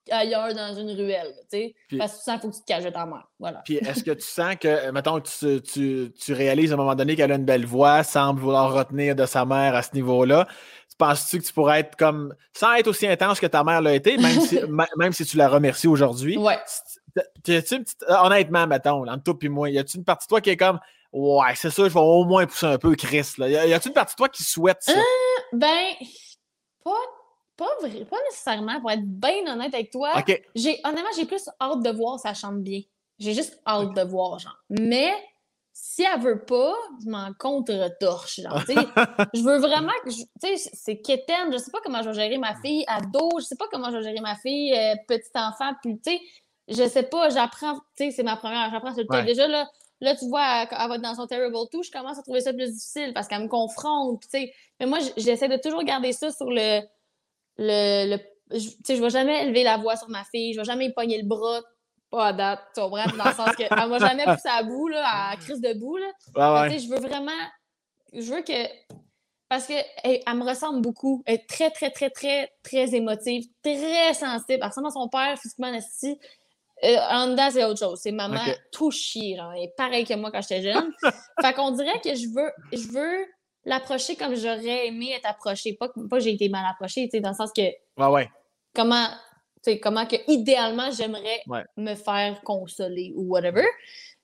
qu'ailleurs 0.04 0.54
dans 0.54 0.74
une 0.74 0.90
ruelle, 0.90 1.34
tu 1.50 1.58
sais. 1.58 1.74
Parce 1.98 2.12
que 2.12 2.18
tu 2.18 2.24
sens 2.24 2.34
qu'il 2.34 2.40
faut 2.40 2.50
que 2.50 2.54
tu 2.56 2.60
te 2.62 2.66
caches 2.66 2.92
ta 2.92 3.06
mère. 3.06 3.28
Voilà. 3.38 3.62
Puis 3.64 3.76
est-ce 3.76 4.02
que 4.04 4.12
tu 4.12 4.26
sens 4.26 4.56
que, 4.56 4.90
mettons, 4.90 5.20
tu, 5.20 5.60
tu, 5.62 6.12
tu 6.18 6.32
réalises 6.32 6.72
à 6.72 6.74
un 6.74 6.78
moment 6.78 6.94
donné 6.94 7.16
qu'elle 7.16 7.32
a 7.32 7.36
une 7.36 7.44
belle 7.44 7.66
voix, 7.66 8.02
semble 8.02 8.40
vouloir 8.40 8.72
retenir 8.72 9.14
de 9.14 9.26
sa 9.26 9.44
mère 9.44 9.74
à 9.74 9.82
ce 9.82 9.94
niveau-là? 9.94 10.46
Penses-tu 10.98 11.38
que 11.38 11.46
tu 11.46 11.52
pourrais 11.54 11.80
être 11.80 11.96
comme, 11.96 12.34
sans 12.52 12.74
être 12.74 12.88
aussi 12.88 13.06
intense 13.06 13.40
que 13.40 13.46
ta 13.46 13.64
mère 13.64 13.80
l'a 13.80 13.94
été, 13.94 14.18
même 14.18 14.38
si, 14.40 14.60
même 14.98 15.12
si 15.12 15.24
tu 15.24 15.38
la 15.38 15.48
remercies 15.48 15.88
aujourd'hui? 15.88 16.36
Ouais. 16.36 16.58
honnêtement, 18.08 18.66
mettons, 18.66 19.08
entre 19.08 19.22
toi 19.22 19.34
et 19.40 19.48
moi, 19.48 19.70
y 19.70 19.78
a-tu 19.78 19.96
une 19.96 20.04
partie 20.04 20.26
de 20.26 20.28
toi 20.28 20.40
qui 20.42 20.50
est 20.50 20.58
comme, 20.58 20.78
ouais, 21.12 21.54
c'est 21.54 21.70
ça, 21.70 21.84
je 21.84 21.94
vais 21.94 22.00
au 22.00 22.24
moins 22.24 22.44
pousser 22.44 22.66
un 22.66 22.76
peu 22.76 22.94
Chris, 22.96 23.32
là? 23.38 23.48
Y 23.48 23.72
a-tu 23.72 23.88
une 23.88 23.94
partie 23.94 24.14
de 24.14 24.18
toi 24.18 24.28
qui 24.28 24.42
souhaite 24.42 24.82
ça? 24.82 24.92
Euh, 24.92 25.02
ben, 25.54 25.94
pas 26.84 26.92
pas, 27.60 27.86
vrai, 27.86 28.04
pas 28.06 28.16
nécessairement, 28.30 28.80
pour 28.80 28.90
être 28.90 29.04
bien 29.04 29.46
honnête 29.52 29.74
avec 29.74 29.90
toi. 29.90 30.12
J'ai, 30.54 30.80
honnêtement, 30.82 31.10
j'ai 31.14 31.26
plus 31.26 31.46
hâte 31.60 31.82
de 31.82 31.90
voir 31.90 32.18
ça 32.18 32.32
chante 32.32 32.62
bien. 32.62 32.80
J'ai 33.18 33.34
juste 33.34 33.60
hâte 33.66 33.94
de 33.94 34.00
voir, 34.00 34.38
genre. 34.38 34.56
Mais 34.70 35.12
si 35.74 36.02
elle 36.02 36.20
veut 36.20 36.42
pas, 36.42 36.74
je 37.04 37.10
m'en 37.10 37.34
contre-torche, 37.38 38.40
genre. 38.40 38.64
je 39.34 39.42
veux 39.42 39.58
vraiment 39.58 39.92
que. 40.04 40.10
Tu 40.10 40.56
sais, 40.56 40.70
c'est 40.72 41.00
quétaine. 41.02 41.52
Je 41.52 41.58
sais 41.58 41.70
pas 41.70 41.80
comment 41.84 42.02
je 42.02 42.08
vais 42.08 42.14
gérer 42.14 42.38
ma 42.38 42.54
fille 42.62 42.82
ado. 42.88 43.28
Je 43.38 43.44
sais 43.44 43.56
pas 43.56 43.66
comment 43.70 43.90
je 43.90 43.98
vais 43.98 44.04
gérer 44.04 44.20
ma 44.20 44.36
fille 44.36 44.72
euh, 44.72 44.94
petit 45.06 45.30
enfant. 45.34 45.72
Puis, 45.82 46.00
tu 46.00 46.12
sais, 46.12 46.20
je 46.68 46.88
sais 46.88 47.02
pas. 47.02 47.28
J'apprends. 47.28 47.74
Tu 47.94 48.06
sais, 48.06 48.10
c'est 48.10 48.22
ma 48.22 48.36
première. 48.36 48.70
J'apprends 48.70 48.94
sur 48.94 49.04
le 49.06 49.22
Déjà, 49.26 49.46
là, 49.46 49.68
là, 50.00 50.16
tu 50.16 50.26
vois, 50.28 50.62
elle, 50.62 50.88
va 50.88 50.94
être 50.94 51.02
dans 51.02 51.14
son 51.14 51.26
Terrible 51.26 51.56
2, 51.70 51.82
je 51.82 51.90
commence 51.90 52.18
à 52.18 52.22
trouver 52.22 52.40
ça 52.40 52.54
plus 52.54 52.72
difficile 52.72 53.12
parce 53.12 53.28
qu'elle 53.28 53.42
me 53.42 53.48
confronte. 53.48 54.22
Tu 54.22 54.28
sais. 54.30 54.52
Mais 54.78 54.86
moi, 54.86 54.98
j'essaie 55.18 55.48
de 55.48 55.58
toujours 55.58 55.84
garder 55.84 56.12
ça 56.12 56.30
sur 56.30 56.50
le 56.50 56.80
le, 57.60 58.16
le 58.16 58.18
je, 58.58 58.94
je 58.94 59.00
vais 59.00 59.10
jamais 59.10 59.44
élever 59.44 59.62
la 59.62 59.76
voix 59.76 59.96
sur 59.96 60.08
ma 60.08 60.24
fille, 60.24 60.54
je 60.54 60.58
vais 60.58 60.64
jamais 60.64 60.92
pogner 60.92 61.20
le 61.20 61.28
bras, 61.28 61.60
pas 62.10 62.28
à 62.28 62.32
date, 62.32 62.60
tu 62.74 62.80
comprends? 62.80 63.04
Dans 63.16 63.24
le 63.24 63.32
sens 63.32 63.54
qu'elle 63.56 63.68
m'a 63.70 63.98
jamais 63.98 64.24
poussé 64.24 64.48
à 64.48 64.62
bout, 64.62 64.88
là, 64.88 65.30
à 65.30 65.36
crise 65.36 65.60
de 65.60 65.72
bout, 65.74 65.98
là. 65.98 66.68
Je 66.68 66.88
veux 66.88 66.98
vraiment, 66.98 67.30
je 68.12 68.32
veux 68.32 68.42
que, 68.42 68.66
parce 69.48 69.66
qu'elle 69.66 69.84
elle 70.04 70.34
me 70.34 70.44
ressemble 70.44 70.80
beaucoup, 70.80 71.22
elle 71.26 71.36
est 71.36 71.48
très, 71.48 71.70
très, 71.70 71.90
très, 71.90 72.10
très, 72.10 72.50
très 72.62 72.94
émotive, 72.94 73.44
très 73.62 74.14
sensible, 74.14 74.58
elle 74.60 74.66
ressemble 74.66 74.88
à 74.88 74.90
son 74.90 75.08
père 75.08 75.38
physiquement, 75.38 75.70
aussi. 75.76 76.18
Euh, 76.82 76.96
en 77.10 77.26
dedans, 77.28 77.50
c'est 77.52 77.64
autre 77.64 77.78
chose. 77.78 78.00
C'est 78.02 78.10
maman 78.10 78.40
tout 78.72 78.90
chier. 78.90 79.38
Elle 79.54 79.64
est 79.64 79.76
pareille 79.76 80.06
que 80.06 80.14
moi 80.14 80.30
quand 80.30 80.40
j'étais 80.40 80.62
jeune. 80.62 80.90
fait 81.42 81.52
qu'on 81.52 81.72
dirait 81.72 82.00
que 82.00 82.14
je 82.14 82.26
veux, 82.34 82.50
je 82.72 82.88
veux 82.88 83.26
l'approcher 83.70 84.16
comme 84.16 84.34
j'aurais 84.34 84.88
aimé 84.88 85.12
être 85.16 85.26
approchée. 85.26 85.74
Pas, 85.74 85.88
pas 85.88 86.16
que 86.16 86.20
j'ai 86.20 86.32
été 86.32 86.48
mal 86.48 86.64
approchée, 86.70 87.08
dans 87.14 87.30
le 87.30 87.34
sens 87.34 87.52
que. 87.54 87.62
Ouais, 87.62 88.06
ouais. 88.06 88.28
Comment, 88.74 89.08
comment 89.82 90.06
que 90.06 90.16
idéalement 90.28 90.90
j'aimerais 90.90 91.42
me 91.76 91.94
faire 91.94 92.40
consoler 92.42 93.12
ou 93.16 93.22
whatever. 93.28 93.64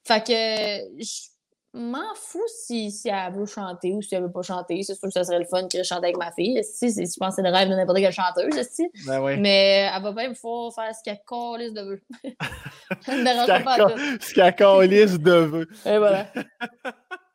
Fait 0.05 0.23
que 0.25 1.03
je 1.03 1.29
m'en 1.73 2.15
fous 2.15 2.47
si, 2.47 2.91
si 2.91 3.09
elle 3.09 3.33
veut 3.35 3.45
chanter 3.45 3.93
ou 3.93 4.01
si 4.01 4.15
elle 4.15 4.23
veut 4.23 4.33
pas 4.33 4.43
chanter. 4.43 4.83
C'est 4.83 4.95
sûr 4.95 5.09
que 5.09 5.13
ce 5.13 5.25
serait 5.25 5.41
le 5.41 5.45
fun 5.45 5.67
que 5.69 5.79
je 5.79 5.83
chante 5.83 6.05
avec 6.05 6.17
ma 6.17 6.33
fille. 6.33 6.63
Si, 6.65 6.91
je 6.91 7.19
pense 7.19 7.37
que 7.37 7.43
c'est 7.43 7.49
le 7.49 7.55
rêve 7.55 7.69
de 7.69 7.75
n'importe 7.75 7.99
quelle 7.99 8.13
chanteuse. 8.13 8.63
Si. 8.71 8.89
Ben. 9.07 9.41
Mais 9.41 9.91
elle 9.93 10.03
va 10.03 10.13
pas 10.13 10.31
pouvoir 10.31 10.73
faire 10.75 10.95
ce 10.95 11.03
qu'elle 11.03 11.21
calisse 11.29 11.73
de 11.73 11.83
veut. 11.83 12.03
ce 14.21 14.35
qu'elle 14.35 14.55
calisse 14.55 15.19
de 15.19 15.33
veut. 15.33 15.69
Et 15.85 15.99
voilà. 15.99 16.29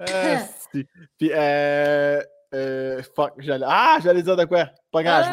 Euh, 0.00 0.36
puis, 1.18 1.30
euh, 1.32 2.20
euh. 2.54 3.02
Ah, 3.66 3.98
j'allais 4.02 4.22
dire 4.22 4.36
de 4.36 4.44
quoi? 4.44 4.70
Pas 4.90 5.02
grave, 5.02 5.24
je, 5.24 5.30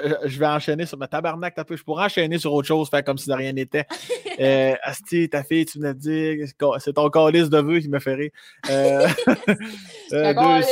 vais, 0.00 0.14
ah! 0.14 0.26
je, 0.26 0.38
vais 0.38 0.46
enchaîner 0.46 0.86
sur 0.86 0.96
ma 0.96 1.06
tabarnak. 1.06 1.54
Je 1.70 1.82
pourrais 1.82 2.06
enchaîner 2.06 2.38
sur 2.38 2.54
autre 2.54 2.66
chose, 2.66 2.88
faire 2.88 3.04
comme 3.04 3.18
si 3.18 3.28
de 3.28 3.34
rien 3.34 3.52
n'était. 3.52 3.86
euh, 4.40 4.74
Asti, 4.82 5.28
ta 5.28 5.42
fille, 5.42 5.66
tu 5.66 5.78
venais 5.78 5.92
de 5.92 5.98
dire, 5.98 6.48
c'est 6.78 6.94
ton 6.94 7.10
calice 7.10 7.50
de 7.50 7.58
vœux 7.58 7.80
qui 7.80 7.90
me 7.90 7.98
fait 7.98 8.14
rire. 8.14 8.30
Euh, 8.70 9.06
euh, 10.12 10.62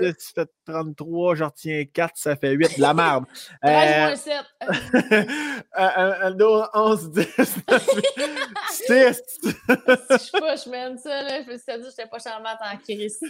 deux, 0.00 0.14
tu 0.14 0.26
fais 0.34 0.46
33, 0.66 1.34
j'en 1.34 1.48
retiens 1.48 1.84
4, 1.92 2.12
ça 2.14 2.36
fait 2.36 2.52
8. 2.52 2.76
De 2.76 2.80
la 2.80 2.94
merde. 2.94 3.24
13 3.62 4.18
7. 4.18 4.32
11, 6.74 7.10
10, 7.10 7.26
6. 7.36 7.56
Je 8.88 10.16
suis 10.18 10.40
pas, 10.40 10.56
je 10.56 10.70
m'aime 10.70 10.96
ça, 10.96 11.22
là. 11.22 11.42
Je 11.42 11.52
me 11.52 11.58
suis 11.58 11.66
dit, 11.66 11.82
je 11.82 11.88
n'étais 11.88 12.06
pas 12.06 12.18
charmante 12.18 12.58
en 12.62 12.76
crise. 12.78 13.20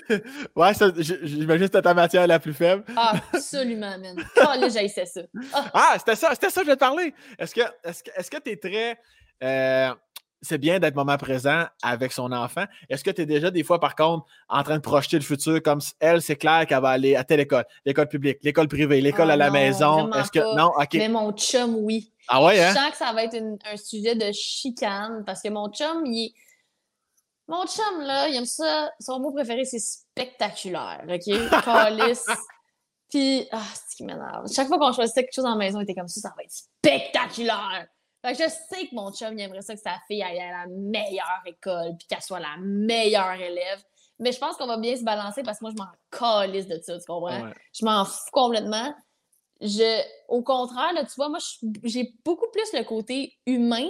Ouais, 0.55 0.73
j'imagine 0.99 1.59
que 1.63 1.65
c'était 1.65 1.83
ta 1.83 1.95
matière 1.95 2.27
la 2.29 2.39
plus 2.39 2.55
faible. 2.55 2.85
Ah, 2.97 3.15
absolument, 3.33 3.99
man. 3.99 4.17
Oh, 4.47 4.61
là, 4.61 4.69
j'haïssais 4.69 5.07
ça. 5.07 5.23
Ah, 5.53 5.71
ah 5.73 5.95
c'était 5.99 6.17
ça, 6.17 6.31
c'était 6.33 6.51
ça 6.51 6.61
que 6.61 6.67
je 6.67 6.71
vais 6.71 6.77
te 6.77 6.81
parler. 6.81 7.15
Est-ce 7.39 7.55
que 7.55 7.63
est-ce 7.83 8.03
que 8.03 8.11
est-ce 8.17 8.31
que 8.31 8.39
tu 8.39 8.51
es 8.51 8.57
très 8.57 8.99
euh, 9.43 9.95
c'est 10.45 10.59
bien 10.59 10.79
d'être 10.79 10.95
moment 10.95 11.17
présent 11.17 11.65
avec 11.83 12.13
son 12.13 12.31
enfant? 12.31 12.65
Est-ce 12.89 13.03
que 13.03 13.11
tu 13.11 13.23
es 13.23 13.27
déjà 13.27 13.51
des 13.51 13.65
fois, 13.65 13.81
par 13.81 13.97
contre, 13.97 14.27
en 14.49 14.63
train 14.63 14.77
de 14.77 14.83
projeter 14.83 15.17
le 15.17 15.23
futur 15.23 15.63
comme 15.63 15.81
elle, 15.99 16.23
c'est 16.23 16.37
clair 16.37 16.67
qu'elle 16.67 16.83
va 16.83 16.91
aller 16.91 17.17
à 17.17 17.25
telle 17.25 17.41
école, 17.41 17.65
l'école 17.85 18.09
publique, 18.09 18.39
l'école 18.43 18.69
privée, 18.69 19.01
l'école 19.01 19.31
à 19.31 19.37
la 19.37 19.47
ah 19.47 19.51
maison? 19.51 20.13
Est-ce 20.13 20.31
que. 20.31 20.57
Non, 20.57 20.73
OK. 20.77 20.95
Mais 20.95 21.09
mon 21.09 21.33
chum, 21.33 21.77
oui. 21.77 22.13
Ah 22.29 22.45
ouais, 22.45 22.63
hein? 22.63 22.71
Je 22.71 22.79
sens 22.79 22.91
que 22.91 22.97
ça 22.97 23.13
va 23.13 23.25
être 23.25 23.37
un 23.37 23.77
sujet 23.77 24.15
de 24.15 24.31
chicane 24.33 25.25
parce 25.27 25.43
que 25.43 25.49
mon 25.49 25.71
chum, 25.71 26.05
il 26.07 26.33
Mon 27.49 27.67
chum, 27.67 28.01
là, 28.03 28.29
il 28.29 28.37
aime 28.37 28.45
ça. 28.45 28.91
Son 29.01 29.19
mot 29.21 29.33
préféré, 29.33 29.65
c'est 29.65 29.79
spectaculaire. 29.79 31.05
OK? 31.09 31.63
Calice. 31.65 32.27
Puis, 33.15 33.47
ah, 33.53 33.63
c'est 33.75 33.93
ce 33.93 33.97
qui 33.97 34.03
m'énerve. 34.03 34.53
Chaque 34.53 34.67
fois 34.67 34.77
qu'on 34.77 34.93
choisissait 34.93 35.23
quelque 35.23 35.37
chose 35.37 35.45
la 35.45 35.55
maison, 35.55 35.79
il 35.79 35.85
était 35.85 35.95
comme 35.95 36.09
ça, 36.09 36.21
ça 36.21 36.35
va 36.37 36.43
être 36.43 36.51
spectaculaire. 36.51 37.87
Fait 38.21 38.33
que 38.33 38.43
je 38.43 38.49
sais 38.49 38.89
que 38.89 38.95
mon 38.97 39.13
chum, 39.13 39.39
il 39.39 39.43
aimerait 39.43 39.63
ça 39.63 39.77
que 39.77 39.81
sa 39.81 40.01
fille 40.09 40.21
aille 40.21 40.41
à 40.41 40.51
la 40.51 40.67
meilleure 40.67 41.43
école, 41.47 41.95
puis 41.97 42.09
qu'elle 42.09 42.23
soit 42.23 42.41
la 42.41 42.57
meilleure 42.59 43.35
élève. 43.35 43.81
Mais 44.19 44.33
je 44.33 44.41
pense 44.41 44.57
qu'on 44.57 44.67
va 44.67 44.79
bien 44.79 44.97
se 44.97 45.05
balancer 45.05 45.45
parce 45.45 45.61
que 45.61 45.65
moi, 45.67 45.71
je 45.71 45.81
m'en 45.81 45.91
calisse 46.11 46.67
de 46.67 46.81
ça, 46.83 46.99
tu 46.99 47.05
comprends? 47.07 47.51
Je 47.73 47.85
m'en 47.85 48.05
fous 48.05 48.31
complètement. 48.33 48.93
je, 49.61 50.03
au 50.27 50.43
contraire, 50.43 50.93
là, 50.93 51.05
tu 51.05 51.15
vois, 51.15 51.29
moi, 51.29 51.39
j'ai 51.85 52.13
beaucoup 52.25 52.51
plus 52.53 52.73
le 52.73 52.83
côté 52.83 53.39
humain. 53.47 53.89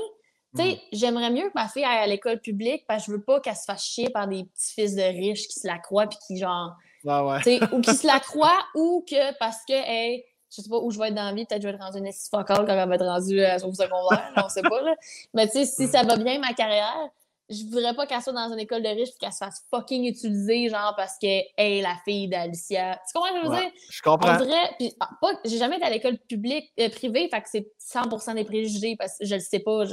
Tu 0.55 0.62
sais, 0.62 0.72
mm. 0.75 0.79
j'aimerais 0.93 1.31
mieux 1.31 1.49
que 1.49 1.55
ma 1.55 1.68
fille 1.68 1.85
aille 1.85 2.05
à 2.05 2.07
l'école 2.07 2.41
publique 2.41 2.85
parce 2.87 3.07
que 3.07 3.12
je 3.12 3.16
veux 3.16 3.25
pas 3.25 3.41
qu'elle 3.41 3.57
se 3.57 3.64
fasse 3.64 3.87
chier 3.87 4.11
par 4.11 4.29
des 4.29 4.45
petits 4.45 4.75
fils 4.75 4.95
de 4.95 5.03
riches 5.03 5.49
qui 5.49 5.61
se 5.61 5.66
la 5.66 5.79
croient 5.79 6.09
puis 6.09 6.18
qui, 6.27 6.37
genre. 6.37 6.75
Ah 7.07 7.24
ouais. 7.24 7.61
ou 7.72 7.80
qui 7.80 7.94
se 7.94 8.07
la 8.07 8.20
croient 8.20 8.64
ou 8.74 9.05
que 9.09 9.36
parce 9.38 9.64
que, 9.66 9.74
hey, 9.74 10.24
je 10.50 10.62
sais 10.62 10.68
pas 10.68 10.78
où 10.78 10.90
je 10.90 10.98
vais 10.98 11.09
être 11.09 11.14
dans 11.14 11.24
la 11.24 11.32
vie, 11.32 11.44
peut-être 11.44 11.62
que 11.62 11.68
je 11.68 11.72
vais 11.72 11.74
être 11.74 11.82
rendue 11.82 11.98
une 11.98 12.12
focale 12.12 12.64
quand 12.66 12.72
elle 12.72 12.88
va 12.88 12.94
être 12.94 13.05
rendue 13.05 13.40
à 13.40 13.59
son 13.59 13.72
secondaire, 13.72 14.32
on 14.36 14.48
sait 14.48 14.62
pas, 14.62 14.82
là. 14.82 14.94
Mais 15.34 15.46
tu 15.46 15.52
sais, 15.52 15.66
si 15.66 15.88
ça 15.88 16.02
va 16.02 16.16
bien 16.16 16.38
ma 16.38 16.52
carrière, 16.52 17.11
je 17.50 17.64
voudrais 17.64 17.94
pas 17.94 18.07
qu'elle 18.07 18.22
soit 18.22 18.32
dans 18.32 18.52
une 18.52 18.59
école 18.59 18.82
de 18.82 18.88
riches 18.88 19.11
et 19.11 19.18
qu'elle 19.18 19.32
se 19.32 19.38
fasse 19.38 19.62
fucking 19.70 20.05
utiliser, 20.07 20.68
genre 20.68 20.94
parce 20.96 21.18
qu'elle 21.18 21.44
est 21.57 21.82
la 21.82 21.96
fille 22.05 22.28
d'Alicia. 22.28 23.00
Tu 23.07 23.12
comprends 23.12 23.28
ce 23.28 23.34
que 23.34 23.46
je 23.46 23.50
veux 23.50 23.57
dire? 23.57 23.70
Je 23.90 24.02
comprends. 24.02 24.38
puis, 24.78 24.94
ah, 25.00 25.11
j'ai 25.44 25.59
jamais 25.59 25.76
été 25.76 25.84
à 25.84 25.90
l'école 25.90 26.16
publique, 26.18 26.72
euh, 26.80 26.88
privée, 26.88 27.28
fait 27.28 27.42
que 27.42 27.48
c'est 27.50 27.72
100% 27.80 28.34
des 28.34 28.44
préjugés 28.44 28.96
parce 28.96 29.18
que 29.18 29.26
je 29.26 29.34
le 29.34 29.40
sais 29.40 29.61
pas. 29.61 29.84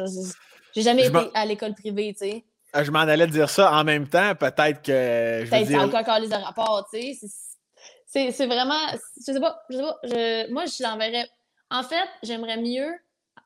J'ai 0.74 0.82
jamais 0.82 1.08
été 1.08 1.18
à 1.34 1.46
l'école 1.46 1.74
privée, 1.74 2.14
tu 2.14 2.30
sais. 2.30 2.46
Ah, 2.74 2.84
je 2.84 2.92
m'en 2.92 3.00
allais 3.00 3.28
dire 3.28 3.50
ça 3.50 3.74
en 3.74 3.84
même 3.84 4.08
temps, 4.08 4.34
peut-être 4.36 4.82
que. 4.82 5.50
Peut-être 5.50 5.68
ça 5.68 5.82
a 5.82 5.86
encore 5.86 6.20
les 6.20 6.28
de 6.28 6.34
rapport, 6.36 6.88
tu 6.94 7.14
sais. 7.14 8.32
C'est 8.34 8.46
vraiment. 8.46 8.80
Je 9.18 9.32
sais 9.32 9.40
pas, 9.40 9.62
je 9.70 9.76
sais 9.78 9.82
pas. 9.82 9.98
Je, 10.04 10.52
moi, 10.52 10.66
je 10.66 10.84
l'enverrais. 10.84 11.28
En 11.70 11.84
fait, 11.84 12.08
j'aimerais 12.24 12.58
mieux 12.58 12.92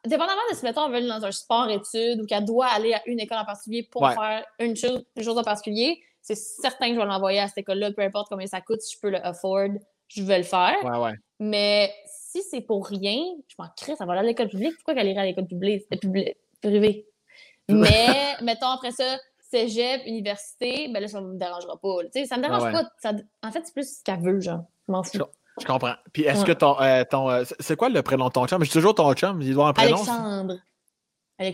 dépendamment 0.06 0.42
de 0.52 0.56
si, 0.56 0.64
mettons, 0.64 0.82
on 0.82 0.90
veut 0.90 0.96
aller 0.96 1.08
dans 1.08 1.24
un 1.26 1.32
sport-études 1.32 2.22
ou 2.22 2.26
qu'elle 2.26 2.46
doit 2.46 2.68
aller 2.68 2.94
à 2.94 3.02
une 3.06 3.20
école 3.20 3.40
en 3.40 3.46
particulier 3.46 3.88
pour 3.92 4.08
faire 4.10 4.46
une 4.60 4.76
chose, 4.76 5.04
une 5.16 5.24
chose 5.24 5.38
en 5.38 5.44
particulier, 5.44 6.02
c'est 6.22 6.36
certain 6.36 6.88
que 6.90 6.96
je 6.96 7.00
vais 7.00 7.06
l'envoyer 7.06 7.40
à 7.40 7.48
cette 7.48 7.60
école-là, 7.60 7.92
peu 7.92 8.02
importe 8.02 8.28
combien 8.30 8.48
ça 8.48 8.62
coûte, 8.62 8.82
si 8.82 8.96
je 8.96 9.00
peux 9.00 9.10
le 9.10 9.26
afford, 9.26 9.68
je 10.08 10.24
vais 10.24 10.38
le 10.40 10.44
faire. 10.44 10.76
Ouais, 10.84 10.98
ouais. 10.98 11.14
Mais 11.40 11.94
si 12.08 12.42
c'est 12.42 12.62
pour 12.62 12.88
rien, 12.88 13.20
je 13.48 13.56
m'en 13.60 13.68
crée, 13.78 13.96
ça 13.96 14.06
va 14.06 14.14
aller 14.14 14.22
à 14.22 14.24
l'école 14.24 14.50
publique. 14.50 14.76
Pourquoi 14.76 14.96
qu'elle 14.96 15.08
irait 15.08 15.22
à 15.22 15.26
l'école 15.26 15.48
publique, 15.48 15.84
privée? 16.62 17.08
Mais, 17.70 18.36
mettons, 18.42 18.68
après 18.68 18.92
ça, 18.92 19.18
cégep, 19.50 20.02
université, 20.06 20.90
ben 20.94 21.00
là, 21.00 21.08
ça 21.08 21.22
ne 21.22 21.28
me 21.28 21.38
dérangera 21.38 21.78
pas. 21.78 22.04
Tu 22.06 22.22
sais, 22.22 22.26
ça 22.26 22.38
me 22.38 22.44
dérange 22.44 22.72
pas. 22.72 23.12
en 23.44 23.52
fait, 23.52 23.62
c'est 23.66 23.74
plus 23.74 23.98
ce 23.98 24.04
qu'elle 24.04 24.22
veut, 24.22 24.40
genre. 24.40 24.66
Je 24.88 24.92
m'en 24.92 25.04
fous. 25.04 25.20
Je 25.60 25.66
comprends. 25.66 25.96
Puis 26.12 26.24
est-ce 26.24 26.44
que 26.44 26.52
ton. 26.52 26.80
Euh, 26.82 27.04
ton 27.10 27.30
euh, 27.30 27.44
c'est 27.60 27.78
quoi 27.78 27.90
le 27.90 28.02
prénom 28.02 28.28
de 28.28 28.34
ton 28.34 28.46
chum? 28.46 28.64
Je 28.64 28.72
toujours 28.72 28.94
ton 28.94 29.14
chum. 29.14 29.42
Il 29.42 29.54
doit 29.54 29.70
un 29.70 29.74
prénom. 29.74 29.98
Alexandre. 29.98 30.56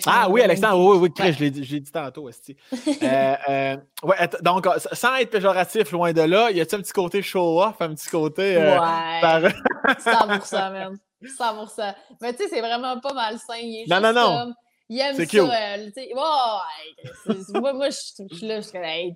Ah 0.05 0.29
oui, 0.29 0.41
Alexandre, 0.41 0.77
oui, 0.77 0.97
oui, 0.97 1.11
oui, 1.19 1.33
je 1.33 1.39
l'ai 1.39 1.79
dit 1.79 1.91
tantôt, 1.91 2.27
aussi. 2.27 2.55
euh, 3.03 3.77
ouais, 4.03 4.29
donc, 4.43 4.67
sans 4.91 5.15
être 5.15 5.31
péjoratif, 5.31 5.91
loin 5.91 6.13
de 6.13 6.21
là, 6.21 6.51
y 6.51 6.61
a-t-il 6.61 6.79
un 6.79 6.83
petit 6.83 6.93
côté 6.93 7.23
show-off, 7.23 7.81
un 7.81 7.95
petit 7.95 8.07
côté. 8.07 8.57
Ouais. 8.57 8.77
Par... 8.77 9.41
100%, 9.41 10.71
même. 10.71 10.97
100%. 11.23 11.95
Mais 12.21 12.33
tu 12.33 12.43
sais, 12.43 12.49
c'est 12.49 12.61
vraiment 12.61 12.99
pas 12.99 13.13
malsain. 13.13 13.55
Il 13.57 13.85
est 13.85 13.87
non, 13.87 14.01
non, 14.01 14.13
non. 14.13 14.53
Il 14.91 14.99
aime 14.99 15.15
ça. 15.15 15.25
Cute. 15.25 15.41
ouais, 15.41 15.91
moi, 17.53 17.73
moi 17.73 17.89
je 17.89 17.95
suis 17.95 18.45
là, 18.45 18.57
je 18.57 18.63
suis 18.63 18.71
comme, 18.73 18.83
hey, 18.83 19.15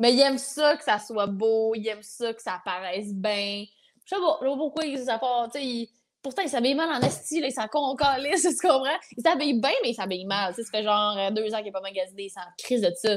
mais 0.00 0.12
il 0.12 0.20
aime 0.20 0.36
ça 0.36 0.76
que 0.76 0.82
ça 0.82 0.98
soit 0.98 1.28
beau, 1.28 1.76
il 1.76 1.86
aime 1.86 2.02
ça 2.02 2.34
que 2.34 2.42
ça 2.42 2.60
paraisse 2.64 3.14
bien. 3.14 3.64
Je 4.04 4.16
sais 4.16 4.20
pas, 4.20 4.38
pourquoi 4.40 4.84
il 4.84 5.04
part, 5.20 5.48
tu 5.52 5.60
sais, 5.60 5.88
pourtant 6.28 6.42
il 6.42 6.48
s'habille 6.48 6.74
mal 6.74 6.90
en 6.90 7.00
esti, 7.00 7.40
là, 7.40 7.46
il 7.46 7.52
s'en 7.52 7.66
concalisse, 7.68 8.42
tu 8.60 8.66
comprends? 8.66 8.98
Il 9.16 9.22
s'habille 9.22 9.60
bien, 9.60 9.70
mais 9.82 9.90
il 9.90 9.94
s'habille 9.94 10.26
mal. 10.26 10.54
Ça 10.54 10.62
fait 10.70 10.82
genre 10.82 11.16
euh, 11.16 11.30
deux 11.30 11.52
ans 11.54 11.56
qu'il 11.56 11.66
n'est 11.66 11.72
pas 11.72 11.80
magasiné, 11.80 12.24
il 12.24 12.30
s'en 12.30 12.40
crise 12.62 12.82
de 12.82 12.92
ça. 12.94 13.16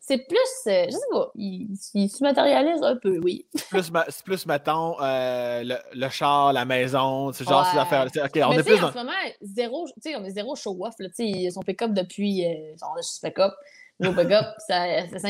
C'est 0.00 0.18
plus, 0.18 0.38
euh, 0.68 0.86
je 0.86 0.90
sais 0.90 0.98
pas, 1.10 1.30
il, 1.34 1.76
se 1.76 2.22
matérialise 2.22 2.82
un 2.82 2.96
peu, 2.96 3.18
oui. 3.18 3.46
C'est 3.54 3.68
plus, 3.68 3.90
plus 4.24 4.46
mettons, 4.46 4.96
euh, 5.00 5.64
le, 5.92 6.08
char, 6.08 6.52
la 6.52 6.64
maison, 6.64 7.32
c'est 7.32 7.44
genre 7.44 7.66
ces 7.66 7.78
affaires. 7.78 8.06
OK, 8.06 8.40
on 8.44 8.52
est 8.52 8.62
plus 8.62 8.82
en 8.82 8.92
ce 8.92 8.98
moment, 8.98 9.12
zéro, 9.40 9.88
on 10.16 10.24
est 10.24 10.30
zéro 10.30 10.54
show-off, 10.54 10.94
son 10.98 11.60
pick-up 11.62 11.92
depuis, 11.92 12.44
son 12.78 12.86
pick-up 13.22 13.52
nos 14.00 14.12
pick-up, 14.14 14.46
ça, 14.66 15.06
ça 15.16 15.28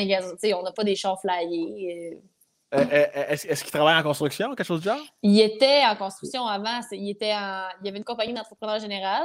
on 0.56 0.62
n'a 0.62 0.72
pas 0.72 0.84
des 0.84 0.94
chars 0.94 1.20
flyés. 1.20 2.18
Euh. 2.74 2.84
Euh, 2.92 3.06
euh, 3.16 3.24
est-ce 3.28 3.62
qu'il 3.62 3.72
travaille 3.72 3.98
en 3.98 4.02
construction, 4.02 4.54
quelque 4.54 4.66
chose 4.66 4.80
du 4.80 4.88
genre? 4.88 5.00
Il 5.22 5.40
était 5.40 5.82
en 5.84 5.96
construction 5.96 6.46
avant. 6.46 6.80
Il, 6.92 7.10
était 7.10 7.34
il 7.80 7.86
y 7.86 7.88
avait 7.88 7.98
une 7.98 8.04
compagnie 8.04 8.32
d'entrepreneur 8.32 8.78
général. 8.78 9.22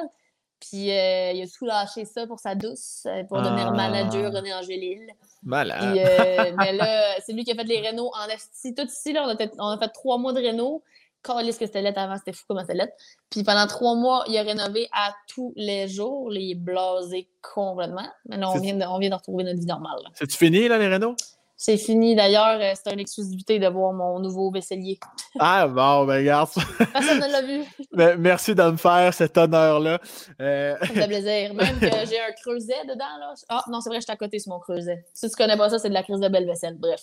Puis 0.59 0.87
il 0.87 0.91
a 0.91 1.47
tout 1.55 1.65
lâché 1.65 2.03
ça 2.05 2.25
pour 2.25 2.39
sa 2.39 2.55
douce, 2.55 3.05
pour 3.29 3.41
devenir 3.41 3.67
ah. 3.67 3.71
manager 3.71 4.33
René 4.33 4.53
Angélil. 4.53 5.07
Malade. 5.43 5.93
mais 6.57 6.73
là, 6.73 7.15
c'est 7.23 7.33
lui 7.33 7.43
qui 7.43 7.51
a 7.51 7.55
fait 7.55 7.63
les 7.63 7.79
rénaux 7.79 8.11
en 8.15 8.27
esti. 8.27 8.73
Tout 8.73 8.87
ici, 8.87 9.13
là, 9.13 9.23
on, 9.23 9.29
a 9.29 9.37
fait, 9.37 9.51
on 9.59 9.67
a 9.67 9.77
fait 9.77 9.89
trois 9.89 10.17
mois 10.17 10.33
de 10.33 10.39
rénaux 10.39 10.83
ce 11.27 11.59
que 11.59 11.65
c'était 11.65 11.81
lettre 11.81 11.99
avant, 11.99 12.17
c'était 12.17 12.33
fou 12.33 12.43
comment 12.47 12.61
c'était 12.61 12.75
lettre. 12.75 12.93
Puis 13.29 13.43
pendant 13.43 13.67
trois 13.67 13.95
mois, 13.95 14.23
il 14.27 14.37
a 14.37 14.43
rénové 14.43 14.87
à 14.93 15.13
tous 15.27 15.53
les 15.55 15.87
jours. 15.87 16.29
les 16.29 16.55
blasé 16.55 17.29
complètement. 17.41 18.07
Maintenant, 18.27 18.53
on 18.55 18.59
vient, 18.59 18.75
de, 18.75 18.83
on 18.83 18.99
vient 18.99 19.09
de 19.09 19.15
retrouver 19.15 19.43
notre 19.43 19.59
vie 19.59 19.65
normale. 19.65 19.99
C'est-tu 20.13 20.37
fini, 20.37 20.67
là, 20.67 20.77
les 20.77 20.87
rénaux? 20.87 21.15
C'est 21.59 21.77
fini. 21.77 22.15
D'ailleurs, 22.15 22.59
euh, 22.61 22.73
c'était 22.75 22.93
une 22.93 22.99
exclusivité 22.99 23.57
de 23.57 23.67
voir 23.67 23.91
mon 23.91 24.19
nouveau 24.19 24.51
vaisselier. 24.51 24.99
Ah, 25.39 25.67
bon, 25.67 26.05
ben, 26.05 26.17
regarde. 26.17 26.49
Personne 26.91 27.19
ne 27.19 27.31
l'a 27.31 27.41
vu. 27.43 27.63
merci 28.19 28.55
de 28.55 28.63
me 28.63 28.75
faire 28.75 29.13
cet 29.13 29.37
honneur-là. 29.37 29.99
Euh... 30.41 30.75
Ça 30.79 30.87
fait 30.87 31.07
plaisir. 31.07 31.53
Même 31.53 31.79
que 31.79 31.85
j'ai 32.09 32.19
un 32.19 32.31
creuset 32.41 32.85
dedans, 32.85 33.05
là. 33.19 33.33
Ah, 33.47 33.63
non, 33.69 33.79
c'est 33.79 33.89
vrai, 33.89 33.99
je 33.99 34.05
suis 34.05 34.11
à 34.11 34.15
côté 34.15 34.39
sur 34.39 34.51
mon 34.51 34.59
creuset. 34.59 35.05
Si 35.13 35.29
tu 35.29 35.35
connais 35.35 35.55
pas 35.55 35.69
ça, 35.69 35.77
c'est 35.77 35.89
de 35.89 35.93
la 35.93 36.01
crise 36.01 36.19
de 36.19 36.27
belle 36.27 36.47
vaisselle. 36.47 36.75
Bref. 36.79 37.01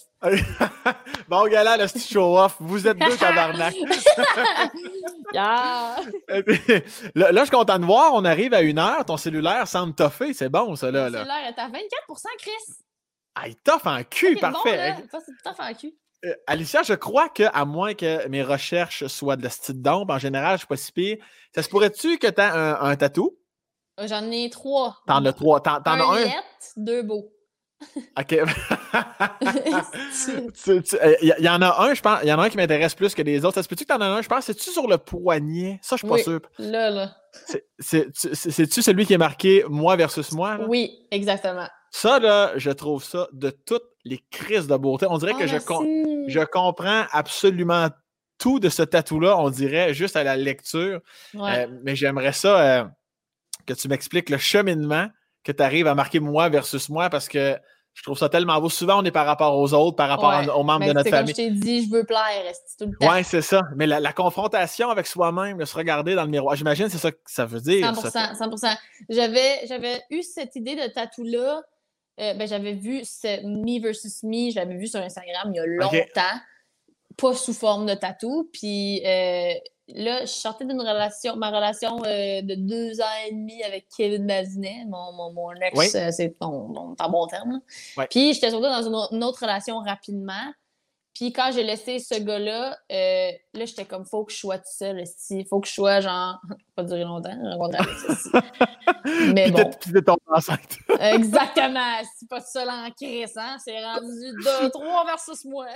bon, 1.28 1.46
gars, 1.46 1.76
le 1.76 1.86
petit 1.86 2.12
show-off. 2.12 2.56
Vous 2.58 2.88
êtes 2.88 2.98
deux 2.98 3.16
tabarnak. 3.16 3.76
yeah. 5.32 5.96
là, 7.14 7.30
là, 7.30 7.40
je 7.40 7.46
suis 7.46 7.56
content 7.56 7.78
de 7.78 7.84
voir. 7.84 8.14
On 8.14 8.24
arrive 8.24 8.52
à 8.52 8.62
une 8.62 8.80
heure. 8.80 9.04
Ton 9.04 9.16
cellulaire 9.16 9.68
semble 9.68 9.94
toffé. 9.94 10.34
C'est 10.34 10.48
bon, 10.48 10.74
ça, 10.74 10.90
là. 10.90 11.04
Mon 11.04 11.18
cellulaire 11.18 11.54
est 11.56 11.60
à 11.60 11.68
24% 11.68 11.72
Chris. 12.38 12.83
Ah, 13.34 13.48
il 13.48 13.56
toffe 13.56 13.86
en 13.86 14.02
cul, 14.04 14.36
parfait. 14.36 14.94
Bon, 15.12 15.18
c'est 15.44 15.62
en 15.62 15.74
cul. 15.74 15.94
Euh, 16.24 16.34
Alicia, 16.46 16.82
je 16.82 16.94
crois 16.94 17.28
que, 17.28 17.42
à 17.52 17.64
moins 17.64 17.94
que 17.94 18.26
mes 18.28 18.42
recherches 18.42 19.06
soient 19.08 19.36
de 19.36 19.42
la 19.42 19.50
style 19.50 19.82
d'ombre, 19.82 20.14
en 20.14 20.18
général, 20.18 20.50
je 20.50 20.54
ne 20.54 20.58
suis 20.58 20.66
pas 20.66 20.76
si 20.76 20.92
pire. 20.92 21.16
Ça 21.54 21.62
se 21.62 21.68
pourrait-tu 21.68 22.18
que 22.18 22.28
tu 22.28 22.40
aies 22.40 22.44
un, 22.44 22.78
un 22.80 22.96
tatou? 22.96 23.36
Euh, 24.00 24.06
j'en 24.08 24.30
ai 24.30 24.50
trois. 24.50 24.96
T'en 25.06 25.24
as 25.24 25.32
trois. 25.32 25.60
T'en, 25.60 25.80
as 25.84 25.90
un? 25.90 26.24
Lettre, 26.24 26.42
deux 26.76 27.02
beaux. 27.02 27.30
OK. 28.18 28.32
Il 28.32 28.38
euh, 31.02 31.16
y, 31.20 31.48
en 31.48 31.60
a 31.60 31.82
un, 31.82 31.94
je 31.94 32.00
pense. 32.00 32.20
Il 32.22 32.28
y 32.28 32.32
en 32.32 32.38
a 32.38 32.44
un 32.44 32.48
qui 32.48 32.56
m'intéresse 32.56 32.94
plus 32.94 33.14
que 33.14 33.22
les 33.22 33.44
autres. 33.44 33.56
Ça 33.56 33.62
se 33.62 33.68
peut-tu 33.68 33.84
que 33.84 33.92
t'en 33.92 34.00
as 34.00 34.06
un? 34.06 34.22
Je 34.22 34.28
pense. 34.28 34.44
C'est-tu 34.44 34.70
sur 34.70 34.88
le 34.88 34.96
poignet? 34.98 35.78
Ça, 35.82 35.96
je 35.96 36.06
suis 36.06 36.08
pas 36.08 36.18
sûr. 36.18 36.40
Là, 36.58 36.90
là. 36.90 37.14
C'est-tu 37.78 38.82
celui 38.82 39.04
qui 39.06 39.12
est 39.12 39.18
marqué 39.18 39.64
moi 39.68 39.96
versus 39.96 40.32
moi? 40.32 40.58
Oui, 40.66 41.06
exactement. 41.10 41.68
Ça, 41.94 42.18
là, 42.18 42.50
je 42.56 42.72
trouve 42.72 43.04
ça 43.04 43.28
de 43.32 43.50
toutes 43.50 43.88
les 44.04 44.18
crises 44.32 44.66
de 44.66 44.76
beauté. 44.76 45.06
On 45.08 45.16
dirait 45.16 45.34
que 45.34 45.46
je, 45.46 45.58
ah, 45.58 45.78
je 46.26 46.40
comprends 46.40 47.04
absolument 47.12 47.86
tout 48.36 48.58
de 48.58 48.68
ce 48.68 48.82
tatou-là, 48.82 49.38
on 49.38 49.48
dirait, 49.48 49.94
juste 49.94 50.16
à 50.16 50.24
la 50.24 50.36
lecture. 50.36 51.00
Euh, 51.36 51.66
mais 51.84 51.94
j'aimerais 51.94 52.32
ça 52.32 52.60
euh, 52.60 52.84
que 53.64 53.74
tu 53.74 53.86
m'expliques 53.86 54.28
le 54.28 54.38
cheminement 54.38 55.06
que 55.44 55.52
tu 55.52 55.62
arrives 55.62 55.86
à 55.86 55.94
marquer 55.94 56.18
moi 56.18 56.48
versus 56.48 56.88
moi 56.88 57.10
parce 57.10 57.28
que 57.28 57.56
je 57.92 58.02
trouve 58.02 58.18
ça 58.18 58.28
tellement 58.28 58.60
beau. 58.60 58.68
Souvent, 58.68 59.00
on 59.00 59.04
est 59.04 59.12
par 59.12 59.24
rapport 59.24 59.56
aux 59.56 59.72
autres, 59.72 59.94
par 59.94 60.08
rapport 60.08 60.58
aux 60.58 60.64
membres 60.64 60.86
de 60.88 60.92
notre 60.94 61.08
famille. 61.08 61.32
Comme 61.32 61.44
je 61.44 61.48
t'ai 61.48 61.60
dit, 61.60 61.86
je 61.86 61.90
veux 61.92 62.02
plaire, 62.02 62.52
tout 62.76 62.86
le 62.86 62.96
temps? 62.96 63.14
Oui, 63.14 63.22
c'est 63.22 63.40
ça. 63.40 63.60
Mais 63.76 63.86
la, 63.86 64.12
confrontation 64.12 64.90
avec 64.90 65.06
soi-même, 65.06 65.58
de 65.58 65.64
se 65.64 65.76
regarder 65.76 66.16
dans 66.16 66.24
le 66.24 66.30
miroir, 66.30 66.56
j'imagine 66.56 66.88
c'est 66.88 66.98
ça 66.98 67.12
que 67.12 67.18
ça 67.26 67.46
veut 67.46 67.60
dire. 67.60 67.86
100%. 67.92 68.36
100%. 68.36 68.76
J'avais 69.10 70.02
eu 70.10 70.24
cette 70.24 70.56
idée 70.56 70.74
de 70.74 70.92
tatou-là 70.92 71.62
euh, 72.20 72.34
ben, 72.34 72.46
j'avais 72.46 72.74
vu 72.74 73.04
ce 73.04 73.44
Me 73.44 73.80
versus 73.80 74.22
Me, 74.22 74.50
je 74.50 74.56
l'avais 74.56 74.76
vu 74.76 74.86
sur 74.86 75.00
Instagram 75.00 75.52
il 75.52 75.56
y 75.56 75.60
a 75.60 75.66
longtemps, 75.66 76.40
pas 77.16 77.34
sous 77.34 77.54
forme 77.54 77.86
de 77.86 77.94
tatou. 77.94 78.48
Puis 78.52 79.02
euh, 79.04 79.52
là, 79.88 80.20
je 80.20 80.26
sortais 80.26 80.64
d'une 80.64 80.80
relation, 80.80 81.36
ma 81.36 81.50
relation 81.50 82.04
euh, 82.04 82.40
de 82.42 82.54
deux 82.54 83.00
ans 83.00 83.16
et 83.26 83.32
demi 83.32 83.62
avec 83.64 83.86
Kevin 83.96 84.26
Bazinet, 84.26 84.84
mon, 84.86 85.12
mon, 85.12 85.32
mon 85.32 85.52
ex, 85.54 85.90
c'est 86.12 86.36
en 86.40 87.10
bon 87.10 87.26
terme. 87.26 87.60
Puis 88.10 88.34
j'étais 88.34 88.50
surtout 88.50 88.66
dans 88.66 89.08
une 89.10 89.24
autre 89.24 89.40
relation 89.40 89.78
rapidement. 89.78 90.52
Puis 91.14 91.32
quand 91.32 91.52
j'ai 91.52 91.62
laissé 91.62 92.00
ce 92.00 92.18
gars-là, 92.18 92.76
euh, 92.90 93.30
là, 93.54 93.64
j'étais 93.64 93.84
comme, 93.84 94.04
faut 94.04 94.24
que 94.24 94.32
je 94.32 94.38
sois 94.38 94.58
tout 94.58 94.64
seul, 94.76 95.04
il 95.30 95.46
faut 95.46 95.60
que 95.60 95.68
je 95.68 95.72
sois 95.72 96.00
genre, 96.00 96.40
pas 96.76 96.82
durer 96.82 97.04
longtemps, 97.04 97.36
rencontrer 97.40 97.78
avec 97.78 98.18
ça. 98.18 98.42
Mais 99.32 99.50
bon. 99.50 99.70
Puis 99.80 99.92
de 99.92 100.00
tomber 100.00 100.20
enceinte. 100.26 100.76
Exactement, 101.00 102.02
c'est 102.18 102.28
pas 102.28 102.40
seul 102.40 102.68
en 102.68 102.90
crise, 102.90 103.32
hein? 103.36 103.56
C'est 103.64 103.80
rendu 103.84 104.32
deux, 104.42 104.70
trois 104.70 105.04
versus 105.06 105.44
moi. 105.44 105.66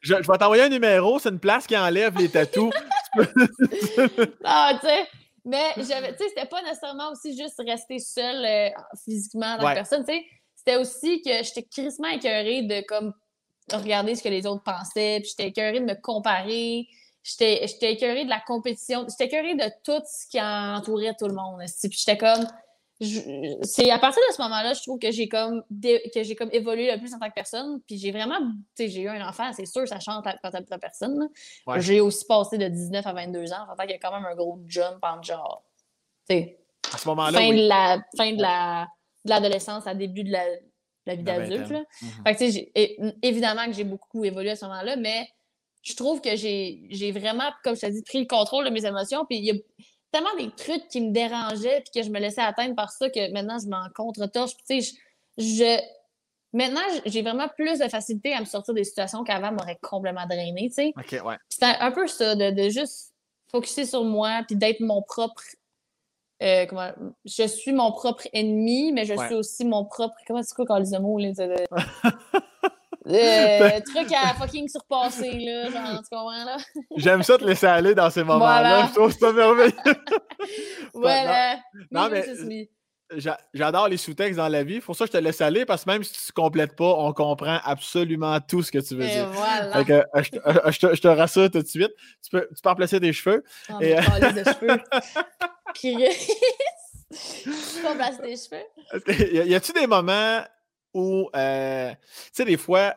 je, 0.00 0.14
vais 0.14 0.38
t'envoyer 0.38 0.62
un 0.62 0.68
numéro, 0.68 1.18
c'est 1.18 1.30
une 1.30 1.40
place 1.40 1.66
qui 1.66 1.76
enlève 1.76 2.16
les 2.16 2.28
tatous. 2.28 2.72
ah, 4.44 4.78
tu 4.80 4.86
sais. 4.86 5.08
Mais 5.44 5.72
j'avais, 5.76 6.12
tu 6.12 6.22
sais, 6.22 6.28
c'était 6.28 6.46
pas 6.46 6.62
nécessairement 6.62 7.10
aussi 7.10 7.36
juste 7.36 7.60
rester 7.66 7.98
seul 7.98 8.44
euh, 8.44 8.70
physiquement 9.04 9.56
dans 9.56 9.68
la 9.68 9.74
personne, 9.74 10.04
tu 10.04 10.14
sais. 10.14 10.24
C'était 10.54 10.76
aussi 10.76 11.20
que 11.20 11.30
j'étais 11.42 11.64
crissement 11.64 12.08
écœurée 12.08 12.62
de 12.62 12.82
comme 12.86 13.12
regarder 13.72 14.14
ce 14.14 14.22
que 14.22 14.28
les 14.28 14.46
autres 14.46 14.62
pensaient, 14.62 15.20
puis 15.20 15.30
j'étais 15.30 15.48
écœurée 15.48 15.80
de 15.80 15.84
me 15.84 15.94
comparer. 15.94 16.86
j'étais 17.22 17.92
écœurée 17.92 18.24
de 18.24 18.30
la 18.30 18.40
compétition. 18.40 19.06
J'étais 19.08 19.26
écœurée 19.26 19.54
de 19.54 19.70
tout 19.82 20.02
ce 20.06 20.28
qui 20.28 20.40
entourait 20.40 21.14
tout 21.18 21.28
le 21.28 21.34
monde. 21.34 21.60
Puis 21.60 21.98
j'étais 21.98 22.18
comme. 22.18 22.46
C'est 23.62 23.90
à 23.90 23.98
partir 23.98 24.22
de 24.28 24.34
ce 24.34 24.40
moment-là, 24.42 24.72
je 24.72 24.80
trouve 24.80 25.00
que 25.00 25.10
j'ai 25.10 25.28
comme 25.28 25.64
que 25.82 26.22
j'ai 26.22 26.36
comme 26.36 26.48
évolué 26.52 26.92
le 26.92 26.98
plus 26.98 27.12
en 27.12 27.18
tant 27.18 27.28
que 27.28 27.34
personne. 27.34 27.80
Puis 27.86 27.98
j'ai 27.98 28.12
vraiment, 28.12 28.38
tu 28.38 28.84
sais, 28.84 28.88
j'ai 28.88 29.02
eu 29.02 29.08
un 29.08 29.28
enfant, 29.28 29.52
c'est 29.52 29.66
sûr, 29.66 29.86
ça 29.88 29.98
chante 29.98 30.24
quand 30.24 30.50
t'as 30.50 30.62
ta 30.62 30.78
personne. 30.78 31.28
J'ai 31.78 32.00
aussi 32.00 32.24
passé 32.24 32.56
de 32.56 32.68
19 32.68 33.04
à 33.04 33.12
22 33.12 33.52
ans. 33.52 33.66
En 33.70 33.76
fait, 33.76 33.84
il 33.86 33.90
y 33.90 33.94
a 33.94 33.98
quand 33.98 34.12
même 34.12 34.24
un 34.24 34.36
gros 34.36 34.60
jump 34.68 34.98
entre 35.02 35.24
genre, 35.24 35.64
tu 36.30 36.36
sais, 36.36 36.58
à 36.94 36.98
ce 36.98 37.08
moment-là, 37.08 37.36
fin 37.36 37.52
de 37.52 37.68
la 37.68 37.98
fin 38.16 38.32
de 38.32 38.40
la 38.40 38.86
de 39.24 39.30
l'adolescence 39.30 39.86
à 39.86 39.94
début 39.94 40.22
de 40.22 40.32
la, 40.32 40.44
la 41.06 41.14
vie 41.16 41.22
d'adulte. 41.22 41.70
Mm 41.70 43.12
évidemment 43.22 43.66
que 43.66 43.72
j'ai 43.72 43.84
beaucoup 43.84 44.24
évolué 44.24 44.50
à 44.50 44.56
ce 44.56 44.64
moment-là, 44.64 44.96
mais 44.96 45.28
je 45.82 45.94
trouve 45.94 46.20
que 46.20 46.34
j'ai 46.36 47.12
vraiment, 47.12 47.50
comme 47.62 47.74
je 47.74 47.82
t'ai 47.82 47.90
dit, 47.90 48.02
pris 48.02 48.20
le 48.20 48.26
contrôle 48.26 48.64
de 48.64 48.70
mes 48.70 48.86
émotions. 48.86 49.24
Puis 49.26 49.38
il 49.38 49.44
y 49.44 49.50
a 49.50 49.54
tellement 50.10 50.34
des 50.38 50.50
trucs 50.50 50.88
qui 50.88 51.00
me 51.00 51.12
dérangeaient 51.12 51.82
puis 51.82 52.00
que 52.00 52.06
je 52.06 52.10
me 52.10 52.18
laissais 52.18 52.40
atteindre 52.40 52.74
par 52.74 52.90
ça 52.90 53.10
que 53.10 53.32
maintenant 53.32 53.58
je 53.58 53.68
m'en 53.68 53.86
contre-torche. 53.94 54.56
Tu 54.68 54.80
sais, 54.80 54.96
je, 55.38 55.80
Maintenant, 56.54 56.82
j'ai 57.04 57.22
vraiment 57.22 57.48
plus 57.48 57.80
de 57.80 57.88
facilité 57.88 58.32
à 58.32 58.38
me 58.38 58.44
sortir 58.44 58.74
des 58.74 58.84
situations 58.84 59.24
qu'avant 59.24 59.50
m'auraient 59.50 59.78
complètement 59.82 60.24
drainé, 60.24 60.68
tu 60.68 60.74
sais. 60.74 60.92
OK, 60.96 61.26
ouais. 61.26 61.34
C'est 61.48 61.64
un, 61.64 61.90
peu 61.90 62.06
ça, 62.06 62.36
de, 62.36 62.52
de 62.52 62.68
juste 62.68 63.12
focuser 63.50 63.84
sur 63.84 64.04
moi 64.04 64.42
puis 64.46 64.54
d'être 64.54 64.78
mon 64.78 65.02
propre 65.02 65.42
euh, 66.44 66.66
comment, 66.66 66.90
je 67.24 67.46
suis 67.46 67.72
mon 67.72 67.90
propre 67.92 68.26
ennemi, 68.32 68.92
mais 68.92 69.06
je 69.06 69.14
suis 69.14 69.34
aussi 69.34 69.64
mon 69.64 69.84
propre. 69.84 70.14
Comment 70.26 70.42
c'est 70.42 70.54
quoi 70.54 70.66
quand 70.66 70.78
les 70.78 70.98
mots? 70.98 71.18
Là, 71.18 71.30
euh, 73.06 73.80
truc 73.80 74.12
à 74.12 74.34
fucking 74.34 74.68
surpasser, 74.68 75.38
là, 75.38 75.70
genre, 75.70 76.02
tu 76.02 76.10
comprends, 76.10 76.44
là? 76.44 76.56
J'aime 76.96 77.22
ça 77.22 77.38
te 77.38 77.44
laisser 77.44 77.66
aller 77.66 77.94
dans 77.94 78.10
ces 78.10 78.24
moments-là. 78.24 78.88
Je 78.88 78.94
trouve 78.94 79.12
ça 79.12 79.32
merveilleux. 79.32 79.72
voilà. 80.94 81.56
Non, 81.90 82.10
mais 82.10 82.68
j'adore 83.54 83.88
les 83.88 83.96
sous-textes 83.96 84.36
dans 84.36 84.48
la 84.48 84.64
vie. 84.64 84.80
Pour 84.80 84.96
ça, 84.96 85.06
je 85.06 85.12
te 85.12 85.16
laisse 85.16 85.40
aller 85.40 85.64
parce 85.64 85.84
que 85.84 85.90
même 85.90 86.02
si 86.02 86.12
tu 86.12 86.20
ne 86.30 86.42
complètes 86.42 86.76
pas, 86.76 86.94
on 86.98 87.12
comprend 87.12 87.58
absolument 87.64 88.38
tout 88.40 88.62
ce 88.62 88.70
que 88.70 88.78
tu 88.78 88.96
veux 88.96 89.06
dire. 89.06 89.28
Voilà. 89.28 89.78
Euh, 89.78 90.22
je, 90.22 90.78
te, 90.78 90.94
je, 90.94 91.00
te, 91.00 91.08
rassure 91.08 91.50
tout 91.50 91.62
de 91.62 91.66
suite. 91.66 91.92
Tu 92.22 92.30
peux, 92.30 92.46
tu 92.54 92.60
peux 92.62 92.68
remplacer 92.68 93.00
tes 93.00 93.12
cheveux. 93.12 93.44
Oh, 93.70 93.78
et... 93.80 93.94
de 93.94 94.44
cheveux. 94.44 94.80
Qui 95.74 95.94
remplace 97.84 98.20
tes 98.22 98.36
cheveux. 98.36 99.44
Y 99.46 99.54
a-tu 99.54 99.72
des 99.72 99.86
moments 99.86 100.42
où, 100.92 101.28
euh, 101.34 101.90
tu 101.90 102.30
sais, 102.32 102.44
des 102.44 102.56
fois, 102.56 102.94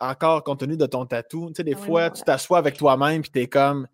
encore 0.00 0.44
compte 0.44 0.60
tenu 0.60 0.76
de 0.76 0.86
ton 0.86 1.06
tatou, 1.06 1.48
tu 1.48 1.54
sais, 1.56 1.64
des 1.64 1.74
ah 1.74 1.84
fois, 1.84 2.10
tu 2.10 2.22
t'assois 2.22 2.58
avec 2.58 2.76
toi-même 2.76 3.22
et 3.34 3.40
es 3.40 3.48
comme. 3.48 3.86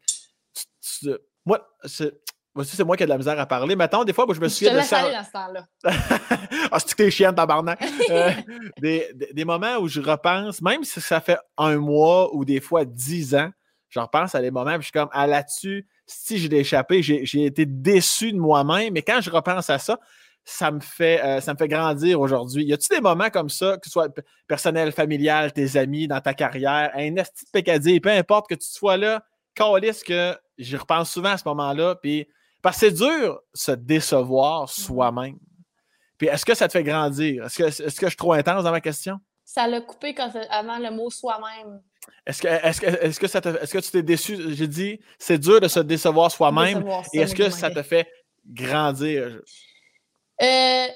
moi, 1.45 1.69
c'est. 1.85 2.21
c'est 2.65 2.85
moi 2.85 2.97
qui 2.97 3.05
ai 3.05 3.07
de 3.07 3.11
la 3.11 3.19
misère 3.19 3.39
à 3.39 3.47
parler? 3.47 3.77
Maintenant, 3.77 4.05
des 4.05 4.13
fois, 4.13 4.27
moi, 4.27 4.35
je 4.35 4.41
me 4.41 4.47
de 4.47 4.83
ça. 4.83 5.13
dans 5.13 5.25
ce 5.25 5.31
temps-là. 5.31 5.67
ah, 6.73 6.79
c'est 6.79 6.91
que 6.91 6.97
t'es 6.97 7.11
chienne, 7.11 7.35
tabarnak? 7.35 7.81
euh, 8.11 8.33
des, 8.81 9.11
des, 9.15 9.33
des, 9.33 9.45
moments 9.45 9.77
où 9.77 9.89
je 9.89 10.01
repense, 10.01 10.61
même 10.61 10.83
si 10.85 11.01
ça 11.01 11.21
fait 11.21 11.39
un 11.57 11.77
mois 11.77 12.35
ou 12.35 12.45
des 12.45 12.61
fois 12.61 12.85
dix 12.85 13.35
ans, 13.35 13.51
je 13.89 14.01
repense 14.01 14.35
à 14.35 14.41
des 14.41 14.51
moments 14.51 14.75
où 14.75 14.79
je 14.79 14.85
suis 14.85 14.93
comme, 14.93 15.09
ah 15.13 15.27
là-dessus, 15.27 15.87
si 16.09 16.39
j'ai 16.39 16.53
échappé, 16.59 17.03
j'ai 17.03 17.45
été 17.45 17.67
déçu 17.67 18.33
de 18.33 18.39
moi-même, 18.39 18.95
mais 18.95 19.03
quand 19.03 19.21
je 19.21 19.31
repense 19.31 19.71
à 19.71 19.79
ça, 19.79 19.99
ça 20.45 20.71
me 20.71 20.81
fait, 20.81 21.23
euh, 21.23 21.41
ça 21.41 21.53
me 21.53 21.59
fait 21.59 21.69
grandir 21.69 22.19
aujourd'hui. 22.21 22.65
Y 22.65 22.73
a-tu 22.73 22.89
des 22.89 23.01
moments 23.01 23.29
comme 23.29 23.51
ça, 23.51 23.77
que 23.77 23.85
ce 23.85 23.91
soit 23.91 24.09
personnel, 24.47 24.93
familial, 24.93 25.53
tes 25.53 25.77
amis, 25.77 26.09
dans 26.09 26.21
ta 26.21 26.33
carrière, 26.33 26.91
un 26.95 27.17
esti 27.17 27.45
de 27.45 27.51
pécadier, 27.51 28.01
peu 28.01 28.11
importe 28.11 28.49
que 28.49 28.55
tu 28.55 28.67
sois 28.67 28.97
là, 28.97 29.23
ce 29.57 30.05
que 30.05 30.37
j'y 30.57 30.77
repense 30.77 31.11
souvent 31.11 31.31
à 31.31 31.37
ce 31.37 31.47
moment-là, 31.47 31.97
puis 31.97 32.27
parce 32.63 32.81
que 32.81 32.87
c'est 32.87 32.93
dur 32.93 33.41
se 33.53 33.73
décevoir 33.73 34.65
mm-hmm. 34.65 34.83
soi-même. 34.83 35.39
Puis 36.17 36.29
est-ce 36.29 36.45
que 36.45 36.55
ça 36.55 36.67
te 36.67 36.73
fait 36.73 36.83
grandir? 36.83 37.45
Est-ce 37.45 37.59
que, 37.59 37.65
est 37.65 37.89
-ce 37.89 38.01
que 38.01 38.07
je 38.07 38.11
suis 38.11 38.17
trop 38.17 38.33
intense 38.33 38.65
dans 38.65 38.73
ma 38.73 38.81
question? 38.81 39.19
Ça 39.45 39.67
l'a 39.67 39.81
coupé 39.81 40.15
quand, 40.15 40.31
avant 40.51 40.79
le 40.79 40.91
mot 40.91 41.11
soi-même. 41.11 41.81
Est-ce 42.27 42.43
que, 42.43 42.49
est-ce 42.49 42.81
que, 42.81 42.87
est-ce 42.87 43.21
que, 43.21 43.27
ça 43.27 43.39
est-ce 43.39 43.73
que 43.73 43.79
tu 43.79 43.91
t'es 43.91 44.03
déçu? 44.03 44.55
J'ai 44.55 44.67
dit, 44.67 45.01
c'est 45.19 45.39
dur 45.39 45.61
de 45.61 45.69
se 45.69 45.81
décevoir 45.81 46.31
soi-même. 46.31 46.85
Et 47.13 47.21
est-ce 47.21 47.35
que 47.35 47.51
ça 47.51 47.71
te 47.71 47.83
fait 47.83 48.11
grandir? 48.47 49.41
Euh, 50.41 50.87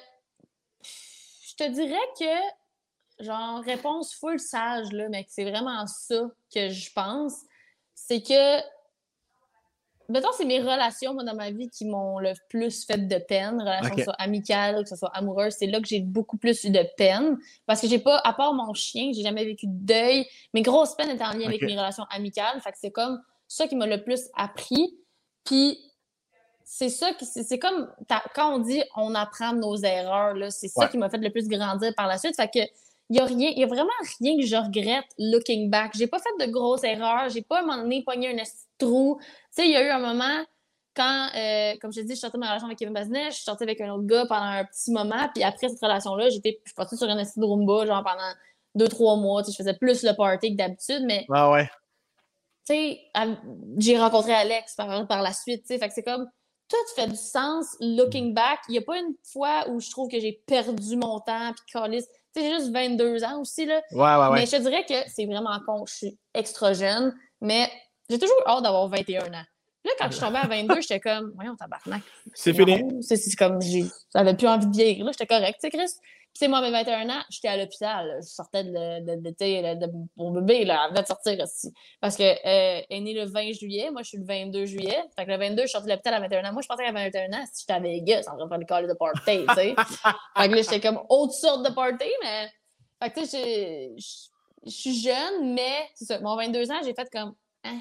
je 0.83 1.55
te 1.57 1.69
dirais 1.71 1.97
que, 2.19 3.25
genre, 3.25 3.63
réponse 3.65 4.15
full 4.15 4.39
sage, 4.39 4.93
là, 4.93 5.09
mais 5.09 5.27
c'est 5.29 5.49
vraiment 5.51 5.87
ça 5.87 6.23
que 6.55 6.69
je 6.69 6.93
pense. 6.93 7.35
C'est 7.95 8.23
que 8.23 8.61
mettons, 10.13 10.29
c'est 10.37 10.45
mes 10.45 10.61
relations, 10.61 11.15
moi, 11.15 11.25
dans 11.25 11.35
ma 11.35 11.51
vie 11.51 11.69
qui 11.69 11.85
m'ont 11.87 12.19
le 12.19 12.33
plus 12.49 12.85
fait 12.85 13.09
de 13.09 13.19
peine. 13.19 13.61
Relations 13.61 13.91
que 13.91 14.01
ce 14.01 14.05
soit 14.05 14.15
amicales, 14.15 14.83
que 14.83 14.89
ce 14.89 14.97
soit 14.97 15.11
amoureuses, 15.15 15.55
c'est 15.59 15.67
là 15.67 15.81
que 15.81 15.89
j'ai 15.89 16.01
beaucoup 16.01 16.37
plus 16.37 16.63
eu 16.65 16.71
de 16.71 16.85
peine. 16.97 17.39
Parce 17.67 17.81
que 17.81 17.89
j'ai 17.89 17.99
pas, 17.99 18.19
à 18.19 18.33
part 18.33 18.55
mon 18.55 18.75
chien, 18.75 19.11
j'ai 19.15 19.23
jamais 19.23 19.45
vécu 19.45 19.67
de 19.67 19.73
deuil. 19.73 20.27
Mes 20.55 20.63
grosses 20.63 20.95
peines 20.95 21.11
étaient 21.11 21.25
en 21.25 21.33
lien 21.33 21.47
avec 21.47 21.63
mes 21.63 21.77
relations 21.77 22.05
amicales. 22.11 22.61
Fait 22.61 22.71
que 22.71 22.79
c'est 22.81 22.91
comme 22.91 23.21
ça 23.49 23.67
qui 23.67 23.75
m'a 23.75 23.87
le 23.87 24.03
plus 24.03 24.29
appris. 24.37 24.99
Puis 25.45 25.79
c'est 26.65 26.89
ça 26.89 27.13
qui, 27.15 27.27
c'est 27.27 27.59
comme, 27.59 27.91
quand 28.35 28.55
on 28.55 28.59
dit 28.59 28.83
on 28.97 29.15
apprend 29.15 29.53
nos 29.53 29.77
erreurs, 29.77 30.35
là, 30.35 30.51
c'est 30.51 30.69
ça 30.69 30.89
qui 30.89 30.99
m'a 30.99 31.11
fait 31.11 31.19
le 31.19 31.31
plus 31.31 31.49
grandir 31.49 31.93
par 31.97 32.07
la 32.07 32.19
suite. 32.19 32.37
Fait 32.37 32.49
que, 32.49 32.61
il 33.13 33.17
y 33.17 33.21
a 33.21 33.27
rien, 33.27 33.51
il 33.55 33.59
y 33.59 33.63
a 33.63 33.67
vraiment 33.67 33.91
rien 34.21 34.39
que 34.39 34.47
je 34.47 34.57
regrette 34.57 35.05
looking 35.19 35.69
back. 35.69 35.93
J'ai 35.95 36.07
pas 36.07 36.19
fait 36.19 36.47
de 36.47 36.51
grosses 36.51 36.83
erreurs, 36.83 37.29
j'ai 37.29 37.43
pas 37.43 37.59
à 37.59 37.59
un 37.59 37.67
moment 37.67 37.83
donné 37.83 38.03
pogné 38.03 38.29
un 38.29 38.43
trou. 38.79 39.19
Tu 39.21 39.27
sais, 39.51 39.67
il 39.67 39.73
y 39.73 39.77
a 39.77 39.85
eu 39.87 39.91
un 39.91 39.99
moment 39.99 40.43
quand, 40.97 41.29
euh, 41.37 41.75
comme 41.83 41.93
je 41.93 42.01
te 42.01 42.07
dis, 42.07 42.15
je 42.15 42.21
sortais 42.21 42.39
de 42.39 42.41
ma 42.41 42.49
relation 42.49 42.69
avec 42.69 42.79
Kevin 42.79 42.95
Bazinet, 42.95 43.27
je 43.27 43.35
suis 43.35 43.45
sortie 43.45 43.65
avec 43.65 43.83
un 43.83 43.93
autre 43.93 44.07
gars 44.07 44.25
pendant 44.27 44.47
un 44.47 44.65
petit 44.65 44.91
moment, 44.93 45.29
puis 45.35 45.45
après 45.45 45.69
cette 45.69 45.81
relation-là, 45.81 46.31
j'étais, 46.31 46.63
je 46.65 46.97
sur 46.97 47.07
un 47.07 47.19
essai 47.19 47.39
de 47.39 47.45
Roomba, 47.45 47.85
genre 47.85 48.03
pendant 48.03 48.33
deux, 48.75 48.89
trois 48.89 49.17
mois, 49.17 49.43
tu 49.43 49.51
sais, 49.51 49.53
je 49.53 49.63
faisais 49.63 49.77
plus 49.77 50.03
le 50.03 50.17
party 50.17 50.53
que 50.53 50.57
d'habitude, 50.57 51.05
mais. 51.05 51.27
Ah 51.31 51.51
ouais. 51.51 51.71
Tu 52.67 52.75
sais, 52.75 53.01
j'ai 53.77 53.99
rencontré 53.99 54.33
Alex 54.33 54.75
par, 54.75 55.07
par 55.07 55.21
la 55.21 55.35
suite, 55.35 55.63
tu 55.63 55.75
sais, 55.75 55.79
fait 55.79 55.89
que 55.89 55.95
c'est 55.95 56.03
comme, 56.03 56.31
tout 56.67 56.95
fait 56.95 57.09
du 57.09 57.17
sens 57.17 57.77
looking 57.81 58.33
back. 58.33 58.61
Il 58.69 58.73
n'y 58.73 58.79
a 58.79 58.83
pas 58.83 58.97
une 58.97 59.15
fois 59.23 59.69
où 59.69 59.81
je 59.81 59.91
trouve 59.91 60.09
que 60.09 60.19
j'ai 60.19 60.43
perdu 60.47 60.97
mon 60.97 61.21
temps, 61.21 61.53
puis 61.53 61.73
calice. 61.73 62.07
Sais, 62.35 62.43
j'ai 62.43 62.55
juste 62.55 62.73
22 62.73 63.25
ans 63.25 63.41
aussi, 63.41 63.67
là. 63.67 63.83
Ouais, 63.93 64.01
ouais, 64.01 64.29
ouais. 64.29 64.41
Mais 64.41 64.47
je 64.47 64.53
te 64.53 64.63
dirais 64.63 64.85
que 64.87 64.95
c'est 65.09 65.27
vraiment 65.27 65.59
con. 65.67 65.85
Je 65.87 65.95
suis 65.95 66.19
extra 66.35 66.73
jeune, 66.73 67.15
mais 67.41 67.71
j'ai 68.09 68.19
toujours 68.19 68.41
hâte 68.47 68.63
d'avoir 68.63 68.89
21 68.89 69.33
ans. 69.35 69.45
Là, 69.85 69.91
quand 69.99 70.07
je 70.07 70.13
suis 70.13 70.21
tombée 70.21 70.39
à 70.39 70.47
22, 70.47 70.81
j'étais 70.81 71.01
comme, 71.01 71.33
voyons, 71.35 71.57
tabarnak. 71.57 72.03
C'est 72.35 72.55
fini. 72.55 72.85
C'est 73.03 73.19
comme, 73.37 73.59
j'avais 74.15 74.35
plus 74.35 74.47
envie 74.47 74.67
de 74.67 74.73
vieillir. 74.73 75.05
Là, 75.05 75.13
j'étais 75.13 75.27
correct, 75.27 75.59
tu 75.61 75.69
sais, 75.69 75.77
Chris. 75.77 75.93
Puis, 76.35 76.49
moi, 76.49 76.59
à 76.59 76.63
mes 76.63 76.71
21 76.71 77.11
ans, 77.11 77.23
j'étais 77.29 77.49
à 77.49 77.57
l'hôpital. 77.57 78.21
Je 78.23 78.29
sortais 78.29 78.65
de, 78.65 78.71
de, 78.71 79.17
de, 79.17 79.87
de, 79.87 79.93
mon 80.17 80.31
bébé, 80.31 80.65
là, 80.65 80.85
avant 80.85 81.03
de 81.03 81.07
sortir 81.07 81.39
aussi. 81.43 81.73
Parce 82.01 82.17
que 82.17 82.23
euh, 82.23 82.83
est 82.89 83.01
né 83.01 83.13
le 83.13 83.27
20 83.27 83.53
juillet. 83.53 83.91
Moi, 83.91 84.03
je 84.03 84.09
suis 84.09 84.19
le 84.19 84.25
22 84.25 84.65
juillet. 84.65 84.99
Fait 85.17 85.27
que 85.27 85.31
le 85.31 85.37
22, 85.37 85.63
je 85.63 85.67
suis 85.67 85.73
sortie 85.73 85.89
de 85.89 85.93
l'hôpital 85.93 86.15
à 86.15 86.21
21 86.21 86.49
ans. 86.49 86.53
Moi, 86.53 86.63
je 86.63 86.69
pensais 86.69 86.85
qu'à 86.85 86.93
21 86.93 87.33
ans, 87.33 87.45
si 87.53 87.63
j'étais 87.63 87.73
à 87.75 87.81
Vegas, 87.81 88.25
on 88.33 88.49
train 88.49 88.59
de 88.59 88.65
faire 88.67 88.81
le 88.81 88.89
de 88.89 88.95
party, 88.95 89.21
tu 89.27 89.55
sais. 89.55 89.75
fait 90.37 90.49
que 90.49 90.55
là, 90.55 90.63
j'étais 90.63 90.81
comme 90.81 91.01
autre 91.09 91.35
sorte 91.35 91.69
de 91.69 91.75
party, 91.75 92.09
mais. 92.23 92.49
Fait 93.03 93.11
que, 93.11 93.21
tu 93.21 93.27
sais, 93.27 93.93
je 94.65 94.71
suis 94.71 95.03
jeune, 95.03 95.53
mais 95.53 95.91
c'est 95.95 96.07
ça. 96.07 96.21
Mon 96.21 96.37
22 96.37 96.71
ans, 96.71 96.81
j'ai 96.83 96.95
fait 96.95 97.09
comme. 97.13 97.35
Hein? 97.65 97.81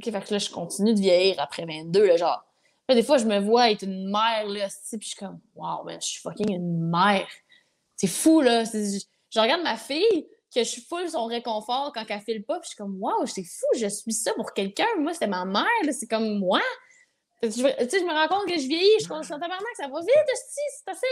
OK, 0.00 0.12
fait 0.12 0.24
que 0.24 0.32
là, 0.32 0.38
je 0.38 0.50
continue 0.50 0.94
de 0.94 1.00
vieillir 1.00 1.36
après 1.38 1.64
22, 1.64 2.06
là, 2.06 2.16
genre. 2.16 2.44
Là, 2.88 2.94
des 2.94 3.02
fois, 3.02 3.18
je 3.18 3.26
me 3.26 3.38
vois 3.38 3.70
être 3.70 3.82
une 3.82 4.10
mère, 4.10 4.46
là, 4.46 4.66
puis 4.66 4.98
je 5.00 5.06
suis 5.08 5.16
comme, 5.16 5.38
wow, 5.54 5.84
man, 5.84 6.00
je 6.00 6.06
suis 6.06 6.20
fucking 6.20 6.52
une 6.52 6.90
mère. 6.90 7.28
C'est 7.94 8.08
fou, 8.08 8.40
là. 8.40 8.64
Je 8.64 9.40
regarde 9.40 9.62
ma 9.62 9.76
fille, 9.76 10.26
que 10.52 10.64
je 10.64 10.68
suis 10.68 10.82
full 10.82 11.08
son 11.08 11.26
réconfort 11.26 11.92
quand 11.94 12.04
elle 12.08 12.20
file 12.20 12.44
pas, 12.44 12.54
puis 12.58 12.64
je 12.64 12.68
suis 12.70 12.76
comme, 12.76 12.96
wow, 13.00 13.26
c'est 13.26 13.44
fou, 13.44 13.66
je 13.76 13.86
suis 13.86 14.12
ça 14.12 14.32
pour 14.34 14.52
quelqu'un. 14.52 14.88
Moi, 14.98 15.12
c'était 15.12 15.28
ma 15.28 15.44
mère, 15.44 15.64
c'est 15.92 16.08
comme 16.08 16.38
moi. 16.38 16.60
Tu 17.42 17.52
sais, 17.52 17.60
je 17.60 18.04
me 18.04 18.12
rends 18.12 18.28
compte 18.28 18.48
que 18.48 18.58
je 18.58 18.66
vieillis, 18.66 18.98
je 18.98 19.04
suis 19.04 19.12
en 19.12 19.20
tabarnak, 19.22 19.76
ça 19.76 19.86
va 19.86 20.00
vite, 20.00 20.10
c'est 20.26 20.90
assez. 20.90 21.06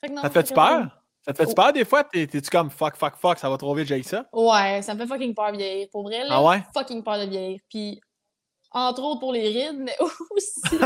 Fait 0.00 0.08
que 0.08 0.12
non, 0.12 0.22
ça 0.22 0.30
fait-tu 0.30 0.52
peur? 0.52 1.01
Ça 1.24 1.32
te 1.32 1.38
fait-tu 1.38 1.54
peur 1.54 1.72
des 1.72 1.84
fois? 1.84 2.04
T'es-tu 2.04 2.50
comme 2.50 2.70
fuck, 2.70 2.96
fuck, 2.96 3.16
fuck, 3.16 3.38
ça 3.38 3.48
va 3.48 3.56
trop 3.56 3.74
vite, 3.74 3.86
j'ai 3.86 4.02
ça? 4.02 4.26
Ouais, 4.32 4.82
ça 4.82 4.94
me 4.94 5.00
fait 5.00 5.06
fucking 5.06 5.34
peur 5.34 5.52
de 5.52 5.56
vieillir. 5.58 5.88
Pour 5.90 6.02
vrai, 6.02 6.24
là, 6.24 6.30
ah 6.32 6.42
ouais? 6.42 6.62
fucking 6.74 7.02
peur 7.02 7.18
de 7.18 7.30
vieillir. 7.30 7.60
Puis, 7.68 8.00
entre 8.72 9.02
autres 9.02 9.20
pour 9.20 9.32
les 9.32 9.48
rides, 9.48 9.78
mais 9.78 9.96
aussi, 10.30 10.78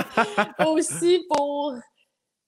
aussi 0.66 1.26
pour. 1.30 1.74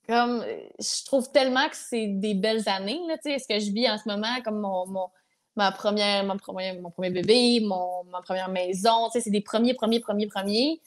Comme, 0.07 0.43
je 0.79 1.05
trouve 1.05 1.31
tellement 1.31 1.69
que 1.69 1.75
c'est 1.75 2.07
des 2.07 2.33
belles 2.33 2.67
années, 2.67 2.99
là, 3.07 3.15
tu 3.17 3.29
sais, 3.29 3.37
ce 3.37 3.47
que 3.47 3.59
je 3.59 3.71
vis 3.71 3.87
en 3.89 3.97
ce 3.97 4.09
moment, 4.09 4.41
comme 4.43 4.59
mon, 4.59 4.87
mon 4.87 5.07
ma 5.55 5.71
première, 5.71 6.23
mon, 6.23 6.37
premier, 6.37 6.79
mon 6.79 6.89
premier 6.89 7.09
bébé, 7.09 7.59
mon, 7.59 8.03
ma 8.05 8.21
première 8.21 8.49
maison, 8.49 9.07
tu 9.07 9.13
sais, 9.13 9.21
c'est 9.21 9.29
des 9.29 9.41
premiers, 9.41 9.73
premiers, 9.73 9.99
premiers, 9.99 10.27
premiers. 10.27 10.81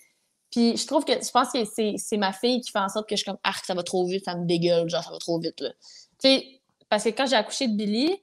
Puis 0.51 0.77
je 0.77 0.87
trouve 0.87 1.05
que, 1.05 1.13
je 1.13 1.31
pense 1.31 1.53
que 1.53 1.65
c'est 1.65 2.17
ma 2.17 2.33
fille 2.33 2.61
qui 2.61 2.71
fait 2.71 2.79
en 2.79 2.89
sorte 2.89 3.09
que 3.09 3.15
je 3.15 3.23
suis 3.23 3.31
comme, 3.31 3.41
ah, 3.45 3.53
ça 3.65 3.75
va 3.75 3.83
trop 3.83 4.07
vite, 4.07 4.25
ça 4.25 4.35
me 4.35 4.47
dégueule, 4.47 4.89
genre, 4.89 5.03
ça 5.03 5.11
va 5.11 5.19
trop 5.19 5.39
vite, 5.39 5.61
là. 5.61 5.71
Tu 6.19 6.29
sais, 6.29 6.62
parce 6.93 7.05
que 7.05 7.09
quand 7.09 7.25
j'ai 7.25 7.37
accouché 7.37 7.69
de 7.69 7.75
Billy, 7.75 8.21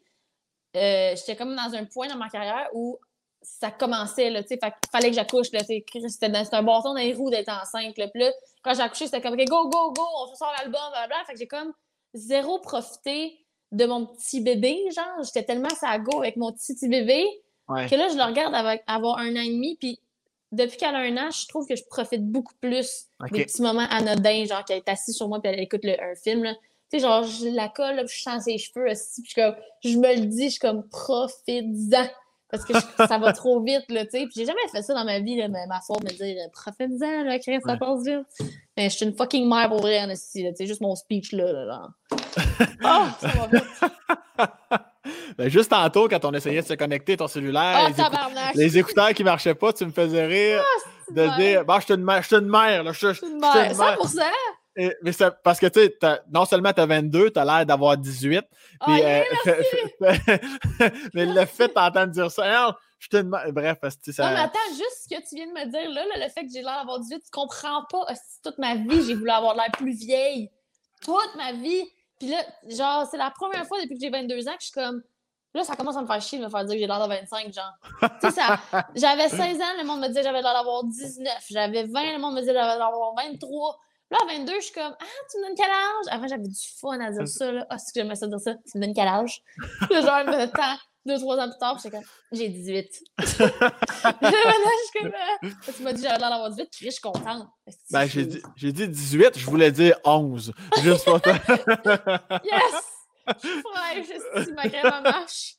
euh, 0.77 1.15
j'étais 1.15 1.35
comme 1.35 1.55
dans 1.55 1.73
un 1.73 1.85
point 1.85 2.07
dans 2.07 2.17
ma 2.17 2.29
carrière 2.29 2.69
où 2.73 2.99
ça 3.41 3.71
commençait, 3.71 4.29
là, 4.29 4.43
tu 4.43 4.49
sais, 4.49 4.59
fallait 4.91 5.09
que 5.09 5.15
j'accouche, 5.15 5.51
là, 5.53 5.61
c'était 5.63 6.27
un 6.27 6.61
bâton 6.61 6.89
dans 6.89 6.99
les 6.99 7.15
roues 7.15 7.31
d'être 7.31 7.49
enceinte, 7.49 7.97
là. 7.97 8.07
Puis 8.09 8.21
là, 8.21 8.31
quand 8.61 8.75
j'ai 8.75 8.81
accouché, 8.81 9.05
c'était 9.05 9.21
comme, 9.21 9.33
OK, 9.33 9.43
go, 9.47 9.69
go, 9.69 9.91
go, 9.91 10.03
on 10.19 10.35
sort 10.35 10.53
l'album, 10.59 10.79
blablabla. 10.91 11.15
Fait 11.25 11.33
que 11.33 11.39
j'ai 11.39 11.47
comme 11.47 11.73
zéro 12.13 12.59
profité 12.59 13.43
de 13.71 13.87
mon 13.87 14.05
petit 14.05 14.39
bébé, 14.39 14.77
genre. 14.95 15.23
J'étais 15.23 15.45
tellement 15.45 15.69
ça 15.69 15.97
go 15.97 16.19
avec 16.19 16.35
mon 16.37 16.51
petit, 16.51 16.75
petit 16.75 16.89
bébé 16.89 17.25
que 17.67 17.95
là, 17.95 18.09
je 18.09 18.17
le 18.17 18.23
regarde 18.23 18.53
avec, 18.53 18.83
avoir 18.85 19.17
un 19.17 19.35
an 19.35 19.41
et 19.41 19.49
demi, 19.49 19.77
puis 19.79 19.99
depuis 20.51 20.77
qu'elle 20.77 20.93
a 20.93 20.99
un 20.99 21.17
an, 21.17 21.31
je 21.31 21.47
trouve 21.47 21.65
que 21.65 21.75
je 21.75 21.85
profite 21.85 22.23
beaucoup 22.23 22.53
plus 22.61 23.07
des 23.31 23.45
petits 23.45 23.63
moments 23.63 23.87
anodins, 23.89 24.45
genre 24.45 24.63
qu'elle 24.63 24.77
est 24.77 24.89
assise 24.89 25.15
sur 25.15 25.27
moi 25.27 25.41
puis 25.41 25.51
elle 25.51 25.59
écoute 25.59 25.83
un 25.85 26.13
film, 26.13 26.43
là. 26.43 26.53
Tu 26.91 26.97
sais, 26.97 26.99
genre, 26.99 27.23
je 27.23 27.47
la 27.55 27.69
colle, 27.69 27.97
puis 28.05 28.17
je 28.17 28.23
sens 28.23 28.43
ses 28.43 28.57
cheveux 28.57 28.89
aussi, 28.89 29.21
puis 29.21 29.31
je, 29.35 29.41
comme, 29.41 29.55
je 29.83 29.97
me 29.97 30.15
le 30.15 30.25
dis, 30.25 30.45
je 30.45 30.49
suis 30.49 30.59
comme, 30.59 30.87
profite-en 30.89 32.07
parce 32.51 32.65
que 32.65 32.73
ça 33.07 33.17
va 33.19 33.31
trop 33.31 33.61
vite, 33.61 33.85
là, 33.89 34.05
tu 34.05 34.11
sais. 34.11 34.25
Puis 34.25 34.33
j'ai 34.37 34.45
jamais 34.45 34.67
fait 34.71 34.81
ça 34.81 34.93
dans 34.93 35.05
ma 35.05 35.19
vie, 35.19 35.35
là, 35.37 35.47
mais 35.47 35.67
ma 35.67 35.81
faute 35.81 36.03
me 36.03 36.09
dire 36.09 36.35
«Profite-en, 36.51 37.23
là, 37.23 37.37
Chris, 37.37 37.59
ça 37.63 37.77
passe 37.77 38.03
vite.» 38.03 38.25
Mais 38.77 38.89
je 38.89 38.95
suis 38.95 39.05
une 39.05 39.15
fucking 39.15 39.47
mère 39.47 39.69
pour 39.69 39.81
vrai, 39.81 40.03
tu 40.07 40.15
sais, 40.15 40.65
juste 40.65 40.81
mon 40.81 40.95
speech, 40.95 41.31
là, 41.33 41.51
là. 41.51 41.87
Ah, 42.83 43.15
ça 43.19 43.27
va 43.27 43.47
vite. 43.47 43.63
ben, 45.37 45.49
juste 45.49 45.69
tantôt, 45.69 46.07
quand 46.07 46.25
on 46.25 46.31
essayait 46.31 46.61
de 46.61 46.67
se 46.67 46.73
connecter 46.73 47.17
ton 47.17 47.27
cellulaire, 47.27 47.91
oh, 47.97 48.03
les, 48.55 48.77
écouteurs 48.77 49.13
qui 49.13 49.23
marchaient 49.23 49.55
pas, 49.55 49.71
tu 49.73 49.85
me 49.85 49.91
faisais 49.91 50.25
rire 50.25 50.63
oh, 50.63 51.13
de 51.13 51.37
dire 51.37 51.65
«Bah, 51.65 51.77
je 51.79 51.85
suis 51.85 51.93
une 51.93 52.03
mère, 52.03 52.21
je 52.23 52.27
suis 52.27 52.35
une 52.37 52.49
mère, 52.49 52.83
là, 52.83 52.91
je 52.93 53.13
suis 53.13 53.27
une 53.27 53.39
mère.» 53.39 53.73
100%! 53.73 54.21
Mais 55.01 55.13
parce 55.43 55.59
que, 55.59 55.67
tu 55.67 55.79
sais, 55.81 55.97
non 56.31 56.45
seulement 56.45 56.71
tu 56.73 56.81
as 56.81 56.85
22, 56.85 57.31
tu 57.31 57.39
as 57.39 57.45
l'air 57.45 57.65
d'avoir 57.65 57.97
18. 57.97 58.45
Puis, 58.85 59.03
euh, 59.03 59.23
mais 61.13 61.25
le 61.25 61.45
fait 61.45 61.73
d'entendre 61.73 62.07
dire 62.07 62.31
ça, 62.31 62.77
je 62.99 63.07
te 63.07 63.21
Bref, 63.21 63.77
parce 63.81 63.95
que 63.95 64.11
ça. 64.11 64.25
Non, 64.27 64.33
mais 64.33 64.41
attends, 64.41 64.59
juste 64.71 65.03
ce 65.03 65.15
que 65.15 65.21
tu 65.27 65.35
viens 65.35 65.47
de 65.47 65.51
me 65.51 65.65
dire 65.65 65.89
là, 65.89 66.03
le 66.15 66.29
fait 66.29 66.45
que 66.45 66.51
j'ai 66.53 66.61
l'air 66.61 66.77
d'avoir 66.79 66.99
18, 66.99 67.23
tu 67.23 67.31
comprends 67.31 67.85
pas. 67.89 68.05
Toute 68.43 68.57
ma 68.57 68.75
vie, 68.75 69.03
j'ai 69.05 69.15
voulu 69.15 69.29
avoir 69.29 69.55
l'air 69.55 69.71
plus 69.73 69.93
vieille. 69.93 70.49
Toute 71.01 71.35
ma 71.35 71.53
vie. 71.53 71.83
Puis 72.19 72.29
là, 72.29 72.43
genre, 72.67 73.07
c'est 73.09 73.17
la 73.17 73.31
première 73.31 73.65
fois 73.65 73.81
depuis 73.81 73.95
que 73.95 74.01
j'ai 74.01 74.09
22 74.09 74.47
ans 74.47 74.53
que 74.53 74.61
je 74.61 74.65
suis 74.65 74.73
comme. 74.73 75.01
Là, 75.53 75.63
ça 75.63 75.75
commence 75.75 75.97
à 75.97 76.01
me 76.01 76.07
faire 76.07 76.21
chier 76.21 76.37
de 76.37 76.43
me 76.43 76.49
faire 76.49 76.63
dire 76.65 76.75
que 76.75 76.79
j'ai 76.79 76.87
l'air 76.87 77.01
de 77.01 77.09
25, 77.09 77.53
genre. 77.53 77.73
tu 78.21 78.29
sais, 78.29 78.31
ça. 78.31 78.59
J'avais 78.95 79.29
16 79.29 79.59
ans, 79.61 79.73
le 79.79 79.83
monde 79.83 80.01
me 80.01 80.07
disait 80.07 80.19
que 80.19 80.27
j'avais 80.27 80.41
l'air 80.41 80.53
d'avoir 80.53 80.83
19. 80.83 81.33
J'avais 81.49 81.83
20, 81.85 82.13
le 82.13 82.19
monde 82.19 82.35
me 82.35 82.39
disait 82.41 82.51
que 82.51 82.59
j'avais 82.59 82.77
l'air 82.77 82.85
d'avoir 82.85 83.15
23. 83.15 83.79
Là, 84.11 84.17
à 84.23 84.33
22, 84.33 84.53
je 84.55 84.65
suis 84.65 84.73
comme 84.73 84.95
Ah, 84.99 85.05
tu 85.29 85.37
me 85.37 85.43
donnes 85.45 85.55
quel 85.55 85.69
âge? 85.69 86.05
Avant, 86.09 86.27
j'avais 86.27 86.47
du 86.47 86.67
fun 86.79 86.99
à 86.99 87.11
dire 87.11 87.27
ça. 87.27 87.51
Là. 87.51 87.65
Ah, 87.69 87.77
c'est 87.77 87.93
que 87.93 87.99
j'aimais 87.99 88.15
ça 88.15 88.27
dire 88.27 88.39
ça. 88.39 88.55
Tu 88.71 88.77
me 88.77 88.85
donnes 88.85 88.95
quel 88.95 89.07
âge? 89.07 89.43
Le 89.89 90.01
genre, 90.01 90.25
de 90.25 90.45
temps, 90.47 90.77
deux, 91.05 91.17
trois 91.19 91.37
ans 91.37 91.49
plus 91.49 91.59
tard, 91.59 91.77
j'étais 91.77 91.97
comme 91.97 92.05
J'ai 92.31 92.49
18. 92.49 93.01
là, 93.19 93.25
maintenant, 94.21 94.21
je 94.21 94.89
suis 94.89 94.99
comme 95.01 95.11
ah, 95.15 95.71
Tu 95.75 95.83
m'as 95.83 95.93
dit 95.93 96.01
j'avais 96.01 96.17
l'air 96.17 96.29
d'avoir 96.29 96.49
18, 96.49 96.69
puis 96.71 96.85
je 96.85 96.91
suis 96.91 97.01
contente. 97.01 97.47
Ben, 97.91 98.05
j'ai 98.07 98.25
dit, 98.25 98.41
j'ai 98.55 98.71
dit 98.71 98.87
18, 98.87 99.37
je 99.37 99.45
voulais 99.45 99.71
dire 99.71 99.99
11. 100.03 100.53
Juste 100.81 101.05
pour 101.05 101.21
toi. 101.21 101.33
yes! 102.43 102.83
Ouais, 103.27 104.03
je 104.03 104.43
suis 104.43 104.53
ma 104.53 104.67
crème 104.67 105.03
marche. 105.03 105.58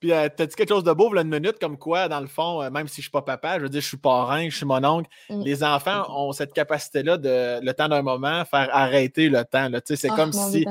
Puis, 0.00 0.12
euh, 0.12 0.28
t'as 0.34 0.46
dit 0.46 0.54
quelque 0.54 0.68
chose 0.68 0.84
de 0.84 0.92
beau, 0.92 1.12
là, 1.12 1.22
une 1.22 1.28
minute, 1.28 1.58
comme 1.58 1.78
quoi, 1.78 2.08
dans 2.08 2.20
le 2.20 2.26
fond, 2.26 2.62
euh, 2.62 2.70
même 2.70 2.88
si 2.88 2.96
je 2.96 3.02
suis 3.02 3.10
pas 3.10 3.22
papa, 3.22 3.58
je 3.58 3.62
veux 3.64 3.68
dire, 3.68 3.80
je 3.80 3.88
suis 3.88 3.96
parrain, 3.96 4.48
je 4.48 4.56
suis 4.56 4.66
mon 4.66 4.84
oncle, 4.84 5.10
mm. 5.30 5.42
les 5.42 5.64
enfants 5.64 6.04
ont 6.08 6.32
cette 6.32 6.52
capacité-là 6.52 7.16
de, 7.16 7.64
le 7.64 7.72
temps 7.72 7.88
d'un 7.88 8.02
moment, 8.02 8.44
faire 8.44 8.68
arrêter 8.72 9.28
le 9.28 9.44
temps. 9.44 9.68
C'est 9.84 10.10
ah, 10.10 10.16
comme 10.16 10.32
si 10.32 10.66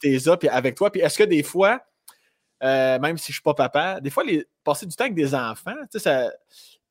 t'es 0.00 0.18
là, 0.24 0.36
puis 0.36 0.48
avec 0.48 0.74
toi. 0.74 0.90
Puis 0.90 1.00
est-ce 1.00 1.18
que 1.18 1.24
des 1.24 1.42
fois, 1.42 1.80
euh, 2.62 2.98
même 2.98 3.18
si 3.18 3.28
je 3.28 3.36
suis 3.36 3.42
pas 3.42 3.54
papa, 3.54 4.00
des 4.00 4.10
fois, 4.10 4.24
les, 4.24 4.46
passer 4.62 4.86
du 4.86 4.94
temps 4.94 5.04
avec 5.04 5.14
des 5.14 5.34
enfants, 5.34 5.74
ça 5.90 6.30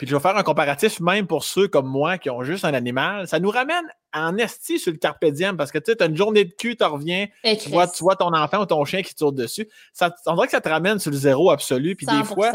puis 0.02 0.10
je 0.10 0.16
vais 0.16 0.20
faire 0.20 0.36
un 0.36 0.42
comparatif 0.42 1.00
même 1.00 1.28
pour 1.28 1.44
ceux 1.44 1.68
comme 1.68 1.86
moi 1.86 2.18
qui 2.18 2.32
ont 2.32 2.42
juste 2.42 2.66
un 2.66 2.74
animal. 2.74 3.28
Ça 3.28 3.40
nous 3.40 3.52
ramène 3.52 3.84
en 4.16 4.36
esti 4.36 4.80
sur 4.80 4.92
le 4.92 4.98
carpe 4.98 5.24
diem 5.26 5.56
parce 5.56 5.72
que 5.72 5.78
tu 5.78 5.92
as 6.00 6.06
une 6.08 6.18
journée 6.18 6.44
de 6.44 6.52
cul, 6.52 6.76
tu 6.76 6.84
reviens, 6.84 7.28
tu 7.44 7.70
vois, 7.70 7.88
tu 7.88 8.02
vois, 8.04 8.16
ton 8.16 8.34
enfant 8.34 8.62
ou 8.62 8.66
ton 8.66 8.84
chien 8.84 9.04
qui 9.04 9.14
tourne 9.14 9.36
dessus. 9.36 9.70
Ça, 9.94 10.12
on 10.26 10.34
dirait 10.34 10.48
que 10.48 10.54
ça 10.54 10.60
te 10.60 10.70
ramène 10.70 10.98
sur 10.98 11.12
le 11.12 11.18
zéro 11.18 11.52
absolu. 11.52 11.96
Puis 11.96 12.08
des 12.08 12.24
fois, 12.24 12.52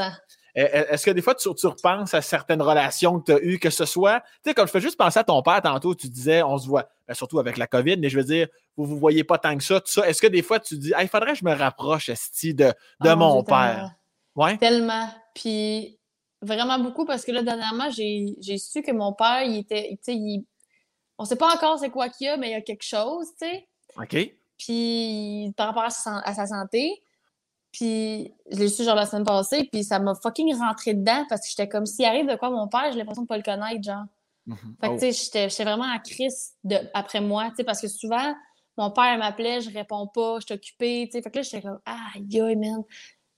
est-ce 0.56 1.06
que 1.06 1.12
des 1.12 1.22
fois, 1.22 1.36
tu, 1.36 1.48
repenses 1.48 2.14
à 2.14 2.20
certaines 2.20 2.62
relations 2.62 3.20
que 3.20 3.26
tu 3.26 3.32
as 3.38 3.40
eues, 3.44 3.60
que 3.60 3.70
ce 3.70 3.84
soit, 3.84 4.22
tu 4.42 4.50
sais, 4.50 4.54
comme 4.54 4.66
je 4.66 4.72
fais 4.72 4.80
juste 4.80 4.98
penser 4.98 5.20
à 5.20 5.24
ton 5.24 5.40
père 5.40 5.62
tantôt, 5.62 5.94
tu 5.94 6.08
disais, 6.08 6.42
on 6.42 6.58
se 6.58 6.66
voit, 6.66 6.88
ben, 7.06 7.14
surtout 7.14 7.38
avec 7.38 7.58
la 7.58 7.68
COVID, 7.68 7.96
mais 7.98 8.08
je 8.08 8.18
veux 8.18 8.24
dire, 8.24 8.48
vous 8.76 8.86
vous 8.86 8.98
voyez 8.98 9.22
pas 9.22 9.38
tant 9.38 9.56
que 9.56 9.62
ça, 9.62 9.80
tout 9.80 9.92
ça. 9.92 10.08
Est-ce 10.08 10.20
que 10.20 10.26
des 10.26 10.42
fois, 10.42 10.58
tu 10.58 10.78
dis, 10.78 10.92
il 11.00 11.06
faudrait 11.06 11.34
que 11.34 11.38
je 11.38 11.44
me 11.44 11.54
rapproche, 11.54 12.08
Esti, 12.08 12.54
de, 12.54 12.74
de 13.04 13.10
oh 13.10 13.14
mon 13.14 13.44
père? 13.44 13.92
Ouais. 14.34 14.56
Tellement. 14.56 15.08
Puis 15.32 16.00
Vraiment 16.42 16.78
beaucoup 16.78 17.04
parce 17.04 17.24
que 17.24 17.32
là, 17.32 17.42
dernièrement, 17.42 17.90
j'ai 17.90 18.58
su 18.58 18.82
que 18.82 18.92
mon 18.92 19.12
père, 19.12 19.42
il 19.42 19.58
était. 19.58 19.90
Tu 19.90 19.98
sais, 20.02 20.14
il... 20.14 20.44
On 21.18 21.24
sait 21.24 21.36
pas 21.36 21.54
encore 21.54 21.78
c'est 21.78 21.90
quoi 21.90 22.10
qu'il 22.10 22.26
y 22.26 22.30
a, 22.30 22.36
mais 22.36 22.48
il 22.48 22.52
y 22.52 22.54
a 22.54 22.60
quelque 22.60 22.84
chose, 22.84 23.28
tu 23.40 23.46
sais. 23.46 23.66
OK. 23.96 24.34
Puis 24.58 25.52
par 25.56 25.68
rapport 25.68 25.84
à 25.84 25.90
sa, 25.90 26.46
santé. 26.46 27.02
Puis 27.72 28.32
je 28.50 28.58
l'ai 28.58 28.68
su 28.68 28.84
genre 28.84 28.94
la 28.94 29.06
semaine 29.06 29.24
passée, 29.24 29.68
puis 29.70 29.84
ça 29.84 29.98
m'a 29.98 30.14
fucking 30.14 30.54
rentré 30.56 30.94
dedans 30.94 31.26
parce 31.28 31.42
que 31.42 31.48
j'étais 31.48 31.68
comme 31.68 31.84
s'il 31.84 32.06
arrive 32.06 32.26
de 32.26 32.34
quoi 32.34 32.48
mon 32.48 32.68
père, 32.68 32.90
j'ai 32.90 32.98
l'impression 32.98 33.22
de 33.22 33.26
pas 33.26 33.36
le 33.36 33.42
connaître, 33.42 33.82
genre. 33.82 34.04
Mm-hmm. 34.46 34.80
Fait 34.80 34.88
que 34.88 34.92
oh. 34.92 34.98
tu 34.98 35.12
sais, 35.12 35.48
j'étais 35.48 35.64
vraiment 35.64 35.92
à 35.92 35.98
crise 35.98 36.54
de, 36.64 36.76
après 36.94 37.20
moi, 37.20 37.50
tu 37.50 37.56
sais, 37.56 37.64
parce 37.64 37.80
que 37.80 37.88
souvent, 37.88 38.34
mon 38.78 38.90
père 38.90 39.18
m'appelait, 39.18 39.60
je 39.60 39.70
réponds 39.70 40.06
pas, 40.06 40.38
je 40.40 40.46
suis 40.46 40.54
occupée, 40.54 41.06
tu 41.06 41.12
sais. 41.12 41.22
Fait 41.22 41.30
que 41.30 41.36
là, 41.36 41.42
j'étais 41.42 41.62
comme, 41.62 41.80
ah, 41.84 42.12
yo, 42.30 42.46
man, 42.56 42.82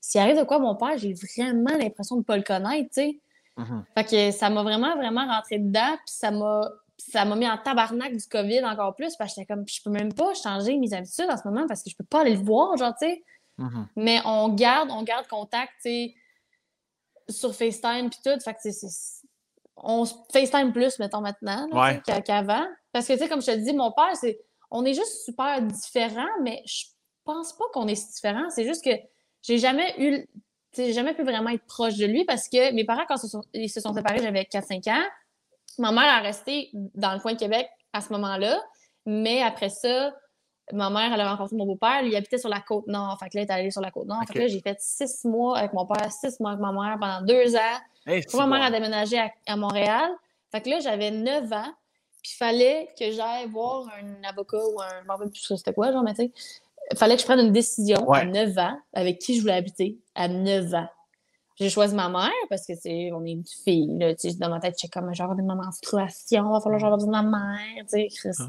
s'il 0.09 0.19
arrive 0.21 0.39
de 0.39 0.43
quoi 0.43 0.57
mon 0.57 0.73
père, 0.73 0.97
j'ai 0.97 1.13
vraiment 1.13 1.77
l'impression 1.77 2.15
de 2.15 2.21
ne 2.21 2.25
pas 2.25 2.35
le 2.35 2.41
connaître, 2.41 2.89
tu 2.89 3.01
sais. 3.01 3.19
Mm-hmm. 3.59 3.83
Fait 3.93 4.03
que 4.05 4.31
ça 4.31 4.49
m'a 4.49 4.63
vraiment, 4.63 4.95
vraiment 4.95 5.27
rentré 5.27 5.59
dedans, 5.59 5.95
puis 5.97 6.15
ça 6.15 6.31
m'a 6.31 6.67
ça 6.97 7.25
m'a 7.25 7.35
mis 7.35 7.47
en 7.47 7.57
tabarnak 7.57 8.17
du 8.17 8.25
COVID 8.27 8.65
encore 8.65 8.95
plus, 8.95 9.15
parce 9.15 9.33
que 9.35 9.41
j'étais 9.41 9.53
comme, 9.53 9.67
je 9.67 9.81
peux 9.83 9.91
même 9.91 10.11
pas 10.11 10.33
changer 10.33 10.77
mes 10.77 10.93
habitudes 10.93 11.27
en 11.29 11.37
ce 11.37 11.47
moment 11.47 11.65
parce 11.67 11.83
que 11.83 11.91
je 11.91 11.95
peux 11.95 12.03
pas 12.03 12.21
aller 12.21 12.35
le 12.35 12.41
voir, 12.41 12.75
genre, 12.75 12.93
tu 12.99 13.07
sais. 13.07 13.23
Mm-hmm. 13.59 13.85
Mais 13.97 14.19
on 14.25 14.49
garde, 14.49 14.89
on 14.91 15.03
garde 15.03 15.27
contact, 15.27 15.73
tu 15.83 15.91
sais, 15.91 16.15
sur 17.29 17.53
FaceTime 17.53 18.09
puis 18.09 18.19
tout. 18.23 18.37
Fait 18.43 18.55
que 18.55 18.59
c'est, 18.61 18.87
on 19.77 20.05
FaceTime 20.33 20.73
plus, 20.73 20.97
mettons, 20.97 21.21
maintenant, 21.21 21.69
qu'avant. 22.25 22.65
Parce 22.91 23.05
que, 23.05 23.13
tu 23.13 23.19
sais, 23.19 23.29
comme 23.29 23.41
je 23.41 23.51
te 23.51 23.57
dis, 23.57 23.73
mon 23.73 23.91
père, 23.91 24.15
c'est, 24.15 24.39
on 24.71 24.83
est 24.85 24.95
juste 24.95 25.23
super 25.23 25.61
différents, 25.61 26.41
mais 26.41 26.63
je 26.65 26.85
pense 27.23 27.53
pas 27.53 27.65
qu'on 27.73 27.87
est 27.87 27.95
si 27.95 28.11
différents. 28.11 28.49
C'est 28.49 28.65
juste 28.65 28.83
que 28.83 28.91
j'ai 29.41 29.57
jamais 29.57 29.93
eu, 29.97 30.27
j'ai 30.75 30.93
jamais 30.93 31.13
pu 31.13 31.23
vraiment 31.23 31.49
être 31.49 31.65
proche 31.65 31.95
de 31.95 32.05
lui 32.05 32.25
parce 32.25 32.47
que 32.47 32.73
mes 32.73 32.83
parents, 32.83 33.05
quand 33.07 33.17
ils 33.53 33.69
se 33.69 33.81
sont 33.81 33.93
séparés, 33.93 34.19
j'avais 34.21 34.43
4-5 34.43 34.89
ans. 34.91 35.05
Ma 35.77 35.91
mère 35.91 36.13
a 36.13 36.19
resté 36.19 36.69
dans 36.73 37.13
le 37.13 37.19
coin 37.19 37.33
de 37.33 37.39
Québec 37.39 37.69
à 37.93 38.01
ce 38.01 38.11
moment-là. 38.13 38.61
Mais 39.05 39.41
après 39.41 39.69
ça, 39.69 40.13
ma 40.73 40.89
mère, 40.89 41.13
elle 41.13 41.21
a 41.21 41.31
rencontré 41.31 41.55
mon 41.55 41.65
beau-père. 41.65 42.01
Il 42.03 42.15
habitait 42.15 42.37
sur 42.37 42.49
la 42.49 42.59
côte 42.59 42.87
nord. 42.87 43.17
Fait 43.19 43.29
que 43.29 43.37
là, 43.37 43.43
elle 43.43 43.49
est 43.49 43.51
allée 43.51 43.71
sur 43.71 43.81
la 43.81 43.91
côte 43.91 44.07
nord. 44.07 44.21
Fait 44.27 44.33
que 44.33 44.39
là, 44.39 44.47
j'ai 44.47 44.59
fait 44.59 44.77
six 44.79 45.23
mois 45.25 45.57
avec 45.57 45.73
mon 45.73 45.85
père, 45.85 46.11
six 46.11 46.39
mois 46.39 46.51
avec 46.51 46.61
ma 46.61 46.71
mère 46.71 46.97
pendant 46.99 47.21
deux 47.21 47.55
ans. 47.55 47.79
ma 48.37 48.47
mère 48.47 48.63
a 48.63 48.71
déménagé 48.71 49.17
à, 49.47 49.55
Montréal. 49.55 50.11
Fait 50.51 50.61
que 50.61 50.69
là, 50.69 50.79
j'avais 50.79 51.11
neuf 51.11 51.51
ans. 51.51 51.71
Puis 52.21 52.33
il 52.33 52.37
fallait 52.37 52.89
que 52.99 53.11
j'aille 53.11 53.47
voir 53.47 53.87
un 53.87 54.23
avocat 54.27 54.57
ou 54.57 54.81
un. 54.81 55.17
Je 55.19 55.23
ne 55.23 55.33
sais 55.33 55.57
c'était 55.57 55.73
quoi, 55.73 55.91
genre, 55.91 56.03
mais 56.03 56.13
tu 56.13 56.23
sais 56.23 56.31
fallait 56.97 57.15
que 57.15 57.21
je 57.21 57.25
prenne 57.25 57.39
une 57.39 57.51
décision 57.51 58.11
à 58.11 58.25
9 58.25 58.57
ans 58.57 58.77
avec 58.93 59.19
qui 59.19 59.35
je 59.35 59.41
voulais 59.41 59.53
habiter 59.53 59.97
à 60.15 60.27
9 60.27 60.73
ans. 60.73 60.87
J'ai 61.59 61.69
choisi 61.69 61.93
ma 61.93 62.07
mère 62.07 62.31
parce 62.49 62.65
que 62.65 62.73
c'est 62.73 63.11
on 63.11 63.25
est 63.25 63.31
une 63.31 63.43
fille 63.65 63.89
là, 63.99 64.13
dans 64.39 64.49
ma 64.49 64.61
tête, 64.61 64.75
j'ai 64.81 64.87
comme 64.87 65.13
genre 65.13 65.35
de 65.35 65.41
ma 65.41 65.55
menstruation, 65.55 66.45
il 66.47 66.53
va 66.53 66.61
falloir 66.61 66.79
que 66.79 66.87
j'aille 66.87 67.05
de 67.05 67.11
ma 67.11 67.21
mère, 67.21 67.83
tu 67.91 68.09
sais, 68.09 68.29
ah. 68.39 68.47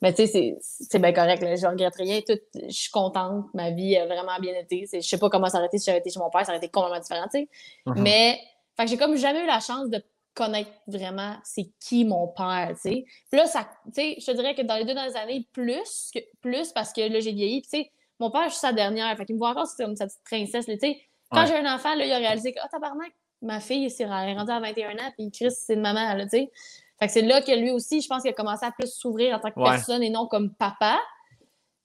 Mais 0.00 0.14
tu 0.14 0.26
sais, 0.26 0.56
c'est 0.62 0.98
bien 0.98 1.12
correct, 1.12 1.42
là, 1.42 1.54
je 1.54 1.66
regrette 1.66 1.96
rien, 1.96 2.20
tout, 2.26 2.38
je 2.54 2.70
suis 2.70 2.90
contente, 2.90 3.44
ma 3.52 3.72
vie 3.72 3.94
a 3.98 4.06
vraiment 4.06 4.38
bien 4.40 4.54
été. 4.54 4.88
Je 4.90 5.00
sais 5.00 5.18
pas 5.18 5.28
comment 5.28 5.50
ça 5.50 5.58
aurait 5.58 5.66
été 5.66 5.76
si 5.76 5.84
j'avais 5.84 5.98
été 5.98 6.08
chez 6.08 6.18
mon 6.18 6.30
père, 6.30 6.46
ça 6.46 6.52
aurait 6.52 6.56
été 6.56 6.70
complètement 6.70 7.00
différent, 7.00 7.26
tu 7.30 7.40
sais. 7.40 7.48
Uh-huh. 7.86 8.00
Mais, 8.00 8.40
fait 8.74 8.84
que 8.84 8.90
j'ai 8.90 8.96
comme 8.96 9.16
jamais 9.16 9.42
eu 9.42 9.46
la 9.46 9.60
chance 9.60 9.90
de 9.90 10.02
connaître 10.36 10.70
vraiment 10.86 11.34
c'est 11.42 11.70
qui 11.80 12.04
mon 12.04 12.28
père, 12.28 12.70
tu 12.74 12.90
sais. 12.90 13.04
Là, 13.32 13.46
ça, 13.46 13.68
tu 13.86 13.92
sais, 13.94 14.16
je 14.20 14.26
te 14.26 14.32
dirais 14.32 14.54
que 14.54 14.62
dans 14.62 14.76
les 14.76 14.84
deux 14.84 14.94
dernières 14.94 15.16
années, 15.16 15.48
plus, 15.52 16.10
que, 16.14 16.20
plus 16.40 16.72
parce 16.72 16.92
que 16.92 17.00
là, 17.00 17.18
j'ai 17.20 17.32
vieilli. 17.32 17.62
tu 17.62 17.70
sais, 17.70 17.90
mon 18.20 18.30
père, 18.30 18.44
je 18.44 18.50
suis 18.50 18.60
sa 18.60 18.72
dernière. 18.72 19.16
Fait 19.16 19.24
qu'il 19.24 19.34
me 19.34 19.40
voit 19.40 19.50
encore 19.50 19.68
comme 19.76 19.96
sa 19.96 20.06
petite 20.06 20.22
princesse, 20.24 20.66
tu 20.66 20.78
sais. 20.78 21.00
Quand 21.32 21.46
j'ai 21.46 21.56
un 21.56 21.74
enfant, 21.74 21.94
là, 21.96 22.04
il 22.04 22.12
a 22.12 22.18
réalisé 22.18 22.52
que, 22.52 22.60
oh, 22.62 22.68
tabarnak, 22.70 23.12
ma 23.42 23.60
fille, 23.60 23.92
elle 23.98 24.06
est 24.06 24.34
rendue 24.34 24.52
à 24.52 24.60
21 24.60 24.92
ans, 24.92 25.12
puis 25.16 25.30
Chris, 25.32 25.50
c'est 25.50 25.74
une 25.74 25.80
maman, 25.80 26.14
là, 26.14 26.24
tu 26.24 26.30
sais. 26.30 26.50
Fait 26.98 27.06
que 27.06 27.12
c'est 27.12 27.22
là 27.22 27.42
que 27.42 27.52
lui 27.52 27.70
aussi, 27.70 28.00
je 28.00 28.08
pense 28.08 28.22
qu'il 28.22 28.30
a 28.30 28.34
commencé 28.34 28.64
à 28.64 28.70
plus 28.70 28.92
s'ouvrir 28.92 29.36
en 29.36 29.40
tant 29.40 29.50
que 29.50 29.62
personne 29.62 30.02
et 30.02 30.10
non 30.10 30.26
comme 30.26 30.54
papa. 30.54 30.98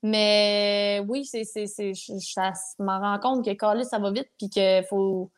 Mais 0.03 1.03
oui, 1.07 1.25
c'est, 1.25 1.43
c'est, 1.43 1.67
c'est, 1.67 1.93
je, 1.93 2.13
je 2.13 2.83
m'en 2.83 2.99
rends 2.99 3.19
compte 3.19 3.45
que 3.45 3.51
Carlis, 3.51 3.85
ça 3.85 3.99
va 3.99 4.11
vite, 4.11 4.29
puis 4.37 4.49
qu'il 4.49 4.85
faut 4.89 5.29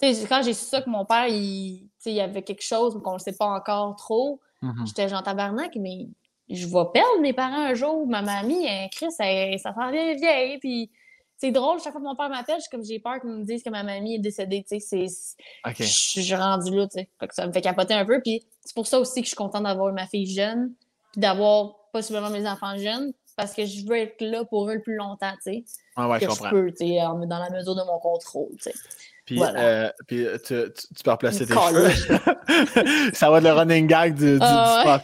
quand 0.00 0.42
j'ai 0.42 0.54
su 0.54 0.64
ça 0.64 0.82
que 0.82 0.90
mon 0.90 1.04
père, 1.04 1.26
il, 1.28 1.88
il 2.06 2.12
y 2.12 2.20
avait 2.20 2.42
quelque 2.42 2.62
chose 2.62 3.00
qu'on 3.02 3.14
ne 3.14 3.18
sait 3.18 3.32
pas 3.32 3.46
encore 3.46 3.96
trop, 3.96 4.40
mm-hmm. 4.62 4.86
j'étais 4.86 5.08
genre 5.08 5.22
tabarnak, 5.22 5.76
mais 5.76 6.08
je 6.48 6.66
vais 6.66 6.84
perdre 6.92 7.20
mes 7.20 7.32
parents 7.32 7.64
un 7.66 7.74
jour. 7.74 8.06
Ma 8.06 8.22
mamie, 8.22 8.66
Chris, 8.90 9.10
ça 9.10 9.74
s'en 9.74 9.90
vient 9.90 10.14
vieille, 10.14 10.58
puis 10.58 10.90
c'est 11.36 11.52
drôle, 11.52 11.78
chaque 11.80 11.92
fois 11.92 12.00
que 12.00 12.06
mon 12.06 12.16
père 12.16 12.30
m'appelle, 12.30 12.60
comme 12.70 12.84
j'ai 12.84 12.98
peur 12.98 13.20
qu'il 13.20 13.30
me 13.30 13.44
dise 13.44 13.62
que 13.62 13.70
ma 13.70 13.84
mamie 13.84 14.16
est 14.16 14.18
décédée, 14.18 14.64
tu 14.68 14.80
sais, 14.80 15.06
je 15.78 15.84
suis 15.84 16.34
rendu 16.34 16.74
là, 16.74 16.88
tu 16.88 17.00
sais. 17.00 17.08
Ça 17.30 17.46
me 17.46 17.52
fait 17.52 17.60
capoter 17.60 17.94
un 17.94 18.04
peu, 18.04 18.20
puis 18.20 18.44
c'est 18.64 18.74
pour 18.74 18.86
ça 18.86 18.98
aussi 18.98 19.20
que 19.20 19.26
je 19.26 19.30
suis 19.30 19.36
contente 19.36 19.62
d'avoir 19.62 19.92
ma 19.92 20.06
fille 20.06 20.26
jeune, 20.26 20.72
puis 21.12 21.20
d'avoir 21.20 21.76
possiblement 21.92 22.30
mes 22.30 22.48
enfants 22.48 22.76
jeunes, 22.76 23.12
parce 23.36 23.54
que 23.54 23.64
je 23.64 23.86
veux 23.86 23.96
être 23.96 24.20
là 24.20 24.44
pour 24.44 24.68
eux 24.68 24.74
le 24.74 24.82
plus 24.82 24.96
longtemps, 24.96 25.32
tu 25.44 25.52
sais. 25.52 25.64
Ah 25.94 26.08
ouais, 26.08 26.18
que 26.18 26.24
je 26.24 26.30
comprends. 26.30 26.50
peux, 26.50 26.70
tu 26.72 26.88
sais, 26.88 26.96
dans 26.96 27.38
la 27.38 27.50
mesure 27.50 27.76
de 27.76 27.84
mon 27.84 28.00
contrôle, 28.00 28.56
tu 28.56 28.70
sais. 28.70 28.74
Puis, 29.28 29.38
euh, 29.42 29.90
puis 30.06 30.24
euh, 30.24 30.38
tu, 30.38 30.54
tu, 30.72 31.02
peux 31.04 31.10
replacer 31.10 31.46
tes 31.46 31.52
cheveux. 31.52 33.12
ça 33.12 33.28
va 33.28 33.36
être 33.36 33.44
le 33.44 33.52
running 33.52 33.86
gag 33.86 34.14
du, 34.14 34.38
du, 34.38 34.38
ah, 34.40 34.98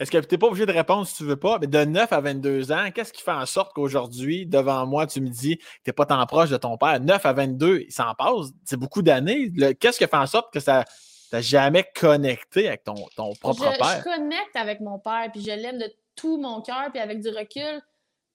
Est-ce 0.00 0.10
que 0.10 0.16
tu 0.16 0.26
n'es 0.34 0.38
pas 0.38 0.46
obligé 0.46 0.64
de 0.64 0.72
répondre 0.72 1.06
si 1.06 1.16
tu 1.16 1.24
ne 1.24 1.28
veux 1.28 1.36
pas? 1.36 1.58
Mais 1.60 1.66
de 1.66 1.84
9 1.84 2.10
à 2.10 2.20
22 2.22 2.72
ans, 2.72 2.90
qu'est-ce 2.94 3.12
qui 3.12 3.20
fait 3.20 3.30
en 3.30 3.44
sorte 3.44 3.74
qu'aujourd'hui, 3.74 4.46
devant 4.46 4.86
moi, 4.86 5.06
tu 5.06 5.20
me 5.20 5.28
dis 5.28 5.58
que 5.58 5.62
tu 5.62 5.68
n'es 5.88 5.92
pas 5.92 6.06
tant 6.06 6.24
proche 6.24 6.48
de 6.48 6.56
ton 6.56 6.78
père? 6.78 6.98
9 6.98 7.26
à 7.26 7.32
22, 7.34 7.80
il 7.86 7.92
s'en 7.92 8.14
passe. 8.14 8.46
C'est 8.64 8.78
beaucoup 8.78 9.02
d'années. 9.02 9.52
Qu'est-ce 9.78 9.98
qui 9.98 10.06
fait 10.06 10.16
en 10.16 10.26
sorte 10.26 10.50
que 10.50 10.60
ça 10.60 10.86
n'as 11.30 11.42
jamais 11.42 11.84
connecté 11.94 12.68
avec 12.68 12.84
ton, 12.84 12.94
ton 13.16 13.34
propre 13.34 13.70
père? 13.76 13.98
Je 13.98 14.02
connecte 14.02 14.56
avec 14.56 14.80
mon 14.80 14.98
père, 14.98 15.28
puis 15.30 15.42
je 15.42 15.50
l'aime 15.50 15.76
de 15.76 15.92
tout 16.16 16.38
mon 16.38 16.62
cœur, 16.62 16.88
puis 16.90 17.02
avec 17.02 17.20
du 17.20 17.28
recul 17.28 17.82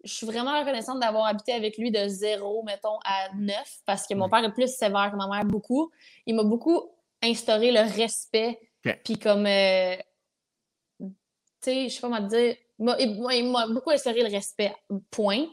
je 0.04 0.14
suis 0.14 0.26
vraiment 0.26 0.60
reconnaissante 0.60 1.00
d'avoir 1.00 1.28
habité 1.28 1.54
avec 1.54 1.78
lui 1.78 1.92
de 1.92 2.08
zéro, 2.08 2.64
mettons, 2.64 3.00
à 3.06 3.34
neuf, 3.36 3.80
parce 3.86 4.06
que 4.06 4.14
mon 4.14 4.30
père 4.30 4.44
est 4.44 4.52
plus 4.52 4.76
sévère 4.76 5.12
que 5.12 5.16
ma 5.16 5.28
mère, 5.28 5.46
beaucoup. 5.46 5.92
Il 6.26 6.36
m'a 6.36 6.44
beaucoup 6.44 6.92
instauré 7.22 7.72
le 7.72 7.80
respect, 7.80 8.60
puis 9.04 9.18
comme, 9.18 9.46
euh, 9.46 9.96
tu 11.00 11.08
sais, 11.62 11.90
je 11.90 11.96
sais 11.96 12.02
pas 12.02 12.08
comment 12.10 12.28
dire, 12.28 12.56
il 12.80 13.52
m'a 13.52 13.68
beaucoup 13.68 13.92
instauré 13.92 14.24
le 14.24 14.30
respect, 14.30 14.76
point. 15.10 15.46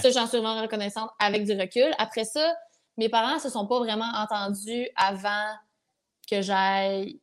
Ça, 0.00 0.10
j'en 0.10 0.26
suis 0.26 0.38
vraiment 0.38 0.62
reconnaissante 0.62 1.10
avec 1.18 1.44
du 1.44 1.52
recul. 1.58 1.92
Après 1.98 2.24
ça, 2.24 2.54
mes 2.96 3.08
parents 3.08 3.40
se 3.40 3.48
sont 3.48 3.66
pas 3.66 3.78
vraiment 3.80 4.10
entendus 4.14 4.88
avant 4.94 5.46
que 6.30 6.42
j'aille 6.42 7.20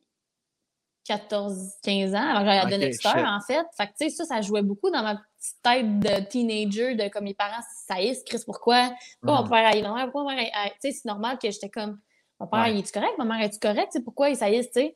14, 1.08 1.72
15 1.82 2.14
ans, 2.14 2.18
avant 2.18 2.40
que 2.40 2.44
j'aille 2.44 2.58
à 2.58 2.66
okay, 2.66 3.26
en 3.26 3.40
fait. 3.40 3.66
Fait 3.74 3.86
que, 3.86 3.92
tu 3.98 4.10
sais, 4.10 4.10
ça, 4.10 4.24
ça 4.26 4.42
jouait 4.42 4.60
beaucoup 4.60 4.90
dans 4.90 5.02
ma 5.02 5.18
tête 5.62 6.00
de 6.00 6.20
teenager, 6.26 6.94
de 6.94 7.08
comme 7.08 7.24
mes 7.24 7.32
parents 7.32 7.62
saillissent, 7.86 8.22
Chris, 8.24 8.42
pourquoi? 8.44 8.90
Pourquoi 9.22 9.38
mon 9.38 9.44
mhm. 9.44 9.50
père 9.50 9.66
aille 9.68 10.04
Pourquoi 10.12 10.24
mon 10.24 10.36
père 10.36 10.50
Tu 10.74 10.90
sais, 10.90 10.92
c'est 10.92 11.06
normal 11.06 11.38
que 11.38 11.50
j'étais 11.50 11.70
comme, 11.70 11.98
mon 12.38 12.46
père, 12.46 12.68
il 12.68 12.78
est-tu 12.78 12.92
correct? 12.92 13.14
Ma 13.16 13.24
mère, 13.24 13.40
est-tu 13.40 13.58
correct? 13.58 13.88
Tu 13.90 13.98
sais, 13.98 14.04
pourquoi 14.04 14.28
ils 14.28 14.36
saillissent, 14.36 14.70
tu 14.70 14.80
sais? 14.80 14.94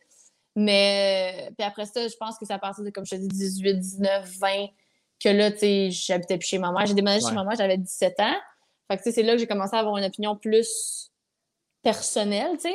Mais, 0.54 1.50
puis 1.56 1.66
après 1.66 1.86
ça, 1.86 2.06
je 2.06 2.14
pense 2.20 2.36
que 2.36 2.44
c'est 2.44 2.52
à 2.52 2.58
partir 2.58 2.84
de, 2.84 2.90
comme 2.90 3.06
je 3.06 3.12
te 3.12 3.20
dis, 3.20 3.28
18, 3.28 3.78
19, 3.78 4.36
20, 4.38 4.66
que 5.18 5.28
là, 5.30 5.50
tu 5.50 5.58
sais, 5.58 5.90
j'habitais 5.90 6.36
plus 6.36 6.46
chez 6.46 6.58
ma 6.58 6.72
mère. 6.72 6.84
J'ai 6.84 6.94
déménagé 6.94 7.26
chez 7.26 7.34
ma 7.34 7.44
mère, 7.44 7.56
j'avais 7.56 7.78
17 7.78 8.20
ans. 8.20 8.36
Fait 8.90 8.98
que, 8.98 9.02
tu 9.02 9.04
sais, 9.04 9.12
c'est 9.12 9.22
là 9.22 9.32
que 9.32 9.38
j'ai 9.38 9.46
commencé 9.46 9.74
à 9.74 9.78
avoir 9.78 9.96
une 9.96 10.04
opinion 10.04 10.36
plus 10.36 11.10
personnelle, 11.82 12.58
tu 12.58 12.68
sais. 12.68 12.74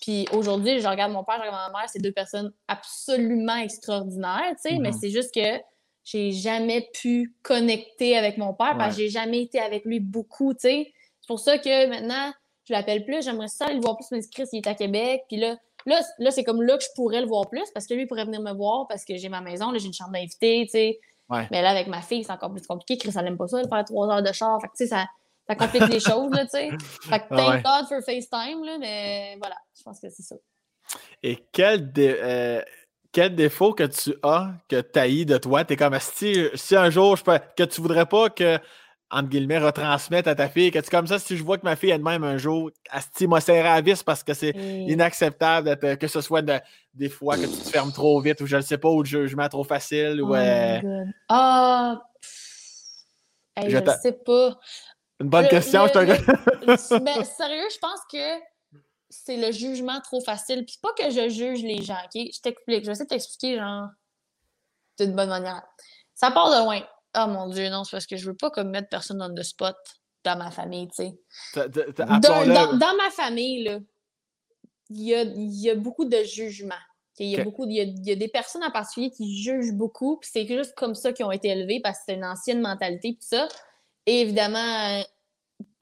Puis 0.00 0.26
aujourd'hui, 0.32 0.80
je 0.80 0.88
regarde 0.88 1.12
mon 1.12 1.24
père, 1.24 1.36
je 1.36 1.42
regarde 1.42 1.72
ma 1.72 1.80
mère, 1.80 1.88
c'est 1.88 2.00
deux 2.00 2.12
personnes 2.12 2.52
absolument 2.68 3.56
extraordinaires, 3.56 4.54
tu 4.62 4.70
sais, 4.70 4.78
mais 4.78 4.90
mhm. 4.90 4.98
c'est 4.98 5.10
juste 5.10 5.34
que 5.34 5.60
j'ai 6.04 6.32
jamais 6.32 6.88
pu 6.94 7.34
connecter 7.42 8.16
avec 8.16 8.38
mon 8.38 8.54
père 8.54 8.76
parce 8.78 8.96
que 8.96 9.02
j'ai 9.02 9.10
jamais 9.10 9.42
été 9.42 9.60
avec 9.60 9.84
lui 9.84 10.00
beaucoup, 10.00 10.54
tu 10.54 10.60
sais. 10.60 10.92
C'est 11.20 11.28
pour 11.28 11.38
ça 11.38 11.58
que 11.58 11.86
maintenant, 11.88 12.32
je 12.64 12.72
l'appelle 12.72 13.04
plus, 13.04 13.22
j'aimerais 13.22 13.48
ça 13.48 13.70
le 13.72 13.80
voir 13.80 13.96
plus, 13.96 14.06
mais 14.10 14.20
Chris, 14.32 14.48
il 14.52 14.58
est 14.58 14.66
à 14.66 14.74
Québec, 14.74 15.22
puis 15.28 15.36
là, 15.36 15.56
là, 15.84 16.00
là 16.18 16.30
c'est 16.30 16.44
comme 16.44 16.62
là 16.62 16.78
que 16.78 16.84
je 16.84 16.88
pourrais 16.96 17.20
le 17.20 17.26
voir 17.26 17.48
plus 17.50 17.70
parce 17.74 17.86
que 17.86 17.94
lui, 17.94 18.02
il 18.02 18.06
pourrait 18.06 18.24
venir 18.24 18.40
me 18.40 18.52
voir 18.52 18.86
parce 18.88 19.04
que 19.04 19.16
j'ai 19.16 19.28
ma 19.28 19.42
maison, 19.42 19.70
là, 19.70 19.78
j'ai 19.78 19.86
une 19.86 19.92
chambre 19.92 20.12
d'invité, 20.12 20.62
tu 20.64 20.70
sais. 20.70 21.00
Mais 21.50 21.62
là, 21.62 21.70
avec 21.70 21.86
ma 21.86 22.02
fille, 22.02 22.24
c'est 22.24 22.32
encore 22.32 22.50
plus 22.50 22.66
compliqué. 22.66 22.98
Chris, 22.98 23.12
elle 23.16 23.24
n'aime 23.24 23.36
pas 23.36 23.46
ça, 23.46 23.62
de 23.62 23.68
faire 23.68 23.84
trois 23.84 24.08
heures 24.08 24.22
de 24.22 24.32
char. 24.32 24.60
Fait 24.60 24.66
que, 24.66 24.72
tu 24.72 24.84
sais, 24.84 24.86
ça, 24.88 25.06
ça 25.50 25.56
complique 25.56 25.88
les 25.88 26.00
choses, 26.00 26.30
là, 26.32 26.44
tu 26.44 26.50
sais. 26.50 26.70
Fait 27.02 27.18
que 27.20 27.34
thank 27.34 27.64
God 27.64 27.88
for 27.88 28.00
FaceTime, 28.04 28.64
là, 28.64 28.78
mais 28.78 29.36
voilà, 29.38 29.56
je 29.76 29.82
pense 29.82 29.98
que 30.00 30.08
c'est 30.08 30.22
ça. 30.22 30.36
Et 31.22 31.44
quel, 31.52 31.92
euh, 31.98 32.62
quel 33.12 33.34
défaut 33.34 33.72
que 33.72 33.84
tu 33.84 34.14
as 34.22 34.52
que 34.68 34.80
tu 34.80 35.24
de 35.24 35.38
toi? 35.38 35.64
Tu 35.64 35.74
es 35.74 35.76
comme 35.76 35.96
si, 36.00 36.46
si 36.54 36.76
un 36.76 36.90
jour 36.90 37.16
je 37.16 37.24
peux, 37.24 37.38
que 37.56 37.64
tu 37.64 37.80
voudrais 37.80 38.06
pas 38.06 38.30
que, 38.30 38.58
entre 39.10 39.28
guillemets, 39.28 39.58
retransmettre 39.58 40.28
à 40.28 40.36
ta 40.36 40.48
fille, 40.48 40.70
que 40.70 40.78
tu 40.78 40.88
comme 40.88 41.08
ça, 41.08 41.18
si 41.18 41.36
je 41.36 41.42
vois 41.42 41.58
que 41.58 41.64
ma 41.64 41.74
fille 41.74 41.90
elle-même 41.90 42.22
un 42.22 42.38
jour, 42.38 42.70
Asti 42.88 43.26
m'a 43.26 43.40
serré 43.40 43.68
à 43.68 43.80
vis 43.80 44.04
parce 44.04 44.22
que 44.22 44.34
c'est 44.34 44.54
inacceptable 44.56 45.76
que 45.98 46.06
ce 46.06 46.20
soit 46.20 46.42
des 46.94 47.08
fois 47.08 47.36
que 47.36 47.42
tu 47.42 47.48
te 47.48 47.68
fermes 47.70 47.92
trop 47.92 48.20
vite 48.20 48.40
ou 48.40 48.46
je 48.46 48.56
ne 48.56 48.62
sais 48.62 48.78
pas, 48.78 48.88
ou 48.88 49.02
le 49.02 49.08
jugement 49.08 49.48
trop 49.48 49.64
facile. 49.64 50.22
Ou, 50.22 50.30
oh 50.30 50.34
euh, 50.34 50.80
Ah! 51.28 52.00
je 53.68 53.76
ne 53.76 53.90
sais 54.02 54.12
pas. 54.12 54.58
Une 55.20 55.28
bonne 55.28 55.48
question, 55.48 55.86
je 55.86 55.92
te 55.92 56.98
Mais 57.02 57.24
sérieux, 57.24 57.68
je 57.70 57.78
pense 57.78 58.00
que 58.10 58.42
c'est 59.10 59.36
le 59.36 59.52
jugement 59.52 60.00
trop 60.00 60.20
facile. 60.20 60.64
Puis 60.64 60.78
pas 60.82 60.92
que 60.94 61.10
je 61.10 61.28
juge 61.28 61.62
les 61.62 61.82
gens, 61.82 61.98
OK? 62.04 62.14
Je 62.14 62.40
t'explique. 62.40 62.80
Je 62.80 62.86
vais 62.86 62.92
essayer 62.92 63.04
de 63.04 63.10
t'expliquer, 63.10 63.56
genre, 63.56 63.88
d'une 64.98 65.14
bonne 65.14 65.28
manière. 65.28 65.62
Ça 66.14 66.30
part 66.30 66.50
de 66.50 66.64
loin. 66.64 66.80
Oh 67.16 67.26
mon 67.26 67.48
Dieu, 67.48 67.68
non, 67.68 67.84
c'est 67.84 67.92
parce 67.92 68.06
que 68.06 68.16
je 68.16 68.26
veux 68.30 68.36
pas 68.36 68.50
comme 68.50 68.70
mettre 68.70 68.88
personne 68.88 69.18
dans 69.18 69.28
le 69.28 69.42
spot 69.42 69.76
dans 70.24 70.36
ma 70.36 70.50
famille, 70.50 70.88
tu 70.88 71.04
sais. 71.04 71.18
Dans, 71.54 72.96
ma 72.96 73.10
famille, 73.10 73.64
là, 73.64 73.78
il 74.90 75.02
y 75.02 75.14
a, 75.14 75.24
y 75.24 75.70
a, 75.70 75.74
beaucoup 75.74 76.04
de 76.04 76.22
jugements. 76.24 76.74
Il 77.18 77.28
y, 77.28 77.38
a 77.38 77.44
beaucoup, 77.44 77.66
il 77.66 77.74
y, 77.74 78.12
a, 78.12 78.16
des 78.16 78.28
personnes 78.28 78.64
en 78.64 78.70
particulier 78.70 79.10
qui 79.10 79.42
jugent 79.42 79.72
beaucoup, 79.72 80.18
puis 80.18 80.30
c'est 80.32 80.46
juste 80.46 80.74
comme 80.74 80.94
ça 80.94 81.12
qu'ils 81.12 81.26
ont 81.26 81.30
été 81.30 81.48
élevés 81.48 81.80
parce 81.80 81.98
que 81.98 82.04
c'est 82.08 82.14
une 82.14 82.24
ancienne 82.24 82.60
mentalité, 82.60 83.12
puis 83.12 83.26
ça. 83.26 83.48
Et 84.06 84.22
évidemment, 84.22 85.02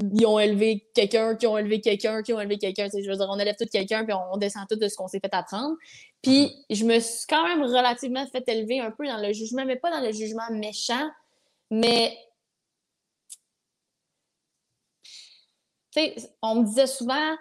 ils 0.01 0.27
ont 0.27 0.39
élevé 0.39 0.89
quelqu'un, 0.95 1.35
qui 1.35 1.47
ont 1.47 1.59
élevé 1.59 1.81
quelqu'un, 1.81 2.23
qui 2.23 2.33
ont 2.33 2.41
élevé 2.41 2.59
quelqu'un. 2.59 2.89
Je 2.93 3.09
veux 3.09 3.17
dire, 3.17 3.27
on 3.29 3.39
élève 3.39 3.57
tout 3.57 3.67
quelqu'un, 3.71 4.05
puis 4.05 4.15
on, 4.15 4.37
descend 4.37 4.67
tout 4.69 4.77
de 4.77 4.89
ce 4.89 4.97
qu'on 4.97 5.09
s'est 5.09 5.21
fait 5.21 5.35
apprendre. 5.35 5.77
Puis 6.23 6.45
mm-hmm. 6.47 6.77
je 6.77 6.85
me 6.85 7.01
suis 7.01 7.27
quand 7.29 7.45
même 7.45 7.63
relativement 7.63 8.27
fait 8.27 8.49
élever 8.49 8.81
un 8.81 8.91
peu 8.91 9.07
dans 9.07 9.19
le 9.19 9.33
jugement, 9.33 9.65
mais 9.65 9.77
pas 9.77 9.91
dans 9.91 10.05
le 10.05 10.13
jugement 10.13 10.51
méchant, 10.51 11.09
mais. 11.71 12.17
Tu 15.91 16.01
sais, 16.01 16.15
on 16.43 16.57
me 16.57 16.65
disait 16.65 16.87
souvent, 16.87 17.37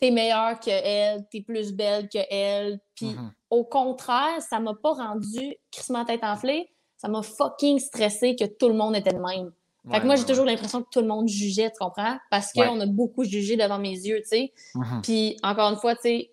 t'es 0.00 0.10
meilleure 0.10 0.58
que 0.58 0.70
elle, 0.70 1.28
t'es 1.30 1.42
plus 1.42 1.72
belle 1.72 2.08
que 2.08 2.18
elle. 2.30 2.80
Puis 2.94 3.06
mm-hmm. 3.06 3.30
au 3.50 3.64
contraire, 3.64 4.40
ça 4.40 4.58
m'a 4.60 4.74
pas 4.74 4.92
rendu 4.92 5.54
crissement 5.70 6.04
tête 6.04 6.24
enflée, 6.24 6.70
ça 6.98 7.08
m'a 7.08 7.22
fucking 7.22 7.78
stressé 7.78 8.36
que 8.36 8.44
tout 8.44 8.68
le 8.68 8.74
monde 8.74 8.94
était 8.96 9.12
le 9.12 9.20
même. 9.20 9.52
Fait 9.90 10.00
que 10.00 10.06
moi, 10.06 10.16
j'ai 10.16 10.24
toujours 10.26 10.44
l'impression 10.44 10.82
que 10.82 10.88
tout 10.90 11.00
le 11.00 11.06
monde 11.06 11.28
jugeait, 11.28 11.70
tu 11.70 11.78
comprends? 11.78 12.18
Parce 12.30 12.52
qu'on 12.52 12.78
a 12.80 12.86
beaucoup 12.86 13.24
jugé 13.24 13.56
devant 13.56 13.78
mes 13.78 13.94
yeux, 13.94 14.20
tu 14.20 14.28
sais. 14.28 14.52
Mm-hmm. 14.74 15.00
Puis, 15.02 15.36
encore 15.42 15.70
une 15.70 15.78
fois, 15.78 15.94
tu 15.94 16.02
sais, 16.02 16.30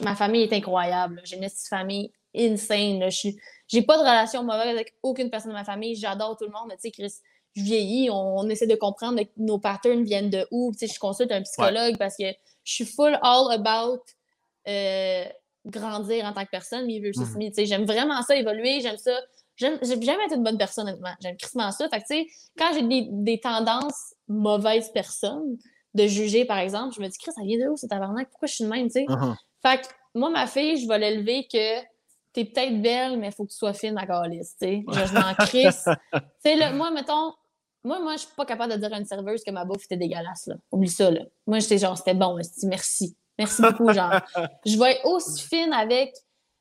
ma 0.00 0.14
famille 0.14 0.42
est 0.42 0.52
incroyable. 0.52 1.20
J'ai 1.24 1.36
une 1.36 1.50
famille 1.50 2.10
insane. 2.34 3.10
Je 3.10 3.30
J'ai 3.68 3.82
pas 3.82 3.96
de 3.96 4.02
relation 4.02 4.42
mauvaise 4.42 4.68
avec 4.68 4.94
aucune 5.02 5.28
personne 5.28 5.50
de 5.50 5.56
ma 5.56 5.64
famille. 5.64 5.96
J'adore 5.96 6.36
tout 6.38 6.46
le 6.46 6.52
monde, 6.52 6.68
mais 6.68 6.76
tu 6.76 6.82
sais, 6.82 6.90
Chris, 6.90 7.12
je 7.56 7.62
vieillis, 7.62 8.08
on, 8.10 8.48
essaie 8.48 8.68
de 8.68 8.76
comprendre 8.76 9.20
que 9.20 9.28
nos 9.36 9.58
patterns 9.58 10.04
viennent 10.04 10.30
de 10.30 10.46
où. 10.50 10.72
Tu 10.72 10.86
sais, 10.86 10.94
je 10.94 10.98
consulte 10.98 11.32
un 11.32 11.42
psychologue 11.42 11.98
parce 11.98 12.16
que 12.16 12.30
je 12.64 12.72
suis 12.72 12.86
full 12.86 13.18
all 13.22 13.52
about 13.52 14.02
euh, 14.66 15.24
grandir 15.66 16.24
en 16.24 16.32
tant 16.32 16.44
que 16.44 16.50
personne, 16.50 16.86
mais 16.86 17.00
mm-hmm. 17.00 17.48
tu 17.48 17.54
sais, 17.54 17.66
j'aime 17.66 17.84
vraiment 17.84 18.22
ça, 18.22 18.34
évoluer, 18.36 18.80
j'aime 18.80 18.96
ça 18.96 19.12
j'ai 19.56 19.78
jamais 19.86 20.24
été 20.26 20.34
une 20.34 20.42
bonne 20.42 20.58
personne, 20.58 20.88
honnêtement. 20.88 21.12
J'aime 21.20 21.36
crissement 21.36 21.70
ça. 21.70 21.88
Fait 21.88 22.00
que, 22.00 22.06
tu 22.06 22.16
sais, 22.16 22.26
quand 22.58 22.72
j'ai 22.72 22.82
des, 22.82 23.08
des, 23.10 23.40
tendances 23.40 24.14
mauvaises 24.26 24.90
personnes, 24.90 25.58
de 25.94 26.06
juger, 26.06 26.44
par 26.44 26.58
exemple, 26.58 26.94
je 26.94 27.00
me 27.00 27.08
dis, 27.08 27.18
Chris, 27.18 27.32
ça 27.32 27.42
vient 27.42 27.58
de 27.58 27.70
où, 27.70 27.76
cette 27.76 27.90
tabarnak? 27.90 28.28
Pourquoi 28.30 28.48
je 28.48 28.54
suis 28.54 28.64
de 28.64 28.70
même, 28.70 28.86
tu 28.86 28.92
sais? 28.92 29.04
Uh-huh. 29.04 29.34
Fait 29.62 29.80
que, 29.80 29.86
moi, 30.14 30.30
ma 30.30 30.46
fille, 30.46 30.76
je 30.76 30.88
vais 30.88 30.98
l'élever 30.98 31.46
que 31.52 31.80
t'es 32.32 32.44
peut-être 32.44 32.80
belle, 32.80 33.18
mais 33.18 33.28
il 33.28 33.32
faut 33.32 33.44
que 33.44 33.50
tu 33.50 33.56
sois 33.56 33.72
fine 33.72 33.98
à 33.98 34.06
calice, 34.06 34.56
tu 34.60 34.66
sais. 34.66 34.84
Je, 34.88 35.14
m'en 35.14 35.34
crisse. 35.34 35.88
tu 36.12 36.20
sais, 36.58 36.72
moi, 36.72 36.90
mettons, 36.90 37.32
moi, 37.82 37.98
moi, 38.00 38.12
je 38.14 38.20
suis 38.20 38.34
pas 38.36 38.46
capable 38.46 38.72
de 38.72 38.78
dire 38.78 38.92
à 38.92 38.98
une 38.98 39.04
serveuse 39.04 39.42
que 39.42 39.50
ma 39.50 39.64
bouffe 39.64 39.84
était 39.84 39.96
dégueulasse, 39.96 40.46
là. 40.46 40.56
Oublie 40.70 40.88
ça, 40.88 41.10
là. 41.10 41.22
Moi, 41.46 41.58
j'étais 41.58 41.78
genre, 41.78 41.96
c'était 41.96 42.14
bon, 42.14 42.38
je 42.38 42.66
merci. 42.66 43.16
Merci 43.38 43.62
beaucoup, 43.62 43.92
genre. 43.92 44.20
je 44.66 44.78
vais 44.78 44.92
être 44.92 45.06
aussi 45.06 45.42
fine 45.42 45.72
avec 45.72 46.14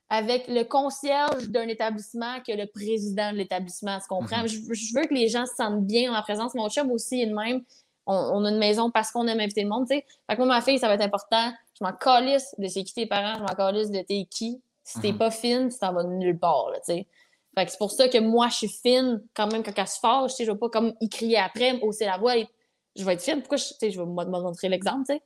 avec 0.10 0.48
le 0.48 0.64
concierge 0.64 1.50
d'un 1.50 1.68
établissement 1.68 2.40
que 2.46 2.52
le 2.52 2.66
président 2.66 3.32
de 3.32 3.38
l'établissement. 3.38 4.00
Tu 4.00 4.08
comprends? 4.08 4.42
Mhm. 4.42 4.48
je, 4.48 4.96
veux 4.96 5.06
que 5.06 5.14
les 5.14 5.28
gens 5.28 5.46
se 5.46 5.56
sentent 5.56 5.86
bien 5.86 6.10
en 6.10 6.14
ma 6.14 6.24
présence. 6.24 6.56
Mon 6.56 6.70
chum 6.70 6.92
aussi 6.92 7.22
est 7.22 7.28
de 7.28 7.36
même. 7.36 7.64
On, 8.12 8.44
a 8.44 8.50
une 8.50 8.58
maison 8.58 8.90
parce 8.90 9.12
qu'on 9.12 9.28
aime 9.28 9.40
inviter 9.40 9.62
le 9.62 9.70
monde, 9.70 9.88
tu 9.88 9.96
sais. 9.96 10.06
Fait 10.28 10.36
que 10.36 10.42
moi, 10.42 10.48
ma 10.48 10.62
fille, 10.62 10.80
ça 10.80 10.88
va 10.88 10.96
être 10.96 11.04
important. 11.04 11.54
Je 11.80 11.86
m'en 11.86 11.94
calisse 11.94 12.56
de 12.58 12.68
c'est 12.68 12.84
qui 12.84 12.94
tes 12.96 13.06
parents, 13.06 13.36
je 13.36 13.42
m'en 13.42 13.56
calisse 13.56 13.92
de 13.92 14.02
t'es 14.02 14.26
qui. 14.28 14.60
Si 14.84 15.00
t'es 15.00 15.12
mhm. 15.12 15.20
pas 15.20 15.30
fine, 15.30 15.70
tu 15.70 15.78
t'en 15.78 15.94
vas 15.94 16.04
nulle 16.04 16.40
part, 16.40 16.72
tu 16.74 16.80
sais. 16.86 17.08
Fait 17.56 17.66
que 17.66 17.72
c'est 17.72 17.78
pour 17.78 17.92
ça 17.92 18.10
que 18.10 18.18
moi, 18.18 18.48
je 18.48 18.56
suis 18.56 18.68
fine 18.68 19.22
quand 19.36 19.52
même 19.52 19.62
quand 19.62 19.74
elle 19.78 19.88
se 19.88 20.00
fâche, 20.00 20.32
tu 20.32 20.38
sais. 20.38 20.46
Je 20.46 20.52
vais 20.52 20.58
pas 20.58 20.70
comme 20.70 20.96
y 21.02 21.08
crier 21.08 21.38
après, 21.38 21.80
hausser 21.82 22.06
la 22.06 22.18
voix. 22.18 22.34
je 22.96 23.06
vais 23.06 23.14
être 23.14 23.22
fine. 23.22 23.42
Pourquoi, 23.42 23.58
je, 23.58 23.66
tu 23.66 23.74
sais, 23.80 23.92
je 23.92 24.00
vais 24.00 24.08
me 24.08 24.26
montrer 24.26 24.70
l'exemple, 24.70 25.06
tu 25.08 25.14
sais. 25.14 25.22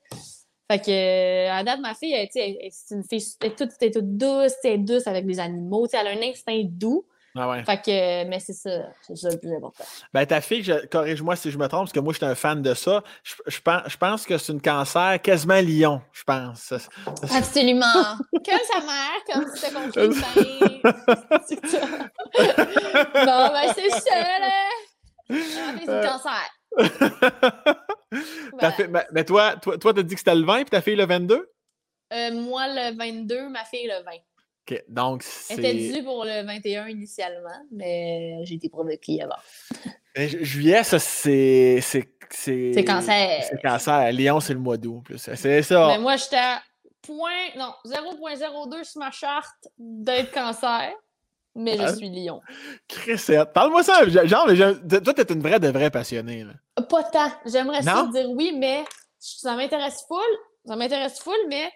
Fait 0.72 0.80
que, 0.80 0.92
euh, 0.92 1.52
à 1.52 1.64
date, 1.64 1.80
ma 1.82 1.94
fille, 1.94 2.14
elle, 2.14 2.30
c'est 2.32 2.96
une 2.96 3.04
fille, 3.04 3.24
elle 3.42 3.48
est 3.52 3.56
toute, 3.56 3.78
toute 3.80 4.18
douce, 4.18 4.54
elle 4.64 4.72
est 4.72 4.78
douce 4.78 5.08
avec 5.08 5.26
les 5.26 5.40
animaux, 5.40 5.88
elle 5.92 6.08
a 6.08 6.12
un 6.12 6.22
instinct 6.22 6.62
doux. 6.66 7.06
Ah 7.36 7.50
ouais. 7.50 7.64
Fait 7.64 7.82
que, 7.82 8.30
mais 8.30 8.40
c'est 8.40 8.54
ça, 8.54 8.70
c'est 9.02 9.16
ça 9.16 9.30
le 9.30 9.40
plus 9.40 9.52
important. 9.56 9.84
Ben, 10.14 10.24
ta 10.26 10.40
fille, 10.40 10.72
corrige-moi 10.92 11.36
si 11.36 11.50
je 11.50 11.58
me 11.58 11.68
trompe, 11.68 11.86
parce 11.86 11.92
que 11.92 12.00
moi, 12.00 12.14
je 12.14 12.18
suis 12.18 12.26
un 12.26 12.36
fan 12.36 12.62
de 12.62 12.76
ça. 12.76 13.04
Je, 13.24 13.34
je 13.48 13.60
pense, 13.60 13.82
je 13.88 13.98
pense 13.98 14.26
que 14.26 14.38
c'est 14.38 14.54
une 14.54 14.62
cancer 14.62 15.20
quasiment 15.20 15.60
lion, 15.60 16.02
je 16.12 16.24
pense. 16.24 16.74
Absolument. 17.36 18.18
comme 18.32 18.60
sa 18.72 18.80
mère, 18.82 19.24
comme 19.34 19.46
si 19.52 19.62
c'était 19.62 19.74
compris. 19.74 20.10
non, 23.26 23.50
ben, 23.52 23.74
c'est 23.76 23.90
ça, 23.90 24.40
là. 24.40 24.70
c'est 25.28 25.86
une 25.86 26.08
cancer. 26.08 26.50
mais, 28.90 29.06
mais, 29.12 29.26
toi, 29.26 29.56
toi, 29.58 29.78
toi, 29.78 29.94
t'as 29.94 30.04
dit 30.04 30.16
que 30.16 30.20
c'était 30.20 30.36
le 30.36 30.46
20 30.46 30.64
puis 30.64 30.66
ta 30.66 30.82
fille 30.82 30.96
le 30.96 31.06
22? 31.06 31.50
Euh, 32.14 32.32
moi, 32.32 32.68
le 32.68 32.96
22, 32.96 33.50
ma 33.50 33.64
fille, 33.66 33.88
le 33.88 34.04
20. 34.04 34.12
OK, 34.66 34.84
donc 34.88 35.24
c'est... 35.24 35.56
Elle 35.56 35.66
était 35.66 35.94
due 35.94 36.04
pour 36.04 36.24
le 36.24 36.46
21 36.46 36.88
initialement, 36.88 37.50
mais 37.72 38.46
j'ai 38.46 38.56
été 38.56 38.70
provoquée 38.70 39.22
avant. 39.22 39.36
juillet, 40.16 40.84
ça, 40.84 41.00
c'est... 41.00 41.80
C'est 41.82 42.84
cancer. 42.84 43.44
C'est 43.50 43.62
cancer. 43.62 44.12
Lyon, 44.12 44.40
c'est 44.40 44.54
le 44.54 44.60
mois 44.60 44.78
d'août. 44.78 45.04
C'est 45.18 45.62
ça. 45.62 45.88
Mais 45.88 46.00
moi, 46.00 46.16
j'étais 46.16 46.38
à 46.38 46.62
point... 47.02 47.50
non, 47.58 47.74
0.02 47.86 48.84
sur 48.84 49.00
ma 49.00 49.12
charte 49.12 49.68
d'être 49.78 50.32
cancer. 50.32 50.92
Mais 51.56 51.78
je 51.78 51.84
hein? 51.84 51.96
suis 51.96 52.10
Lyon. 52.10 52.42
Cressette. 52.88 53.54
Parle-moi 53.54 53.84
ça. 53.84 54.08
Genre, 54.08 54.48
toi, 55.04 55.14
t'es 55.14 55.34
une 55.34 55.42
vraie 55.42 55.60
de 55.60 55.68
vraie 55.70 55.92
passionnée. 55.92 56.46
Pas 56.90 57.04
tant. 57.04 57.32
J'aimerais 57.46 57.84
ça 57.84 58.10
dire 58.12 58.30
oui, 58.32 58.54
mais 58.58 58.84
ça 59.20 59.56
m'intéresse 59.56 60.04
full. 60.08 60.20
Ça 60.66 60.76
m'intéresse 60.76 61.20
full, 61.20 61.38
mais 61.50 61.72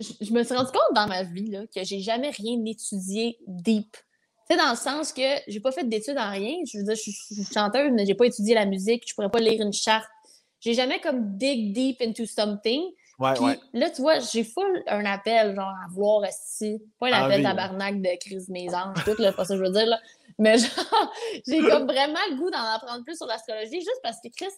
je, 0.00 0.32
me 0.32 0.42
suis 0.42 0.54
rendu 0.54 0.70
compte 0.72 0.94
dans 0.94 1.06
ma 1.06 1.22
vie 1.22 1.50
là, 1.50 1.60
que 1.74 1.84
j'ai 1.84 2.00
jamais 2.00 2.30
rien 2.30 2.62
étudié 2.66 3.38
deep. 3.46 3.92
Tu 3.92 4.56
sais, 4.56 4.56
dans 4.56 4.70
le 4.70 4.76
sens 4.76 5.12
que 5.12 5.22
j'ai 5.46 5.60
pas 5.60 5.72
fait 5.72 5.88
d'études 5.88 6.18
en 6.18 6.30
rien. 6.30 6.56
Je 6.66 6.78
veux 6.78 6.84
dire, 6.84 6.94
je, 6.94 7.10
suis 7.10 7.44
chanteuse, 7.52 7.92
mais 7.92 8.04
j'ai 8.04 8.14
pas 8.14 8.26
étudié 8.26 8.54
la 8.54 8.66
musique. 8.66 9.04
Je 9.06 9.14
pourrais 9.14 9.30
pas 9.30 9.40
lire 9.40 9.62
une 9.62 9.72
charte. 9.72 10.08
J'ai 10.60 10.74
jamais 10.74 11.00
comme 11.00 11.36
dig 11.36 11.72
deep 11.72 12.02
into 12.02 12.26
something. 12.26 12.82
Ouais, 13.18 13.38
ouais. 13.38 13.60
Là, 13.72 13.90
tu 13.90 14.02
vois, 14.02 14.18
j'ai 14.20 14.42
full 14.42 14.82
un 14.86 15.04
appel, 15.04 15.54
genre, 15.54 15.68
à 15.68 15.86
voir 15.90 16.22
si. 16.30 16.82
Pas 16.98 17.08
un 17.08 17.24
appel 17.24 17.42
tabarnak 17.42 18.00
de 18.00 18.18
crise 18.18 18.48
mésange, 18.48 18.96
tout, 19.04 19.14
là, 19.20 19.32
pas 19.32 19.44
ça 19.44 19.54
que 19.54 19.60
je 19.60 19.64
veux 19.64 19.72
dire, 19.72 19.86
là. 19.86 20.00
Mais 20.38 20.58
genre, 20.58 21.12
j'ai 21.46 21.60
comme 21.60 21.86
vraiment 21.86 22.18
le 22.30 22.36
goût 22.36 22.50
d'en 22.50 22.64
apprendre 22.64 23.04
plus 23.04 23.16
sur 23.16 23.26
l'astrologie, 23.26 23.80
juste 23.80 24.00
parce 24.02 24.20
que, 24.20 24.28
Chris, 24.28 24.52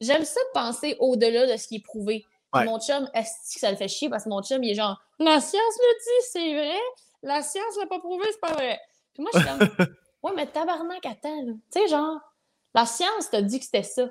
j'aime 0.00 0.24
ça 0.24 0.40
penser 0.54 0.96
au-delà 1.00 1.46
de 1.46 1.56
ce 1.56 1.68
qui 1.68 1.76
est 1.76 1.84
prouvé. 1.84 2.24
Mon 2.54 2.80
chum, 2.80 3.06
est-ce 3.12 3.54
que 3.54 3.60
ça 3.60 3.70
le 3.70 3.76
fait 3.76 3.88
chier? 3.88 4.08
Parce 4.08 4.24
que 4.24 4.30
mon 4.30 4.42
chum, 4.42 4.62
il 4.64 4.70
est 4.70 4.74
genre 4.74 4.98
La 5.18 5.40
science 5.40 5.78
le 5.78 5.98
dit, 5.98 6.26
c'est 6.30 6.54
vrai. 6.54 6.78
La 7.22 7.42
science 7.42 7.76
l'a 7.78 7.86
pas 7.86 7.98
prouvé, 7.98 8.24
c'est 8.30 8.40
pas 8.40 8.54
vrai. 8.54 8.80
Puis 9.12 9.22
moi, 9.22 9.30
je 9.34 9.40
suis 9.40 9.48
comme 9.48 9.86
Ouais, 10.22 10.32
mais 10.34 10.46
tabarnak, 10.46 11.04
attends, 11.04 11.44
Tu 11.44 11.80
sais, 11.80 11.88
genre, 11.88 12.18
la 12.74 12.86
science 12.86 13.28
t'a 13.30 13.42
dit 13.42 13.58
que 13.58 13.64
c'était 13.66 13.82
ça. 13.82 14.08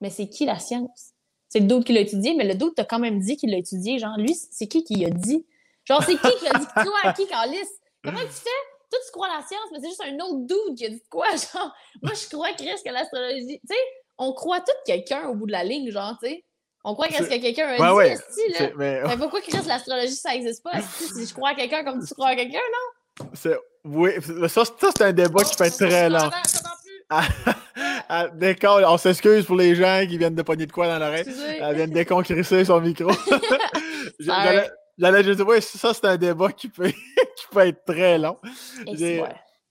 Mais 0.00 0.10
c'est 0.10 0.28
qui 0.28 0.44
la 0.44 0.58
science? 0.58 1.14
C'est 1.56 1.60
le 1.60 1.68
doute 1.68 1.86
qui 1.86 1.94
l'a 1.94 2.00
étudié, 2.00 2.34
mais 2.34 2.44
le 2.44 2.54
doute 2.54 2.74
t'a 2.74 2.84
quand 2.84 2.98
même 2.98 3.18
dit 3.18 3.38
qu'il 3.38 3.50
l'a 3.50 3.56
étudié. 3.56 3.98
Genre, 3.98 4.18
lui, 4.18 4.34
c'est 4.34 4.66
qui 4.66 4.84
qui 4.84 5.02
a 5.06 5.08
dit? 5.08 5.46
Genre, 5.86 6.02
c'est 6.04 6.16
qui 6.16 6.36
qui 6.38 6.48
a 6.48 6.58
dit 6.58 6.66
quoi? 6.74 6.98
À 7.02 7.14
qui, 7.14 7.26
Carlis? 7.26 7.56
Comment 8.04 8.20
tu 8.20 8.26
fais? 8.26 8.50
Toi, 8.90 8.98
tu 9.06 9.12
crois 9.12 9.28
à 9.28 9.38
la 9.40 9.46
science, 9.46 9.64
mais 9.72 9.78
c'est 9.80 9.88
juste 9.88 10.02
un 10.04 10.14
autre 10.22 10.46
doute 10.46 10.76
qui 10.76 10.84
a 10.84 10.90
dit 10.90 11.02
quoi? 11.08 11.28
Genre, 11.30 11.74
moi, 12.02 12.12
je 12.12 12.28
crois, 12.28 12.52
Chris, 12.52 12.76
que 12.84 12.92
l'astrologie. 12.92 13.58
Tu 13.58 13.74
sais, 13.74 13.80
on 14.18 14.34
croit 14.34 14.60
tout 14.60 14.76
quelqu'un 14.84 15.28
au 15.28 15.34
bout 15.34 15.46
de 15.46 15.52
la 15.52 15.64
ligne, 15.64 15.90
genre, 15.90 16.14
tu 16.22 16.28
sais. 16.28 16.44
On 16.84 16.92
croit 16.92 17.08
qu'est-ce 17.08 17.30
que 17.30 17.40
quelqu'un 17.40 17.68
a 17.68 17.76
dit, 17.76 17.94
ouais. 17.94 18.16
là. 18.58 18.70
Mais... 18.76 19.00
mais 19.08 19.16
pourquoi 19.16 19.40
que 19.40 19.50
l'astrologie, 19.66 20.14
ça 20.14 20.32
n'existe 20.32 20.62
pas? 20.62 20.78
Si 20.82 21.26
je 21.26 21.32
crois 21.32 21.50
à 21.50 21.54
quelqu'un 21.54 21.84
comme 21.84 22.04
tu 22.06 22.12
crois 22.12 22.28
à 22.28 22.36
quelqu'un, 22.36 22.58
non? 22.58 23.26
Oui, 23.82 24.10
ça, 24.48 24.66
ça 24.66 24.90
c'est 24.94 25.04
un 25.04 25.12
débat 25.14 25.42
qui 25.42 25.56
peut 25.56 25.64
être 25.64 25.78
très 25.78 26.10
long. 26.10 26.30
D'accord, 28.34 28.80
on 28.86 28.98
s'excuse 28.98 29.44
pour 29.46 29.56
les 29.56 29.74
gens 29.74 30.04
qui 30.08 30.18
viennent 30.18 30.34
de 30.34 30.42
pogner 30.42 30.66
de 30.66 30.72
quoi 30.72 30.86
dans 30.86 30.98
l'oreille. 30.98 31.26
Elle 31.60 31.76
vient 31.76 31.86
de 31.86 31.92
déconcrisser 31.92 32.64
son 32.64 32.80
micro. 32.80 33.10
J'allais 34.98 35.24
juste 35.24 35.40
dire, 35.40 35.62
ça, 35.62 35.92
c'est 35.92 36.06
un 36.06 36.16
débat 36.16 36.52
qui 36.52 36.68
peut, 36.68 36.88
qui 36.88 37.46
peut 37.50 37.66
être 37.66 37.84
très 37.84 38.18
long. 38.18 38.38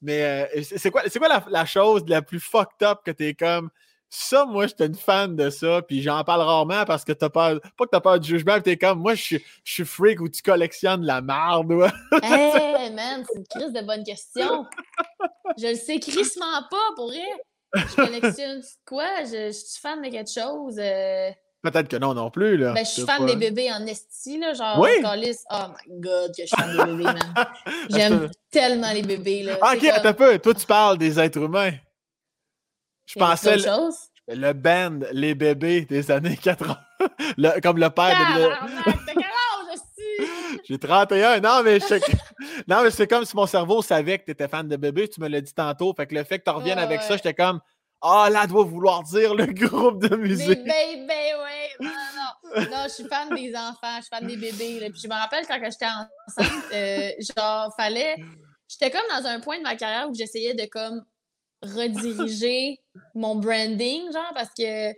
Mais 0.02 0.24
euh, 0.24 0.62
c'est 0.62 0.92
quoi, 0.92 1.02
quoi 1.04 1.28
la, 1.28 1.44
la, 1.50 1.66
chose 1.66 2.04
la 2.08 2.22
plus 2.22 2.40
fucked 2.40 2.84
up 2.84 3.00
que 3.04 3.12
t'es 3.12 3.34
comme 3.34 3.70
ça, 4.16 4.46
moi, 4.46 4.68
j'étais 4.68 4.86
une 4.86 4.96
fan 4.96 5.36
de 5.36 5.50
ça, 5.50 5.82
puis 5.82 6.02
j'en 6.02 6.24
parle 6.24 6.42
rarement 6.42 6.86
parce 6.86 7.04
que 7.04 7.12
t'as 7.12 7.30
peur, 7.30 7.60
pas 7.78 7.86
que 7.86 7.90
t'as 7.92 8.00
peur 8.00 8.20
du 8.20 8.30
jugement, 8.30 8.60
t'es 8.62 8.78
comme, 8.78 9.00
moi, 9.00 9.14
je 9.14 9.38
suis, 9.64 9.86
freak 9.86 10.22
où 10.22 10.30
tu 10.30 10.42
collectionnes 10.42 11.04
la 11.04 11.22
merde, 11.22 11.72
ouais. 11.72 11.90
hey, 12.24 12.92
man, 12.94 13.26
c'est 13.28 13.40
une 13.40 13.46
crise 13.48 13.74
de 13.74 13.86
bonne 13.86 14.04
question. 14.04 14.66
Je 15.58 15.68
le 15.68 15.76
sais 15.76 16.00
crissement 16.00 16.64
pas, 16.70 16.96
pour 16.96 17.10
rien. 17.10 17.36
Je 17.76 17.96
collectionne 17.96 18.62
quoi? 18.86 19.24
Je, 19.26 19.52
suis 19.52 19.82
fan 19.82 20.02
de 20.02 20.10
quelque 20.10 20.32
chose. 20.32 20.76
Euh. 20.80 21.32
Peut-être 21.62 21.90
que 21.90 21.98
non 21.98 22.14
non 22.14 22.30
plus, 22.30 22.58
là. 22.58 22.72
Ben, 22.74 22.86
je 22.86 22.92
suis 22.92 23.02
fan 23.02 23.26
des 23.26 23.36
bébés 23.36 23.72
en 23.72 23.86
esti, 23.86 24.38
là, 24.38 24.54
genre, 24.54 24.80
oui? 24.80 24.90
oh 25.04 25.08
my 25.08 26.00
god, 26.00 26.32
que 26.36 26.44
je 26.44 26.48
suis 26.48 26.56
fan 26.56 26.72
des 26.72 26.84
bébés, 26.86 27.04
man. 27.04 27.48
J'aime 27.90 28.30
tellement 28.50 28.92
les 28.94 29.02
bébés, 29.02 29.44
là. 29.44 29.58
Ok, 29.74 29.84
attends 29.86 30.10
un 30.10 30.14
peu, 30.14 30.40
toi, 30.40 30.54
tu 30.54 30.66
parles 30.66 30.98
des 30.98 31.20
êtres 31.20 31.40
humains. 31.40 31.74
Je 33.06 33.20
pensais. 33.20 33.58
Le, 33.58 34.36
le, 34.36 34.54
band 34.54 35.00
Les 35.12 35.36
Bébés 35.36 35.86
des 35.86 36.12
années 36.12 36.38
80. 36.38 36.78
le, 37.38 37.62
comme 37.62 37.78
le 37.78 37.90
père 37.90 38.18
de. 38.38 38.50
J'ai 40.68 40.80
31. 40.80 41.40
Non, 41.42 41.62
mais 41.64 41.80
non, 42.68 42.84
mais 42.84 42.92
c'est 42.92 43.08
comme 43.08 43.26
si 43.26 43.36
mon 43.36 43.46
cerveau 43.46 43.82
savait 43.82 44.18
que 44.18 44.26
tu 44.26 44.32
étais 44.32 44.48
fan 44.48 44.68
de 44.68 44.76
bébés. 44.76 45.08
Tu 45.08 45.22
me 45.22 45.28
l'as 45.28 45.42
dit 45.42 45.54
tantôt. 45.54 45.94
Fait 45.94 46.08
que 46.08 46.16
le 46.16 46.24
fait 46.24 46.40
que 46.40 46.44
tu 46.46 46.50
reviennes 46.50 46.80
avec 46.80 47.02
ça, 47.02 47.18
j'étais 47.18 47.34
comme 47.34 47.60
Ah, 48.02 48.30
là, 48.32 48.48
doit 48.48 48.64
vouloir 48.64 49.04
dire 49.04 49.36
le 49.36 49.46
groupe 49.54 50.02
de 50.02 50.16
musique. 50.16 50.48
Les 50.48 50.56
bébés, 50.56 51.34
oui. 51.44 51.86
Non, 51.86 51.90
non. 51.90 52.62
Non, 52.72 52.84
je 52.86 52.90
suis 52.90 53.04
fan 53.06 53.30
des 53.36 53.54
enfants. 53.56 53.98
Je 53.98 54.02
suis 54.02 54.10
fan 54.10 54.26
des 54.26 54.38
bébés. 54.38 54.90
Puis 54.92 55.02
je 55.04 55.08
me 55.08 55.14
rappelle 55.14 55.46
quand 55.46 55.60
j'étais 55.62 55.86
enceinte, 55.86 56.64
euh, 56.74 57.10
genre, 57.38 57.74
fallait. 57.78 58.16
J'étais 58.68 58.90
comme 58.90 59.08
dans 59.10 59.28
un 59.28 59.40
point 59.40 59.58
de 59.58 59.64
ma 59.64 59.76
carrière 59.76 60.10
où 60.10 60.16
j'essayais 60.16 60.56
de 60.56 60.66
comme 60.66 61.04
rediriger 61.66 62.80
mon 63.16 63.36
branding, 63.36 64.12
genre, 64.12 64.32
parce 64.34 64.50
que 64.58 64.94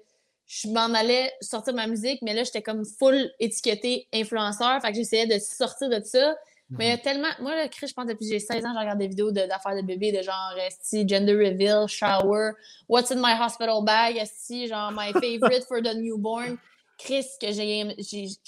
je 0.48 0.70
m'en 0.70 0.94
allais 0.94 1.34
sortir 1.42 1.74
de 1.74 1.78
ma 1.78 1.88
musique, 1.88 2.22
mais 2.22 2.34
là, 2.34 2.44
j'étais 2.44 2.62
comme 2.62 2.86
full 2.86 3.30
étiquetée 3.40 4.08
influenceur. 4.14 4.82
Fait 4.82 4.92
que 4.92 4.96
j'essayais 4.96 5.28
de 5.28 5.40
sortir 5.40 5.90
de 5.90 6.02
ça. 6.04 6.36
Mais 6.70 6.86
il 6.86 6.90
y 6.90 6.92
a 6.92 6.96
mhm. 6.96 7.02
tellement. 7.02 7.28
Moi, 7.40 7.64
le 7.64 7.70
Chris, 7.70 7.88
je 7.88 7.94
pense 7.94 8.06
depuis 8.06 8.28
j'ai 8.28 8.40
16 8.40 8.66
ans, 8.66 8.74
je 8.74 8.80
regarde 8.80 9.00
des 9.00 9.08
vidéos 9.08 9.32
d'affaires 9.32 9.76
de, 9.76 9.82
bébés, 9.82 10.12
de 10.12 10.22
genre, 10.22 10.54
esti, 10.66 11.08
gender 11.08 11.34
reveal, 11.34 11.88
shower, 11.88 12.54
what's 12.90 13.12
in 13.12 13.22
my 13.22 13.34
hospital 13.40 13.84
bag, 13.84 14.18
esti, 14.18 14.68
genre, 14.68 14.92
my 14.92 15.12
favorite 15.14 15.64
for 15.66 15.82
the 15.82 15.96
newborn. 15.96 16.58
Chris, 16.98 17.26
que 17.40 17.52
j'ai 17.52 17.86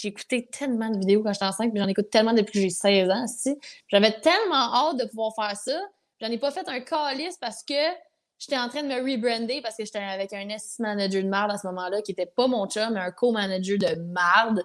écouté 0.04 0.48
tellement 0.48 0.90
de 0.90 0.98
vidéos 0.98 1.22
quand 1.22 1.32
j'étais 1.34 1.46
enceinte, 1.46 1.72
puis 1.72 1.80
j'en 1.80 1.88
écoute 1.88 2.10
tellement 2.10 2.34
depuis 2.34 2.54
que 2.54 2.60
j'ai 2.62 2.70
16 2.70 3.10
ans, 3.10 3.24
esti. 3.24 3.56
J'avais 3.88 4.20
tellement 4.20 4.74
hâte 4.74 4.98
de 4.98 5.06
pouvoir 5.06 5.34
faire 5.36 5.56
ça. 5.56 5.80
J'en 6.20 6.28
ai 6.28 6.38
pas 6.38 6.52
fait 6.52 6.68
un 6.68 6.82
calice 6.82 7.38
parce 7.38 7.64
que 7.64 7.74
j'étais 8.40 8.58
en 8.58 8.70
train 8.70 8.84
de 8.84 8.88
me 8.88 8.96
rebrander 8.96 9.62
parce 9.62 9.76
que 9.76 9.86
j'étais 9.86 10.00
avec 10.00 10.34
un 10.34 10.48
S 10.50 10.80
manager 10.80 11.22
de 11.22 11.28
marde 11.28 11.52
à 11.52 11.58
ce 11.58 11.68
moment-là 11.68 12.02
qui 12.02 12.14
était 12.14 12.26
pas 12.26 12.48
mon 12.48 12.66
chum, 12.68 12.94
mais 12.94 13.02
un 13.02 13.12
co-manager 13.12 13.78
de 13.78 14.02
marde. 14.14 14.64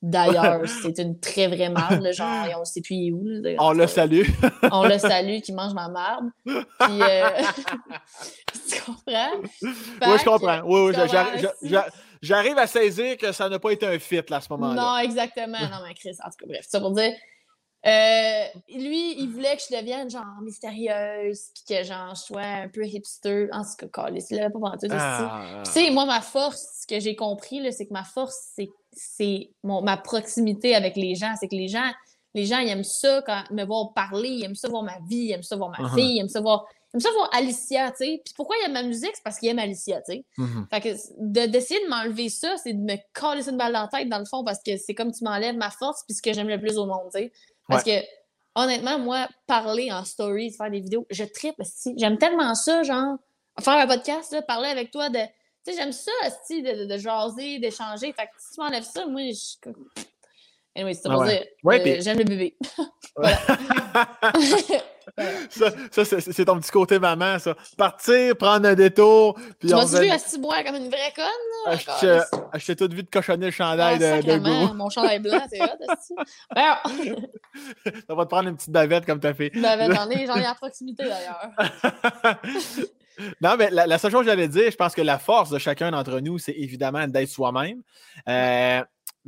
D'ailleurs, 0.00 0.60
c'est 0.66 0.98
une 0.98 1.18
très 1.18 1.46
vraie 1.46 1.70
marde, 1.70 2.12
genre, 2.12 2.46
on 2.60 2.64
sait 2.64 2.82
plus 2.82 3.10
où. 3.10 3.24
on 3.58 3.72
le 3.72 3.86
salue. 3.86 4.26
on 4.70 4.84
le 4.84 4.98
salue, 4.98 5.40
qui 5.40 5.52
mange 5.52 5.72
ma 5.72 5.88
marde. 5.88 6.26
Puis, 6.44 7.02
euh... 7.02 7.28
tu 8.68 8.82
comprends? 8.82 9.30
oui, 9.62 10.18
je 10.18 10.24
comprends. 10.24 10.60
Oui, 10.66 10.92
oui, 10.94 11.78
j'arrive 12.20 12.58
à 12.58 12.66
saisir 12.66 13.16
que 13.16 13.32
ça 13.32 13.48
n'a 13.48 13.58
pas 13.58 13.70
été 13.70 13.86
un 13.86 13.98
fit 13.98 14.20
là, 14.28 14.36
à 14.36 14.40
ce 14.42 14.48
moment-là. 14.50 14.74
Non, 14.74 14.98
exactement. 14.98 15.60
Non, 15.60 15.78
mais 15.86 15.94
Chris, 15.94 16.16
en 16.22 16.28
tout 16.28 16.36
cas, 16.38 16.46
bref, 16.48 16.66
ça 16.68 16.80
pour 16.80 16.90
dire, 16.90 17.12
euh, 17.86 18.44
lui, 18.74 19.20
il 19.20 19.28
voulait 19.28 19.56
que 19.56 19.62
je 19.68 19.76
devienne 19.76 20.08
genre 20.08 20.24
mystérieuse, 20.42 21.50
puis 21.54 21.76
que 21.76 21.84
genre 21.84 22.14
je 22.14 22.20
sois 22.20 22.42
un 22.42 22.68
peu 22.68 22.86
hipster. 22.86 23.48
En 23.52 23.62
tout 23.62 23.88
cas, 23.88 24.08
il 24.08 24.36
l'avait 24.36 24.50
pas 24.50 24.58
vendu 24.58 24.86
ah, 24.90 25.62
Tu 25.64 25.70
sais, 25.70 25.90
moi, 25.90 26.06
ma 26.06 26.22
force, 26.22 26.66
ce 26.82 26.86
que 26.86 26.98
j'ai 26.98 27.14
compris, 27.14 27.60
c'est 27.72 27.86
que 27.86 27.92
ma 27.92 28.04
force, 28.04 28.52
c'est 28.92 29.50
ma 29.62 29.96
proximité 29.98 30.74
avec 30.74 30.96
les 30.96 31.14
gens. 31.14 31.34
C'est 31.38 31.48
que 31.48 31.56
les 31.56 31.68
gens, 31.68 31.90
les 32.32 32.46
gens, 32.46 32.58
ils 32.58 32.70
aiment 32.70 32.84
ça 32.84 33.22
quand 33.26 33.42
me 33.50 33.64
voir 33.64 33.92
parler, 33.92 34.30
ils 34.30 34.44
aiment 34.44 34.54
ça 34.54 34.68
voir 34.68 34.82
ma 34.82 34.98
vie, 35.06 35.26
ils 35.26 35.32
aiment 35.32 35.42
ça 35.42 35.56
voir 35.56 35.70
ma 35.70 35.86
uh-huh. 35.86 35.94
fille, 35.94 36.16
ils 36.16 36.20
aiment 36.20 36.28
ça 36.28 36.40
voir. 36.40 36.64
Ils 36.92 36.96
aiment 36.96 37.00
ça 37.00 37.10
voir 37.12 37.28
Alicia, 37.34 37.90
tu 37.90 37.96
sais. 37.98 38.22
Puis 38.24 38.32
pourquoi 38.34 38.56
ils 38.60 38.66
aiment 38.66 38.72
ma 38.72 38.82
musique? 38.82 39.10
C'est 39.12 39.22
parce 39.22 39.38
qu'ils 39.38 39.50
aiment 39.50 39.58
Alicia, 39.58 40.00
tu 40.08 40.14
sais. 40.14 40.24
Uh-huh. 40.38 40.68
Fait 40.70 40.80
que 40.80 41.46
d'essayer 41.46 41.84
de, 41.84 41.90
m'enlever 41.90 42.30
ça, 42.30 42.56
c'est 42.56 42.72
de 42.72 42.80
me 42.80 42.96
coller 43.12 43.46
une 43.46 43.58
balle 43.58 43.74
dans 43.74 43.82
la 43.82 43.88
tête, 43.88 44.08
dans 44.08 44.18
le 44.18 44.24
fond, 44.24 44.42
parce 44.42 44.60
que 44.64 44.78
c'est 44.78 44.94
comme 44.94 45.12
tu 45.12 45.22
m'enlèves 45.22 45.56
ma 45.56 45.70
force 45.70 46.02
puis 46.06 46.14
ce 46.14 46.22
que 46.22 46.32
j'aime 46.32 46.48
le 46.48 46.58
plus 46.58 46.78
au 46.78 46.86
monde, 46.86 47.10
tu 47.12 47.20
sais. 47.20 47.32
Parce 47.68 47.84
que, 47.84 48.02
honnêtement, 48.54 48.98
moi, 48.98 49.28
parler 49.46 49.90
en 49.92 50.04
stories, 50.04 50.52
faire 50.52 50.70
des 50.70 50.80
vidéos, 50.80 51.06
je 51.10 51.24
tripe, 51.24 51.56
J'aime 51.96 52.18
tellement 52.18 52.54
ça, 52.54 52.82
genre, 52.82 53.16
faire 53.60 53.74
un 53.74 53.86
podcast, 53.86 54.36
parler 54.46 54.68
avec 54.68 54.90
toi 54.90 55.08
de. 55.08 55.18
Tu 55.64 55.72
sais, 55.72 55.78
j'aime 55.78 55.92
ça, 55.92 56.12
de, 56.50 56.82
de, 56.82 56.84
de, 56.84 56.98
jaser, 56.98 57.58
d'échanger. 57.58 58.12
Fait 58.12 58.26
que 58.26 58.32
si 58.38 58.54
tu 58.54 58.60
m'enlèves 58.60 58.84
ça, 58.84 59.06
moi, 59.06 59.22
je. 59.30 59.70
Anyway, 60.76 60.94
c'est 60.94 61.08
pour 61.08 61.24
dire. 61.24 61.44
Euh, 61.66 62.00
j'aime 62.00 62.18
le 62.18 62.24
bébé. 62.24 62.56
ça, 65.48 66.04
c'est 66.04 66.44
ton 66.44 66.58
petit 66.58 66.70
côté 66.72 66.98
maman, 66.98 67.38
ça. 67.38 67.54
Partir, 67.78 68.36
prendre 68.36 68.66
un 68.68 68.74
détour. 68.74 69.34
Puis 69.60 69.68
tu 69.68 69.74
m'as-tu 69.74 70.00
vu 70.00 70.10
à 70.10 70.18
se 70.18 70.36
boire 70.38 70.64
comme 70.64 70.74
une 70.74 70.88
vraie 70.88 71.12
conne? 71.14 71.78
Je 72.54 72.66
t'ai 72.66 72.74
toute 72.74 72.92
vue 72.92 73.04
de 73.04 73.10
cochonner 73.10 73.46
le 73.46 73.52
chandail 73.52 74.02
ah, 74.02 74.20
de, 74.20 74.32
de 74.32 74.72
Mon 74.74 74.90
chandail 74.90 75.20
blanc, 75.20 75.40
c'est 75.48 75.62
hot, 75.62 75.68
Ça 76.54 76.82
va 78.08 78.24
te 78.24 78.28
prendre 78.28 78.48
une 78.48 78.56
petite 78.56 78.70
bavette 78.70 79.06
comme 79.06 79.20
t'as 79.20 79.34
fait. 79.34 79.52
Une 79.54 79.62
bavette, 79.62 79.94
j'en 79.94 80.10
ai, 80.10 80.24
ai 80.24 80.28
à 80.46 80.54
proximité 80.54 81.04
d'ailleurs. 81.04 81.50
non, 83.40 83.56
mais 83.56 83.70
la, 83.70 83.98
seule 83.98 84.10
chose 84.10 84.22
que 84.22 84.26
j'allais 84.26 84.48
dire, 84.48 84.72
je 84.72 84.76
pense 84.76 84.94
que 84.94 85.02
la 85.02 85.20
force 85.20 85.50
de 85.50 85.58
chacun 85.58 85.92
d'entre 85.92 86.18
nous, 86.18 86.38
c'est 86.38 86.56
évidemment 86.56 87.06
d'être 87.06 87.28
soi-même. 87.28 87.80
Euh, 88.28 88.82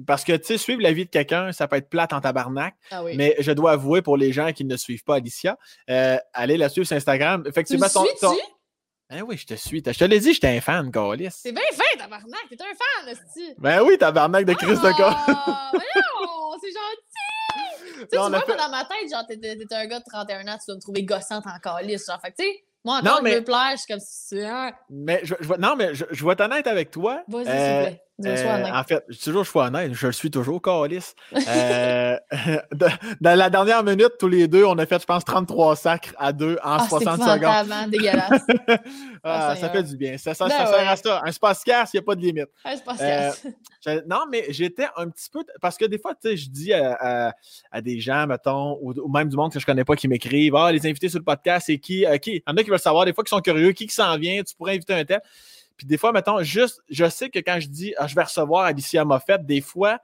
parce 0.04 0.24
que, 0.24 0.32
tu 0.32 0.44
sais, 0.44 0.58
suivre 0.58 0.82
la 0.82 0.92
vie 0.92 1.06
de 1.06 1.10
quelqu'un, 1.10 1.52
ça 1.52 1.68
peut 1.68 1.76
être 1.76 1.88
plate 1.88 2.12
en 2.12 2.20
tabarnak. 2.20 2.74
Ah 2.90 3.02
mais 3.14 3.34
je 3.38 3.52
dois 3.52 3.72
avouer, 3.72 4.02
pour 4.02 4.16
les 4.16 4.32
gens 4.32 4.52
qui 4.52 4.64
ne 4.64 4.76
suivent 4.76 5.04
pas 5.04 5.16
Alicia, 5.16 5.56
euh, 5.88 6.18
allez 6.34 6.56
la 6.56 6.68
suivre 6.68 6.86
sur 6.86 6.96
Instagram. 6.96 7.44
Effectivement, 7.46 7.86
tu 7.86 7.94
ton, 7.94 8.04
ton... 8.20 8.36
Ben 9.08 9.22
oui, 9.22 9.36
je 9.38 9.46
te 9.46 9.54
suis. 9.54 9.82
Je 9.86 9.98
te 9.98 10.04
l'ai 10.04 10.18
dit, 10.18 10.34
j'étais 10.34 10.48
un 10.48 10.60
fan, 10.60 10.90
Calis. 10.90 11.28
C'est 11.30 11.52
bien 11.52 11.62
fait, 11.72 11.96
tabarnak. 11.96 12.40
T'es 12.50 12.56
un 12.60 13.04
fan, 13.04 13.12
aussi. 13.12 13.54
Ben 13.58 13.80
oui, 13.82 13.96
tabarnak 13.96 14.44
de 14.44 14.52
Chris 14.54 14.74
de 14.74 15.02
Ah, 15.02 15.70
voyons, 15.72 16.58
c'est 16.60 16.72
gentil. 16.72 17.94
tu 17.94 18.00
sais, 18.00 18.06
tu 18.10 18.16
vois, 18.16 18.28
dans 18.28 18.70
ma 18.70 18.84
tête, 18.84 19.10
genre, 19.10 19.24
t'es 19.28 19.74
un 19.74 19.86
gars 19.86 20.00
de 20.00 20.04
31 20.04 20.48
ans, 20.48 20.58
tu 20.58 20.64
dois 20.66 20.74
me 20.74 20.80
trouver 20.80 21.04
gossante 21.04 21.44
en 21.46 21.58
Calis. 21.60 21.98
Genre, 22.06 22.20
fait 22.20 22.34
tu 22.36 22.44
sais, 22.44 22.64
moi, 22.84 22.98
encore, 22.98 23.16
non, 23.16 23.22
mais... 23.22 23.44
je 23.44 23.76
suis 23.76 23.86
comme 23.88 24.00
si 24.00 24.36
Mais 24.90 25.20
je, 25.22 25.34
je, 25.40 25.52
non, 25.54 25.76
mais 25.76 25.94
je, 25.94 26.04
je 26.10 26.24
vais 26.24 26.32
être 26.32 26.40
honnête 26.40 26.66
avec 26.66 26.90
toi. 26.90 27.22
Vas-y, 27.28 27.44
s'il 27.44 27.52
te 27.52 27.82
plaît. 27.82 28.02
Euh, 28.24 28.64
en 28.72 28.82
fait, 28.82 29.04
toujours 29.22 29.44
je 29.44 29.50
suis 29.50 29.58
honnête, 29.58 29.92
je 29.92 30.06
le 30.06 30.12
suis 30.12 30.30
toujours, 30.30 30.60
Calis. 30.62 31.14
Euh, 31.48 32.16
dans 33.20 33.38
la 33.38 33.50
dernière 33.50 33.82
minute, 33.84 34.12
tous 34.18 34.28
les 34.28 34.48
deux, 34.48 34.64
on 34.64 34.76
a 34.78 34.86
fait, 34.86 35.00
je 35.00 35.06
pense, 35.06 35.24
33 35.24 35.76
sacres 35.76 36.14
à 36.18 36.32
deux 36.32 36.56
en 36.62 36.76
ah, 36.78 36.86
60 36.88 37.20
secondes. 37.20 37.90
dégueulasse. 37.90 38.42
ah, 39.24 39.54
ça 39.56 39.68
fait 39.70 39.82
du 39.82 39.96
bien. 39.96 40.18
Ça, 40.18 40.34
ça, 40.34 40.48
ben 40.48 40.66
sert 40.66 40.88
à 40.88 40.96
ça. 40.96 41.22
Un 41.24 41.32
space 41.32 41.62
casse, 41.62 41.90
il 41.92 41.96
n'y 41.96 42.00
a 42.00 42.02
pas 42.02 42.14
de 42.14 42.20
limite. 42.20 42.48
Un 42.64 42.76
space 42.76 42.98
casse. 42.98 43.46
Euh, 43.86 44.02
non, 44.08 44.24
mais 44.30 44.46
j'étais 44.48 44.86
un 44.96 45.08
petit 45.08 45.30
peu. 45.30 45.44
Parce 45.60 45.76
que 45.76 45.84
des 45.84 45.98
fois, 45.98 46.14
tu 46.14 46.28
sais, 46.28 46.36
je 46.36 46.50
dis 46.50 46.72
à, 46.72 47.32
à, 47.70 47.80
des 47.80 48.00
gens, 48.00 48.26
mettons, 48.26 48.78
ou, 48.82 49.08
même 49.08 49.28
du 49.28 49.36
monde 49.36 49.52
que 49.52 49.60
je 49.60 49.64
ne 49.64 49.66
connais 49.66 49.84
pas 49.84 49.94
qui 49.94 50.08
m'écrivent 50.08 50.56
Ah, 50.56 50.72
les 50.72 50.84
invités 50.86 51.08
sur 51.08 51.18
le 51.18 51.24
podcast, 51.24 51.66
c'est 51.66 51.78
qui? 51.78 52.04
Qui 52.20 52.30
Il 52.32 52.36
y 52.36 52.42
en 52.46 52.56
a 52.56 52.62
qui 52.62 52.70
veulent 52.70 52.78
savoir, 52.78 53.04
des 53.04 53.12
fois, 53.12 53.24
qui 53.24 53.30
sont 53.30 53.40
curieux, 53.40 53.72
qui, 53.72 53.86
qui 53.86 53.94
s'en 53.94 54.16
vient, 54.16 54.42
tu 54.42 54.54
pourrais 54.56 54.74
inviter 54.74 54.94
un 54.94 55.04
tel. 55.04 55.20
Puis 55.76 55.86
des 55.86 55.98
fois, 55.98 56.12
mettons, 56.12 56.42
juste, 56.42 56.80
je 56.88 57.08
sais 57.08 57.30
que 57.30 57.38
quand 57.38 57.60
je 57.60 57.68
dis 57.68 57.94
ah, 57.98 58.06
je 58.06 58.14
vais 58.14 58.22
recevoir 58.22 58.64
Alicia 58.64 59.04
Moffett, 59.04 59.44
des 59.44 59.60
fois, 59.60 59.98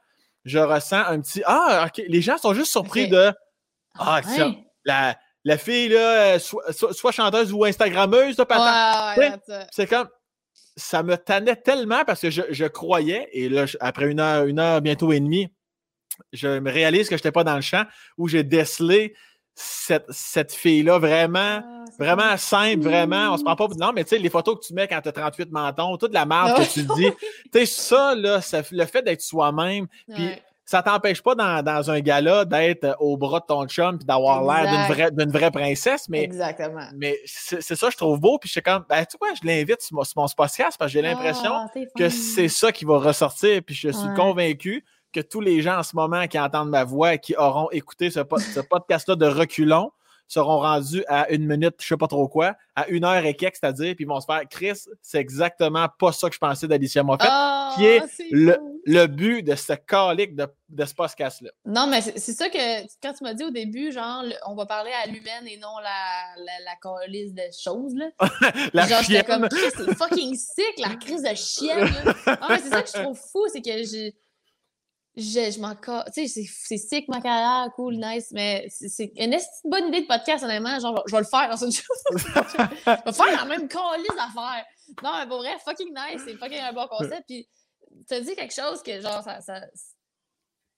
je 0.45 0.59
ressens 0.59 1.05
un 1.07 1.21
petit 1.21 1.43
Ah, 1.47 1.87
OK. 1.87 2.05
Les 2.09 2.21
gens 2.21 2.39
sont 2.39 2.55
juste 2.55 2.71
surpris 2.71 3.09
de 3.09 3.33
Ah, 3.99 4.21
ah 4.25 4.51
la, 4.85 5.17
la 5.45 5.59
fille, 5.59 5.89
là, 5.89 6.39
soit, 6.39 7.13
chanteuse 7.13 7.53
ou 7.53 7.65
Instagrammeuse, 7.65 8.37
c'est 9.71 9.87
comme 9.87 10.09
ça 10.77 11.03
me 11.03 11.17
tannait 11.17 11.57
tellement 11.57 12.05
parce 12.05 12.21
que 12.21 12.31
je, 12.31 12.67
croyais, 12.67 13.29
et 13.33 13.49
là, 13.49 13.67
après 13.81 14.11
une 14.11 14.21
heure, 14.21 14.47
une 14.47 14.59
heure, 14.59 14.81
bientôt 14.81 15.13
et 15.13 15.21
demie, 15.21 15.49
je 16.33 16.61
me 16.61 16.71
réalise 16.71 17.09
que 17.09 17.17
je 17.17 17.21
n'étais 17.21 17.33
pas 17.33 17.45
dans 17.45 17.57
le 17.57 17.63
champ 17.63 17.85
où 18.17 18.29
j'ai 18.29 18.45
décelé 18.45 19.15
cette, 19.55 20.07
cette 20.11 20.53
fille-là 20.53 20.99
vraiment, 20.99 21.61
ah, 21.63 21.85
vraiment 21.99 22.37
simple, 22.37 22.83
vraiment. 22.83 23.33
On 23.33 23.37
se 23.37 23.45
prend 23.45 23.57
pas. 23.57 23.69
Non, 23.79 23.93
mais 23.93 24.05
tu 24.05 24.11
sais, 24.11 24.19
les 24.19 24.31
photos 24.31 24.59
que 24.59 24.67
tu 24.67 24.75
mets 24.75 24.89
quand 24.89 25.01
tu 25.01 25.09
as 25.09 25.13
38 25.13 25.51
mentons, 25.51 25.97
toute 25.97 26.15
la 26.15 26.25
marque 26.25 26.59
que 26.59 26.73
tu 26.73 26.83
dis, 26.97 27.11
tu 27.53 27.59
sais, 27.61 27.67
ça, 27.67 28.15
là, 28.15 28.41
le 28.71 28.85
fait 28.87 29.03
d'être 29.03 29.21
soi-même, 29.21 29.87
puis 30.09 30.31
ça 30.65 30.83
t'empêche 30.83 31.23
pas 31.23 31.35
dans, 31.35 31.63
dans 31.63 31.91
un 31.91 32.01
gala 32.01 32.45
d'être 32.45 32.97
au 32.99 33.17
bras 33.17 33.41
de 33.41 33.45
ton 33.45 33.67
chum 33.67 33.99
puis 33.99 34.07
d'avoir 34.07 34.43
l'air 34.43 34.71
d'une 34.71 34.95
vraie, 34.95 35.11
d'une 35.11 35.31
vraie 35.31 35.51
princesse, 35.51 36.09
mais, 36.09 36.23
Exactement. 36.23 36.87
mais 36.97 37.19
c'est, 37.27 37.61
ça 37.63 37.91
je 37.91 37.97
trouve 37.97 38.19
beau. 38.19 38.39
Puis 38.39 38.49
je 38.49 38.53
suis 38.53 38.63
comme, 38.63 38.85
ben, 38.89 39.05
tu 39.05 39.17
vois, 39.19 39.31
je 39.35 39.47
l'invite 39.47 39.83
sur 39.83 39.97
mon, 39.97 40.05
sur 40.05 40.23
mon 40.23 40.27
podcast 40.35 40.79
parce 40.79 40.91
que 40.91 40.99
j'ai 40.99 41.03
l'impression 41.03 41.51
ah, 41.53 41.67
que 41.97 42.09
c'est 42.09 42.49
ça 42.49 42.73
qui 42.73 42.85
va 42.85 42.99
ressortir. 42.99 43.61
Puis 43.63 43.75
je 43.75 43.91
suis 43.91 44.15
convaincu 44.15 44.85
que 45.13 45.21
tous 45.21 45.41
les 45.41 45.63
gens 45.63 45.79
en 45.79 45.83
ce 45.83 45.95
moment 45.95 46.27
qui 46.27 46.39
entendent 46.39 46.71
ma 46.71 46.85
voix 46.85 47.15
et 47.15 47.19
qui 47.19 47.37
auront 47.37 47.71
écouté 47.71 48.11
ce, 48.11 48.21
podcast-là 48.21 49.17
de 49.17 49.27
reculons 49.27 49.91
seront 50.33 50.61
rendus 50.61 51.05
à 51.09 51.31
une 51.31 51.47
minute, 51.47 51.75
je 51.79 51.85
ne 51.85 51.89
sais 51.89 51.97
pas 51.97 52.07
trop 52.07 52.27
quoi, 52.27 52.55
à 52.75 52.89
une 52.89 53.05
heure 53.05 53.25
et 53.25 53.35
quelques, 53.35 53.57
c'est-à-dire, 53.57 53.95
puis 53.95 54.05
ils 54.05 54.09
vont 54.09 54.21
se 54.21 54.25
faire 54.25 54.43
Chris, 54.49 54.81
c'est 55.03 55.19
exactement 55.19 55.87
pas 55.99 56.13
ça 56.13 56.29
que 56.29 56.35
je 56.35 56.41
pensais 56.41 56.67
d'Alicia 56.67 57.03
Moffett, 57.03 57.29
oh, 57.31 57.73
qui 57.77 57.85
est, 57.85 58.03
le, 58.31 59.07
but 59.07 59.43
de 59.43 59.55
ce 59.55 59.75
calique 59.75 60.35
de, 60.35 60.47
de 60.71 60.85
ce 60.87 60.95
podcast-là. 60.95 61.51
Non, 61.67 61.87
mais 61.87 62.01
c'est 62.01 62.33
ça 62.33 62.49
que 62.49 62.83
quand 63.03 63.13
tu 63.13 63.25
m'as 63.25 63.35
dit 63.35 63.45
au 63.45 63.51
début, 63.51 63.93
genre, 63.93 64.25
on 64.47 64.55
va 64.55 64.65
parler 64.65 64.93
à 65.05 65.07
l'humaine 65.07 65.47
et 65.47 65.59
non 65.59 65.79
la, 65.83 66.43
la, 66.43 66.65
la 66.65 66.77
calice 66.81 67.35
de 67.35 67.43
choses, 67.63 67.95
là. 67.95 68.07
la 68.73 68.87
genre, 68.87 69.03
j'étais 69.03 69.25
comme 69.25 69.49
Chris, 69.49 69.71
c'est 69.77 69.95
fucking 69.95 70.35
sick, 70.35 70.79
la 70.79 70.95
crise 70.95 71.23
de 71.23 71.35
chienne, 71.35 71.91
Ah, 72.27 72.47
mais 72.49 72.59
c'est 72.59 72.71
ça 72.71 72.83
que 72.83 72.89
je 72.89 73.03
trouve 73.03 73.19
fou, 73.19 73.45
c'est 73.53 73.61
que 73.61 73.83
j'ai 73.85 74.15
je, 75.17 75.51
je 75.51 75.61
m'en 75.61 75.75
Tu 75.75 76.27
sais, 76.27 76.45
c'est 76.47 76.79
sick 76.79 77.09
ma 77.09 77.21
carrière, 77.21 77.71
cool, 77.75 77.97
nice, 77.97 78.29
mais 78.33 78.67
c'est 78.71 79.13
une 79.17 79.39
bonne 79.65 79.89
idée 79.89 80.03
de 80.03 80.07
podcast, 80.07 80.43
honnêtement? 80.43 80.79
Genre, 80.81 81.03
je 81.07 81.13
vais 81.13 81.21
le 81.21 81.27
faire 81.27 81.51
dans 81.51 81.65
une 81.65 81.73
chose. 81.73 81.97
je 82.11 83.05
vais 83.05 83.13
faire 83.13 83.37
la 83.37 83.45
même 83.45 83.69
calice 83.69 84.09
d'affaires. 84.09 84.65
Non, 85.03 85.11
mais 85.19 85.27
pour 85.27 85.39
vrai, 85.39 85.57
fucking 85.65 85.95
nice, 85.95 86.23
c'est 86.25 86.37
fucking 86.37 86.61
un 86.61 86.73
bon 86.73 86.87
concept. 86.89 87.25
Puis, 87.27 87.47
t'as 88.09 88.21
dit 88.21 88.35
quelque 88.35 88.55
chose 88.55 88.83
que, 88.83 89.01
genre, 89.01 89.23
ça. 89.23 89.41
ça 89.41 89.61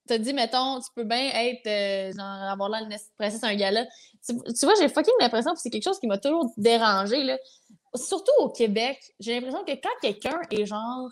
t'as 0.07 0.19
dit, 0.19 0.35
mettons, 0.35 0.81
tu 0.81 0.89
peux 0.95 1.05
bien 1.05 1.31
être, 1.33 1.67
euh, 1.67 2.13
genre, 2.13 2.51
avoir 2.51 2.69
l'air 2.69 2.87
d'une 2.87 2.99
princesse 3.17 3.43
un 3.43 3.55
gala. 3.55 3.87
Tu, 4.27 4.35
tu 4.37 4.67
vois, 4.67 4.75
j'ai 4.81 4.89
fucking 4.89 5.15
l'impression 5.21 5.55
que 5.55 5.61
c'est 5.61 5.71
quelque 5.71 5.85
chose 5.85 5.99
qui 5.99 6.07
m'a 6.07 6.19
toujours 6.19 6.53
dérangé, 6.57 7.23
là. 7.23 7.39
Surtout 7.95 8.33
au 8.39 8.49
Québec, 8.49 8.99
j'ai 9.21 9.35
l'impression 9.35 9.65
que 9.65 9.73
quand 9.73 9.95
quelqu'un 10.03 10.41
est 10.51 10.67
genre 10.67 11.09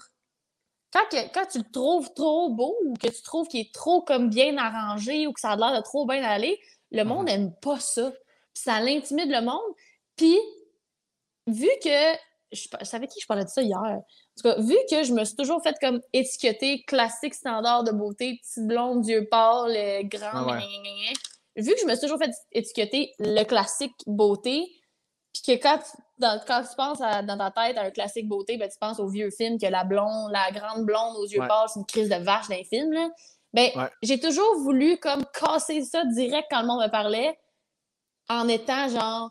quand, 0.93 1.47
tu 1.51 1.59
le 1.59 1.71
trouves 1.73 2.13
trop 2.15 2.51
beau 2.51 2.77
ou 2.85 2.95
que 2.95 3.09
tu 3.09 3.23
trouves 3.23 3.49
qu'il 3.49 3.61
est 3.61 3.75
trop 3.75 4.03
comme 4.03 4.29
bien 4.29 4.57
arrangé 4.59 5.27
ou 5.27 5.33
que 5.33 5.41
ça 5.41 5.53
a 5.53 5.57
l'air 5.57 5.75
de 5.75 5.83
trop 5.83 6.07
bien 6.07 6.23
aller, 6.23 6.61
le 6.91 7.05
monde 7.05 7.27
n'aime 7.27 7.47
mhm. 7.47 7.55
pas 7.63 7.81
ça. 7.81 8.11
Puis 8.11 8.65
ça 8.65 8.81
l'intimide 8.81 9.31
le 9.31 9.41
monde. 9.41 9.75
Puis, 10.17 10.39
vu 11.47 11.69
que. 11.83 12.15
Je, 12.53 12.69
savais 12.83 13.07
qui 13.07 13.19
je 13.19 13.27
parlais 13.27 13.45
de 13.45 13.49
ça 13.49 13.63
hier? 13.63 13.79
En 13.79 14.03
tout 14.37 14.43
cas, 14.43 14.61
vu 14.61 14.77
que 14.91 15.05
je 15.05 15.15
me 15.15 15.25
suis 15.25 15.37
toujours 15.37 15.63
fait 15.63 15.75
comme 15.81 16.03
étiqueter 16.13 16.83
classique 16.83 17.35
standard 17.35 17.83
de 17.83 17.93
beauté, 17.93 18.39
petite 18.43 18.67
blonde, 18.67 19.07
yeux 19.07 19.27
pâle, 19.31 19.75
grand, 20.05 20.49
ah 20.51 20.61
vu 21.57 21.73
que 21.75 21.81
je 21.81 21.87
me 21.87 21.93
suis 21.93 22.01
toujours 22.01 22.19
fait 22.19 22.31
étiqueter 22.53 23.13
le 23.19 23.45
classique 23.45 23.95
beauté, 24.07 24.67
puis 25.33 25.43
que 25.47 25.63
quand 25.63 25.81
quand 26.21 26.63
tu 26.63 26.77
penses 26.77 26.99
dans 26.99 27.39
ta 27.39 27.51
tête 27.51 27.77
à 27.79 27.83
un 27.83 27.91
classique 27.91 28.29
beauté, 28.29 28.57
ben, 28.57 28.69
tu 28.69 28.79
penses 28.79 29.01
au 29.01 29.09
vieux 29.09 29.31
film 29.31 29.59
que 29.59 29.67
la 29.67 29.85
blonde, 29.85 30.31
la 30.31 30.51
grande 30.51 30.85
blonde 30.85 31.17
aux 31.17 31.27
yeux 31.27 31.41
pâles, 31.41 31.69
c'est 31.69 31.81
une 31.81 31.87
crise 31.87 32.09
de 32.09 32.17
vache 32.17 32.49
dans 32.49 32.57
les 32.57 32.65
films. 32.65 32.93
Là. 32.93 33.09
Ben, 33.53 33.71
j'ai 34.03 34.19
toujours 34.19 34.57
voulu 34.59 34.99
comme 34.99 35.25
casser 35.39 35.83
ça 35.83 36.05
direct 36.05 36.47
quand 36.51 36.63
le 36.63 36.67
monde 36.67 36.83
me 36.83 36.91
parlait 36.91 37.39
en 38.29 38.49
étant 38.49 38.89
genre 38.89 39.31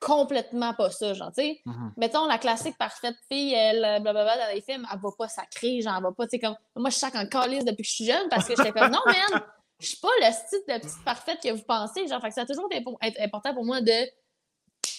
complètement 0.00 0.74
pas 0.74 0.90
ça, 0.90 1.14
genre, 1.14 1.32
tu 1.32 1.42
sais. 1.42 1.60
Mm-hmm. 1.66 1.90
Mettons, 1.96 2.26
la 2.26 2.38
classique 2.38 2.76
parfaite 2.78 3.16
fille, 3.30 3.54
elle, 3.54 3.80
blablabla, 4.02 4.36
dans 4.36 4.54
les 4.54 4.60
films, 4.60 4.86
elle 4.92 4.98
va 5.00 5.08
pas 5.16 5.28
sacrer, 5.28 5.80
genre, 5.80 5.94
elle 5.96 6.02
va 6.02 6.12
pas, 6.12 6.26
tu 6.26 6.30
sais, 6.32 6.38
comme, 6.38 6.56
moi, 6.76 6.90
je 6.90 6.96
suis 6.96 7.06
en 7.06 7.26
calice 7.26 7.64
depuis 7.64 7.82
que 7.82 7.88
je 7.88 7.94
suis 7.94 8.04
jeune 8.04 8.28
parce 8.28 8.46
que 8.46 8.54
j'étais 8.56 8.72
comme, 8.72 8.90
non, 8.90 9.00
man, 9.06 9.42
je 9.80 9.86
suis 9.86 9.96
pas 9.96 10.08
le 10.20 10.32
style 10.32 10.60
de 10.68 10.78
petite 10.80 11.04
parfaite 11.04 11.40
que 11.42 11.50
vous 11.50 11.62
pensez, 11.62 12.06
genre, 12.06 12.20
fait 12.20 12.28
que 12.28 12.34
ça 12.34 12.42
a 12.42 12.46
toujours 12.46 12.68
été 12.70 12.84
important 13.22 13.54
pour 13.54 13.64
moi 13.64 13.80
de, 13.80 14.10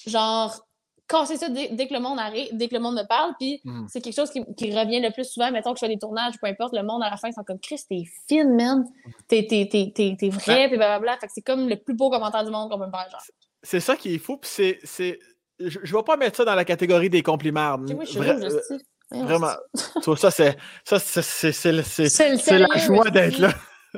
genre, 0.08 0.67
casser 1.08 1.38
ça 1.38 1.50
dès, 1.50 1.88
que 1.88 1.94
le 1.94 2.00
monde 2.00 2.20
arrive, 2.20 2.50
dès 2.52 2.68
que 2.68 2.76
le 2.76 2.82
monde 2.82 2.96
me 2.96 3.08
parle. 3.08 3.34
Puis 3.40 3.62
mhm. 3.64 3.88
c'est 3.90 4.02
quelque 4.02 4.16
chose 4.16 4.30
qui, 4.32 4.42
revient 4.76 5.02
le 5.02 5.12
plus 5.12 5.26
souvent. 5.26 5.52
Mettons 5.52 5.74
que 5.74 5.80
je 5.80 5.86
fais 5.86 5.92
des 5.92 6.00
tournages, 6.00 6.36
peu 6.42 6.48
importe, 6.48 6.76
le 6.76 6.84
monde 6.84 7.02
à 7.04 7.10
la 7.10 7.18
fin, 7.18 7.30
ils 7.30 7.34
sont 7.34 7.44
comme 7.44 7.60
Chris, 7.60 7.82
t'es 7.90 8.04
fine, 8.28 8.56
man. 8.56 8.86
T'es, 9.28 9.42
vrai, 9.42 10.68
puis 10.68 10.78
blablabla. 10.78 11.18
Fait 11.18 11.28
que 11.28 11.34
c'est 11.34 11.42
comme 11.42 11.68
le 11.70 11.78
plus 11.78 11.96
beau 11.96 12.10
commentaire 12.10 12.44
du 12.44 12.52
monde 12.52 12.70
qu'on 12.70 12.80
peut 12.80 12.86
me 12.86 12.92
faire, 12.92 13.10
genre. 13.10 13.22
C'est 13.64 13.80
ça 13.80 13.96
qui 13.96 14.16
est 14.16 14.20
fou, 14.20 14.38
puis 14.38 14.50
c'est. 14.54 14.80
c'est... 14.84 15.20
Je, 15.60 15.80
je 15.82 15.96
vais 15.96 16.04
pas 16.04 16.18
mettre 16.18 16.38
ça 16.38 16.46
dans 16.46 16.54
la 16.54 16.66
catégorie 16.66 17.10
des 17.10 17.24
compliments. 17.24 17.78
Oui, 17.80 17.96
je 18.02 18.12
suis 18.12 18.20
euh, 18.20 19.24
Vraiment. 19.24 19.54
ça, 19.74 20.30
c'est, 20.30 20.58
ça, 20.84 21.00
c'est, 21.00 21.22
c'est, 21.24 21.52
c'est, 21.52 22.38
c'est 22.38 22.60
la 22.60 22.78
joie 22.78 23.10
d'être 23.10 23.40
là. 23.40 23.54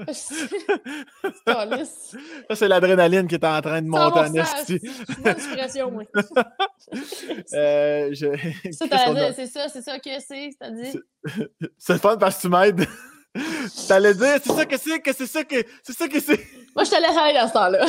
Ça, 1.46 2.56
c'est 2.56 2.68
l'adrénaline 2.68 3.28
qui 3.28 3.36
est 3.36 3.46
en 3.46 3.62
train 3.62 3.82
de 3.82 3.88
monter 3.88 4.20
en 4.20 4.34
esti. 4.34 4.80
Euh, 7.54 8.10
C'est 8.72 9.48
ça, 9.48 9.68
c'est 9.70 9.82
ça 9.82 10.00
que 10.00 10.10
c'est, 10.20 10.50
c'est-à-dire. 10.52 10.94
C'est 11.78 12.02
fun 12.02 12.18
parce 12.18 12.38
que 12.38 12.42
tu 12.42 12.50
m'aides. 12.50 12.88
T'allais 13.88 14.16
dire, 14.16 14.40
c'est 14.44 14.54
ça 14.54 14.66
que 14.66 14.78
c'est, 14.78 15.00
que 15.00 15.14
c'est 15.14 15.28
ça 15.28 15.44
que 15.44 15.56
c'est 15.84 15.94
ça 15.94 16.08
que 16.08 16.20
c'est. 16.20 16.40
Moi, 16.76 16.84
je 16.84 16.90
te 16.90 16.96
laisse 17.00 17.18
aller 17.18 17.38
dans 17.38 17.48
ce 17.48 17.54
temps-là. 17.54 17.86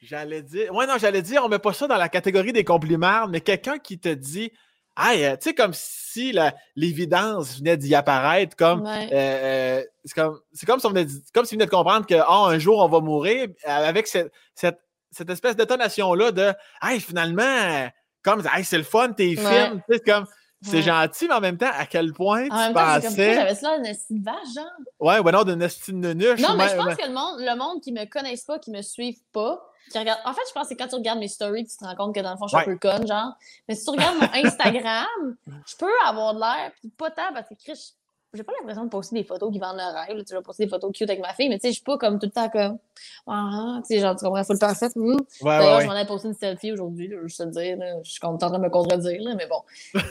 j'allais 0.00 0.42
dire. 0.42 0.74
Ouais, 0.74 0.86
non, 0.86 0.94
j'allais 0.98 1.22
dire, 1.22 1.42
on 1.44 1.48
met 1.48 1.58
pas 1.58 1.72
ça 1.72 1.86
dans 1.86 1.96
la 1.96 2.08
catégorie 2.08 2.52
des 2.52 2.64
compliments, 2.64 3.28
mais 3.28 3.40
quelqu'un 3.40 3.78
qui 3.78 3.98
te 3.98 4.08
dit 4.08 4.50
tu 4.96 5.36
sais, 5.40 5.54
comme 5.54 5.72
si 5.74 6.34
l'évidence 6.74 7.58
venait 7.58 7.76
d'y 7.76 7.94
apparaître, 7.94 8.56
comme, 8.56 8.86
euh, 8.86 9.06
euh, 9.12 9.82
c'est 10.04 10.14
comme, 10.14 10.40
comme, 10.66 10.80
si 10.80 10.86
on 10.86 10.90
venait 10.90 11.06
comme 11.34 11.44
si 11.44 11.54
venait 11.54 11.66
de 11.66 11.70
comprendre 11.70 12.06
que, 12.06 12.14
oh, 12.14 12.46
un 12.46 12.58
jour, 12.58 12.78
on 12.78 12.88
va 12.88 13.00
mourir, 13.00 13.48
avec 13.64 14.06
cette, 14.06 14.32
cette, 14.54 14.78
cette 15.10 15.30
espèce 15.30 15.56
détonation-là 15.56 16.32
de, 16.32 16.52
hey, 16.82 17.00
finalement, 17.00 17.88
comme, 18.22 18.42
hey, 18.54 18.64
c'est 18.64 18.78
le 18.78 18.84
fun, 18.84 19.12
tes 19.12 19.36
films, 19.36 19.82
tu 19.88 19.94
sais, 19.94 20.00
comme, 20.00 20.26
c'est 20.62 20.82
gentil, 20.82 21.28
mais 21.28 21.34
en 21.34 21.40
même 21.40 21.58
temps, 21.58 21.70
à 21.72 21.86
quel 21.86 22.12
point 22.12 22.48
en 22.50 22.68
tu 22.68 22.72
pensais. 22.72 23.34
J'avais 23.34 23.54
cela 23.54 23.78
estime 23.88 24.22
vache, 24.22 24.54
genre. 24.54 24.64
Ouais, 24.98 25.18
ouais, 25.20 25.32
non, 25.32 25.44
d'une 25.44 25.62
estime 25.62 26.00
de 26.00 26.12
nuche. 26.12 26.40
Non, 26.40 26.56
mais 26.56 26.68
je 26.68 26.76
pense 26.76 26.96
que 26.96 27.06
le 27.06 27.12
monde, 27.12 27.40
le 27.40 27.56
monde 27.56 27.82
qui 27.82 27.92
me 27.92 28.04
connaisse 28.06 28.44
pas, 28.44 28.58
qui 28.58 28.70
me 28.70 28.82
suive 28.82 29.18
pas, 29.32 29.60
qui 29.90 29.98
regarde. 29.98 30.20
En 30.24 30.32
fait, 30.32 30.42
je 30.48 30.52
pense 30.52 30.64
que 30.64 30.68
c'est 30.70 30.76
quand 30.76 30.88
tu 30.88 30.94
regardes 30.96 31.18
mes 31.18 31.28
stories 31.28 31.64
que 31.64 31.70
tu 31.70 31.76
te 31.76 31.84
rends 31.84 31.94
compte 31.94 32.14
que 32.14 32.20
dans 32.20 32.32
le 32.32 32.36
fond, 32.36 32.46
je 32.46 32.56
suis 32.56 32.58
un 32.58 32.64
peu 32.64 32.78
conne, 32.78 33.06
genre. 33.06 33.32
Mais 33.68 33.74
si 33.74 33.84
tu 33.84 33.90
regardes 33.90 34.16
mon 34.16 34.28
Instagram, 34.44 35.36
je 35.46 35.76
peux 35.76 35.92
avoir 36.04 36.34
de 36.34 36.40
l'air, 36.40 36.72
puis 36.80 36.88
pas 36.90 37.10
tant, 37.10 37.32
parce 37.32 37.48
que 37.48 37.54
Chris, 37.54 37.94
j'ai 38.34 38.42
pas 38.42 38.52
l'impression 38.58 38.84
de 38.84 38.90
poster 38.90 39.16
des 39.16 39.24
photos 39.24 39.52
qui 39.52 39.58
vendent 39.58 39.78
le 39.78 40.14
rêve. 40.14 40.24
Tu 40.24 40.34
vas 40.34 40.42
poster 40.42 40.64
des 40.64 40.70
photos 40.70 40.92
cute 40.92 41.08
avec 41.08 41.20
ma 41.20 41.32
fille, 41.32 41.48
mais 41.48 41.58
tu 41.58 41.62
sais, 41.62 41.68
je 41.68 41.74
suis 41.74 41.82
pas 41.84 41.96
comme 41.96 42.18
tout 42.18 42.26
le 42.26 42.32
temps 42.32 42.48
comme. 42.50 42.78
Ah, 43.26 43.80
tu 43.80 43.94
sais, 43.94 44.00
genre, 44.00 44.16
tu 44.16 44.24
comprends, 44.24 44.44
faut 44.44 44.52
le 44.52 44.58
temps 44.58 44.74
fait. 44.74 44.94
Mmh. 44.94 45.16
D'ailleurs, 45.42 45.80
je 45.80 45.86
m'en 45.86 45.96
ai 45.96 46.06
posté 46.06 46.28
une 46.28 46.34
selfie 46.34 46.72
aujourd'hui, 46.72 47.10
je 47.26 47.36
te 47.36 47.42
dire. 47.44 47.78
Je 48.02 48.10
suis 48.10 48.20
en 48.22 48.36
train 48.36 48.50
de 48.50 48.58
me 48.58 48.68
contredire, 48.68 49.22
là, 49.22 49.34
mais 49.34 49.46
bon. 49.46 49.62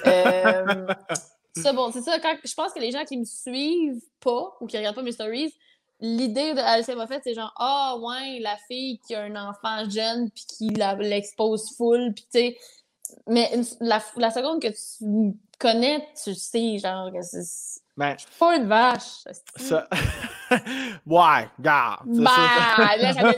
Euh, 0.07 0.88
ça, 1.56 1.73
bon, 1.73 1.91
c'est 1.91 2.02
ça. 2.02 2.19
Quand, 2.19 2.35
je 2.43 2.53
pense 2.53 2.73
que 2.73 2.80
les 2.80 2.91
gens 2.91 3.03
qui 3.06 3.18
me 3.18 3.26
suivent 3.26 4.02
pas 4.19 4.56
ou 4.60 4.65
qui 4.65 4.77
regardent 4.77 4.95
pas 4.95 5.03
mes 5.03 5.11
stories, 5.11 5.53
l'idée 6.00 6.54
de 6.54 6.60
Alice 6.60 6.88
fait, 7.08 7.22
c'est 7.24 7.34
genre, 7.34 7.54
ah, 7.58 7.96
ouais, 8.00 8.40
la 8.40 8.58
fille 8.68 9.00
qui 9.00 9.16
a 9.16 9.24
un 9.24 9.36
enfant 9.36 9.90
jeune 9.90 10.30
puis 10.32 10.46
qui 10.48 10.70
l'expose 10.70 11.76
full, 11.76 12.14
puis 12.14 12.26
tu 12.32 12.40
sais. 12.40 12.58
Mais 13.28 13.52
la, 13.80 14.02
la, 14.18 14.32
seconde 14.32 14.62
que 14.62 14.68
tu 14.68 15.38
connais, 15.60 16.08
tu 16.24 16.34
sais, 16.34 16.80
genre, 16.80 17.12
que 17.12 17.22
c'est 17.22 17.82
ben, 17.98 18.18
pas 18.38 18.58
une 18.58 18.68
vache. 18.68 19.24
Ça... 19.56 19.88
ouais, 21.06 21.50
garde. 21.60 22.08
Bah, 22.08 22.98
là, 22.98 23.14
ça 23.14 23.34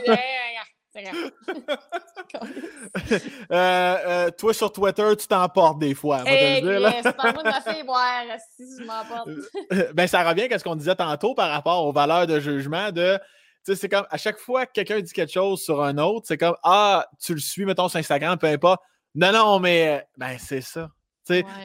euh, 3.50 3.50
euh, 3.50 4.30
toi, 4.30 4.54
sur 4.54 4.72
Twitter, 4.72 5.10
tu 5.18 5.26
t'emportes 5.26 5.78
des 5.78 5.94
fois. 5.94 6.22
Hey, 6.26 6.62
c'est 7.02 7.16
pas 7.16 7.32
moi 7.32 7.42
de 7.42 7.48
ma 7.48 7.60
fille, 7.60 7.82
ouais, 7.86 8.38
si 8.56 8.64
je 8.78 8.84
m'emporte. 8.84 9.28
Euh, 9.72 9.92
ben, 9.92 10.06
ça 10.06 10.26
revient 10.28 10.52
à 10.52 10.58
ce 10.58 10.64
qu'on 10.64 10.76
disait 10.76 10.94
tantôt 10.94 11.34
par 11.34 11.50
rapport 11.50 11.86
aux 11.86 11.92
valeurs 11.92 12.26
de 12.26 12.40
jugement 12.40 12.90
de. 12.90 13.18
C'est 13.64 13.90
comme 13.90 14.06
à 14.10 14.16
chaque 14.16 14.38
fois 14.38 14.64
que 14.64 14.72
quelqu'un 14.72 14.98
dit 15.00 15.12
quelque 15.12 15.32
chose 15.32 15.60
sur 15.60 15.82
un 15.82 15.98
autre, 15.98 16.26
c'est 16.26 16.38
comme 16.38 16.56
Ah, 16.62 17.06
tu 17.20 17.34
le 17.34 17.40
suis, 17.40 17.66
mettons, 17.66 17.88
sur 17.88 17.98
Instagram, 17.98 18.38
peu 18.38 18.46
importe. 18.46 18.80
Non, 19.14 19.30
non, 19.32 19.60
mais 19.60 20.06
ben, 20.16 20.38
c'est 20.38 20.62
ça. 20.62 20.88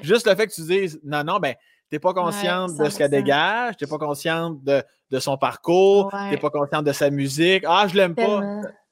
Juste 0.01 0.27
le 0.27 0.35
fait 0.35 0.47
que 0.47 0.53
tu 0.53 0.63
dises 0.63 0.99
non, 1.03 1.23
non, 1.23 1.39
ben, 1.39 1.55
tu 1.89 1.95
n'es 1.95 1.99
pas 1.99 2.13
consciente 2.13 2.75
de 2.75 2.89
ce 2.89 2.97
qu'elle 2.97 3.11
dégage, 3.11 3.77
tu 3.77 3.85
n'es 3.85 3.89
pas 3.89 3.97
consciente 3.97 4.61
de, 4.63 4.83
de 5.11 5.19
son 5.19 5.37
parcours, 5.37 6.09
tu 6.11 6.17
n'es 6.17 6.37
pas 6.37 6.49
consciente 6.49 6.83
de 6.83 6.91
sa 6.91 7.09
musique. 7.09 7.63
Ah, 7.65 7.87
je 7.87 7.95
l'aime 7.95 8.15
pas. 8.15 8.41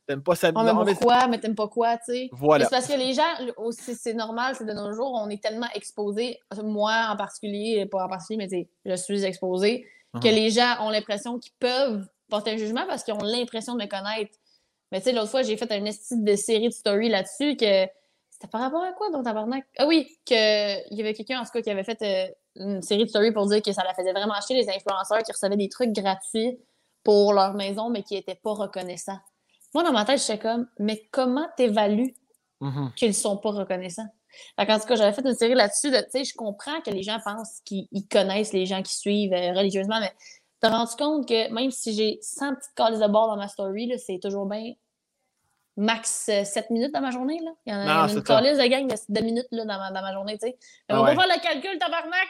T'aimes 0.07 0.23
pas 0.23 0.35
sa 0.35 0.51
musique. 0.51 0.73
Oh, 0.73 0.83
mais 0.83 0.93
pourquoi, 0.93 1.27
mais 1.27 1.39
t'aimes 1.39 1.55
pas 1.55 1.67
quoi, 1.67 1.97
tu 1.97 2.11
sais? 2.11 2.29
Voilà. 2.31 2.65
C'est 2.65 2.71
parce 2.71 2.87
que 2.87 2.97
les 2.97 3.13
gens, 3.13 3.71
c'est 3.73 4.13
normal, 4.13 4.55
c'est 4.57 4.65
de 4.65 4.73
nos 4.73 4.91
jours, 4.93 5.13
on 5.13 5.29
est 5.29 5.41
tellement 5.41 5.69
exposés, 5.75 6.39
moi 6.63 7.07
en 7.09 7.15
particulier, 7.15 7.85
pas 7.85 8.05
en 8.05 8.09
particulier, 8.09 8.47
mais 8.51 8.67
je 8.85 8.95
suis 8.95 9.23
exposée, 9.23 9.85
que 10.13 10.27
uh-huh. 10.27 10.33
les 10.33 10.49
gens 10.49 10.75
ont 10.81 10.89
l'impression 10.89 11.39
qu'ils 11.39 11.53
peuvent 11.59 12.05
porter 12.29 12.51
un 12.51 12.57
jugement 12.57 12.85
parce 12.87 13.03
qu'ils 13.03 13.13
ont 13.13 13.23
l'impression 13.23 13.75
de 13.75 13.83
me 13.83 13.87
connaître. 13.87 14.37
Mais 14.91 14.99
tu 14.99 15.05
sais, 15.05 15.13
l'autre 15.13 15.29
fois, 15.29 15.43
j'ai 15.43 15.55
fait 15.55 15.71
un 15.71 15.91
style 15.91 16.23
de 16.23 16.35
série 16.35 16.67
de 16.67 16.73
stories 16.73 17.09
là-dessus 17.09 17.55
que 17.55 17.85
c'était 18.29 18.47
par 18.51 18.61
rapport 18.61 18.83
à 18.83 18.91
quoi, 18.93 19.11
donc, 19.11 19.23
tabarnak? 19.23 19.63
Ah 19.77 19.85
oui, 19.87 20.17
qu'il 20.25 20.35
y 20.35 20.99
avait 20.99 21.13
quelqu'un, 21.13 21.39
en 21.39 21.43
tout 21.43 21.51
cas, 21.53 21.61
qui 21.61 21.69
avait 21.69 21.83
fait 21.83 22.01
euh, 22.01 22.27
une 22.55 22.81
série 22.81 23.03
de 23.03 23.09
stories 23.09 23.31
pour 23.31 23.45
dire 23.45 23.61
que 23.61 23.71
ça 23.71 23.83
la 23.83 23.93
faisait 23.93 24.11
vraiment 24.11 24.33
acheter 24.33 24.55
les 24.55 24.67
influenceurs 24.67 25.23
qui 25.23 25.31
recevaient 25.31 25.55
des 25.55 25.69
trucs 25.69 25.91
gratuits 25.91 26.59
pour 27.03 27.33
leur 27.33 27.53
maison, 27.53 27.89
mais 27.89 28.03
qui 28.03 28.15
n'étaient 28.15 28.35
pas 28.35 28.53
reconnaissants. 28.53 29.19
Moi, 29.73 29.83
dans 29.83 29.93
ma 29.93 30.05
tête, 30.05 30.19
j'étais 30.19 30.39
comme, 30.39 30.67
mais 30.79 31.07
comment 31.11 31.47
t'évalues 31.55 32.15
mm-hmm. 32.61 32.93
qu'ils 32.95 33.09
ne 33.09 33.13
sont 33.13 33.37
pas 33.37 33.51
reconnaissants? 33.51 34.07
en 34.57 34.79
tout 34.79 34.87
cas, 34.87 34.95
j'avais 34.95 35.13
fait 35.13 35.25
une 35.25 35.35
série 35.35 35.55
là-dessus. 35.55 35.91
Tu 35.91 35.97
sais, 36.09 36.23
je 36.23 36.33
comprends 36.35 36.79
que 36.81 36.89
les 36.89 37.03
gens 37.03 37.19
pensent 37.23 37.61
qu'ils 37.65 37.87
connaissent 38.09 38.53
les 38.53 38.65
gens 38.65 38.81
qui 38.81 38.95
suivent 38.95 39.33
euh, 39.33 39.53
religieusement, 39.53 39.99
mais 39.99 40.13
t'as 40.59 40.69
rendu 40.69 40.95
compte 40.97 41.27
que 41.27 41.51
même 41.53 41.71
si 41.71 41.93
j'ai 41.93 42.19
100 42.21 42.55
petites 42.55 42.73
calls 42.75 42.99
de 42.99 43.07
bord 43.07 43.27
dans 43.27 43.37
ma 43.37 43.47
story, 43.47 43.91
c'est 43.99 44.19
toujours 44.21 44.45
bien 44.45 44.73
max 45.77 46.09
7 46.09 46.57
euh, 46.57 46.73
minutes 46.73 46.93
dans 46.93 47.01
ma 47.01 47.11
journée. 47.11 47.39
Là? 47.43 47.51
Il 47.65 47.73
y 47.73 47.75
en 47.75 47.79
a, 47.79 48.07
une 48.09 48.23
calice 48.23 48.57
de 48.57 48.65
gang 48.65 48.87
de 48.87 48.95
2 49.09 49.21
minutes 49.21 49.47
là, 49.51 49.65
dans, 49.65 49.77
ma, 49.77 49.91
dans 49.91 50.01
ma 50.01 50.13
journée. 50.13 50.37
Tu 50.37 50.47
sais. 50.47 50.57
On 50.89 51.03
va 51.03 51.15
faire 51.15 51.27
le 51.27 51.41
calcul, 51.41 51.77
tabarnak. 51.77 52.27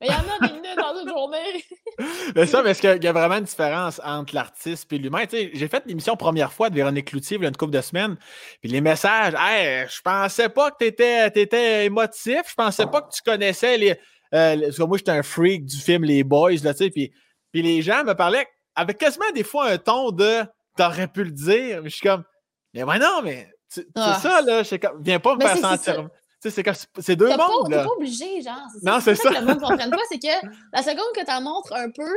Mais 0.00 0.06
il 0.08 0.12
y 0.12 0.14
en 0.14 0.18
a 0.18 0.46
des 0.46 0.54
minutes 0.54 0.76
dans 0.76 1.00
une 1.00 1.08
journée. 1.08 1.64
mais 2.36 2.46
ça, 2.46 2.62
mais 2.62 2.70
est-ce 2.70 2.80
qu'il 2.80 3.02
y 3.02 3.06
a 3.08 3.12
vraiment 3.12 3.36
une 3.36 3.44
différence 3.44 4.00
entre 4.04 4.34
l'artiste 4.34 4.92
et 4.92 4.98
l'humain? 4.98 5.24
J'ai 5.30 5.68
fait 5.68 5.82
l'émission 5.86 6.16
première 6.16 6.52
fois 6.52 6.70
de 6.70 6.76
Véronique 6.76 7.06
Cloutier 7.06 7.36
il 7.36 7.42
y 7.42 7.46
a 7.46 7.48
une 7.48 7.56
couple 7.56 7.72
de 7.72 7.80
semaines. 7.80 8.16
Puis 8.60 8.70
les 8.70 8.80
messages, 8.80 9.34
hey, 9.36 9.86
je 9.88 10.00
pensais 10.00 10.48
pas 10.48 10.70
que 10.70 10.76
tu 10.78 10.86
étais, 10.86 11.26
étais, 11.26 11.86
émotif. 11.86 12.42
Je 12.48 12.54
pensais 12.54 12.86
pas 12.86 13.02
que 13.02 13.12
tu 13.12 13.22
connaissais 13.22 13.76
les. 13.76 13.90
Euh, 14.34 14.60
parce 14.60 14.76
que 14.76 14.82
moi, 14.84 14.98
j'étais 14.98 15.10
un 15.10 15.22
freak 15.22 15.64
du 15.64 15.78
film 15.78 16.04
Les 16.04 16.22
Boys. 16.22 16.62
Là, 16.62 16.74
puis, 16.74 17.12
puis 17.50 17.62
les 17.62 17.82
gens 17.82 18.04
me 18.04 18.14
parlaient 18.14 18.46
avec 18.76 18.98
quasiment 18.98 19.30
des 19.34 19.44
fois 19.44 19.70
un 19.70 19.78
ton 19.78 20.12
de 20.12 20.42
T'aurais 20.76 21.08
pu 21.08 21.24
le 21.24 21.32
dire. 21.32 21.82
Mais 21.82 21.90
je 21.90 21.96
suis 21.96 22.08
comme 22.08 22.22
mais 22.74 22.82
ouais, 22.82 22.98
non, 22.98 23.22
mais 23.24 23.48
c'est 23.68 23.86
ah. 23.96 24.18
ça, 24.22 24.40
là. 24.42 24.62
Comme, 24.80 25.02
viens 25.02 25.18
pas 25.18 25.34
me 25.34 25.40
faire 25.40 25.56
sentir. 25.56 26.08
C'est 26.40 26.50
c'est 27.00 27.16
deux 27.16 27.28
mondes. 27.28 27.68
T'es 27.68 27.76
pas 27.76 27.86
obligé, 27.86 28.40
genre. 28.42 28.60
Non, 28.82 29.00
c'est 29.00 29.14
ça. 29.16 29.30
que 29.30 29.34
le 29.34 29.46
monde 29.46 29.60
ne 29.60 29.66
comprenne 29.66 29.90
pas, 29.90 29.96
c'est 30.08 30.18
que 30.18 30.46
la 30.72 30.82
seconde 30.82 31.12
que 31.14 31.24
tu 31.24 31.32
en 31.32 31.40
montres 31.40 31.72
un 31.72 31.90
peu, 31.90 32.16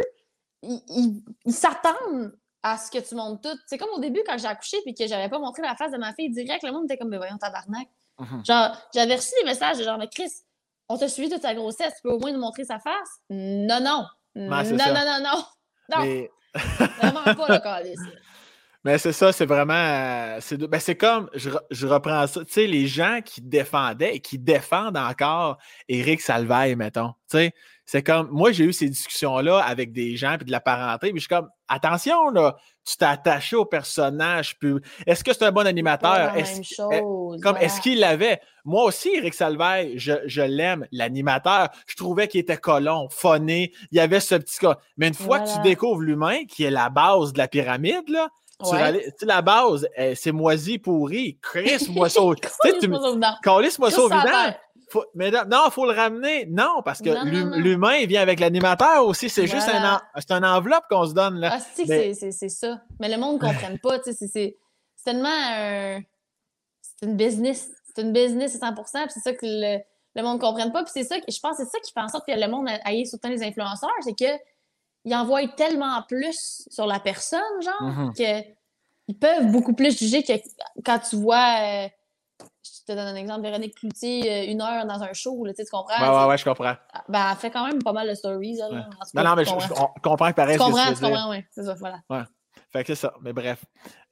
ils 0.61 1.53
s'attendent 1.53 2.37
à 2.63 2.77
ce 2.77 2.91
que 2.91 2.99
tu 2.99 3.15
montres 3.15 3.41
tout. 3.41 3.57
C'est 3.65 3.77
comme 3.77 3.89
au 3.89 3.99
début 3.99 4.21
quand 4.25 4.37
j'ai 4.37 4.47
accouché 4.47 4.77
et 4.85 4.93
que 4.93 5.07
j'avais 5.07 5.29
pas 5.29 5.39
montré 5.39 5.63
la 5.63 5.75
face 5.75 5.91
de 5.91 5.97
ma 5.97 6.13
fille 6.13 6.29
direct, 6.29 6.63
le 6.63 6.71
monde 6.71 6.85
était 6.85 6.97
comme, 6.97 7.09
mais 7.09 7.17
voyons, 7.17 7.37
tabarnak. 7.37 7.87
Mm 8.19 8.43
Genre, 8.45 8.77
j'avais 8.93 9.15
reçu 9.15 9.31
des 9.39 9.45
messages 9.45 9.79
de 9.79 9.83
genre, 9.83 9.97
mais 9.97 10.07
Chris, 10.07 10.31
on 10.87 10.97
t'a 10.97 11.07
suivi 11.07 11.29
toute 11.29 11.41
ta 11.41 11.55
grossesse, 11.55 11.93
tu 11.95 12.01
peux 12.03 12.11
au 12.11 12.19
moins 12.19 12.31
nous 12.31 12.39
montrer 12.39 12.65
sa 12.65 12.79
face? 12.79 13.09
Non, 13.29 13.79
non. 13.79 14.05
non, 14.35 14.63
non, 14.63 14.63
non, 14.63 14.93
non, 14.93 15.23
non, 15.23 15.43
non. 15.89 16.03
Mais... 16.03 16.29
Vraiment 16.53 17.23
pas 17.23 17.47
le 17.47 17.59
calice. 17.63 17.99
Mais 18.83 18.97
c'est 18.97 19.13
ça, 19.13 19.31
c'est 19.31 19.45
vraiment. 19.45 19.73
Euh, 19.73 20.37
c'est 20.41 20.57
ben 20.57 20.79
comme, 20.99 21.29
je, 21.35 21.51
je, 21.69 21.85
reprends 21.85 22.25
ça, 22.25 22.43
tu 22.43 22.51
sais, 22.51 22.67
les 22.67 22.87
gens 22.87 23.19
qui 23.23 23.41
défendaient 23.41 24.15
et 24.15 24.19
qui 24.19 24.39
défendent 24.39 24.97
encore 24.97 25.59
Éric 25.87 26.19
Salvaille, 26.19 26.75
mettons. 26.75 27.13
Tu 27.29 27.37
sais, 27.37 27.53
c'est 27.85 28.01
comme, 28.01 28.29
moi, 28.31 28.51
j'ai 28.51 28.63
eu 28.63 28.73
ces 28.73 28.89
discussions-là 28.89 29.59
avec 29.59 29.91
des 29.91 30.15
gens 30.15 30.37
puis 30.37 30.45
de 30.45 30.51
la 30.51 30.61
parenté, 30.61 31.11
puis 31.11 31.19
je 31.19 31.25
suis 31.25 31.27
comme, 31.27 31.49
attention, 31.67 32.29
là, 32.29 32.55
tu 32.85 32.97
t'es 32.97 33.05
attaché 33.05 33.55
au 33.55 33.65
personnage. 33.65 34.57
Est-ce 35.05 35.23
que 35.23 35.33
c'est 35.33 35.43
un 35.43 35.51
bon 35.51 35.67
animateur? 35.67 36.35
Est 36.35 36.53
même 36.53 36.63
chose, 36.63 37.41
comme, 37.41 37.57
est-ce 37.57 37.81
qu'il 37.81 37.99
l'avait? 37.99 38.39
Moi 38.65 38.83
aussi, 38.85 39.09
Éric 39.09 39.33
Salvaille, 39.33 39.99
je, 39.99 40.13
je 40.25 40.41
l'aime, 40.41 40.87
l'animateur. 40.91 41.69
Je 41.85 41.95
trouvais 41.95 42.27
qu'il 42.27 42.39
était 42.39 42.57
colon, 42.57 43.09
phoné. 43.11 43.73
Il 43.91 43.97
y 43.97 43.99
avait 43.99 44.19
ce 44.21 44.35
petit 44.35 44.59
cas. 44.59 44.77
Mais 44.97 45.09
une 45.09 45.13
fois 45.13 45.41
que 45.41 45.53
tu 45.53 45.61
découvres 45.61 46.01
l'humain, 46.01 46.45
qui 46.45 46.63
est 46.63 46.71
la 46.71 46.89
base 46.89 47.33
de 47.33 47.37
la 47.37 47.47
pyramide, 47.47 48.07
là, 48.07 48.29
tu 48.61 48.69
sais, 48.69 49.25
la 49.25 49.41
base, 49.41 49.87
c'est 50.15 50.31
moisi 50.31 50.79
pourri. 50.79 51.37
Chris, 51.41 51.87
moisseau. 51.89 52.35
Calice 53.43 53.79
moisseau 53.79 54.07
vidant. 54.07 54.53
Faut, 54.89 55.05
mais 55.15 55.31
non, 55.31 55.63
il 55.67 55.71
faut 55.71 55.85
le 55.85 55.95
ramener. 55.95 56.45
Non, 56.47 56.81
parce 56.83 57.01
que 57.01 57.57
l'humain, 57.57 57.95
il 57.95 58.07
vient 58.07 58.21
avec 58.21 58.39
l'animateur 58.41 59.05
aussi. 59.05 59.29
C'est 59.29 59.47
juste 59.47 59.69
un, 59.69 60.01
c'est 60.17 60.31
une 60.31 60.45
enveloppe 60.45 60.83
qu'on 60.89 61.05
se 61.05 61.13
donne. 61.13 61.39
Là. 61.39 61.51
Ah, 61.53 61.59
c'est 61.59 62.49
ça. 62.49 62.81
Mais 62.99 63.09
le 63.09 63.17
monde 63.17 63.41
ne 63.41 63.47
comprenne 63.47 63.79
pas. 63.79 63.99
C'est 64.03 64.57
tellement 65.03 65.29
un. 65.29 66.01
C'est 66.81 67.05
une 67.05 67.15
business. 67.15 67.69
C'est 67.93 68.01
une 68.03 68.13
business 68.13 68.57
à 68.61 68.71
100% 68.71 68.85
c'est 69.09 69.19
ça 69.19 69.33
que 69.33 69.39
le, 69.43 69.79
le 70.15 70.23
monde 70.23 70.37
ne 70.37 70.41
comprenne 70.41 70.71
pas. 70.71 70.83
Puis 70.83 70.91
c'est 70.93 71.03
ça 71.03 71.19
que 71.19 71.25
je 71.29 71.39
pense 71.39 71.57
c'est 71.57 71.65
ça 71.65 71.79
qui 71.79 71.91
fait 71.91 71.99
en 71.99 72.07
sorte 72.07 72.25
que 72.25 72.31
le 72.31 72.47
monde 72.47 72.67
aille 72.83 73.05
sur 73.05 73.17
les 73.23 73.43
influenceurs. 73.43 73.89
C'est 74.01 74.17
que 74.17 74.31
ils 75.05 75.15
envoient 75.15 75.47
tellement 75.47 76.01
plus 76.07 76.67
sur 76.69 76.85
la 76.85 76.99
personne, 76.99 77.41
genre, 77.61 77.81
mm-hmm. 77.81 78.13
qu'ils 79.07 79.19
peuvent 79.19 79.51
beaucoup 79.51 79.73
plus 79.73 79.97
juger 79.97 80.23
que 80.23 80.33
quand 80.85 80.99
tu 80.99 81.15
vois. 81.15 81.55
Euh, 81.61 81.87
je 82.63 82.85
te 82.85 82.91
donne 82.91 83.07
un 83.07 83.15
exemple, 83.15 83.41
Véronique 83.41 83.75
Cloutier, 83.75 84.31
euh, 84.31 84.51
une 84.51 84.61
heure 84.61 84.85
dans 84.85 85.01
un 85.01 85.13
show, 85.13 85.45
là, 85.45 85.53
tu 85.53 85.63
comprends? 85.71 85.99
Ouais, 85.99 86.19
ouais, 86.19 86.29
ouais, 86.29 86.37
je 86.37 86.43
comprends. 86.43 86.75
Ah, 86.93 87.03
ben, 87.09 87.27
elle 87.31 87.37
fait 87.37 87.49
quand 87.49 87.65
même 87.65 87.81
pas 87.81 87.91
mal 87.91 88.07
de 88.07 88.13
stories. 88.13 88.57
Là, 88.57 88.69
non, 89.13 89.23
non, 89.23 89.35
mais 89.35 89.45
je, 89.45 89.51
comprends 90.03 90.31
pareil. 90.31 90.57
Tu 90.57 90.63
comprends, 90.63 90.93
tu 90.93 91.01
comprends, 91.01 91.31
oui. 91.31 91.43
C'est 91.51 91.63
ça, 91.63 91.73
voilà. 91.75 91.99
Ouais. 92.09 92.21
Fait 92.71 92.83
que 92.83 92.93
c'est 92.93 93.01
ça. 93.01 93.13
Mais 93.21 93.33
bref. 93.33 93.63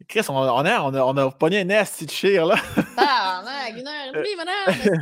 Chris, 0.08 0.26
on, 0.30 0.34
on, 0.34 0.66
a, 0.66 0.82
on, 0.82 0.94
a, 0.94 1.02
on 1.02 1.18
a 1.18 1.32
pogné 1.32 1.62
un 1.62 1.64
nest 1.66 2.04
de 2.04 2.10
chire, 2.10 2.46
là. 2.46 2.56
Ah, 2.98 3.42
mec, 3.46 3.80
une 3.80 3.88
heure 3.88 4.08
et 4.08 4.18
demie, 4.18 4.36
madame. 4.36 4.96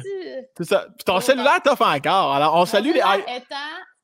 c'est 0.57 0.63
ça. 0.63 0.85
Puis 0.95 1.03
ton 1.05 1.19
cellulaire 1.19 1.61
t'offre 1.63 1.87
encore. 1.87 2.33
Alors, 2.33 2.55
on 2.55 2.65
salue 2.65 2.91
les. 2.91 2.99
étant 2.99 3.55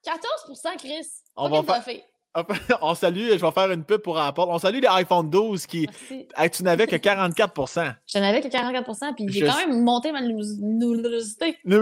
14% 0.04 0.78
Chris. 0.78 1.08
On 1.36 1.50
va 1.50 1.82
faire. 1.82 2.00
On 2.82 2.96
salue, 2.96 3.30
je 3.32 3.46
vais 3.46 3.52
faire 3.52 3.72
une 3.72 3.84
pub 3.84 4.02
pour 4.02 4.18
Apple. 4.18 4.42
On 4.48 4.58
salue 4.58 4.80
les 4.80 4.88
iPhone 4.88 5.30
12 5.30 5.68
qui. 5.68 5.88
tu 6.08 6.64
n'avais 6.64 6.88
que 6.88 6.96
44% 6.96 7.94
Je 8.08 8.20
n'avais 8.20 8.42
que 8.42 8.48
44% 8.48 9.14
puis 9.16 9.26
j'ai 9.30 9.46
quand 9.46 9.58
même 9.58 9.84
monté 9.84 10.12
ma 10.12 10.22
luminosité. 10.22 11.58
je, 11.66 11.76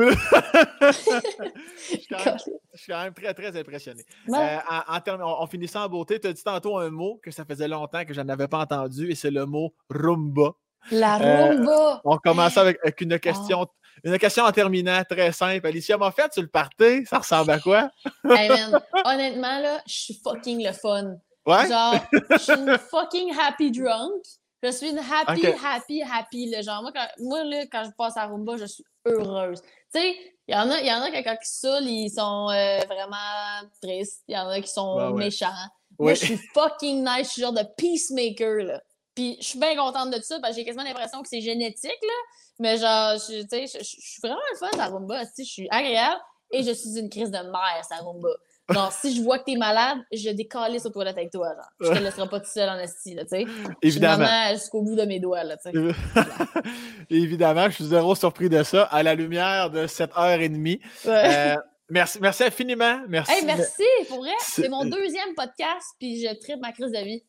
suis 2.76 2.92
quand 2.92 3.04
même 3.04 3.14
très, 3.14 3.34
très 3.34 3.58
impressionné. 3.58 4.04
Euh, 4.30 4.58
en, 4.88 5.48
finissant 5.48 5.86
en 5.86 5.90
beauté, 5.90 6.20
tu 6.20 6.28
as 6.28 6.34
dit 6.34 6.44
tantôt 6.44 6.78
un 6.78 6.90
mot 6.90 7.20
que 7.24 7.32
ça 7.32 7.46
faisait 7.46 7.68
longtemps 7.68 8.04
que 8.06 8.14
je 8.14 8.22
n'avais 8.22 8.48
pas 8.48 8.60
entendu 8.60 9.10
et 9.10 9.16
c'est 9.16 9.32
le 9.32 9.46
mot 9.46 9.74
rumba. 9.90 10.56
La 10.90 11.22
euh, 11.22 11.50
rumba! 11.50 12.02
on 12.04 12.18
commence 12.18 12.58
avec, 12.58 12.80
une 13.00 13.20
question. 13.20 13.68
Une 14.04 14.18
question 14.18 14.44
en 14.44 14.52
terminant, 14.52 15.04
très 15.10 15.32
simple. 15.32 15.66
Alicia 15.68 15.98
m'a 15.98 16.12
fait, 16.12 16.30
tu 16.30 16.42
le 16.42 16.48
partais, 16.48 17.04
ça 17.06 17.20
ressemble 17.20 17.52
à 17.52 17.60
quoi? 17.60 17.90
hey 18.30 18.50
man, 18.50 18.80
honnêtement, 19.06 19.60
là, 19.60 19.82
je 19.88 19.94
suis 19.94 20.14
fucking 20.24 20.66
le 20.66 20.74
fun. 20.74 21.16
Ouais? 21.46 21.68
Genre, 21.68 21.96
je 22.32 22.38
suis 22.38 22.54
une 22.54 22.78
fucking 22.92 23.34
happy 23.38 23.72
drunk. 23.72 24.24
Je 24.64 24.72
suis 24.72 24.90
une 24.90 25.00
happy, 25.00 25.48
happy, 25.48 26.04
happy. 26.04 26.64
Genre, 26.64 26.82
moi, 26.84 26.92
quand, 26.94 27.08
moi 27.20 27.44
là, 27.44 27.66
quand 27.72 27.84
je 27.84 27.92
passe 27.98 28.16
à 28.18 28.28
Rumba, 28.28 28.58
je 28.58 28.66
suis 28.66 28.84
heureuse. 29.06 29.62
Tu 29.62 30.00
sais, 30.00 30.16
il 30.48 30.54
y 30.54 30.58
en 30.58 30.70
a, 30.70 30.82
y 30.82 30.92
en 30.92 31.02
a 31.02 31.12
qui, 31.12 31.24
quand 31.24 31.38
ils 31.42 31.46
saoulent, 31.46 31.88
ils 31.88 32.10
sont 32.10 32.50
euh, 32.50 32.80
vraiment 32.86 33.68
tristes. 33.82 34.24
Il 34.28 34.36
y 34.36 34.38
en 34.38 34.48
a 34.50 34.62
qui 34.62 34.68
sont 34.68 35.14
méchants. 35.14 35.48
Moi, 35.98 36.14
je 36.14 36.26
suis 36.26 36.38
fucking 36.54 37.04
nice. 37.04 37.28
Je 37.28 37.32
suis 37.32 37.42
genre 37.42 37.54
de 37.54 37.64
peacemaker, 37.78 38.64
là. 38.64 38.82
Puis 39.16 39.38
je 39.42 39.46
suis 39.46 39.60
bien 39.60 39.76
contente 39.76 40.12
de 40.12 40.22
ça 40.22 40.40
parce 40.40 40.54
que 40.54 40.60
j'ai 40.60 40.66
quasiment 40.66 40.84
l'impression 40.84 41.22
que 41.22 41.28
c'est 41.28 41.42
génétique, 41.42 41.92
là. 42.02 42.14
Mais 42.62 42.78
genre, 42.78 43.16
tu 43.16 43.42
sais, 43.50 43.66
je, 43.66 43.84
suis 43.84 44.22
vraiment 44.22 44.40
le 44.52 44.58
fun, 44.58 44.70
sa 44.76 44.86
rumba. 44.86 45.24
Je 45.36 45.44
suis 45.44 45.68
agréable 45.72 46.22
et 46.52 46.62
je 46.62 46.72
suis 46.72 47.00
une 47.00 47.10
crise 47.10 47.32
de 47.32 47.40
mère, 47.40 47.84
sa 47.90 47.96
rumba. 47.96 48.30
Genre, 48.70 48.92
si 48.92 49.16
je 49.16 49.24
vois 49.24 49.40
que 49.40 49.46
t'es 49.46 49.56
malade, 49.56 49.98
je 50.14 50.30
décalisse 50.30 50.86
aux 50.86 50.92
toilettes 50.92 51.18
avec 51.18 51.32
toi, 51.32 51.56
genre. 51.56 51.72
Je 51.80 51.98
te 51.98 52.04
laisserai 52.04 52.30
pas 52.30 52.40
tout 52.40 52.52
seul 52.52 52.70
en 52.70 52.78
esti, 52.78 53.16
là, 53.16 53.24
tu 53.24 53.30
sais. 53.30 53.46
Évidemment. 53.82 54.28
jusqu'au 54.54 54.84
bout 54.84 54.96
de 54.96 55.02
mes 55.02 55.20
doigts, 55.20 55.44
là, 55.44 55.58
tu 55.58 55.72
sais. 55.72 55.96
Évidemment, 57.10 57.66
je 57.66 57.76
suis 57.76 57.86
zéro 57.86 58.14
surpris 58.14 58.48
de 58.48 58.62
ça, 58.62 58.84
à 58.84 59.02
la 59.02 59.16
lumière 59.16 59.72
de 59.72 59.88
cette 59.88 60.16
heure 60.16 60.40
et 60.40 60.50
demie. 60.50 60.80
Euh, 61.08 61.56
merci, 61.90 62.20
merci 62.22 62.44
infiniment. 62.44 63.02
Merci. 63.10 63.32
Hey, 63.32 63.44
merci, 63.44 63.84
pour 64.08 64.20
vrai. 64.20 64.34
C'est 64.40 64.70
mon 64.70 64.86
deuxième 64.86 65.34
podcast, 65.36 65.88
puis 66.00 66.22
je 66.22 66.40
traite 66.40 66.60
ma 66.62 66.72
crise 66.72 66.92
de 66.92 67.04
vie. 67.04 67.24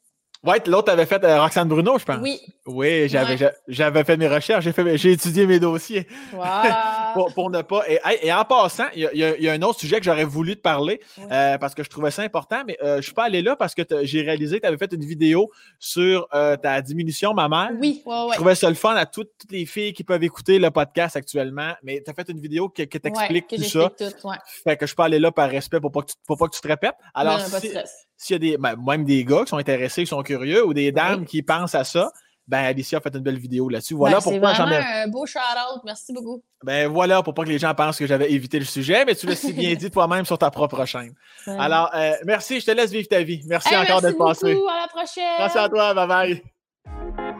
Ouais, 0.44 0.60
l'autre 0.66 0.90
avait 0.90 1.06
fait 1.06 1.22
euh, 1.22 1.40
Roxane 1.40 1.68
Bruno, 1.68 1.98
je 1.98 2.04
pense. 2.04 2.18
Oui. 2.20 2.40
Oui, 2.66 3.08
j'avais 3.08 4.04
fait 4.04 4.16
mes 4.16 4.28
recherches, 4.28 4.66
j'ai 4.94 5.12
étudié 5.12 5.46
mes 5.46 5.60
dossiers. 5.60 6.06
pour, 7.14 7.32
pour, 7.34 7.50
ne 7.50 7.62
pas. 7.62 7.82
Et, 7.88 8.32
en 8.32 8.44
passant, 8.44 8.86
il 8.94 9.08
y, 9.14 9.48
a 9.48 9.52
un 9.52 9.62
autre 9.62 9.78
sujet 9.78 9.98
que 9.98 10.04
j'aurais 10.04 10.24
voulu 10.24 10.56
te 10.56 10.60
parler 10.60 11.00
euh, 11.30 11.58
parce 11.58 11.74
que 11.74 11.84
je 11.84 11.90
trouvais 11.90 12.10
ça 12.10 12.22
important, 12.22 12.62
mais 12.66 12.76
euh, 12.82 12.96
je 12.96 13.02
suis 13.02 13.14
pas 13.14 13.24
allé 13.24 13.42
là 13.42 13.54
parce 13.54 13.74
que 13.74 13.82
j'ai 14.02 14.22
réalisé 14.22 14.56
que 14.56 14.62
tu 14.62 14.68
avais 14.68 14.78
fait 14.78 14.92
une 14.92 15.04
vidéo 15.04 15.50
sur 15.78 16.28
ta 16.28 16.80
diminution 16.82 17.34
ma 17.34 17.48
mère. 17.48 17.70
Oui, 17.80 18.02
ouais, 18.04 18.14
Je 18.30 18.34
trouvais 18.36 18.54
ça 18.54 18.68
le 18.68 18.74
fun 18.74 18.94
à 18.94 19.06
toutes, 19.06 19.30
les 19.50 19.66
filles 19.66 19.92
qui 19.92 20.02
peuvent 20.02 20.24
écouter 20.24 20.58
le 20.58 20.70
podcast 20.70 21.16
actuellement, 21.16 21.72
mais 21.82 22.02
tu 22.04 22.10
as 22.10 22.14
fait 22.14 22.28
une 22.28 22.40
vidéo 22.40 22.68
qui, 22.68 22.86
t'explique 22.88 23.46
tout 23.48 23.62
ça. 23.62 23.90
Tout, 23.96 24.28
fait 24.64 24.76
que 24.76 24.86
je 24.86 24.88
suis 24.88 24.96
pas 24.96 25.04
allé 25.04 25.18
là 25.18 25.30
par 25.30 25.48
respect 25.48 25.80
pour 25.80 25.92
pas 25.92 26.02
que 26.02 26.06
tu, 26.06 26.14
pour 26.26 26.36
pas 26.36 26.46
que 26.48 26.54
tu 26.54 26.60
te 26.60 26.68
répètes. 26.68 26.94
Alors, 27.14 27.40
s'il 28.22 28.34
y 28.34 28.36
a 28.36 28.38
des, 28.38 28.56
ben, 28.56 28.76
même 28.76 29.04
des 29.04 29.24
gars 29.24 29.42
qui 29.42 29.48
sont 29.48 29.56
intéressés, 29.56 30.02
qui 30.02 30.08
sont 30.08 30.22
curieux, 30.22 30.64
ou 30.64 30.72
des 30.72 30.92
dames 30.92 31.24
qui 31.24 31.42
pensent 31.42 31.74
à 31.74 31.84
ça, 31.84 32.12
ben 32.46 32.58
Alicia 32.58 32.98
a 32.98 33.00
fait 33.00 33.14
une 33.14 33.22
belle 33.22 33.38
vidéo 33.38 33.68
là-dessus. 33.68 33.94
Voilà 33.94 34.18
ben, 34.18 34.22
pourquoi 34.22 34.54
j'en 34.54 34.70
ai. 34.70 34.76
un 34.76 35.08
beau 35.08 35.26
shout-out. 35.26 35.80
Merci 35.84 36.12
beaucoup. 36.12 36.42
Ben 36.64 36.88
voilà, 36.88 37.22
pour 37.22 37.34
pas 37.34 37.44
que 37.44 37.48
les 37.48 37.58
gens 37.58 37.74
pensent 37.74 37.98
que 37.98 38.06
j'avais 38.06 38.30
évité 38.30 38.58
le 38.58 38.64
sujet, 38.64 39.04
mais 39.04 39.14
tu 39.14 39.26
l'as 39.26 39.36
si 39.36 39.52
bien 39.52 39.74
dit 39.78 39.90
toi-même 39.90 40.24
sur 40.24 40.38
ta 40.38 40.50
propre 40.50 40.84
chaîne. 40.84 41.14
Alors, 41.46 41.90
euh, 41.94 42.14
merci, 42.24 42.60
je 42.60 42.66
te 42.66 42.70
laisse 42.70 42.90
vivre 42.90 43.08
ta 43.08 43.22
vie. 43.22 43.42
Merci 43.46 43.76
encore 43.76 44.02
d'être 44.02 44.18
passé. 44.18 44.46
Merci 44.46 44.60
beaucoup, 44.60 44.70
à 44.70 44.80
la 44.80 44.88
prochaine. 44.88 45.38
Merci 45.38 45.58
à 45.58 45.68
toi, 45.68 45.94
bye 45.94 46.08
bye. 46.08 47.31